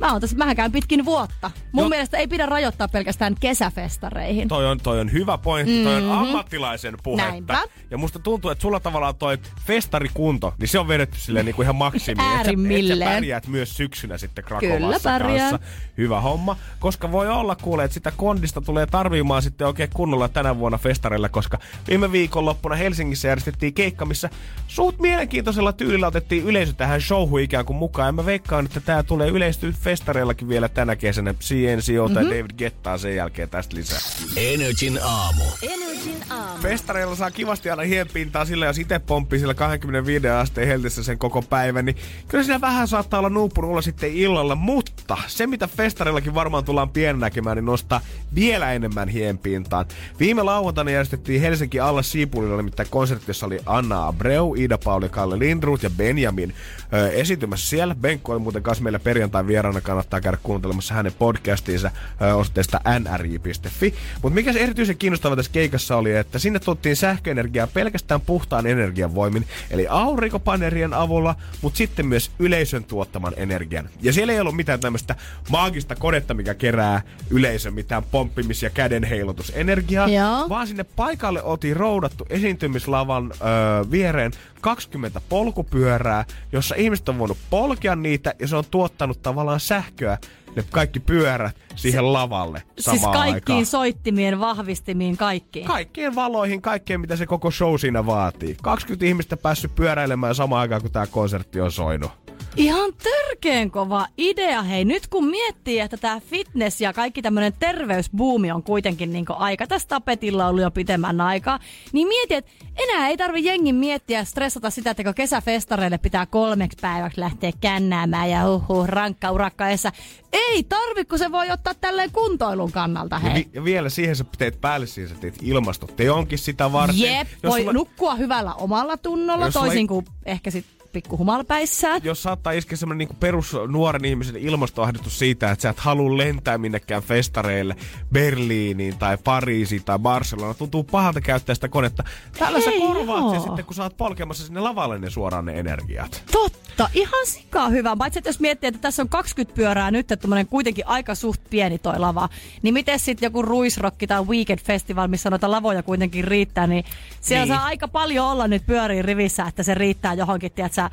mä 0.00 0.12
oon 0.12 0.20
tässä, 0.20 0.36
mähän 0.36 0.56
käyn 0.56 0.72
pitkin 0.72 1.04
vuotta. 1.04 1.50
Mun 1.72 1.82
Joo. 1.82 1.88
mielestä 1.88 2.16
ei 2.18 2.28
pidä 2.28 2.46
rajoittaa 2.46 2.88
pelkästään 2.88 3.34
kesäfestareihin. 3.40 4.48
Toi 4.48 4.66
on, 4.66 4.80
toi 4.80 5.00
on 5.00 5.12
hyvä 5.12 5.38
pointti, 5.38 5.84
toi 5.84 5.96
on 6.02 6.10
ammattilaisen 6.10 6.94
puhetta. 7.02 7.24
Mhm. 7.24 7.30
Näinpä. 7.32 7.62
Ja 7.90 7.98
musta 7.98 8.18
tuntuu, 8.18 8.50
että 8.50 8.62
sulla 8.62 8.80
tavallaan 8.80 9.14
toi 9.16 9.38
festarikunto, 9.66 10.54
niin 10.60 10.68
se 10.68 10.78
on 10.78 10.88
vedetty 10.88 11.18
silleen 11.18 11.46
niinku 11.46 11.62
ihan 11.62 11.76
maksimiin. 11.76 12.20
Et 12.20 12.26
sä- 12.26 12.32
Et 12.34 12.34
sä 12.34 12.38
Äärimmilleen. 12.38 13.10
pärjäät 13.10 13.46
myös 13.46 13.76
syksynä 13.76 14.18
sitten 14.18 14.44
Krakovassa 14.44 15.18
kanssa. 15.18 15.58
Hyvä 15.98 16.20
homma. 16.20 16.56
Koska 16.78 17.12
voi 17.12 17.28
olla 17.28 17.56
kuule, 17.56 17.84
että 17.84 17.94
sitä 17.94 18.12
kondista 18.16 18.60
tulee 18.60 18.86
tarvimaan 18.86 19.42
sitten 19.42 19.66
oikein 19.66 19.90
kunnolla 19.94 20.28
tänä 20.28 20.58
vuonna 20.58 20.78
festareilla, 20.78 21.28
koska 21.28 21.58
viime 21.88 22.12
viikonloppuna 22.12 22.74
Helsingissä 22.74 23.28
järjestettiin 23.28 23.74
keikka, 23.74 24.04
missä 24.04 24.30
suht 24.68 24.98
mielenkiintoisella 24.98 25.72
tyylillä 25.72 26.06
otettiin 26.06 26.44
yleisö 26.44 26.72
tähän 26.72 27.00
showhun 27.00 27.40
ikään 27.40 27.64
kuin 27.64 27.76
mukaan. 27.76 28.06
Ja 28.08 28.12
mä 28.12 28.26
veikkaan, 28.26 28.64
että 28.64 28.80
tää 28.80 29.02
tulee 29.02 29.28
yleistyä 29.28 29.72
festareillakin 29.84 30.48
vielä 30.48 30.68
tänä 30.68 30.96
kesänä. 30.96 31.34
CNCO 31.34 32.08
tai 32.08 32.22
Mhm. 32.24 32.30
David 32.32 32.50
Gettaa 32.58 32.98
sen 32.98 33.16
jälkeen 33.16 33.48
tästä 33.50 33.76
lisää. 33.76 33.98
Energin 34.36 34.98
aamu. 35.02 35.44
Energin 35.62 36.22
aamu. 36.30 36.62
Festareilla 36.62 37.16
saa 37.16 37.30
kivasti 37.30 37.70
aina 37.70 37.82
hienpintaa 37.82 38.44
sillä, 38.44 38.66
jos 38.66 38.78
itse 38.78 38.98
pomppii 38.98 39.38
sillä 39.38 39.54
25 39.54 40.28
asteen 40.28 40.66
heltissä 40.68 41.02
sen 41.02 41.18
koko 41.18 41.42
päivän, 41.42 41.84
niin 41.84 41.96
kyllä 42.28 42.44
siinä 42.44 42.60
vähän 42.60 42.88
saattaa 42.88 43.18
olla 43.18 43.28
nuuppunut 43.28 43.70
olla 43.70 43.82
sitten 43.82 44.12
illalla, 44.12 44.54
mutta 44.54 45.16
se 45.26 45.46
mitä 45.46 45.66
festareillakin 45.66 46.34
varmaan 46.34 46.64
tullaan 46.64 46.90
pienen 46.90 47.20
näkemään, 47.20 47.56
niin 47.56 47.64
nostaa 47.64 48.00
vielä 48.34 48.72
enemmän 48.72 49.08
hienpintaan. 49.08 49.86
Viime 50.20 50.42
lauantaina 50.42 50.90
järjestettiin 50.90 51.40
Helsinki 51.40 51.80
alla 51.80 52.02
Siipulilla 52.02 52.56
nimittäin 52.56 52.88
konsertti, 52.90 53.24
jossa 53.30 53.46
oli 53.46 53.60
Anna 53.66 54.06
Abreu, 54.06 54.54
Ida 54.58 54.78
Pauli, 54.78 55.08
Kalle 55.08 55.38
Lindruth 55.38 55.84
ja 55.84 55.90
Benjamin 55.90 56.54
ö, 56.92 57.08
esiintymässä 57.12 57.66
siellä. 57.68 57.94
Benkko 57.94 58.32
oli 58.32 58.40
muuten 58.40 58.62
kanssa 58.62 58.84
meillä 58.84 58.98
perjantai 58.98 59.46
vieraana, 59.46 59.73
kannattaa 59.80 60.20
käydä 60.20 60.38
kuuntelemassa 60.42 60.94
hänen 60.94 61.12
podcastinsa 61.18 61.90
osoitteesta 62.36 62.80
nri.fi. 62.98 63.94
Mutta 64.22 64.34
mikä 64.34 64.52
se 64.52 64.58
erityisen 64.58 64.96
kiinnostava 64.96 65.36
tässä 65.36 65.52
keikassa 65.52 65.96
oli, 65.96 66.16
että 66.16 66.38
sinne 66.38 66.58
tuottiin 66.58 66.96
sähköenergiaa 66.96 67.66
pelkästään 67.66 68.20
puhtaan 68.20 68.66
energian 68.66 69.14
voimin, 69.14 69.46
eli 69.70 69.86
aurinkopanerien 69.88 70.94
avulla, 70.94 71.34
mutta 71.62 71.76
sitten 71.76 72.06
myös 72.06 72.30
yleisön 72.38 72.84
tuottaman 72.84 73.32
energian. 73.36 73.88
Ja 74.02 74.12
siellä 74.12 74.32
ei 74.32 74.40
ollut 74.40 74.56
mitään 74.56 74.80
tämmöistä 74.80 75.16
maagista 75.50 75.96
konetta, 75.96 76.34
mikä 76.34 76.54
kerää 76.54 77.02
yleisön 77.30 77.74
mitään 77.74 78.02
pomppimis- 78.02 78.62
ja 78.62 78.70
kädenheilutusenergiaa, 78.70 80.08
Joo. 80.08 80.48
vaan 80.48 80.66
sinne 80.66 80.84
paikalle 80.84 81.42
oltiin 81.42 81.76
roudattu 81.76 82.26
esiintymislavan 82.30 83.32
öö, 83.32 83.90
viereen 83.90 84.32
20 84.64 85.20
polkupyörää, 85.28 86.24
jossa 86.52 86.74
ihmiset 86.74 87.08
on 87.08 87.18
voinut 87.18 87.38
polkea 87.50 87.96
niitä 87.96 88.34
ja 88.40 88.48
se 88.48 88.56
on 88.56 88.64
tuottanut 88.70 89.22
tavallaan 89.22 89.60
sähköä 89.60 90.18
ne 90.56 90.64
kaikki 90.70 91.00
pyörät 91.00 91.56
siihen 91.76 92.12
lavalle 92.12 92.62
samaan 92.78 93.00
Siis 93.00 93.12
kaikkiin 93.12 93.34
aikaan. 93.34 93.66
soittimien, 93.66 94.40
vahvistimiin, 94.40 95.16
kaikkiin. 95.16 95.66
Kaikkien 95.66 96.14
valoihin, 96.14 96.62
kaikkeen 96.62 97.00
mitä 97.00 97.16
se 97.16 97.26
koko 97.26 97.50
show 97.50 97.76
siinä 97.78 98.06
vaatii. 98.06 98.56
20 98.62 99.06
ihmistä 99.06 99.36
päässyt 99.36 99.74
pyöräilemään 99.74 100.34
samaan 100.34 100.60
aikaan, 100.60 100.82
kun 100.82 100.90
tämä 100.90 101.06
konsertti 101.06 101.60
on 101.60 101.72
soinut. 101.72 102.23
Ihan 102.56 102.90
törkeen 103.02 103.70
kova 103.70 104.06
idea. 104.18 104.62
Hei, 104.62 104.84
nyt 104.84 105.06
kun 105.06 105.26
miettii, 105.26 105.80
että 105.80 105.96
tämä 105.96 106.20
fitness 106.20 106.80
ja 106.80 106.92
kaikki 106.92 107.22
tämmöinen 107.22 107.52
terveysbuumi 107.58 108.50
on 108.52 108.62
kuitenkin 108.62 109.12
niinku 109.12 109.32
aika 109.36 109.66
tässä 109.66 109.88
tapetilla 109.88 110.46
ollut 110.48 110.62
jo 110.62 110.70
pitemmän 110.70 111.20
aikaa, 111.20 111.58
niin 111.92 112.08
mieti, 112.08 112.34
että 112.34 112.50
enää 112.76 113.08
ei 113.08 113.16
tarvi 113.16 113.44
jengin 113.44 113.74
miettiä 113.74 114.18
ja 114.18 114.24
stressata 114.24 114.70
sitä, 114.70 114.90
että 114.90 115.04
kun 115.04 115.14
kesäfestareille 115.14 115.98
pitää 115.98 116.26
kolmeksi 116.26 116.78
päiväksi 116.80 117.20
lähteä 117.20 117.52
kännäämään 117.60 118.30
ja 118.30 118.40
huhu, 118.46 118.86
rankka 118.86 119.30
urakka 119.30 119.68
edessä. 119.68 119.92
Ei 120.32 120.62
tarvi, 120.62 121.04
kun 121.04 121.18
se 121.18 121.32
voi 121.32 121.50
ottaa 121.50 121.74
tälleen 121.74 122.10
kuntoilun 122.12 122.72
kannalta, 122.72 123.16
Ja, 123.16 123.20
hei. 123.20 123.34
vi- 123.34 123.48
ja 123.52 123.64
vielä 123.64 123.88
siihen 123.88 124.16
sä 124.16 124.24
teet 124.38 124.60
päälle 124.60 124.86
siihen, 124.86 125.08
sä 125.08 125.20
teet 125.20 125.34
ilmastoteonkin 125.42 126.38
sitä 126.38 126.72
varten. 126.72 127.00
Jep, 127.00 127.28
Jos 127.42 127.50
voi 127.52 127.60
sulla- 127.60 127.72
nukkua 127.72 128.14
hyvällä 128.14 128.54
omalla 128.54 128.96
tunnolla, 128.96 129.50
sulla 129.50 129.64
toisin 129.66 129.78
ei- 129.80 129.86
kuin 129.86 130.06
ehkä 130.26 130.50
sit 130.50 130.64
pikku 130.94 131.18
humalpäissään. 131.18 132.00
jos 132.04 132.22
saattaa 132.22 132.52
iskeä 132.52 132.76
semmonen 132.76 132.98
niinku 132.98 133.14
perus 133.20 133.56
nuoren 133.68 134.04
ihmisen 134.04 134.36
ilmastoahdistus 134.36 135.18
siitä, 135.18 135.50
että 135.50 135.62
sä 135.62 135.68
et 135.68 135.78
halua 135.80 136.16
lentää 136.16 136.58
minnekään 136.58 137.02
festareille 137.02 137.76
Berliiniin 138.12 138.98
tai 138.98 139.18
Pariisiin 139.24 139.84
tai 139.84 139.98
Barcelona. 139.98 140.54
Tuntuu 140.54 140.84
pahalta 140.84 141.20
käyttää 141.20 141.54
sitä 141.54 141.68
konetta. 141.68 142.04
Tällä 142.38 142.60
sä 142.60 142.70
Ei 142.70 142.80
korvaat 142.80 143.30
sen 143.30 143.38
oo. 143.40 143.46
sitten, 143.46 143.64
kun 143.64 143.74
sä 143.74 143.82
oot 143.82 143.96
polkemassa 143.96 144.46
sinne 144.46 144.60
lavalle 144.60 144.98
ne 144.98 145.10
suoraan 145.10 145.44
ne 145.44 145.58
energiat. 145.58 146.22
Totta, 146.32 146.88
ihan 146.94 147.26
sikaa 147.26 147.68
hyvä. 147.68 147.96
Paitsi 147.96 148.18
että 148.18 148.28
jos 148.28 148.40
miettii, 148.40 148.68
että 148.68 148.80
tässä 148.80 149.02
on 149.02 149.08
20 149.08 149.56
pyörää 149.56 149.90
nyt, 149.90 150.12
että 150.12 150.28
kuitenkin 150.50 150.86
aika 150.86 151.14
suht 151.14 151.40
pieni 151.50 151.78
toi 151.78 151.98
lava, 151.98 152.28
niin 152.62 152.74
miten 152.74 152.98
sitten 152.98 153.26
joku 153.26 153.42
ruisrokki 153.42 154.06
tai 154.06 154.22
weekend 154.22 154.60
festival, 154.60 155.08
missä 155.08 155.30
noita 155.30 155.50
lavoja 155.50 155.82
kuitenkin 155.82 156.24
riittää, 156.24 156.66
niin 156.66 156.84
siellä 157.20 157.44
Niin. 157.44 157.54
saa 157.56 157.64
aika 157.64 157.88
paljon 157.88 158.26
olla 158.26 158.48
nyt 158.48 158.66
pyöriin 158.66 159.04
rivissä, 159.04 159.44
että 159.48 159.62
se 159.62 159.74
riittää 159.74 160.14
johonkin, 160.14 160.52
tiedätkö, 160.52 160.83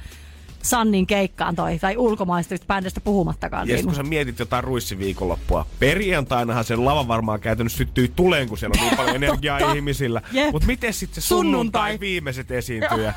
Sannin 0.64 1.08
keikkaan 1.08 1.56
toi, 1.56 1.80
tai 1.80 1.98
ulkomaista 1.98 2.56
bändistä 2.68 3.02
puhumattakaan. 3.02 3.68
Ja 3.68 3.76
Niin. 3.76 3.86
kun 3.86 3.96
sä 3.96 4.04
mietit 4.04 4.40
jotain 4.40 4.64
ruissiviikonloppua, 4.64 5.66
perjantainahan 5.80 6.64
sen 6.64 6.86
lava 6.86 7.08
varmaan 7.08 7.40
käytännössä 7.40 7.78
syttyy 7.78 8.08
tuleen, 8.08 8.50
kun 8.50 8.58
siellä 8.58 8.74
on 8.82 8.88
niin 8.88 8.98
paljon 8.98 9.16
energiaa 9.24 9.60
ihmisillä. 9.74 10.22
Jep. 10.32 10.52
Mutta 10.52 10.68
miten 10.68 10.94
sitten 10.94 11.22
se 11.24 11.28
sunnuntai, 11.28 11.52
Sunnuntai. 11.52 12.00
viimeiset 12.00 12.52
esiintyjä? 12.52 13.14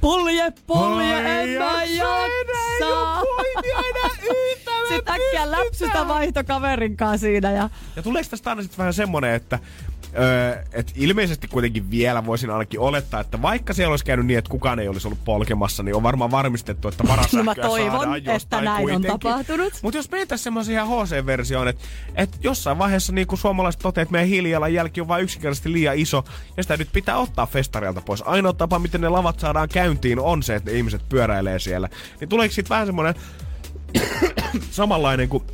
Pulje, 0.00 0.52
pulje, 0.66 1.14
Ai, 1.14 1.52
en 1.52 1.58
mä 1.58 1.84
jaksa 1.84 3.22
Sitten 4.88 5.14
äkkiä 5.14 5.20
pystytään. 5.20 5.50
läpsystä 5.50 6.08
vaihto 6.08 6.44
kaverin 6.44 6.96
kanssa 6.96 7.24
siinä 7.26 7.50
ja 7.50 7.70
Ja 7.96 8.02
tuleeko 8.02 8.28
tästä 8.30 8.50
aina 8.50 8.62
sitten 8.62 8.78
vähän 8.78 8.94
semmonen, 8.94 9.34
että 9.34 9.58
Öö, 10.18 10.62
et 10.72 10.92
ilmeisesti 10.96 11.48
kuitenkin 11.48 11.90
vielä 11.90 12.26
voisin 12.26 12.50
ainakin 12.50 12.80
olettaa, 12.80 13.20
että 13.20 13.42
vaikka 13.42 13.72
siellä 13.72 13.90
olisi 13.90 14.04
käynyt 14.04 14.26
niin, 14.26 14.38
että 14.38 14.50
kukaan 14.50 14.78
ei 14.78 14.88
olisi 14.88 15.08
ollut 15.08 15.24
polkemassa, 15.24 15.82
niin 15.82 15.94
on 15.94 16.02
varmaan 16.02 16.30
varmistettu, 16.30 16.88
että 16.88 17.04
varasähköä 17.08 17.38
No 17.38 17.44
mä 17.44 17.54
toivon, 17.54 18.00
saadaan 18.00 18.36
että 18.36 18.60
näin 18.60 18.76
on 18.76 18.82
kuitenkin. 18.82 19.10
tapahtunut. 19.10 19.72
Mutta 19.82 19.98
jos 19.98 20.10
mentäisiin 20.10 20.44
semmoisen 20.44 20.74
ihan 20.74 20.88
HC-versioon, 20.88 21.68
että 21.68 21.82
et 22.14 22.38
jossain 22.42 22.78
vaiheessa 22.78 23.12
niin 23.12 23.26
kuin 23.26 23.38
suomalaiset 23.38 23.80
toteavat, 23.82 24.06
että 24.08 24.12
meidän 24.12 24.28
hiilijalanjälki 24.28 25.00
on 25.00 25.08
vain 25.08 25.24
yksinkertaisesti 25.24 25.72
liian 25.72 25.96
iso, 25.98 26.24
ja 26.56 26.62
sitä 26.62 26.76
nyt 26.76 26.88
pitää 26.92 27.16
ottaa 27.16 27.46
festarilta 27.46 28.00
pois. 28.00 28.22
Ainoa 28.26 28.52
tapa, 28.52 28.78
miten 28.78 29.00
ne 29.00 29.08
lavat 29.08 29.40
saadaan 29.40 29.68
käyntiin, 29.68 30.18
on 30.18 30.42
se, 30.42 30.54
että 30.54 30.70
ne 30.70 30.76
ihmiset 30.76 31.08
pyöräilee 31.08 31.58
siellä. 31.58 31.88
Niin 32.20 32.28
tuleeko 32.28 32.54
sitten 32.54 32.70
vähän 32.70 32.86
semmoinen 32.86 33.14
samanlainen 34.70 35.28
kuin 35.28 35.44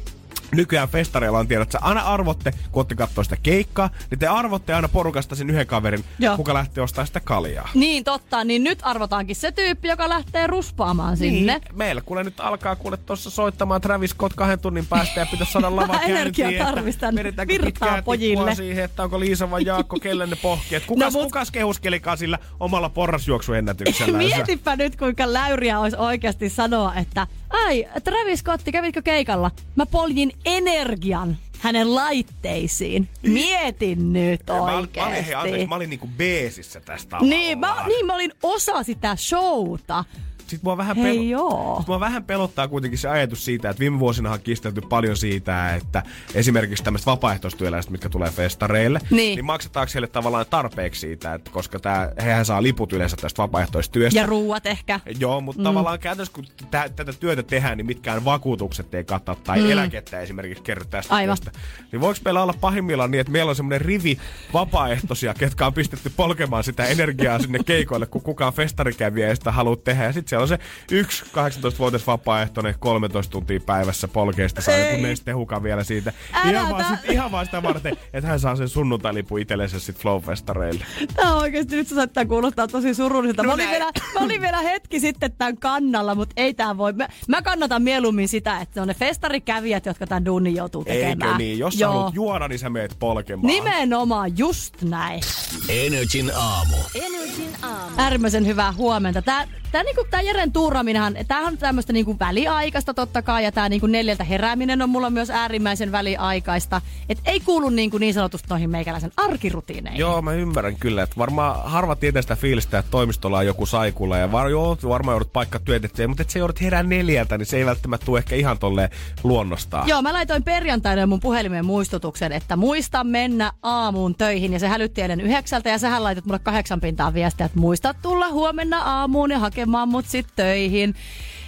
nykyään 0.53 0.88
festareilla 0.88 1.38
on 1.38 1.49
tiedät, 1.49 1.68
että 1.68 1.78
aina 1.80 2.01
arvotte, 2.01 2.51
kun 2.53 2.80
ootte 2.80 2.94
kattoo 2.94 3.24
sitä 3.24 3.36
keikkaa, 3.42 3.90
niin 4.11 4.18
te 4.18 4.26
arvotte 4.26 4.74
aina 4.74 4.88
porukasta 4.88 5.34
sen 5.34 5.51
yhden 5.51 5.66
kaverin, 5.66 6.05
Joo. 6.18 6.36
kuka 6.36 6.55
lähtee 6.55 6.84
ostamaan 6.84 7.07
sitä 7.07 7.20
kaljaa. 7.20 7.68
Niin 7.74 8.05
totta, 8.05 8.44
niin 8.44 8.64
nyt 8.64 8.78
arvotaankin 8.82 9.36
se 9.36 9.53
tyyppi, 9.53 9.88
joka 9.88 10.09
lähtee 10.09 10.46
ruspaamaan 10.46 11.16
sinne. 11.16 11.59
Niin. 11.59 11.76
Meillä 11.76 12.01
kuule 12.01 12.24
nyt 12.24 12.40
alkaa 12.40 12.76
kuule 12.76 12.96
tuossa 12.96 13.30
soittamaan 13.30 13.80
Travis 13.80 14.11
Scott 14.11 14.34
kahden 14.34 14.59
tunnin 14.61 14.86
päästä 14.86 15.20
ja 15.20 15.26
pitäisi 15.26 15.53
saada 15.53 15.76
lava 15.76 16.01
energiaa 16.07 16.51
käyntiin, 16.51 16.74
tarvistan 16.74 17.14
vedetäänkö 17.14 17.55
virtaa 17.62 18.03
pojille. 18.03 18.55
siihen, 18.55 18.84
että 18.84 19.03
onko 19.03 19.20
Liisa 19.20 19.51
vai 19.51 19.64
Jaakko, 19.64 19.96
kelle 20.03 20.26
ne 20.26 20.36
pohkii. 20.36 20.76
Et 20.76 20.86
kukas, 20.86 21.14
No 21.14 21.18
no, 21.20 21.24
mut- 21.24 21.26
kukas 21.26 21.51
kehuskelikaan 21.51 22.18
sillä 22.18 22.38
omalla 22.61 22.88
porrasjuoksuennätyksellä. 22.88 24.18
Mietipä 24.28 24.76
nyt, 24.76 24.96
kuinka 24.96 25.32
läyriä 25.32 25.80
olisi 25.80 25.96
oikeasti 25.96 26.49
sanoa, 26.49 26.94
että 26.94 27.26
ai, 27.51 27.86
Travis 28.05 28.40
Scotti, 28.40 28.72
kävitkö 28.72 29.03
keikalla? 29.03 29.51
Mä 29.76 29.86
poljin 29.86 30.32
energian 30.44 31.36
hänen 31.59 31.94
laitteisiin. 31.94 33.09
Mietin 33.22 34.12
nyt 34.12 34.40
Mä, 34.49 34.55
olin- 34.55 34.64
mä, 34.66 34.76
olin, 34.76 34.88
hei, 34.94 35.05
oikeesti. 35.05 35.34
anteeksi, 35.34 35.66
mä 35.66 35.74
olin 35.74 35.90
niinku 35.90 36.09
beesissä 36.16 36.80
tästä 36.80 37.16
Niin 37.20 37.59
mä, 37.59 37.84
niin, 37.86 38.07
mä 38.07 38.14
olin 38.14 38.32
osa 38.42 38.82
sitä 38.82 39.16
showta. 39.16 40.05
Sitten 40.49 40.61
mua 40.64 40.76
vähän, 40.76 40.96
Hei 40.96 41.16
pelo- 41.18 41.22
joo. 41.30 41.76
Sit 41.78 41.86
mua 41.88 42.01
vähän 42.01 42.24
pelottaa 42.24 42.68
kuitenkin 42.68 42.99
se 42.99 43.09
ajatus 43.09 43.44
siitä, 43.44 43.70
että 43.70 43.80
viime 43.80 43.99
vuosina 43.99 44.32
on 44.32 44.40
kistelty 44.40 44.80
paljon 44.80 45.16
siitä, 45.16 45.74
että 45.74 46.03
esimerkiksi 46.34 46.84
tämmöiset 46.84 47.07
vapaaehtoistyöläiset, 47.07 47.90
mitkä 47.90 48.09
tulee 48.09 48.30
festareille, 48.30 49.01
Niin. 49.11 49.36
niin 49.36 49.44
maksetaanko 49.44 49.90
heille 49.94 50.07
tavallaan 50.07 50.46
tarpeeksi 50.51 51.01
siitä, 51.01 51.34
että 51.34 51.51
koska 51.51 51.78
tää, 51.78 52.12
hehän 52.22 52.44
saa 52.44 52.62
liput 52.62 52.92
yleensä 52.92 53.16
tästä 53.16 53.42
vapaaehtoistyöstä. 53.42 54.20
Ja 54.20 54.26
ruuat 54.26 54.66
ehkä. 54.66 55.01
Joo, 55.20 55.40
mutta 55.40 55.61
mm. 55.61 55.64
tavallaan 55.64 55.99
käytännössä 55.99 56.34
kun 56.34 56.44
tä- 56.70 56.90
tätä 56.96 57.12
työtä 57.12 57.42
tehdään, 57.42 57.76
niin 57.76 57.86
mitkään 57.86 58.24
vakuutukset 58.24 58.94
ei 58.94 59.05
kata 59.05 59.34
tai 59.44 59.61
mm. 59.61 59.70
eläkettä 59.70 60.20
esimerkiksi 60.20 60.62
kerro 60.64 60.84
tästä 60.84 61.14
Aivan. 61.14 61.36
työstä. 61.44 61.61
Niin 61.92 62.01
voiko 62.01 62.20
meillä 62.24 62.42
olla 62.42 62.55
pahimmillaan 62.61 63.11
niin, 63.11 63.20
että 63.20 63.32
meillä 63.32 63.51
on 63.51 63.57
semmoinen 63.57 63.80
rivi 63.80 64.18
vapaaehtoisia, 64.53 65.34
ketkä 65.34 65.66
on 65.66 65.74
pistetty 65.74 66.12
polkemaan 66.16 66.64
sitä 66.64 66.84
energiaa 66.86 67.38
sinne 67.38 67.59
keikoille, 67.66 68.07
kun 68.07 68.22
kukaan 68.22 68.53
festarikävijä 68.53 69.28
ei 69.28 69.36
sitä 69.36 69.53
halua 69.53 69.76
tehdä. 69.76 70.05
Ja 70.05 70.12
sitten 70.12 70.30
siellä 70.47 70.55
on 70.55 70.70
se 70.89 70.95
yksi 70.95 71.24
18-vuotias 71.24 72.07
vapaaehtoinen 72.07 72.74
13 72.78 73.30
tuntia 73.32 73.61
päivässä 73.61 74.09
polkeista 74.09 74.61
saa 74.61 74.74
Ei. 74.74 74.91
joku 74.91 75.03
nestehukan 75.03 75.62
vielä 75.62 75.84
siitä. 75.84 76.12
Älä 76.32 76.51
Ihan 76.51 76.70
vaan, 76.70 76.84
sit, 76.84 77.11
ihan 77.11 77.32
vaan 77.32 77.45
sitä 77.47 77.62
varten, 77.62 77.97
että 78.12 78.28
hän 78.28 78.41
saa 78.41 78.57
sen 78.57 78.68
sunnuntailipun 78.68 79.41
itsellensä 79.41 79.78
sit 79.78 79.97
Flowfestareille. 79.99 80.84
Tää 81.16 81.34
on 81.34 81.43
oikeesti 81.43 81.76
nyt 81.76 81.89
se 81.89 81.95
saattaa 81.95 82.24
kuulostaa 82.24 82.68
tosi 82.68 82.95
surulliselta. 82.95 83.43
No 83.43 83.47
mä, 83.47 83.55
olin 83.55 83.70
vielä, 83.70 83.84
mä 83.84 84.20
olin 84.20 84.41
vielä 84.41 84.61
hetki 84.61 85.01
sitten 85.01 85.32
tämän 85.32 85.59
kannalla, 85.59 86.14
mutta 86.14 86.32
ei 86.36 86.55
tää 86.55 86.76
voi. 86.76 86.93
Mä, 86.93 87.09
mä 87.28 87.43
kannatan 87.43 87.82
mieluummin 87.82 88.28
sitä, 88.28 88.61
että 88.61 88.80
ne 88.80 88.82
on 88.82 88.89
ne 88.89 88.95
festarikävijät, 88.95 89.86
jotka 89.86 90.07
tämän 90.07 90.24
duunin 90.24 90.57
joutuu 90.57 90.84
tekemään. 90.84 91.28
Eikö 91.28 91.39
niin? 91.39 91.59
Jos 91.59 91.74
sä 91.74 91.80
Joo. 91.80 91.93
haluat 91.93 92.14
juoda, 92.14 92.49
niin 92.49 92.59
sä 92.59 92.70
meet 92.70 92.97
polkemaan. 92.99 93.47
Nimenomaan 93.47 94.39
just 94.39 94.82
näin. 94.82 95.20
Energin 95.68 96.30
aamu. 96.36 96.76
Energin 96.95 97.57
aamu. 97.62 97.95
Äärimmäisen 97.97 98.47
hyvää 98.47 98.72
huomenta. 98.72 99.22
Tää, 99.22 99.49
tää, 99.72 99.82
niinku, 99.82 100.07
tää 100.11 100.20
Jeren 100.29 100.53
tuuraminenhan, 100.53 101.16
tää 101.29 101.41
on 101.41 101.59
tämmöistä 101.59 101.93
niinku 101.93 102.16
väliaikaista 102.20 102.95
totta 102.95 103.22
kai, 103.22 103.45
ja 103.45 103.53
tää 103.53 103.68
niinku 103.68 103.87
neljältä 103.87 104.24
herääminen 104.24 104.83
on 104.83 104.91
mulla 104.91 105.11
myös 105.11 105.31
äärimmäisen 105.31 105.93
väliaikaista. 105.93 106.81
Et 107.09 107.18
ei 107.24 107.41
kuulu 107.41 107.70
niinku 107.70 107.99
niin 107.99 108.14
sanotusti 108.14 108.47
noihin 108.51 108.70
meikäläisen 108.70 109.12
arkirutiineihin. 109.16 110.01
Joo, 110.01 110.22
mä 110.22 110.33
ymmärrän 110.33 110.76
kyllä, 110.76 111.03
että 111.03 111.16
varmaan 111.18 111.70
harva 111.70 111.97
tietää 111.97 112.22
sitä 112.22 112.37
fiilistä, 112.37 112.79
että 112.79 112.91
toimistolla 112.91 113.39
on 113.39 113.47
joku 113.47 113.66
saikulla 113.66 114.16
ja 114.16 114.33
var, 114.33 114.49
joo, 114.49 114.79
varmaan 114.89 115.14
joudut 115.14 115.33
paikka 115.33 115.59
työtettyä, 115.59 116.09
mutta 116.09 116.22
että 116.22 116.33
se 116.33 116.39
joudut 116.39 116.61
herää 116.61 116.83
neljältä, 116.83 117.39
niin 117.39 117.47
se 117.47 117.57
ei 117.57 117.66
välttämättä 117.66 118.07
tule 118.07 118.18
ehkä 118.18 118.37
ihan 118.37 118.59
tolleen 118.59 118.91
luonnostaan. 119.24 119.89
Joo, 119.89 120.03
mä 120.03 120.12
laitoin 120.12 120.43
perjantaina 120.43 121.07
mun 121.07 121.20
puhelimeen 121.20 121.66
muistutuksen, 121.66 122.33
että 122.33 122.57
muista 122.57 123.05
mennä 123.05 123.53
aamuun 123.62 124.14
töihin. 124.14 124.53
Ja 124.53 124.59
se 124.59 124.68
hälytti 124.68 125.03
eilen 125.03 125.20
yhdeksältä 125.20 125.70
ja 125.70 125.79
sähän 125.79 126.05
laitat 126.05 126.24
mulle 126.24 126.39
kahdeksan 126.39 126.81
pintaa 126.81 127.14
viestiä, 127.14 127.47
että 127.47 127.59
muista 127.59 127.95
tulla 127.95 128.29
huomenna 128.29 128.83
aamuun 128.83 129.31
ja 129.31 129.39
hakemaan 129.39 129.89
mut 129.89 130.07
sit 130.19 130.37
töihin. 130.37 130.95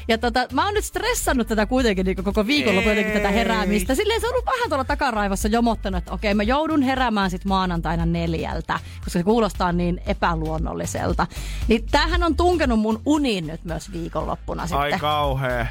Ja 0.08 0.18
tota, 0.18 0.46
mä 0.52 0.64
oon 0.64 0.74
nyt 0.74 0.84
stressannut 0.84 1.48
tätä 1.48 1.66
kuitenkin 1.66 2.06
niin 2.06 2.24
koko 2.24 2.46
viikonloppu 2.46 2.88
jotenkin 2.88 3.12
tätä 3.12 3.30
heräämistä. 3.30 3.94
Silleen 3.94 4.20
se 4.20 4.26
on 4.26 4.32
ollut 4.32 4.46
vähän 4.46 4.68
tuolla 4.68 4.84
takaraivossa 4.84 5.48
jomottanut, 5.48 5.98
että 5.98 6.12
okei 6.12 6.34
mä 6.34 6.42
joudun 6.42 6.82
heräämään 6.82 7.30
sit 7.30 7.44
maanantaina 7.44 8.06
neljältä, 8.06 8.80
koska 9.04 9.10
se 9.10 9.22
kuulostaa 9.22 9.72
niin 9.72 10.00
epäluonnolliselta. 10.06 11.26
Niin 11.68 11.86
tämähän 11.90 12.22
on 12.22 12.36
tunkenut 12.36 12.80
mun 12.80 13.02
uniin 13.06 13.46
nyt 13.46 13.64
myös 13.64 13.92
viikonloppuna 13.92 14.62
sitten. 14.62 14.80
Ai 14.80 14.98
kauhea. 14.98 15.66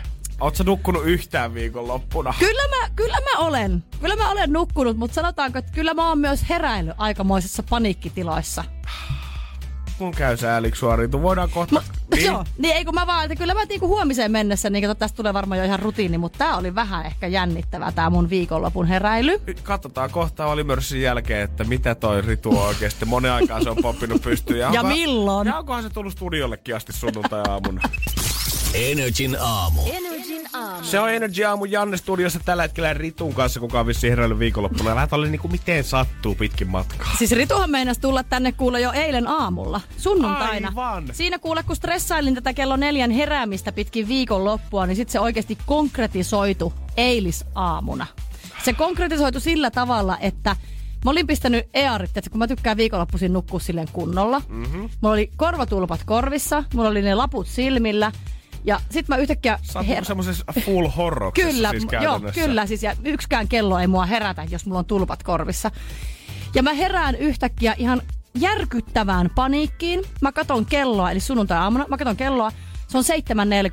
Sä 0.53 0.63
nukkunut 0.63 1.05
yhtään 1.05 1.53
viikonloppuna? 1.53 2.33
Kyllä 2.39 2.77
mä, 2.77 2.89
kyllä 2.95 3.17
mä 3.33 3.45
olen. 3.45 3.83
Kyllä 4.01 4.15
mä 4.15 4.31
olen 4.31 4.53
nukkunut, 4.53 4.97
mutta 4.97 5.15
sanotaanko, 5.15 5.59
että 5.59 5.71
kyllä 5.71 5.93
mä 5.93 6.09
oon 6.09 6.19
myös 6.19 6.49
heräillyt 6.49 6.95
aikamoisissa 6.97 7.63
paniikkitiloissa. 7.69 8.63
Mun 9.99 10.11
käy 10.11 10.37
sääliksi 10.37 10.79
sua, 10.79 10.95
Ritu. 10.95 11.21
Voidaan 11.21 11.49
kohta... 11.49 11.75
Ma, 11.75 11.81
niin. 12.15 12.25
Joo, 12.25 12.45
niin 12.57 12.75
ei 12.75 12.85
kun 12.85 12.93
mä 12.93 13.07
vaan, 13.07 13.25
että 13.25 13.35
kyllä 13.35 13.53
mä 13.53 13.65
niinku 13.65 13.87
huomiseen 13.87 14.31
mennessä, 14.31 14.69
niin 14.69 14.83
kato, 14.83 14.95
tästä 14.95 15.15
tulee 15.15 15.33
varmaan 15.33 15.59
jo 15.59 15.65
ihan 15.65 15.79
rutiini, 15.79 16.17
mutta 16.17 16.37
tää 16.37 16.57
oli 16.57 16.75
vähän 16.75 17.05
ehkä 17.05 17.27
jännittävää 17.27 17.91
tää 17.91 18.09
mun 18.09 18.29
viikonlopun 18.29 18.87
heräily. 18.87 19.41
Katsotaan 19.63 20.11
kohta 20.11 20.45
Olimörssin 20.45 21.01
jälkeen, 21.01 21.41
että 21.41 21.63
mitä 21.63 21.95
toi 21.95 22.21
Ritu 22.21 22.57
on 22.57 22.67
oikeesti. 22.67 23.05
Monen 23.05 23.31
aikaa 23.31 23.63
se 23.63 23.69
on 23.69 23.77
poppinut 23.81 24.21
pystyyn. 24.21 24.73
Ja 24.73 24.83
milloin? 24.83 25.47
Ja 25.47 25.57
onkohan 25.57 25.83
se 25.83 25.89
tullut 25.89 26.13
studiollekin 26.13 26.75
asti 26.75 26.93
sunnuntai-aamuna? 26.93 27.81
Energin 28.73 29.37
aamu. 29.39 29.81
Energin 29.85 30.47
aamu. 30.53 30.83
Se 30.83 30.99
on 30.99 31.09
Energy 31.13 31.43
Aamu 31.43 31.65
Janne 31.65 31.97
studiossa 31.97 32.39
tällä 32.45 32.63
hetkellä 32.63 32.93
Ritun 32.93 33.33
kanssa, 33.33 33.59
kuka 33.59 33.79
on 33.79 33.87
vissiin 33.87 34.11
heräillyt 34.11 34.39
viikonloppuna. 34.39 34.95
Vähän 34.95 35.09
oli 35.11 35.29
niinku 35.29 35.47
miten 35.47 35.83
sattuu 35.83 36.35
pitkin 36.35 36.67
matkaa. 36.67 37.11
Siis 37.17 37.31
Rituhan 37.31 37.69
meinasi 37.69 38.01
tulla 38.01 38.23
tänne 38.23 38.51
kuule 38.51 38.81
jo 38.81 38.91
eilen 38.91 39.27
aamulla, 39.27 39.81
sunnuntaina. 39.97 40.67
Aivan. 40.67 41.09
Siinä 41.11 41.39
kuule, 41.39 41.63
kun 41.63 41.75
stressailin 41.75 42.35
tätä 42.35 42.53
kello 42.53 42.75
neljän 42.75 43.11
heräämistä 43.11 43.71
pitkin 43.71 44.07
viikonloppua, 44.07 44.85
niin 44.85 44.95
sitten 44.95 45.11
se 45.11 45.19
oikeasti 45.19 45.57
konkretisoitu 45.65 46.73
eilisaamuna. 46.97 48.05
Se 48.63 48.73
konkretisoitu 48.73 49.39
sillä 49.39 49.71
tavalla, 49.71 50.17
että 50.17 50.55
mä 51.05 51.11
olin 51.11 51.27
pistänyt 51.27 51.69
earit, 51.73 52.17
että 52.17 52.29
kun 52.29 52.39
mä 52.39 52.47
tykkään 52.47 52.77
viikonloppuisin 52.77 53.33
nukkua 53.33 53.59
silleen 53.59 53.87
kunnolla. 53.93 54.41
Mm-hmm. 54.47 54.89
Mulla 55.01 55.13
oli 55.13 55.31
korvatulpat 55.35 56.01
korvissa, 56.05 56.63
mulla 56.73 56.89
oli 56.89 57.01
ne 57.01 57.15
laput 57.15 57.47
silmillä. 57.47 58.11
Ja 58.63 58.79
sit 58.89 59.07
mä 59.07 59.17
yhtäkkiä... 59.17 59.59
Sä 59.61 59.79
oot 59.79 59.87
her- 59.87 60.05
semmoisessa 60.05 60.45
full 60.65 60.87
horroksessa 60.87 61.51
Kyllä, 61.53 61.71
siis 61.71 61.87
joo, 62.01 62.21
kyllä. 62.33 62.65
Siis, 62.65 62.83
ja 62.83 62.95
yksikään 63.05 63.47
kello 63.47 63.79
ei 63.79 63.87
mua 63.87 64.05
herätä, 64.05 64.43
jos 64.49 64.65
mulla 64.65 64.79
on 64.79 64.85
tulpat 64.85 65.23
korvissa. 65.23 65.71
Ja 66.55 66.63
mä 66.63 66.73
herään 66.73 67.15
yhtäkkiä 67.15 67.75
ihan 67.77 68.01
järkyttävään 68.39 69.29
paniikkiin. 69.35 70.01
Mä 70.21 70.31
katon 70.31 70.65
kelloa, 70.65 71.11
eli 71.11 71.19
sunnuntai-aamuna, 71.19 71.85
mä 71.89 71.97
katon 71.97 72.17
kelloa, 72.17 72.51
se 72.89 72.97
on 72.97 73.03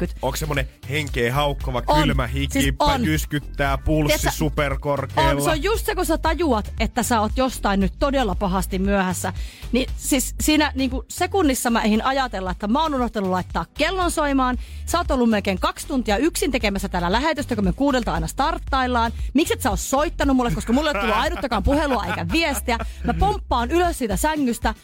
7.40. 0.06 0.12
Onko 0.22 0.36
semmonen 0.36 0.68
henkeä 0.90 1.34
haukkava, 1.34 1.82
On. 1.86 2.02
kylmä 2.02 2.26
hiki, 2.26 2.60
Siis 2.62 2.74
on. 2.78 3.04
jyskyttää, 3.04 3.78
pulssi 3.78 4.18
Tiedätkö, 4.18 4.38
superkorkealla? 4.38 5.30
On, 5.30 5.42
se 5.42 5.50
on 5.50 5.62
just 5.62 5.86
se, 5.86 5.94
kun 5.94 6.06
sä 6.06 6.18
tajuat, 6.18 6.72
että 6.80 7.02
sä 7.02 7.20
oot 7.20 7.32
jostain 7.36 7.80
nyt 7.80 7.92
todella 7.98 8.34
pahasti 8.34 8.78
myöhässä. 8.78 9.32
Niin 9.72 9.90
siis 9.96 10.34
siinä 10.40 10.72
niin 10.74 10.90
kuin 10.90 11.06
sekunnissa 11.08 11.70
mä 11.70 11.82
eihin 11.82 12.04
ajatella, 12.04 12.50
että 12.50 12.66
mä 12.68 12.82
oon 12.82 12.94
unohtanut 12.94 13.30
laittaa 13.30 13.66
kellon 13.78 14.10
soimaan. 14.10 14.58
Sä 14.86 14.98
oot 14.98 15.10
ollut 15.10 15.30
melkein 15.30 15.58
kaksi 15.60 15.86
tuntia 15.86 16.16
yksin 16.16 16.50
tekemässä 16.50 16.88
täällä 16.88 17.12
lähetystä, 17.12 17.54
kun 17.54 17.64
me 17.64 17.72
kuudelta 17.72 18.12
aina 18.12 18.26
starttaillaan. 18.26 19.12
Miksi 19.34 19.52
et 19.54 19.60
sä 19.60 19.70
oo 19.70 19.76
soittanut 19.76 20.36
mulle, 20.36 20.50
koska 20.50 20.72
mulle 20.72 20.90
ei 20.90 21.00
tullut 21.00 21.16
ainuttakaan 21.16 21.62
puhelua 21.62 22.04
eikä 22.04 22.26
viestiä. 22.32 22.78
Mä 23.04 23.14
pomppaan 23.14 23.70
ylös 23.70 23.98
siitä 23.98 24.16
sängystä 24.16 24.74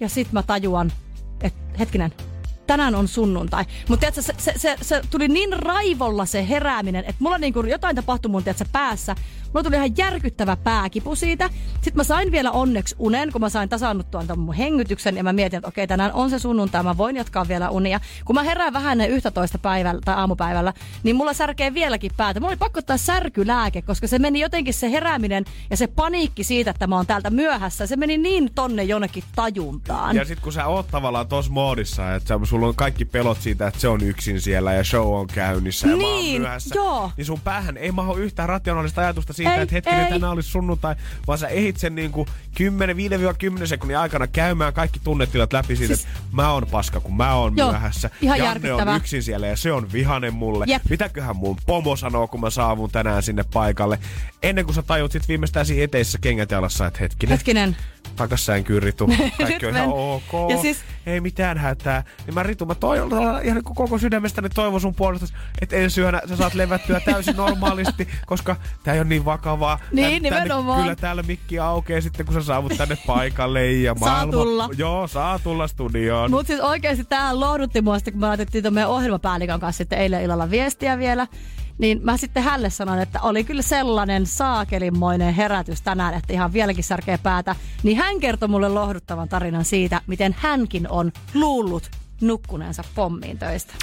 ja 0.00 0.08
sit 0.08 0.32
mä 0.32 0.42
tajuan, 0.42 0.92
että 1.40 1.78
hetkinen, 1.78 2.12
tänään 2.66 2.94
on 2.94 3.08
sunnuntai. 3.08 3.64
Mutta 3.88 4.06
se, 4.12 4.22
se, 4.38 4.52
se, 4.56 4.76
se, 4.82 5.00
tuli 5.10 5.28
niin 5.28 5.52
raivolla 5.52 6.26
se 6.26 6.48
herääminen, 6.48 7.04
että 7.04 7.16
mulla 7.18 7.38
niinku 7.38 7.60
jotain 7.60 7.96
tapahtui 7.96 8.30
mun 8.30 8.44
tiedätkö, 8.44 8.64
päässä. 8.72 9.16
Mulla 9.54 9.64
tuli 9.64 9.76
ihan 9.76 9.96
järkyttävä 9.96 10.56
pääkipu 10.56 11.16
siitä. 11.16 11.50
Sitten 11.74 11.96
mä 11.96 12.04
sain 12.04 12.32
vielä 12.32 12.50
onneksi 12.50 12.94
unen, 12.98 13.32
kun 13.32 13.40
mä 13.40 13.48
sain 13.48 13.68
tasannuttua 13.68 14.24
tämän 14.24 14.38
mun 14.38 14.54
hengytyksen. 14.54 15.16
Ja 15.16 15.22
mä 15.22 15.32
mietin, 15.32 15.56
että 15.56 15.68
okei, 15.68 15.86
tänään 15.86 16.12
on 16.12 16.30
se 16.30 16.38
sunnuntai, 16.38 16.82
mä 16.82 16.96
voin 16.96 17.16
jatkaa 17.16 17.48
vielä 17.48 17.70
unia. 17.70 18.00
Kun 18.24 18.34
mä 18.36 18.42
herään 18.42 18.72
vähän 18.72 18.92
ennen 18.92 19.10
11 19.10 19.58
päivällä 19.58 20.00
tai 20.04 20.14
aamupäivällä, 20.14 20.72
niin 21.02 21.16
mulla 21.16 21.32
särkee 21.32 21.74
vieläkin 21.74 22.10
päätä. 22.16 22.40
Mulla 22.40 22.50
oli 22.50 22.56
pakko 22.56 22.78
ottaa 22.78 22.96
särkylääke, 22.96 23.82
koska 23.82 24.06
se 24.06 24.18
meni 24.18 24.40
jotenkin 24.40 24.74
se 24.74 24.90
herääminen 24.90 25.44
ja 25.70 25.76
se 25.76 25.86
paniikki 25.86 26.44
siitä, 26.44 26.70
että 26.70 26.86
mä 26.86 26.96
oon 26.96 27.06
täältä 27.06 27.30
myöhässä. 27.30 27.86
Se 27.86 27.96
meni 27.96 28.18
niin 28.18 28.50
tonne 28.54 28.82
jonnekin 28.82 29.24
tajuntaan. 29.36 30.16
Ja 30.16 30.24
sit 30.24 30.40
kun 30.40 30.52
sä 30.52 30.66
oot 30.66 30.86
tavallaan 30.90 31.28
tos 31.28 31.50
moodissa, 31.50 32.14
että 32.14 32.38
sulla 32.44 32.66
on 32.68 32.74
kaikki 32.74 33.04
pelot 33.04 33.40
siitä, 33.40 33.66
että 33.66 33.80
se 33.80 33.88
on 33.88 34.00
yksin 34.02 34.40
siellä 34.40 34.72
ja 34.72 34.84
show 34.84 35.14
on 35.14 35.26
käynnissä 35.26 35.88
ja 35.88 35.96
mä 35.96 36.02
oon 36.06 36.16
Niin, 36.16 36.42
myöhässä. 36.42 36.74
joo. 36.74 37.10
Niin 37.16 37.24
sun 37.24 37.40
päähän 37.40 37.76
ei 37.76 37.92
maho 37.92 38.16
yhtään 38.16 38.48
rationaalista 38.48 39.00
ajatusta 39.00 39.32
siitä, 39.32 39.41
Ei, 39.50 39.60
että 39.62 39.74
hetkinen 39.74 40.04
ei. 40.04 40.10
tänään 40.12 40.32
olisi 40.32 40.50
sunnuntai, 40.50 40.94
vaan 41.26 41.38
sä 41.38 41.48
ehit 41.48 41.76
sen 41.76 41.94
niinku 41.94 42.26
10, 42.54 42.96
5-10 43.62 43.66
sekunnin 43.66 43.98
aikana 43.98 44.26
käymään 44.26 44.72
kaikki 44.72 45.00
tunnetilat 45.04 45.52
läpi 45.52 45.76
siitä, 45.76 45.96
Siis- 45.96 46.06
että 46.08 46.20
mä 46.32 46.50
oon 46.52 46.66
paska, 46.70 47.00
kun 47.00 47.16
mä 47.16 47.34
oon 47.34 47.56
Joo, 47.56 47.70
myöhässä. 47.70 48.10
ihan 48.20 48.38
Janne 48.38 48.72
on 48.72 48.96
yksin 48.96 49.22
siellä 49.22 49.46
ja 49.46 49.56
se 49.56 49.72
on 49.72 49.92
vihanen 49.92 50.34
mulle. 50.34 50.64
Jep. 50.68 50.82
Mitäköhän 50.90 51.36
mun 51.36 51.56
pomo 51.66 51.96
sanoo, 51.96 52.28
kun 52.28 52.40
mä 52.40 52.50
saavun 52.50 52.90
tänään 52.90 53.22
sinne 53.22 53.44
paikalle. 53.52 53.98
Ennen 54.42 54.64
kuin 54.64 54.74
sä 54.74 54.82
tajut 54.82 55.12
sit 55.12 55.28
viimeistään 55.28 55.66
siinä 55.66 55.84
eteisessä 55.84 56.18
kengät 56.20 56.50
jalassa, 56.50 56.86
että 56.86 56.98
hetkinen, 57.00 57.32
Hetkinen. 57.38 57.76
Takas 58.16 58.46
sänkyyn 58.46 58.82
Ritu. 58.82 59.06
Kaikki 59.38 59.66
on 59.66 59.76
ihan 59.76 59.88
ok. 59.92 60.50
Ja 60.50 60.58
siis- 60.62 60.78
Ei 61.06 61.20
mitään 61.20 61.58
hätää. 61.58 62.04
Niin 62.26 62.34
mä 62.34 62.42
Ritu, 62.42 62.66
mä 62.66 62.74
toivon 62.74 63.08
ihan 63.44 63.54
niin 63.56 63.64
koko 63.64 63.98
sydämestäni 63.98 64.48
toivon 64.48 64.80
sun 64.80 64.94
puolesta, 64.94 65.26
että 65.60 65.76
ensi 65.76 66.00
yönä 66.00 66.20
sä 66.28 66.36
saat 66.36 66.54
levättyä 66.54 67.00
täysin 67.00 67.36
normaalisti, 67.36 68.08
koska 68.26 68.56
tää 68.82 68.94
ei 68.94 69.00
ole 69.00 69.08
niin 69.08 69.24
vakavaa. 69.24 69.78
Niin, 69.92 70.22
Tän- 70.22 70.22
nimenomaan. 70.22 70.80
Kyllä 70.80 70.96
täällä 70.96 71.22
mikki 71.22 71.58
aukeaa 71.58 72.00
sitten, 72.00 72.26
kun 72.26 72.34
sä 72.34 72.42
saavut 72.42 72.72
tänne 72.76 72.96
paikalle. 73.06 73.72
Ja 73.72 73.94
Saa 74.00 74.08
maailma, 74.08 74.32
tulla. 74.32 74.68
Joo, 74.76 75.08
saa 75.08 75.38
tulla 75.38 75.66
studioon. 75.68 76.30
Mutta 76.30 76.46
siis 76.46 76.60
oikeasti 76.60 77.04
tämä 77.04 77.40
lohdutti 77.40 77.82
mua 77.82 77.98
sitten, 77.98 78.12
kun 78.12 78.20
me 78.20 78.26
laitettiin 78.26 78.62
tuon 78.64 78.74
meidän 78.74 78.90
ohjelmapäällikön 78.90 79.60
kanssa 79.60 79.78
sitten 79.78 79.98
eilen 79.98 80.22
illalla 80.22 80.50
viestiä 80.50 80.98
vielä. 80.98 81.26
Niin 81.78 82.00
mä 82.02 82.16
sitten 82.16 82.42
hälle 82.42 82.70
sanoin, 82.70 83.00
että 83.00 83.20
oli 83.20 83.44
kyllä 83.44 83.62
sellainen 83.62 84.26
saakelimmoinen 84.26 85.34
herätys 85.34 85.82
tänään, 85.82 86.14
että 86.14 86.32
ihan 86.32 86.52
vieläkin 86.52 86.84
särkee 86.84 87.18
päätä. 87.18 87.56
Niin 87.82 87.96
hän 87.96 88.20
kertoi 88.20 88.48
mulle 88.48 88.68
lohduttavan 88.68 89.28
tarinan 89.28 89.64
siitä, 89.64 90.00
miten 90.06 90.36
hänkin 90.38 90.90
on 90.90 91.12
luullut 91.34 91.90
nukkuneensa 92.20 92.84
pommiin 92.94 93.38
töistä. 93.38 93.74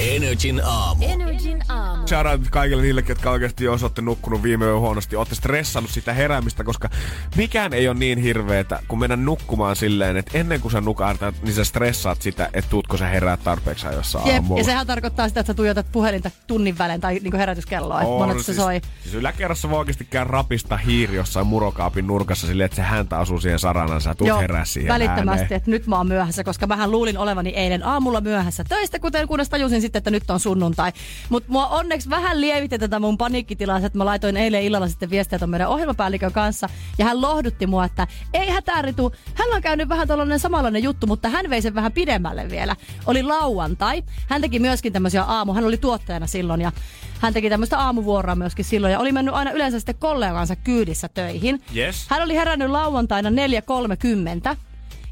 Energin 0.00 0.60
aamu. 0.64 1.04
Energin 1.04 1.58
aamu. 1.68 2.06
Shoutout 2.06 2.50
kaikille 2.50 2.82
niille, 2.82 3.04
jotka 3.08 3.30
oikeasti 3.30 3.64
jos 3.64 3.82
olette 3.82 4.02
nukkunut 4.02 4.42
viime 4.42 4.64
yön 4.64 4.80
huonosti, 4.80 5.16
olette 5.16 5.34
stressannut 5.34 5.90
sitä 5.90 6.12
heräämistä, 6.12 6.64
koska 6.64 6.88
mikään 7.36 7.72
ei 7.72 7.88
ole 7.88 7.98
niin 7.98 8.18
hirveetä, 8.18 8.82
kun 8.88 8.98
mennä 8.98 9.16
nukkumaan 9.16 9.76
silleen, 9.76 10.16
että 10.16 10.38
ennen 10.38 10.60
kuin 10.60 10.72
sä 10.72 10.80
nukahdat, 10.80 11.34
niin 11.42 11.54
sä 11.54 11.64
stressaat 11.64 12.22
sitä, 12.22 12.50
että 12.52 12.70
tuutko 12.70 12.96
sä 12.96 13.06
herää 13.06 13.36
tarpeeksi 13.36 13.86
ajoissa 13.86 14.20
Jep, 14.24 14.34
aamulla. 14.34 14.60
ja 14.60 14.64
sehän 14.64 14.86
tarkoittaa 14.86 15.28
sitä, 15.28 15.40
että 15.40 15.52
sä 15.52 15.54
tuijotat 15.54 15.86
puhelinta 15.92 16.30
tunnin 16.46 16.78
välein 16.78 17.00
tai 17.00 17.14
niinku 17.14 17.38
herätyskelloa, 17.38 18.00
että 18.00 18.12
On, 18.12 18.18
monet 18.18 18.38
se 18.38 18.44
siis, 18.44 18.56
soi. 18.56 18.80
Siis 19.02 19.14
yläkerrassa 19.14 19.70
voi 19.70 19.78
oikeasti 19.78 20.04
käydä 20.04 20.24
rapista 20.24 20.76
hiiri 20.76 21.16
jossain 21.16 21.46
murokaapin 21.46 22.06
nurkassa 22.06 22.46
silleen, 22.46 22.64
että 22.64 22.76
se 22.76 22.82
häntä 22.82 23.18
asuu 23.18 23.40
siihen 23.40 23.58
saranaan, 23.58 24.00
sä 24.00 24.14
tuut 24.14 24.40
herää 24.40 24.64
siihen 24.64 24.92
välittömästi, 24.92 25.42
ääneen. 25.42 25.56
että 25.56 25.70
nyt 25.70 25.86
mä 25.86 25.96
oon 25.96 26.08
myöhässä, 26.08 26.44
koska 26.44 26.66
mähän 26.66 26.90
luulin 26.90 27.18
olevani 27.18 27.50
eilen 27.50 27.86
aamulla 27.86 28.20
myöhässä 28.20 28.64
töistä, 28.68 28.98
kuten 28.98 29.28
kunnes 29.28 29.48
tajusin 29.48 29.82
sitten, 29.90 30.00
että 30.00 30.10
nyt 30.10 30.30
on 30.30 30.40
sunnuntai. 30.40 30.92
Mutta 31.28 31.52
mua 31.52 31.66
onneksi 31.66 32.10
vähän 32.10 32.40
lievitti 32.40 32.78
tätä 32.78 32.98
mun 32.98 33.18
paniikkitilaa, 33.18 33.78
että 33.78 33.98
mä 33.98 34.04
laitoin 34.04 34.36
eilen 34.36 34.62
illalla 34.62 34.88
sitten 34.88 35.10
viestiä 35.10 35.38
ton 35.38 35.50
meidän 35.50 35.68
ohjelmapäällikön 35.68 36.32
kanssa, 36.32 36.68
ja 36.98 37.04
hän 37.04 37.20
lohdutti 37.20 37.66
mua, 37.66 37.84
että 37.84 38.06
ei 38.34 38.50
hätää 38.50 38.82
Ritu, 38.82 39.12
hän 39.34 39.48
on 39.54 39.62
käynyt 39.62 39.88
vähän 39.88 40.08
tällainen 40.08 40.40
samanlainen 40.40 40.82
juttu, 40.82 41.06
mutta 41.06 41.28
hän 41.28 41.50
vei 41.50 41.62
sen 41.62 41.74
vähän 41.74 41.92
pidemmälle 41.92 42.50
vielä. 42.50 42.76
Oli 43.06 43.22
lauantai, 43.22 44.02
hän 44.28 44.40
teki 44.40 44.58
myöskin 44.58 44.92
tämmöisiä 44.92 45.22
aamu, 45.22 45.52
hän 45.54 45.64
oli 45.64 45.76
tuottajana 45.76 46.26
silloin, 46.26 46.60
ja 46.60 46.72
hän 47.20 47.32
teki 47.32 47.50
tämmöistä 47.50 47.78
aamuvuoroa 47.78 48.34
myöskin 48.34 48.64
silloin, 48.64 48.92
ja 48.92 48.98
oli 48.98 49.12
mennyt 49.12 49.34
aina 49.34 49.50
yleensä 49.50 49.78
sitten 49.78 49.94
kollegansa 49.98 50.56
kyydissä 50.56 51.08
töihin. 51.08 51.62
Yes. 51.76 52.06
Hän 52.08 52.22
oli 52.22 52.34
herännyt 52.34 52.70
lauantaina 52.70 53.30
4.30 53.30 54.56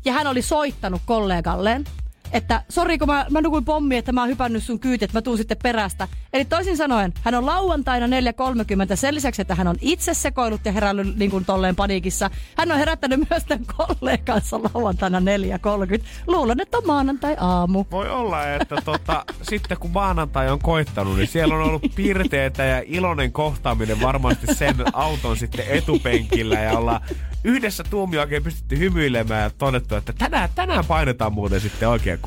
ja 0.05 0.13
hän 0.13 0.27
oli 0.27 0.43
soittanut 0.43 1.03
kollegalleen, 1.07 1.85
että 2.33 2.63
sori 2.69 2.99
kun 2.99 3.09
mä, 3.09 3.27
mä 3.31 3.41
nukuin 3.41 3.65
pommi, 3.65 3.97
että 3.97 4.13
mä 4.13 4.21
oon 4.21 4.31
hypännyt 4.31 4.63
sun 4.63 4.81
kyyti, 4.81 5.05
että 5.05 5.19
mä 5.19 5.23
tuun 5.23 5.39
sitten 5.39 5.57
perästä. 5.63 6.09
Eli 6.33 6.45
toisin 6.45 6.77
sanoen, 6.77 7.13
hän 7.23 7.35
on 7.35 7.47
lauantaina 7.47 8.07
4.30 8.07 8.97
sen 8.97 9.15
lisäksi, 9.15 9.43
että 9.43 9.55
hän 9.55 9.69
on 9.69 9.77
itse 9.81 10.15
sekoillut 10.15 10.61
ja 10.65 10.73
herännyt 10.73 11.17
niin 11.17 11.31
kuin 11.31 11.45
tolleen 11.45 11.77
paniikissa. 11.77 12.31
Hän 12.57 12.73
on 12.73 12.79
herättänyt 12.79 13.31
myös 13.31 13.45
tämän 13.45 13.65
kollegansa 13.77 14.61
lauantaina 14.63 15.21
4.30. 15.21 16.05
Luulen, 16.27 16.61
että 16.61 16.79
on 16.79 16.87
maanantai-aamu. 16.87 17.85
Voi 17.91 18.11
olla, 18.11 18.55
että 18.55 18.77
tota, 18.85 19.25
sitten 19.43 19.79
kun 19.79 19.91
maanantai 19.91 20.51
on 20.51 20.59
koittanut, 20.59 21.17
niin 21.17 21.29
siellä 21.29 21.55
on 21.55 21.63
ollut 21.63 21.83
pirteetä 21.95 22.65
ja 22.65 22.83
iloinen 22.87 23.33
kohtaaminen 23.33 24.01
varmasti 24.01 24.55
sen 24.55 24.77
auton 24.93 25.37
sitten 25.37 25.65
etupenkillä 25.69 26.61
ja 26.61 26.79
ollaan 26.79 27.01
yhdessä 27.45 27.85
tuumio 27.91 28.21
oikein 28.21 28.43
pystytty 28.43 28.79
hymyilemään 28.79 29.43
ja 29.43 29.51
todettu, 29.51 29.95
että 29.95 30.13
tänään, 30.13 30.49
tänään 30.55 30.85
painetaan 30.85 31.33
muuten 31.33 31.61
sitten 31.61 31.89
oikein 31.89 32.18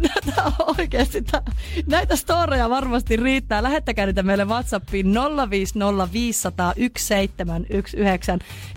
näitä 0.00 0.42
on 0.46 0.52
oikeasti, 0.78 1.24
näitä 1.86 2.16
storeja 2.16 2.70
varmasti 2.70 3.16
riittää. 3.16 3.62
Lähettäkää 3.62 4.06
niitä 4.06 4.22
meille 4.22 4.44
Whatsappiin 4.44 5.06
050501719. 5.06 5.10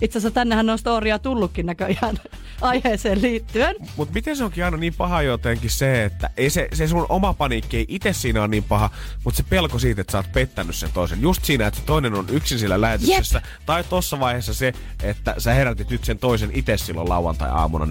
Itse 0.02 0.18
asiassa 0.18 0.34
tännehän 0.34 0.70
on 0.70 0.78
storia 0.78 1.18
tullutkin 1.18 1.66
näköjään 1.66 2.16
aiheeseen 2.60 3.22
liittyen. 3.22 3.76
Mutta 3.96 4.14
miten 4.14 4.36
se 4.36 4.44
onkin 4.44 4.64
aina 4.64 4.76
niin 4.76 4.94
paha 4.94 5.22
jotenkin 5.22 5.70
se, 5.70 6.04
että 6.04 6.30
ei 6.36 6.50
se, 6.50 6.68
se 6.72 6.88
sun 6.88 7.06
oma 7.08 7.34
paniikki 7.34 7.76
ei 7.76 7.84
itse 7.88 8.12
siinä 8.12 8.42
on 8.42 8.50
niin 8.50 8.64
paha, 8.64 8.90
mutta 9.24 9.36
se 9.36 9.42
pelko 9.48 9.78
siitä, 9.78 10.00
että 10.00 10.12
sä 10.12 10.18
oot 10.18 10.32
pettänyt 10.32 10.76
sen 10.76 10.92
toisen. 10.92 11.22
Just 11.22 11.44
siinä, 11.44 11.66
että 11.66 11.80
se 11.80 11.86
toinen 11.86 12.14
on 12.14 12.26
yksin 12.30 12.58
siellä 12.58 12.80
lähetyksessä. 12.80 13.42
Tai 13.66 13.84
tossa 13.84 14.20
vaiheessa 14.20 14.54
se, 14.54 14.72
että 15.02 15.34
sä 15.38 15.54
herätit 15.54 15.90
nyt 15.90 16.04
sen 16.04 16.18
toisen 16.18 16.50
itse 16.54 16.76
silloin 16.76 17.08
lauantai-aamuna 17.08 17.84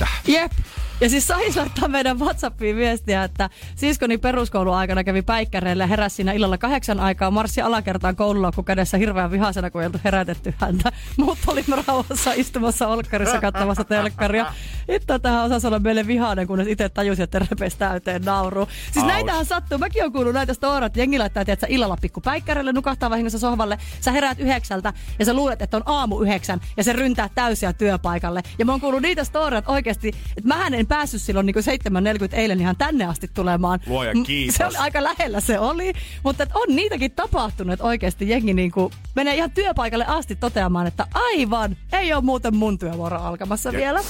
4.30. 0.00 0.06
Jep. 0.26 0.52
Ja 1.00 1.08
siis 1.10 1.26
sais 1.38 1.56
laittaa 1.56 1.88
meidän 1.88 2.18
Whatsappiin 2.18 2.76
viestiä, 2.76 3.24
että 3.24 3.50
siskoni 3.76 4.18
peruskouluaikana 4.18 5.04
kävi 5.04 5.22
päikkäreillä 5.22 5.82
ja 5.82 5.86
heräsi 5.86 6.16
siinä 6.16 6.32
illalla 6.32 6.58
kahdeksan 6.58 7.00
aikaa 7.00 7.30
marssi 7.30 7.60
alakertaan 7.60 8.16
koululaukku 8.16 8.62
kädessä 8.62 8.98
hirveän 8.98 9.30
vihasena, 9.30 9.70
kun 9.70 9.82
ei 9.82 9.90
herätetty 10.04 10.54
häntä. 10.58 10.92
Muut 11.16 11.38
olimme 11.46 11.76
rauhassa 11.86 12.32
istumassa 12.32 12.88
olkkarissa 12.88 13.40
katsomassa 13.40 13.84
telkkaria. 13.84 14.46
Hitto 14.92 15.18
tähän 15.18 15.44
osasi 15.44 15.66
olla 15.66 15.78
meille 15.78 16.06
vihainen, 16.06 16.46
kunnes 16.46 16.68
itse 16.68 16.88
tajusi, 16.88 17.22
että 17.22 17.38
repesi 17.38 17.78
täyteen 17.78 18.22
nauru. 18.22 18.68
Siis 18.92 19.04
Aus. 19.04 19.06
näitähän 19.06 19.46
sattuu. 19.46 19.78
Mäkin 19.78 20.04
on 20.04 20.12
kuullut 20.12 20.34
näitä 20.34 20.54
storat. 20.54 20.96
Jengi 20.96 21.18
laittaa, 21.18 21.44
että 21.46 21.66
illalla 21.70 21.96
pikku 22.00 22.20
päikkärille, 22.20 22.72
nukahtaa 22.72 23.10
vahingossa 23.10 23.38
sohvalle. 23.38 23.78
Sä 24.00 24.12
heräät 24.12 24.40
yhdeksältä 24.40 24.92
ja 25.18 25.24
sä 25.24 25.34
luulet, 25.34 25.62
että 25.62 25.76
on 25.76 25.82
aamu 25.86 26.20
yhdeksän 26.20 26.60
ja 26.76 26.84
se 26.84 26.92
ryntää 26.92 27.28
täysiä 27.34 27.72
työpaikalle. 27.72 28.42
Ja 28.58 28.64
mä 28.64 28.72
oon 28.72 28.80
kuullut 28.80 29.02
niitä 29.02 29.24
storat 29.24 29.64
oikeasti, 29.68 30.08
että 30.08 30.48
mähän 30.48 30.74
en 30.74 30.86
päässyt 30.86 31.22
silloin 31.22 31.46
niin 31.46 31.56
7.40 32.30 32.34
eilen 32.34 32.60
ihan 32.60 32.76
tänne 32.76 33.04
asti 33.04 33.30
tulemaan. 33.34 33.80
Luoja 33.86 34.12
kiitos. 34.26 34.56
Se 34.56 34.66
oli 34.66 34.76
aika 34.76 35.02
lähellä 35.02 35.40
se 35.40 35.58
oli, 35.58 35.92
mutta 36.22 36.46
on 36.54 36.76
niitäkin 36.76 37.10
tapahtunut, 37.10 37.72
että 37.72 37.84
oikeasti 37.84 38.28
jengi 38.28 38.54
niin 38.54 38.70
kuin 38.70 38.92
menee 39.14 39.34
ihan 39.34 39.50
työpaikalle 39.50 40.06
asti 40.06 40.36
toteamaan, 40.36 40.86
että 40.86 41.06
aivan, 41.14 41.76
ei 41.92 42.12
ole 42.12 42.24
muuten 42.24 42.56
mun 42.56 42.78
työvuoro 42.78 43.16
alkamassa 43.16 43.72
vielä. 43.72 44.00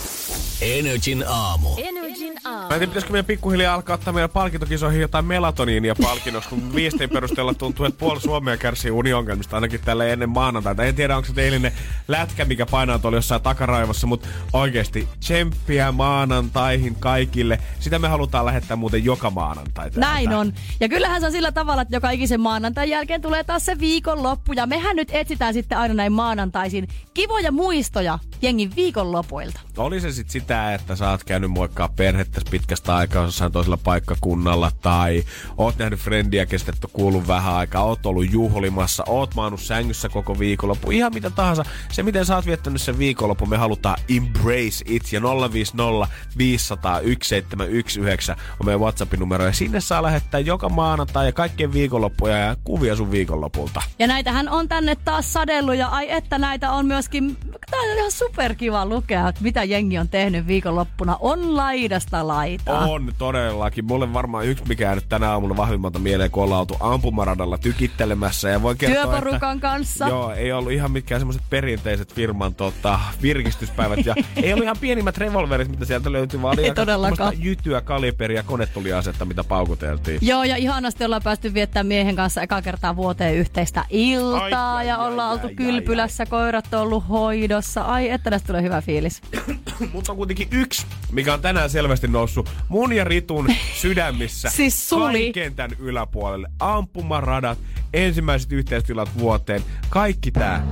Energin 0.68 1.24
aamu. 1.28 1.68
Energin 1.76 2.34
aamu. 2.44 2.68
Mä 2.68 2.74
en 2.74 2.78
tiedä, 2.78 2.86
pitäisikö 2.86 3.12
meidän 3.12 3.24
pikkuhiljaa 3.24 3.74
alkaa 3.74 3.94
ottaa 3.94 4.12
meidän 4.12 4.30
palkintokisoihin 4.30 5.00
jotain 5.00 5.24
melatoniinia 5.24 5.94
palkinnoksi, 6.02 6.48
kun 6.48 6.74
viestien 6.74 7.10
perusteella 7.10 7.54
tuntuu, 7.54 7.86
että 7.86 7.98
puoli 7.98 8.20
Suomea 8.20 8.56
kärsii 8.56 8.90
uniongelmista 8.90 9.56
ainakin 9.56 9.80
tällä 9.80 10.06
ennen 10.06 10.28
maanantaita. 10.28 10.84
En 10.84 10.94
tiedä, 10.94 11.16
onko 11.16 11.26
se 11.26 11.32
teillinen 11.32 11.72
lätkä, 12.08 12.44
mikä 12.44 12.66
painaa 12.66 12.98
tuolla 12.98 13.18
jossain 13.18 13.42
takaraivossa, 13.42 14.06
mutta 14.06 14.28
oikeasti 14.52 15.08
tsemppiä 15.20 15.92
maanantaihin 15.92 16.94
kaikille. 16.94 17.58
Sitä 17.80 17.98
me 17.98 18.08
halutaan 18.08 18.46
lähettää 18.46 18.76
muuten 18.76 19.04
joka 19.04 19.30
maanantai. 19.30 19.90
täältä. 19.90 20.00
Näin 20.00 20.32
on. 20.32 20.52
Ja 20.80 20.88
kyllähän 20.88 21.20
se 21.20 21.26
on 21.26 21.32
sillä 21.32 21.52
tavalla, 21.52 21.82
että 21.82 21.96
joka 21.96 22.10
ikisen 22.10 22.40
maanantain 22.40 22.90
jälkeen 22.90 23.22
tulee 23.22 23.44
taas 23.44 23.64
se 23.64 23.78
viikonloppu. 23.78 24.52
Ja 24.52 24.66
mehän 24.66 24.96
nyt 24.96 25.08
etsitään 25.12 25.54
sitten 25.54 25.78
aina 25.78 25.94
näin 25.94 26.12
maanantaisin 26.12 26.88
kivoja 27.14 27.52
muistoja 27.52 28.18
jengin 28.42 28.76
viikonlopuilta. 28.76 29.60
Oli 29.76 30.00
se 30.00 30.12
sitten 30.12 30.32
sitä, 30.32 30.57
että 30.74 30.96
sä 30.96 31.10
oot 31.10 31.24
käynyt 31.24 31.50
moikkaa 31.50 31.88
perhettä 31.88 32.40
pitkästä 32.50 32.96
aikaa 32.96 33.24
jossain 33.24 33.52
toisella 33.52 33.76
paikkakunnalla, 33.76 34.72
tai 34.82 35.24
oot 35.56 35.78
nähnyt 35.78 36.00
frendiä, 36.00 36.46
kestä 36.46 36.72
et 36.76 36.84
ole 36.84 36.90
kuullut 36.92 37.28
vähän 37.28 37.54
aikaa, 37.54 37.84
oot 37.84 38.06
ollut 38.06 38.32
juhlimassa, 38.32 39.04
oot 39.06 39.34
maannut 39.34 39.60
sängyssä 39.60 40.08
koko 40.08 40.38
viikonloppu, 40.38 40.90
ihan 40.90 41.14
mitä 41.14 41.30
tahansa. 41.30 41.64
Se, 41.92 42.02
miten 42.02 42.26
sä 42.26 42.36
oot 42.36 42.46
viettänyt 42.46 42.82
sen 42.82 42.98
viikonloppu, 42.98 43.46
me 43.46 43.56
halutaan 43.56 43.98
embrace 44.16 44.84
it, 44.86 45.12
ja 45.12 45.20
050 45.52 46.08
500 46.38 46.92
1719 46.92 48.36
on 48.60 48.66
meidän 48.66 48.80
WhatsAppin 48.80 49.20
numero, 49.20 49.44
ja 49.44 49.52
sinne 49.52 49.80
saa 49.80 50.02
lähettää 50.02 50.40
joka 50.40 50.68
maanantai 50.68 51.26
ja 51.26 51.32
kaikkien 51.32 51.72
viikonloppuja 51.72 52.36
ja 52.36 52.56
kuvia 52.64 52.96
sun 52.96 53.10
viikonlopulta. 53.10 53.82
Ja 53.98 54.06
näitähän 54.06 54.48
on 54.48 54.68
tänne 54.68 54.96
taas 55.04 55.32
sadellut 55.32 55.74
ja 55.74 55.88
ai 55.88 56.10
että 56.10 56.38
näitä 56.38 56.72
on 56.72 56.86
myöskin, 56.86 57.36
tää 57.70 57.80
on 57.80 57.96
ihan 57.96 58.12
superkiva 58.12 58.86
lukea, 58.86 59.28
että 59.28 59.42
mitä 59.42 59.64
jengi 59.64 59.98
on 59.98 60.08
tehnyt 60.08 60.46
viikonloppuna. 60.48 61.16
On 61.20 61.56
laidasta 61.56 62.26
laitaa. 62.26 62.84
On 62.86 63.12
todellakin. 63.18 63.84
Mulle 63.84 64.12
varmaan 64.12 64.46
yksi, 64.46 64.64
mikä 64.68 64.84
jäänyt 64.84 65.08
tänä 65.08 65.30
aamuna 65.30 65.56
vahvimmalta 65.56 65.98
mieleen, 65.98 66.30
kun 66.30 66.44
ollaan 66.44 66.60
oltu 66.60 66.76
ampumaradalla 66.80 67.58
tykittelemässä. 67.58 68.48
Ja 68.48 68.62
voi 68.62 68.76
kertoa, 68.76 69.02
Työporukan 69.02 69.56
että, 69.56 69.68
kanssa. 69.68 70.08
Joo, 70.08 70.32
ei 70.32 70.52
ollut 70.52 70.72
ihan 70.72 70.90
mitkään 70.90 71.20
semmoiset 71.20 71.42
perinteiset 71.50 72.14
firman 72.14 72.54
tota, 72.54 73.00
virkistyspäivät. 73.22 74.06
Ja 74.06 74.14
ei 74.42 74.52
ollut 74.52 74.64
ihan 74.64 74.76
pienimmät 74.80 75.18
revolverit, 75.18 75.68
mitä 75.68 75.84
sieltä 75.84 76.12
löytyi, 76.12 76.42
vaan 76.42 76.58
Ei 76.58 76.74
todellakaan. 76.74 77.32
jytyä, 77.38 77.80
kaliberia, 77.80 78.42
konetuliasetta, 78.42 79.24
mitä 79.24 79.44
paukuteltiin. 79.44 80.18
Joo, 80.22 80.44
ja 80.44 80.56
ihanasti 80.56 81.04
ollaan 81.04 81.22
päästy 81.22 81.54
viettämään 81.54 81.86
miehen 81.86 82.16
kanssa 82.16 82.42
eka 82.42 82.62
kertaa 82.62 82.96
vuoteen 82.96 83.34
yhteistä 83.34 83.84
iltaa. 83.90 84.42
Ai, 84.42 84.52
ai, 84.52 84.88
ja 84.88 84.96
ai, 84.96 85.08
ollaan 85.08 85.28
ai, 85.28 85.34
oltu 85.34 85.46
ai, 85.46 85.54
kylpylässä, 85.54 86.26
koirat 86.26 86.74
on 86.74 86.80
ollut 86.80 87.08
hoidossa. 87.08 87.82
Ai, 87.82 88.10
että 88.10 88.30
tästä 88.30 88.46
tulee 88.46 88.62
hyvä 88.62 88.82
fiilis. 88.82 89.22
Mutta 89.92 90.12
on 90.12 90.18
kuitenkin 90.28 90.60
yksi, 90.60 90.86
mikä 91.12 91.34
on 91.34 91.40
tänään 91.40 91.70
selvästi 91.70 92.08
noussut 92.08 92.50
mun 92.68 92.92
ja 92.92 93.04
Ritun 93.04 93.48
sydämissä. 93.82 94.50
Siis 94.50 94.88
suli. 94.88 95.18
Kaiken 95.18 95.54
tämän 95.54 95.76
yläpuolelle. 95.78 96.48
Ampumaradat, 96.60 97.58
ensimmäiset 97.94 98.52
yhteistilat 98.52 99.18
vuoteen. 99.18 99.62
Kaikki 99.88 100.30
tää 100.30 100.66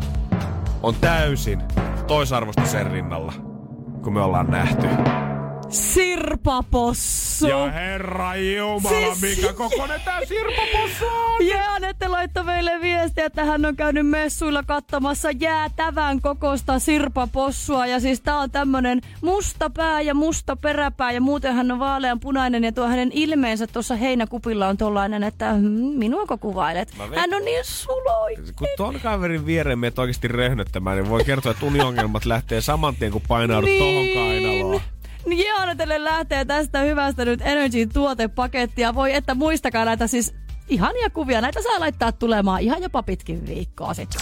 on 0.82 0.94
täysin 0.94 1.62
toisarvosta 2.06 2.66
sen 2.66 2.90
rinnalla, 2.90 3.32
kun 4.02 4.12
me 4.12 4.20
ollaan 4.20 4.50
nähty. 4.50 4.86
Sirpapossu. 5.70 7.46
Ja 7.48 7.70
herra 7.70 8.36
Jumala, 8.36 9.14
Siis- 9.14 9.36
mikä 9.38 9.52
kokoinen 9.52 10.00
tää 10.04 10.20
sirpapossu 10.24 11.04
on! 11.06 11.46
Ja 11.46 11.72
Anette 11.74 12.08
laittoi 12.08 12.44
meille 12.44 12.70
viestiä, 12.80 13.26
että 13.26 13.44
hän 13.44 13.64
on 13.64 13.76
käynyt 13.76 14.06
messuilla 14.08 14.62
katsomassa 14.62 15.30
jäätävän 15.30 16.20
kokosta 16.20 16.78
sirpapossua. 16.78 17.86
Ja 17.86 18.00
siis 18.00 18.20
tää 18.20 18.38
on 18.38 18.50
tämmönen 18.50 19.00
musta 19.22 19.70
pää 19.70 20.00
ja 20.00 20.14
musta 20.14 20.56
peräpää 20.56 21.12
ja 21.12 21.20
muuten 21.20 21.54
hän 21.54 21.70
on 21.72 21.78
vaalean 21.78 22.20
punainen 22.20 22.64
ja 22.64 22.72
tuo 22.72 22.86
hänen 22.86 23.10
ilmeensä 23.12 23.66
tuossa 23.66 23.96
heinäkupilla 23.96 24.68
on 24.68 24.76
tollainen, 24.76 25.22
että 25.22 25.52
hmm, 25.52 25.68
minuako 25.98 26.38
kuvailet? 26.38 26.94
Hän 27.14 27.34
on 27.34 27.44
niin 27.44 27.64
suloi. 27.64 28.36
Kun 28.56 28.68
ton 28.76 29.00
kaverin 29.02 29.46
viereen 29.46 29.78
meet 29.78 29.98
oikeasti 29.98 30.28
röhnöttämään, 30.28 30.96
niin 30.96 31.08
voi 31.10 31.24
kertoa, 31.24 31.52
että 31.52 31.66
uniongelmat 31.66 32.24
lähtee 32.24 32.60
saman 32.60 32.96
tien, 32.96 33.12
kun 33.12 33.22
painaudut 33.28 33.70
Niin. 33.70 34.14
tohon 34.14 34.26
kainaloon. 34.26 34.80
Niin 35.26 35.48
Joona 35.48 35.76
teille 35.76 36.04
lähtee 36.04 36.44
tästä 36.44 36.80
hyvästä 36.80 37.24
nyt 37.24 37.40
Energy 37.42 37.86
tuotepakettia. 37.86 38.94
Voi 38.94 39.14
että 39.14 39.34
muistakaa 39.34 39.84
näitä 39.84 40.06
siis 40.06 40.34
ihania 40.68 41.10
kuvia. 41.10 41.40
Näitä 41.40 41.62
saa 41.62 41.80
laittaa 41.80 42.12
tulemaan 42.12 42.60
ihan 42.60 42.82
jopa 42.82 43.02
pitkin 43.02 43.46
viikkoa 43.46 43.94
sitten. 43.94 44.20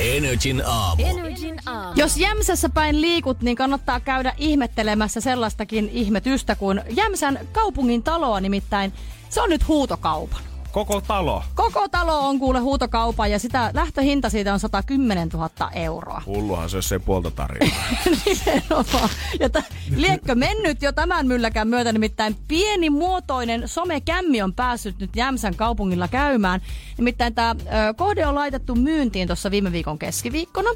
Energin 0.00 0.62
aamu. 0.66 1.02
Energin 1.04 1.60
aamu. 1.66 1.92
Jos 1.96 2.16
Jämsässä 2.16 2.68
päin 2.68 3.00
liikut, 3.00 3.42
niin 3.42 3.56
kannattaa 3.56 4.00
käydä 4.00 4.34
ihmettelemässä 4.36 5.20
sellaistakin 5.20 5.88
ihmetystä 5.92 6.54
kuin 6.54 6.80
Jämsän 6.90 7.38
kaupungin 7.52 8.02
taloa 8.02 8.40
nimittäin. 8.40 8.92
Se 9.28 9.40
on 9.40 9.50
nyt 9.50 9.68
huutokaupan. 9.68 10.49
Koko 10.72 11.00
talo. 11.00 11.42
Koko 11.54 11.88
talo 11.88 12.28
on 12.28 12.38
kuule 12.38 12.58
huutokaupa 12.58 13.26
ja 13.26 13.38
sitä 13.38 13.70
lähtöhinta 13.74 14.30
siitä 14.30 14.52
on 14.52 14.60
110 14.60 15.28
000 15.28 15.50
euroa. 15.72 16.22
Hulluhan 16.26 16.70
se, 16.70 16.76
jos 16.76 16.92
ei 16.92 16.98
puolta 16.98 17.30
tarjoaa. 17.30 17.74
Nimenomaan. 18.26 19.08
Ja 19.40 19.50
t- 19.50 19.72
liekkö 19.96 20.34
mennyt 20.34 20.82
jo 20.82 20.92
tämän 20.92 21.26
mylläkään 21.26 21.68
myötä, 21.68 21.92
nimittäin 21.92 22.36
pienimuotoinen 22.48 23.68
somekämmi 23.68 24.42
on 24.42 24.54
päässyt 24.54 24.98
nyt 24.98 25.16
Jämsän 25.16 25.56
kaupungilla 25.56 26.08
käymään. 26.08 26.60
Nimittäin 26.98 27.34
tämä 27.34 27.56
kohde 27.96 28.26
on 28.26 28.34
laitettu 28.34 28.74
myyntiin 28.74 29.28
tuossa 29.28 29.50
viime 29.50 29.72
viikon 29.72 29.98
keskiviikkona 29.98 30.70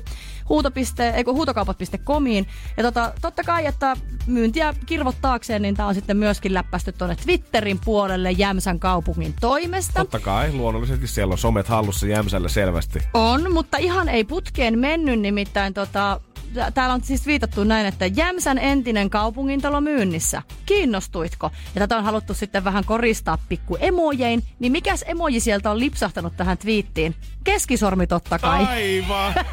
huutopiste, 0.49 1.11
eikö, 1.11 1.33
huutokaupat.comiin. 1.33 2.47
Ja 2.77 2.83
tota, 2.83 3.13
totta 3.21 3.43
kai, 3.43 3.67
että 3.67 3.97
myyntiä 4.27 4.75
kirvottaakseen, 4.87 5.63
niin 5.63 5.75
tämä 5.75 5.89
on 5.89 5.95
sitten 5.95 6.17
myöskin 6.17 6.55
läppästy 6.55 6.93
tuonne 6.93 7.17
Twitterin 7.17 7.81
puolelle 7.85 8.31
Jämsän 8.31 8.81
kaupungin 8.81 9.35
toimesta. 9.41 9.84
Totta 9.95 10.21
kai, 10.21 10.53
luonnollisesti 10.53 11.07
siellä 11.07 11.33
on 11.33 11.39
somet 11.39 11.69
hallussa 11.69 12.07
Jämsällä 12.07 12.49
selvästi. 12.49 13.03
On, 13.15 13.53
mutta 13.53 13.77
ihan 13.79 14.09
ei 14.09 14.25
putkeen 14.25 14.79
mennyt, 14.79 15.21
nimittäin 15.21 15.75
tota, 15.75 16.21
tä- 16.55 16.71
täällä 16.71 16.95
on 16.95 17.03
siis 17.05 17.27
viitattu 17.27 17.65
näin, 17.65 17.87
että 17.87 18.07
Jämsän 18.07 18.59
entinen 18.59 19.11
kaupungintalo 19.11 19.81
myynnissä. 19.81 20.43
Kiinnostuitko? 20.67 21.51
Ja 21.75 21.79
tätä 21.79 21.97
on 21.97 22.05
haluttu 22.05 22.35
sitten 22.35 22.65
vähän 22.65 22.85
koristaa 22.85 23.39
pikku 23.49 23.77
emojein. 23.81 24.43
Niin 24.59 24.73
mikäs 24.73 25.05
emoji 25.07 25.41
sieltä 25.41 25.71
on 25.71 25.79
lipsahtanut 25.79 26.37
tähän 26.37 26.59
twiittiin? 26.59 27.15
Keskisormi 27.45 28.07
totta 28.07 28.39
kai. 28.39 28.65
Aivan. 28.65 29.35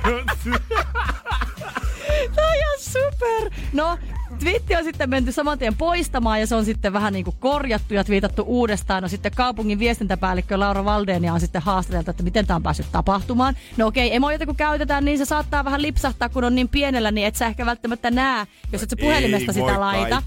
Tämä 2.35 2.47
on 2.47 2.55
ihan 2.55 2.79
super. 2.79 3.51
No, 3.73 3.97
twiitti 4.39 4.75
on 4.75 4.83
sitten 4.83 5.09
menty 5.09 5.31
saman 5.31 5.59
tien 5.59 5.77
poistamaan 5.77 6.39
ja 6.39 6.47
se 6.47 6.55
on 6.55 6.65
sitten 6.65 6.93
vähän 6.93 7.13
niin 7.13 7.25
kuin 7.25 7.35
korjattu 7.39 7.93
ja 7.93 8.03
twiitattu 8.03 8.43
uudestaan. 8.47 9.03
No 9.03 9.09
sitten 9.09 9.31
kaupungin 9.35 9.79
viestintäpäällikkö 9.79 10.59
Laura 10.59 10.85
Valdenia 10.85 11.33
on 11.33 11.39
sitten 11.39 11.61
haastateltu, 11.61 12.11
että 12.11 12.23
miten 12.23 12.47
tämä 12.47 12.55
on 12.55 12.63
päässyt 12.63 12.91
tapahtumaan. 12.91 13.55
No 13.77 13.87
okei, 13.87 14.15
emoita 14.15 14.45
kun 14.45 14.55
käytetään, 14.55 15.05
niin 15.05 15.17
se 15.17 15.25
saattaa 15.25 15.65
vähän 15.65 15.81
lipsahtaa, 15.81 16.29
kun 16.29 16.43
on 16.43 16.55
niin 16.55 16.69
pienellä, 16.69 17.11
niin 17.11 17.27
et 17.27 17.35
sä 17.35 17.47
ehkä 17.47 17.65
välttämättä 17.65 18.11
näe, 18.11 18.47
jos 18.71 18.83
et 18.83 18.89
sä 18.89 18.95
puhelimesta 18.95 19.51
Ei 19.51 19.53
sitä 19.53 19.79
laita. 19.79 20.23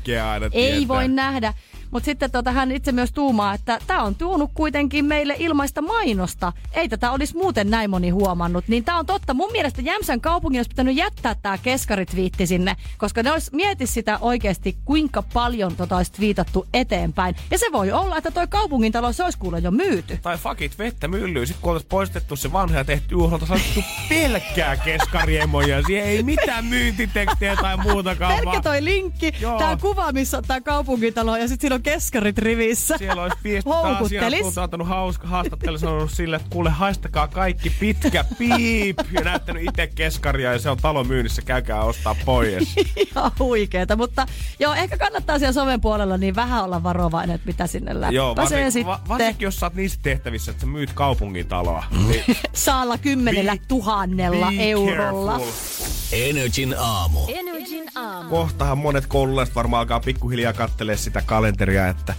Ei 0.53 0.71
tietää. 0.71 0.89
voi 0.89 1.09
nähdä. 1.09 1.55
Mutta 1.95 2.05
sitten 2.05 2.31
tota, 2.31 2.53
hän 2.53 2.73
itse 2.73 2.93
myös 2.93 3.13
tuumaa, 3.13 3.55
että 3.55 3.79
tämä 3.87 4.03
on 4.03 4.15
tuonut 4.15 4.51
kuitenkin 4.55 5.05
meille 5.05 5.37
ilmaista 5.39 5.83
mainosta. 5.83 6.53
Ei 6.73 6.89
tätä 6.89 7.11
olisi 7.11 7.37
muuten 7.37 7.71
näin 7.71 7.91
moni 7.91 8.11
huomannut. 8.11 8.69
Niin 8.69 8.85
tämä 8.85 8.99
on 8.99 9.07
totta. 9.07 9.35
Mun 9.35 9.53
mielestä 9.53 9.83
Jämsän 9.83 10.21
kaupungin 10.21 10.59
olisi 10.59 10.69
pitänyt 10.69 10.97
jättää 10.97 11.35
tämä 11.43 11.59
keskaritviitti 11.59 12.47
sinne, 12.47 12.77
koska 12.99 13.23
ne 13.23 13.33
olisi 13.33 13.51
mieti 13.53 13.87
sitä 13.87 14.19
oikeasti, 14.21 14.77
kuinka 14.85 15.23
paljon 15.23 15.77
tota 15.77 15.97
olisi 15.97 16.13
twiitattu 16.13 16.67
eteenpäin. 16.75 17.37
Ja 17.51 17.59
se 17.59 17.67
voi 17.73 17.93
olla, 17.93 18.17
että 18.17 18.31
toi 18.31 18.47
kaupungintalo 18.47 19.13
se 19.13 19.25
olisi 19.25 19.39
kuule 19.39 19.59
jo 19.59 19.71
myyty. 19.71 20.19
tai 20.23 20.39
fakit 20.39 20.79
vettä 20.79 21.09
myllyyn. 21.09 21.47
Sitten 21.47 21.63
kun 21.63 21.71
oltaisiin 21.71 21.89
poistettu 21.89 22.37
se 22.37 22.53
vanha 22.53 22.79
ja 22.79 22.85
tehty 22.85 23.15
juhlalta, 23.15 23.47
saatettu 23.47 23.81
pelkkää 24.09 24.77
keskariemoja. 24.77 25.83
Siihen 25.83 26.07
ei 26.07 26.23
mitään 26.23 26.65
myyntitekstiä 26.65 27.57
tai 27.57 27.77
muutakaan. 27.77 28.41
Pelkkä 28.41 28.61
toi 28.61 28.85
linkki, 28.85 29.33
tämä 29.59 29.77
kuva, 29.81 30.13
missä 30.13 30.39
on 30.39 30.45
tämä 30.45 30.61
kaupungintalo 30.61 31.37
ja 31.37 31.49
sitten 31.49 31.61
siinä 31.61 31.75
on 31.75 31.84
keskarit 31.85 32.39
rivissä. 32.39 32.99
Siellä 32.99 33.23
olisi 33.23 33.37
viesti 33.45 33.71
asiantunta 33.71 34.63
antanut 34.63 34.89
hauska 34.89 35.27
haastattelu, 35.29 35.79
sanonut 35.79 36.11
sille, 36.11 36.37
että 36.37 36.49
kuule 36.51 36.71
haistakaa 36.71 37.29
kaikki 37.29 37.71
pitkä 37.71 38.25
piip 38.39 38.99
ja 39.13 39.21
näyttänyt 39.21 39.63
itse 39.63 39.87
keskaria 39.87 40.53
ja 40.53 40.59
se 40.59 40.71
on 40.71 40.77
talon 40.77 41.07
myynnissä, 41.07 41.43
käykää 41.43 41.83
ostaa 41.85 42.17
pois. 42.25 42.75
Ihan 43.11 43.31
huikeeta, 43.39 43.97
mutta 43.97 44.27
joo, 44.59 44.75
ehkä 44.75 44.97
kannattaa 44.99 45.39
siellä 45.39 45.53
somen 45.53 45.81
puolella 45.81 46.19
niin 46.19 46.35
vähän 46.35 46.65
olla 46.65 46.83
varovainen, 46.83 47.35
että 47.35 47.47
mitä 47.47 47.67
sinne 47.67 47.95
läppäsee 47.95 48.17
Joo, 48.17 48.37
varsinkin, 48.37 48.73
sitten. 48.73 48.87
va, 48.93 49.01
varsinkin 49.09 49.47
jos 49.47 49.57
sä 49.61 49.67
oot 49.67 49.75
niissä 49.75 49.99
tehtävissä, 50.03 50.51
että 50.51 50.61
sä 50.61 50.67
myyt 50.67 50.93
kaupungintaloa. 50.93 51.85
Niin 52.09 52.37
Saalla 52.53 52.99
kymmenellä 52.99 53.53
Be- 53.57 53.63
tuhannella 53.69 54.47
be 54.47 54.71
eurolla. 54.71 55.33
careful. 55.39 55.87
Energin 56.13 56.75
aamu. 56.79 57.19
Energin 57.29 57.85
aamu. 57.95 58.31
Kohtahan 58.31 58.79
monet 58.79 59.07
koululaiset 59.07 59.55
varmaan 59.55 59.81
alkaa 59.81 60.01
pikkuhiljaa 60.01 60.53
kattelee 60.53 60.97
sitä 60.97 61.23
kalenteria, 61.27 61.74
että 61.75 62.15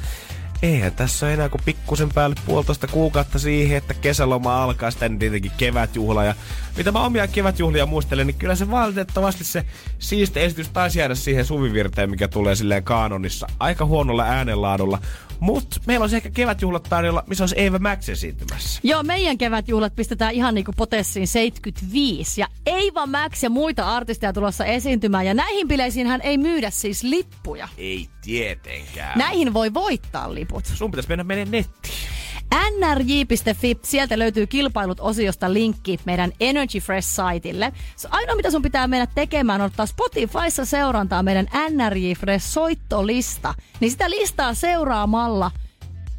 eihän 0.62 0.92
tässä 0.92 1.26
ole 1.26 1.34
enää 1.34 1.50
kuin 1.50 1.62
pikkusen 1.66 2.10
päälle 2.10 2.36
puolitoista 2.46 2.88
kuukautta 2.88 3.40
siihen, 3.40 3.78
että 3.78 3.94
kesäloma 3.94 4.64
alkaa, 4.64 4.92
sitten 4.92 5.20
tietenkin 5.20 5.52
kevätjuhla. 5.58 6.24
Ja 6.24 6.36
mitä 6.78 6.92
mä 6.92 7.06
omia 7.06 7.28
kevätjuhlia 7.28 7.86
muistelen, 7.86 8.28
niin 8.28 8.38
kyllä 8.38 8.56
se 8.56 8.72
valitettavasti 8.72 9.44
se 9.44 9.66
siisti 10.00 10.40
esitys 10.40 10.70
taisi 10.70 11.00
jäädä 11.00 11.16
siihen 11.16 11.46
suvivirteen, 11.46 12.10
mikä 12.10 12.28
tulee 12.28 12.56
silleen 12.56 12.84
kaanonissa 12.84 13.48
aika 13.60 13.86
huonolla 13.86 14.24
äänenlaadulla. 14.24 15.00
Mutta 15.40 15.80
meillä 15.86 16.04
olisi 16.04 16.16
ehkä 16.16 16.30
kevätjuhlat 16.30 16.84
tarjolla, 16.84 17.24
missä 17.28 17.44
olisi 17.44 17.62
Eva 17.62 17.80
Max 17.80 18.10
esiintymässä. 18.10 18.80
Joo, 18.84 19.04
meidän 19.04 19.38
kevätjuhlat 19.38 19.96
pistetään 19.96 20.34
ihan 20.34 20.56
niinku 20.56 20.72
potessiin 20.78 21.28
75. 21.28 22.42
Ja 22.42 22.48
Eiva 22.66 23.06
Max 23.06 23.44
ja 23.44 23.50
muita 23.50 23.96
artisteja 23.96 24.34
tulossa 24.34 24.66
esiintymään. 24.66 25.26
Ja 25.26 25.34
näihin 25.34 25.68
bileisiin 25.68 26.08
hän 26.08 26.22
ei 26.22 26.38
myydä 26.38 26.70
siis 26.70 27.04
lippuja. 27.04 27.68
Ei 27.78 28.10
tietenkään. 28.22 29.20
Näihin 29.20 29.54
voi 29.54 29.74
voittaa 29.74 30.34
liput. 30.34 30.66
Sun 30.66 30.92
pitäisi 30.92 31.10
mennä 31.10 31.24
meidän 31.24 31.52
nettiin. 31.52 32.15
nrj.fi, 32.54 33.80
sieltä 33.84 34.20
löytyy 34.20 34.48
kilpailut 34.48 35.00
osiosta 35.00 35.54
linkki 35.54 36.00
meidän 36.06 36.32
Energy 36.40 36.80
Fresh-saitille. 36.80 37.74
Ainoa 38.10 38.36
mitä 38.36 38.52
sun 38.52 38.62
pitää 38.62 38.88
mennä 38.88 39.08
tekemään 39.16 39.62
on 39.62 39.66
ottaa 39.66 39.86
Spotifyssa 39.86 40.66
seurantaa 40.66 41.24
meidän 41.24 41.48
NRJ 41.70 42.12
Fresh 42.14 42.46
soittolista. 42.46 43.54
Niin 43.80 43.92
sitä 43.92 44.10
listaa 44.10 44.54
seuraamalla 44.54 45.52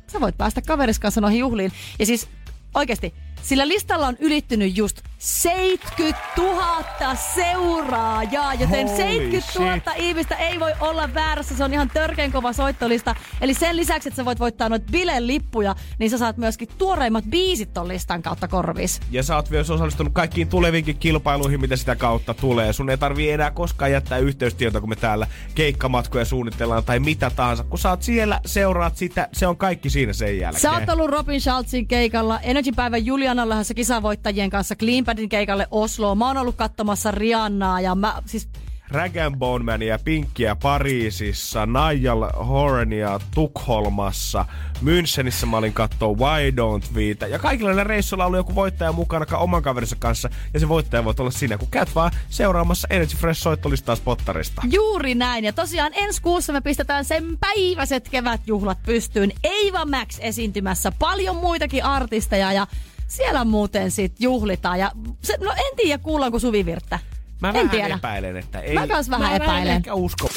sä 0.07 0.21
voit 0.21 0.39
päästä 0.39 0.63
kaveris 0.63 0.99
kanssa 0.99 1.21
noihin 1.21 1.41
juhliin. 1.41 1.73
Ja 1.99 2.07
siis 2.07 2.29
oikeasti, 2.75 3.15
sillä 3.47 3.69
listalla 3.69 4.07
on 4.07 4.17
ylittynyt 4.21 4.77
just 4.77 5.03
70 5.19 6.21
000 6.37 7.15
seuraajaa, 7.35 8.55
joten 8.55 8.87
Holy 8.87 8.97
70 8.97 9.53
000 9.59 9.73
shit. 9.75 9.83
ihmistä 9.97 10.35
ei 10.35 10.61
voi 10.61 10.73
olla 10.81 11.15
väärässä. 11.15 11.57
Se 11.57 11.65
on 11.65 11.73
ihan 11.73 11.91
törkeän 11.91 12.33
kova 12.33 12.53
soittolista. 12.53 13.15
Eli 13.41 13.55
sen 13.55 13.77
lisäksi, 13.77 14.09
että 14.09 14.17
sä 14.17 14.25
voit 14.25 14.41
voittaa 14.41 14.69
noita 14.69 14.87
bilelippuja, 14.93 15.75
niin 15.99 16.11
sä 16.11 16.19
saat 16.19 16.37
myöskin 16.37 16.69
tuoreimmat 16.79 17.25
biisit 17.25 17.75
ton 17.75 17.89
listan 17.89 18.23
kautta 18.23 18.49
korvis. 18.49 19.01
Ja 19.11 19.23
sä 19.23 19.37
oot 19.37 19.51
myös 19.51 19.71
osallistunut 19.71 20.13
kaikkiin 20.13 20.49
tuleviinkin 20.49 20.99
kilpailuihin, 20.99 21.61
mitä 21.61 21.77
sitä 21.77 21.97
kautta 21.97 22.35
tulee. 22.35 22.73
Sun 22.73 22.91
ei 22.91 22.99
tarvii 22.99 23.31
enää 23.31 23.51
koskaan 23.51 23.93
jättää 23.93 24.19
yhteystietoa, 24.19 24.81
kun 24.81 24.91
me 24.91 24.97
täällä 24.97 25.27
keikkamatkoja 25.55 26.25
suunnitellaan 26.25 26.85
tai 26.85 27.01
mitä 27.01 27.31
tahansa. 27.31 27.65
Kun 27.65 27.79
sä 27.79 27.91
oot 27.91 28.03
siellä, 28.03 28.41
seuraat 28.47 28.97
sitä, 28.97 29.29
se 29.33 29.47
on 29.47 29.57
kaikki 29.57 29.91
siinä 29.91 30.13
sen 30.13 30.39
jälkeen. 30.39 30.63
Sä 30.63 30.73
oot 30.73 30.89
ollut 30.89 31.11
Robin 31.11 31.41
Schultzin 31.41 31.89
keikalla, 31.89 32.41
Energy-päivän 32.41 33.07
Juliana 33.37 33.49
lähdössä 33.49 33.75
kisavoittajien 33.75 34.51
kanssa 34.51 34.75
Cleanpadin 34.75 35.29
keikalle 35.29 35.67
Osloon. 35.71 36.19
Mä 36.19 36.27
oon 36.27 36.37
ollut 36.37 36.57
katsomassa 36.57 37.11
Riannaa 37.11 37.81
ja 37.81 37.95
mä 37.95 38.23
siis 38.27 38.49
Rag 38.89 39.17
and 39.17 39.37
Bone 39.37 39.65
Mania, 39.65 39.99
Pinkkiä 39.99 40.57
Pariisissa, 40.57 41.67
Nigel 41.67 42.23
Hornia 42.49 43.21
Tukholmassa, 43.35 44.45
Münchenissä 44.83 45.47
mä 45.47 45.57
olin 45.57 45.73
kattoo 45.73 46.15
Why 46.15 46.51
Don't 46.51 46.95
Weitä. 46.95 47.27
Ja 47.27 47.39
kaikilla 47.39 47.71
näillä 47.71 47.85
reissuilla 47.85 48.25
on 48.25 48.27
ollut 48.27 48.39
joku 48.39 48.55
voittaja 48.55 48.93
mukana 48.93 49.27
ka- 49.27 49.39
oman 49.39 49.63
kaverinsa 49.63 49.97
kanssa. 49.99 50.31
Ja 50.55 50.61
se 50.61 50.69
voittaja 50.69 51.05
voi 51.05 51.15
olla 51.19 51.31
sinä, 51.31 51.59
kun 51.59 51.69
käyt 51.71 51.95
vaan 51.95 52.13
seuraamassa 52.29 52.89
Energy 52.91 53.17
Fresh 53.17 53.41
soittolistaa 53.41 53.97
spottarista. 53.97 54.63
Juuri 54.71 55.15
näin. 55.15 55.45
Ja 55.45 55.53
tosiaan 55.53 55.93
ensi 55.95 56.23
kuussa 56.23 56.53
me 56.53 56.61
pistetään 56.61 57.05
sen 57.05 57.39
päiväiset 57.41 58.09
kevätjuhlat 58.09 58.79
pystyyn. 58.87 59.33
Eiva 59.45 59.85
Max 59.85 60.19
esiintymässä. 60.21 60.93
Paljon 60.99 61.37
muitakin 61.37 61.85
artisteja 61.85 62.53
ja 62.53 62.67
siellä 63.09 63.45
muuten 63.45 63.91
sit 63.91 64.21
juhlitaan. 64.21 64.79
Ja 64.79 64.91
se, 65.23 65.37
no 65.41 65.53
en 65.53 65.77
tiedä 65.77 65.99
kuullaanko 66.03 66.39
Suvivirttä. 66.39 66.99
Mä 67.41 67.49
en 67.49 67.55
vähän 67.55 67.71
tiedä. 67.71 67.95
epäilen, 67.95 68.37
että 68.37 68.61
ei. 68.61 68.75
Mä 68.75 68.87
kans 68.87 69.11
vähän 69.11 69.31
mä 69.31 69.37
en 69.37 69.43
epäilen. 69.43 69.77
ehkä 69.77 69.95
usko. 69.95 70.29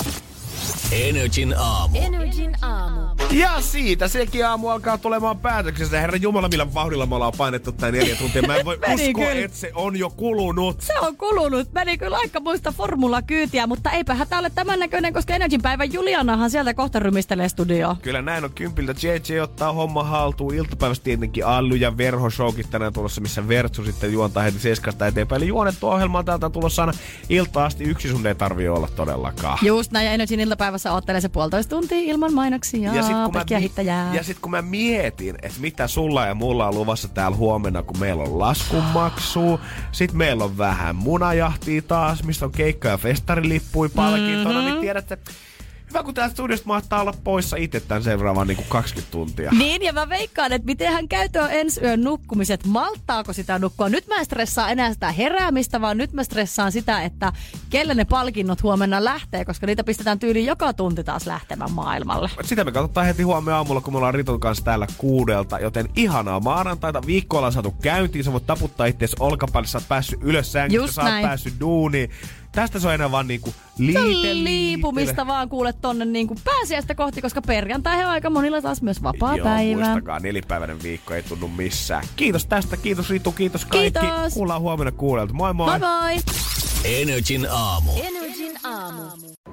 Energin 0.91 1.55
aamu. 1.57 1.97
Energin 1.97 2.55
aamu. 2.61 2.99
Ja 3.31 3.61
siitä 3.61 4.07
sekin 4.07 4.45
aamu 4.45 4.69
alkaa 4.69 4.97
tulemaan 4.97 5.37
päätöksestä. 5.39 5.99
Herra 5.99 6.17
Jumala, 6.17 6.47
millä 6.49 6.73
vauhdilla 6.73 7.05
me 7.05 7.15
ollaan 7.15 7.33
painettu 7.37 7.71
tää 7.71 7.91
neljä 7.91 8.15
tuntia. 8.15 8.41
Mä 8.41 8.55
en 8.55 8.65
voi 8.65 8.75
uskoa, 8.93 9.13
kyllä. 9.13 9.45
että 9.45 9.57
se 9.57 9.71
on 9.75 9.95
jo 9.99 10.09
kulunut. 10.09 10.81
Se 10.81 10.99
on 10.99 11.17
kulunut. 11.17 11.73
Meni 11.73 11.97
kyllä 11.97 12.17
aika 12.17 12.39
muista 12.39 12.71
formulakyytiä, 12.71 13.67
mutta 13.67 13.91
eipä 13.91 14.13
hätä 14.15 14.39
ole 14.39 14.49
tämän 14.49 14.79
näköinen, 14.79 15.13
koska 15.13 15.35
Energin 15.35 15.61
päivän 15.61 15.93
Julianahan 15.93 16.49
sieltä 16.49 16.73
kohta 16.73 16.99
rymistelee 16.99 17.49
studioon. 17.49 17.97
Kyllä 17.97 18.21
näin 18.21 18.43
on 18.43 18.51
kympiltä. 18.53 18.93
JJ 19.01 19.39
ottaa 19.39 19.73
homma 19.73 20.03
haltuun. 20.03 20.53
Iltapäivästä 20.53 21.03
tietenkin 21.03 21.45
Allu 21.45 21.75
ja 21.75 21.97
Verho 21.97 22.29
showkit 22.29 22.69
tänään 22.69 22.93
tulossa, 22.93 23.21
missä 23.21 23.47
Vertsu 23.47 23.83
sitten 23.83 24.13
juontaa 24.13 24.43
heti 24.43 24.59
seiskasta 24.59 25.07
eteenpäin. 25.07 25.41
Eli 25.41 25.47
juonettu 25.47 25.87
ohjelma 25.87 26.23
täältä 26.23 26.49
tulossa 26.49 26.81
aina 26.81 26.93
ilta 27.29 27.65
asti. 27.65 27.83
Yksi 27.83 28.09
sun 28.09 28.27
ei 28.27 28.35
tarvi 28.35 28.67
olla 28.67 28.87
todellakaan. 28.95 29.57
Just 29.61 29.91
näin, 29.91 30.05
ja 30.05 30.11
Energin 30.11 30.39
iltapäivässä 30.79 30.91
ottelee 30.97 31.21
se 31.21 31.29
puolitoista 31.29 31.69
tuntia 31.75 31.97
ilman 31.97 32.33
mainoksia 32.33 32.93
ja, 32.93 33.03
sit, 33.03 33.11
ja 33.11 33.23
kun 33.25 33.33
mä, 33.33 33.43
mi- 33.59 34.17
ja 34.17 34.23
sit 34.23 34.39
kun 34.39 34.51
mä 34.51 34.61
mietin, 34.61 35.35
että 35.41 35.59
mitä 35.61 35.87
sulla 35.87 36.25
ja 36.25 36.33
mulla 36.35 36.67
on 36.67 36.75
luvassa 36.75 37.07
täällä 37.07 37.37
huomenna, 37.37 37.83
kun 37.83 37.99
meillä 37.99 38.23
on 38.23 38.39
laskunmaksu, 38.39 39.59
sit 39.91 40.13
meillä 40.13 40.43
on 40.43 40.57
vähän 40.57 40.95
munajahtia 40.95 41.81
taas, 41.81 42.23
mistä 42.23 42.45
on 42.45 42.51
keikka- 42.51 42.87
ja 42.89 42.97
festarilippuja 42.97 43.89
palkintona, 43.95 44.59
Mhm. 44.61 44.65
niin 44.69 44.81
tiedätte, 44.81 45.17
hyvä 45.89 46.03
kun 46.03 46.13
tästä 46.13 46.33
studiosta 46.33 46.67
mahtaa 46.67 47.01
olla 47.01 47.13
poissa 47.23 47.57
itse 47.57 47.79
tämän 47.79 48.03
seuraavan 48.03 48.47
niin 48.47 48.65
20 48.69 49.11
tuntia. 49.11 49.51
Niin, 49.51 49.81
ja 49.81 49.93
mä 49.93 50.09
veikkaan, 50.09 50.51
että 50.51 50.65
miten 50.65 50.93
hän 50.93 51.07
käytö 51.07 51.43
on 51.43 51.51
ensi 51.51 51.81
yön 51.83 52.03
nukkumiset. 52.03 52.65
Malttaako 52.65 53.33
sitä 53.33 53.59
nukkua? 53.59 53.89
Nyt 53.89 54.07
mä 54.07 54.15
en 54.15 54.25
stressaa 54.25 54.69
enää 54.69 54.93
sitä 54.93 55.11
heräämistä, 55.11 55.81
vaan 55.81 55.97
nyt 55.97 56.13
mä 56.13 56.23
stressaan 56.23 56.71
sitä, 56.71 57.01
että 57.01 57.33
kelle 57.69 57.93
ne 57.93 58.05
palkinnot 58.05 58.63
huomenna 58.63 59.03
lähtee, 59.03 59.45
koska 59.45 59.65
niitä 59.65 59.83
pistetään 59.83 60.19
tyyliin 60.19 60.45
joka 60.45 60.73
tunti 60.73 61.03
taas 61.03 61.27
lähtemään 61.27 61.71
maailmalle. 61.71 62.29
Sitä 62.43 62.63
me 62.63 62.71
katsotaan 62.71 63.05
heti 63.05 63.23
huomenna 63.23 63.57
aamulla, 63.57 63.81
kun 63.81 63.93
me 63.93 63.97
ollaan 63.97 64.13
Riton 64.13 64.39
kanssa 64.39 64.65
täällä 64.65 64.87
kuudelta. 64.97 65.59
Joten 65.59 65.89
ihanaa 65.95 66.39
maanantaita. 66.39 67.01
Viikko 67.05 67.37
ollaan 67.37 67.53
saatu 67.53 67.71
käyntiin. 67.71 68.23
Sä 68.23 68.33
voit 68.33 68.45
taputtaa 68.45 68.85
itseäsi 68.85 69.15
olkapäälle. 69.19 69.67
Sä 69.67 69.77
oot 69.77 69.87
päässyt 69.87 70.19
ylös 70.23 70.51
sängystä. 70.51 70.91
Sä 70.91 71.01
oot 71.01 71.21
päässyt 71.21 71.53
duuniin. 71.59 72.09
Tästä 72.51 72.79
se 72.79 72.87
on 72.87 72.93
enää 72.93 73.11
vaan 73.11 73.27
niinku 73.27 73.53
liite, 73.77 74.33
liipumista 74.33 75.27
vaan 75.27 75.49
kuule 75.49 75.73
tonne 75.73 76.05
niin 76.05 76.27
kuin 76.27 76.39
pääsiäistä 76.43 76.95
kohti, 76.95 77.21
koska 77.21 77.41
perjantai 77.41 78.03
on 78.03 78.09
aika 78.11 78.29
monilla 78.29 78.61
taas 78.61 78.81
myös 78.81 79.03
vapaa 79.03 79.35
Joo, 79.35 79.43
päivä. 79.43 79.81
muistakaa, 79.85 80.19
nelipäiväinen 80.19 80.83
viikko 80.83 81.13
ei 81.13 81.23
tunnu 81.23 81.47
missään. 81.47 82.03
Kiitos 82.15 82.45
tästä, 82.45 82.77
kiitos 82.77 83.09
Ritu, 83.09 83.31
kiitos 83.31 83.65
kaikki. 83.65 83.99
Kiitos. 83.99 84.33
Kuullaan 84.33 84.61
huomenna 84.61 84.91
kuudelta. 84.91 85.33
Moi 85.33 85.53
moi! 85.53 85.79
Moi 85.79 85.89
moi! 85.89 86.15
Energin 86.83 87.47
aamu. 87.51 87.91
Energin 88.03 88.57
aamu. 88.63 89.03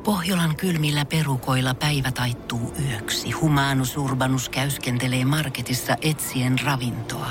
Pohjolan 0.05 0.57
kylmillä 0.57 1.05
perukoilla 1.05 1.75
päivä 1.75 2.13
taittuu 2.13 2.75
yöksi. 2.91 3.31
Humanus 3.31 3.97
Urbanus 3.97 4.49
käyskentelee 4.49 5.25
marketissa 5.25 5.97
etsien 6.03 6.57
ravintoa. 6.65 7.31